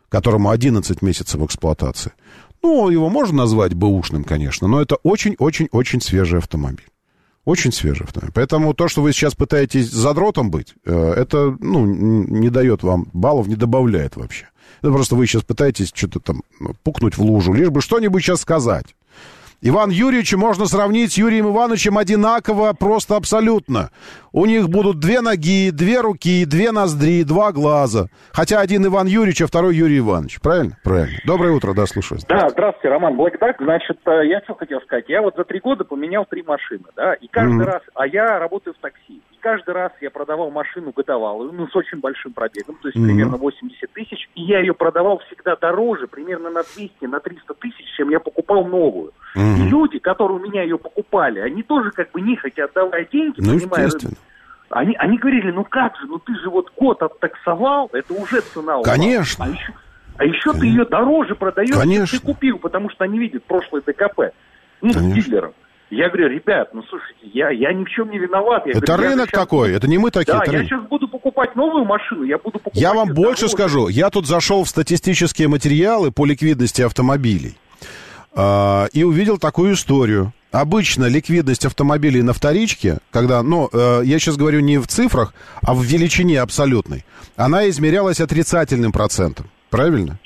которому 0.08 0.50
11 0.50 1.00
месяцев 1.02 1.40
эксплуатации, 1.40 2.12
ну, 2.62 2.88
его 2.90 3.08
можно 3.08 3.38
назвать 3.38 3.74
бэушным, 3.74 4.24
конечно, 4.24 4.66
но 4.66 4.82
это 4.82 4.96
очень-очень-очень 4.96 6.00
свежий 6.00 6.40
автомобиль. 6.40 6.88
Очень 7.44 7.72
свежий 7.72 8.04
автомобиль. 8.04 8.32
Поэтому 8.34 8.74
то, 8.74 8.88
что 8.88 9.02
вы 9.02 9.12
сейчас 9.12 9.34
пытаетесь 9.34 9.90
задротом 9.90 10.50
быть, 10.50 10.74
э, 10.84 11.12
это, 11.16 11.56
ну, 11.60 11.86
не 11.86 12.50
дает 12.50 12.82
вам 12.82 13.08
баллов, 13.12 13.48
не 13.48 13.56
добавляет 13.56 14.16
вообще. 14.16 14.48
Это 14.82 14.92
просто 14.92 15.16
вы 15.16 15.26
сейчас 15.26 15.42
пытаетесь 15.42 15.90
что-то 15.94 16.20
там 16.20 16.42
ну, 16.58 16.74
пукнуть 16.82 17.16
в 17.16 17.22
лужу, 17.22 17.52
лишь 17.52 17.70
бы 17.70 17.80
что-нибудь 17.80 18.22
сейчас 18.22 18.40
сказать. 18.42 18.94
Иван 19.62 19.90
Юрьевича 19.90 20.38
можно 20.38 20.64
сравнить 20.64 21.12
с 21.12 21.18
Юрием 21.18 21.48
Ивановичем 21.48 21.98
одинаково, 21.98 22.72
просто 22.72 23.16
абсолютно. 23.16 23.90
У 24.32 24.46
них 24.46 24.70
будут 24.70 25.00
две 25.00 25.20
ноги, 25.20 25.70
две 25.70 26.00
руки, 26.00 26.46
две 26.46 26.72
ноздри, 26.72 27.24
два 27.24 27.52
глаза. 27.52 28.06
Хотя 28.32 28.60
один 28.60 28.86
Иван 28.86 29.06
Юрьевич, 29.06 29.42
а 29.42 29.46
второй 29.46 29.76
Юрий 29.76 29.98
Иванович. 29.98 30.40
Правильно? 30.40 30.78
Правильно. 30.82 31.18
Доброе 31.26 31.52
утро, 31.52 31.74
да, 31.74 31.84
слушаю. 31.86 32.20
Да, 32.26 32.48
здравствуйте, 32.48 32.88
Роман 32.88 33.16
Блэкдак. 33.16 33.56
Значит, 33.60 33.98
э, 34.06 34.26
я 34.28 34.40
что 34.44 34.54
хотел 34.54 34.80
сказать. 34.80 35.04
Я 35.08 35.20
вот 35.20 35.34
за 35.36 35.44
три 35.44 35.60
года 35.60 35.84
поменял 35.84 36.24
три 36.24 36.42
машины, 36.42 36.84
да, 36.96 37.12
и 37.14 37.28
каждый 37.28 37.56
Мгм. 37.56 37.64
раз, 37.66 37.82
а 37.94 38.06
я 38.06 38.38
работаю 38.38 38.72
в 38.78 38.80
такси, 38.80 39.20
каждый 39.40 39.74
раз 39.74 39.92
я 40.00 40.10
продавал 40.10 40.50
машину 40.50 40.92
годовалую, 40.94 41.52
ну, 41.52 41.66
с 41.66 41.74
очень 41.74 41.98
большим 41.98 42.32
пробегом, 42.32 42.76
то 42.80 42.88
есть 42.88 42.94
примерно 43.02 43.36
80 43.36 43.92
тысяч, 43.92 44.28
и 44.34 44.42
я 44.42 44.60
ее 44.60 44.74
продавал 44.74 45.18
всегда 45.26 45.56
дороже, 45.56 46.06
примерно 46.06 46.50
на 46.50 46.62
200, 46.62 47.04
на 47.06 47.20
300 47.20 47.54
тысяч, 47.54 47.84
чем 47.96 48.10
я 48.10 48.20
покупал 48.20 48.64
новую. 48.66 49.12
И 49.34 49.68
люди, 49.68 49.98
которые 49.98 50.38
у 50.38 50.42
меня 50.42 50.62
ее 50.62 50.78
покупали, 50.78 51.40
они 51.40 51.62
тоже 51.62 51.90
как 51.90 52.10
бы 52.12 52.20
нехотя 52.20 52.64
отдавая 52.64 53.04
деньги, 53.10 53.40
Ну, 53.40 53.54
естественно. 53.54 54.14
они, 54.70 54.94
они 54.96 55.18
говорили, 55.18 55.50
ну 55.50 55.64
как 55.64 55.96
же, 55.96 56.06
ну 56.06 56.18
ты 56.18 56.34
же 56.36 56.48
вот 56.50 56.70
год 56.76 57.02
оттаксовал, 57.02 57.90
это 57.92 58.12
уже 58.14 58.40
цена 58.40 58.76
у 58.78 58.82
вас. 58.82 58.88
Конечно. 58.88 59.44
А 59.44 59.48
еще, 59.48 59.72
а 60.18 60.24
еще 60.24 60.52
ты 60.52 60.66
ее 60.66 60.84
дороже 60.84 61.34
продаешь, 61.34 61.70
чем 61.70 61.78
Конечно. 61.80 62.18
ты 62.18 62.24
купил, 62.24 62.58
потому 62.58 62.90
что 62.90 63.04
они 63.04 63.18
видят 63.18 63.44
прошлое 63.44 63.82
ДКП. 63.82 64.32
Ну, 64.82 64.92
с 64.92 64.96
Конечно. 64.96 65.22
дилером. 65.22 65.52
Я 65.90 66.08
говорю, 66.08 66.28
ребят, 66.28 66.70
ну 66.72 66.82
слушайте, 66.88 67.26
я, 67.34 67.50
я 67.50 67.72
ни 67.72 67.84
в 67.84 67.88
чем 67.88 68.10
не 68.10 68.18
виноват. 68.18 68.64
Я 68.64 68.72
Это 68.72 68.86
говорю, 68.86 69.10
рынок 69.10 69.30
щас 69.30 69.40
такой, 69.40 69.72
это 69.74 69.88
не 69.88 69.98
мы 69.98 70.12
такие, 70.12 70.38
Да, 70.38 70.44
я 70.44 70.52
рынок. 70.52 70.68
сейчас 70.68 70.82
буду 70.88 71.08
покупать 71.08 71.56
новую 71.56 71.84
машину, 71.84 72.22
я 72.22 72.38
буду 72.38 72.60
покупать... 72.60 72.80
Я 72.80 72.94
вам 72.94 73.12
больше 73.12 73.42
дороже. 73.42 73.56
скажу. 73.56 73.88
Я 73.88 74.10
тут 74.10 74.26
зашел 74.26 74.62
в 74.62 74.68
статистические 74.68 75.48
материалы 75.48 76.12
по 76.12 76.26
ликвидности 76.26 76.82
автомобилей 76.82 77.56
а, 78.32 78.86
и 78.92 79.02
увидел 79.02 79.38
такую 79.38 79.74
историю. 79.74 80.32
Обычно 80.52 81.06
ликвидность 81.06 81.64
автомобилей 81.64 82.22
на 82.22 82.32
вторичке, 82.32 82.98
когда, 83.12 83.40
ну, 83.42 83.68
э, 83.72 84.02
я 84.04 84.18
сейчас 84.18 84.36
говорю 84.36 84.58
не 84.60 84.78
в 84.78 84.88
цифрах, 84.88 85.32
а 85.62 85.74
в 85.74 85.82
величине 85.84 86.40
абсолютной, 86.40 87.04
она 87.36 87.68
измерялась 87.68 88.20
отрицательным 88.20 88.90
процентом. 88.90 89.46
Правильно? 89.70 90.18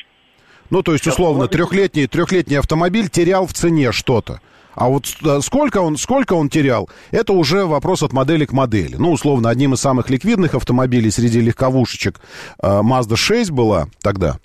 Ну, 0.70 0.82
то 0.82 0.94
есть, 0.94 1.06
условно, 1.06 1.46
трехлетний, 1.46 2.06
трехлетний 2.06 2.58
автомобиль 2.58 3.10
терял 3.10 3.46
в 3.46 3.52
цене 3.52 3.92
что-то. 3.92 4.40
А 4.74 4.88
вот 4.88 5.06
э, 5.22 5.40
сколько 5.42 5.78
он, 5.78 5.96
сколько 5.96 6.34
он 6.34 6.48
терял, 6.48 6.88
это 7.10 7.32
уже 7.32 7.66
вопрос 7.66 8.02
от 8.02 8.12
модели 8.12 8.44
к 8.44 8.52
модели. 8.52 8.96
Ну, 8.96 9.12
условно, 9.12 9.50
одним 9.50 9.74
из 9.74 9.80
самых 9.80 10.10
ликвидных 10.10 10.54
автомобилей 10.54 11.10
среди 11.10 11.40
легковушечек 11.40 12.20
э, 12.62 12.66
Mazda 12.66 13.16
6 13.16 13.50
была 13.50 13.88
тогда. 14.02 14.38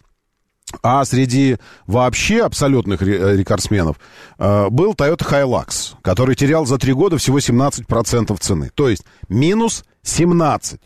А 0.84 1.04
среди 1.04 1.58
вообще 1.88 2.44
абсолютных 2.44 3.02
э, 3.02 3.38
рекордсменов 3.38 3.98
был 4.38 4.94
Toyota 4.94 5.28
Hilux, 5.28 5.96
который 6.04 6.36
терял 6.36 6.66
за 6.66 6.78
три 6.78 6.94
года 6.94 7.18
всего 7.18 7.40
17% 7.40 8.38
цены. 8.40 8.70
То 8.76 8.88
есть 8.88 9.04
минус 9.28 9.84
17 10.04 10.80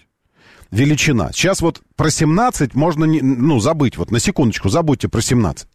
величина. 0.74 1.32
Сейчас 1.32 1.62
вот 1.62 1.82
про 1.96 2.10
17 2.10 2.74
можно 2.74 3.06
не, 3.06 3.22
ну, 3.22 3.60
забыть. 3.60 3.98
Вот 3.98 4.12
на 4.12 4.20
секундочку, 4.20 4.70
забудьте 4.70 5.08
про 5.08 5.22
17. 5.22 5.68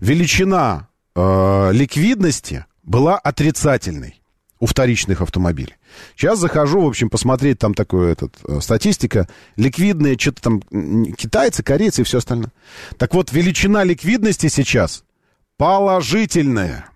Величина 0.00 0.88
э, 1.14 1.70
ликвидности 1.72 2.64
была 2.88 3.18
отрицательной 3.18 4.20
у 4.60 4.66
вторичных 4.66 5.20
автомобилей. 5.20 5.74
Сейчас 6.16 6.40
захожу, 6.40 6.80
в 6.80 6.88
общем, 6.88 7.10
посмотреть 7.10 7.58
там 7.60 7.74
такое 7.74 8.12
этот, 8.12 8.34
э, 8.48 8.60
статистика. 8.60 9.28
Ликвидные, 9.56 10.18
что-то 10.18 10.42
там 10.42 10.60
китайцы, 11.12 11.62
корейцы 11.62 12.00
и 12.00 12.04
все 12.04 12.18
остальное. 12.18 12.50
Так 12.96 13.14
вот, 13.14 13.30
величина 13.30 13.84
ликвидности 13.84 14.48
сейчас 14.48 15.04
положительная. 15.58 16.90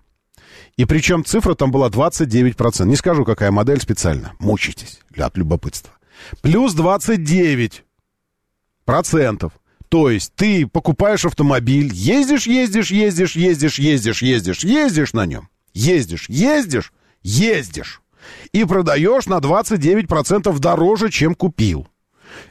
И 0.75 0.85
причем 0.85 1.23
цифра 1.23 1.53
там 1.53 1.71
была 1.71 1.89
29%. 1.89 2.85
Не 2.85 2.95
скажу, 2.95 3.23
какая 3.23 3.51
модель 3.51 3.79
специально. 3.79 4.33
Мучитесь 4.39 4.99
от 5.15 5.37
любопытства. 5.37 5.93
Плюс 6.41 6.73
29 6.73 7.83
процентов. 8.83 9.53
То 9.87 10.09
есть 10.09 10.33
ты 10.33 10.65
покупаешь 10.65 11.23
автомобиль, 11.23 11.93
ездишь, 11.93 12.47
ездишь, 12.47 12.89
ездишь, 12.89 13.35
ездишь, 13.35 13.77
ездишь, 13.77 14.21
ездишь, 14.23 14.63
ездишь 14.63 15.13
на 15.13 15.27
нем. 15.27 15.49
Ездишь, 15.73 16.29
ездишь, 16.29 16.93
ездишь. 17.21 18.01
И 18.51 18.63
продаешь 18.63 19.25
на 19.25 19.39
29% 19.39 20.57
дороже, 20.59 21.09
чем 21.09 21.35
купил. 21.35 21.87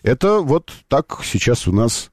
Это 0.02 0.40
вот 0.40 0.72
так 0.88 1.20
сейчас 1.24 1.66
у 1.66 1.72
нас 1.72 2.10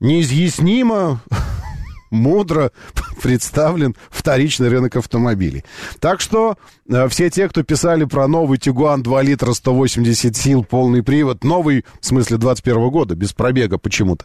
неизъяснимо 0.00 1.20
мудро 2.10 2.72
представлен 3.22 3.94
вторичный 4.10 4.68
рынок 4.68 4.96
автомобилей. 4.96 5.64
Так 6.00 6.20
что 6.20 6.56
э, 6.88 7.08
все 7.08 7.30
те, 7.30 7.48
кто 7.48 7.62
писали 7.62 8.04
про 8.04 8.26
новый 8.28 8.58
Тигуан 8.58 9.02
2 9.02 9.22
литра 9.22 9.52
180 9.52 10.36
сил, 10.36 10.64
полный 10.64 11.02
привод, 11.02 11.44
новый, 11.44 11.84
в 12.00 12.06
смысле 12.06 12.36
21 12.38 12.90
года, 12.90 13.14
без 13.14 13.32
пробега 13.32 13.78
почему-то, 13.78 14.24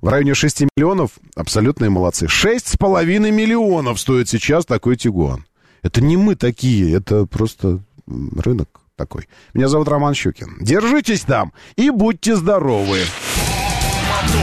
в 0.00 0.08
районе 0.08 0.34
6 0.34 0.64
миллионов, 0.76 1.12
абсолютные 1.34 1.90
молодцы. 1.90 2.26
6,5 2.26 3.30
миллионов 3.30 4.00
стоит 4.00 4.28
сейчас 4.28 4.64
такой 4.66 4.96
Тигуан. 4.96 5.44
Это 5.86 6.02
не 6.02 6.16
мы 6.16 6.34
такие, 6.34 6.92
это 6.96 7.26
просто 7.26 7.78
рынок 8.08 8.80
такой. 8.96 9.28
Меня 9.54 9.68
зовут 9.68 9.86
Роман 9.86 10.14
Щукин. 10.14 10.56
Держитесь 10.60 11.20
там 11.20 11.52
и 11.76 11.90
будьте 11.90 12.34
здоровы. 12.34 13.02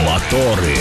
Моторы. 0.06 0.76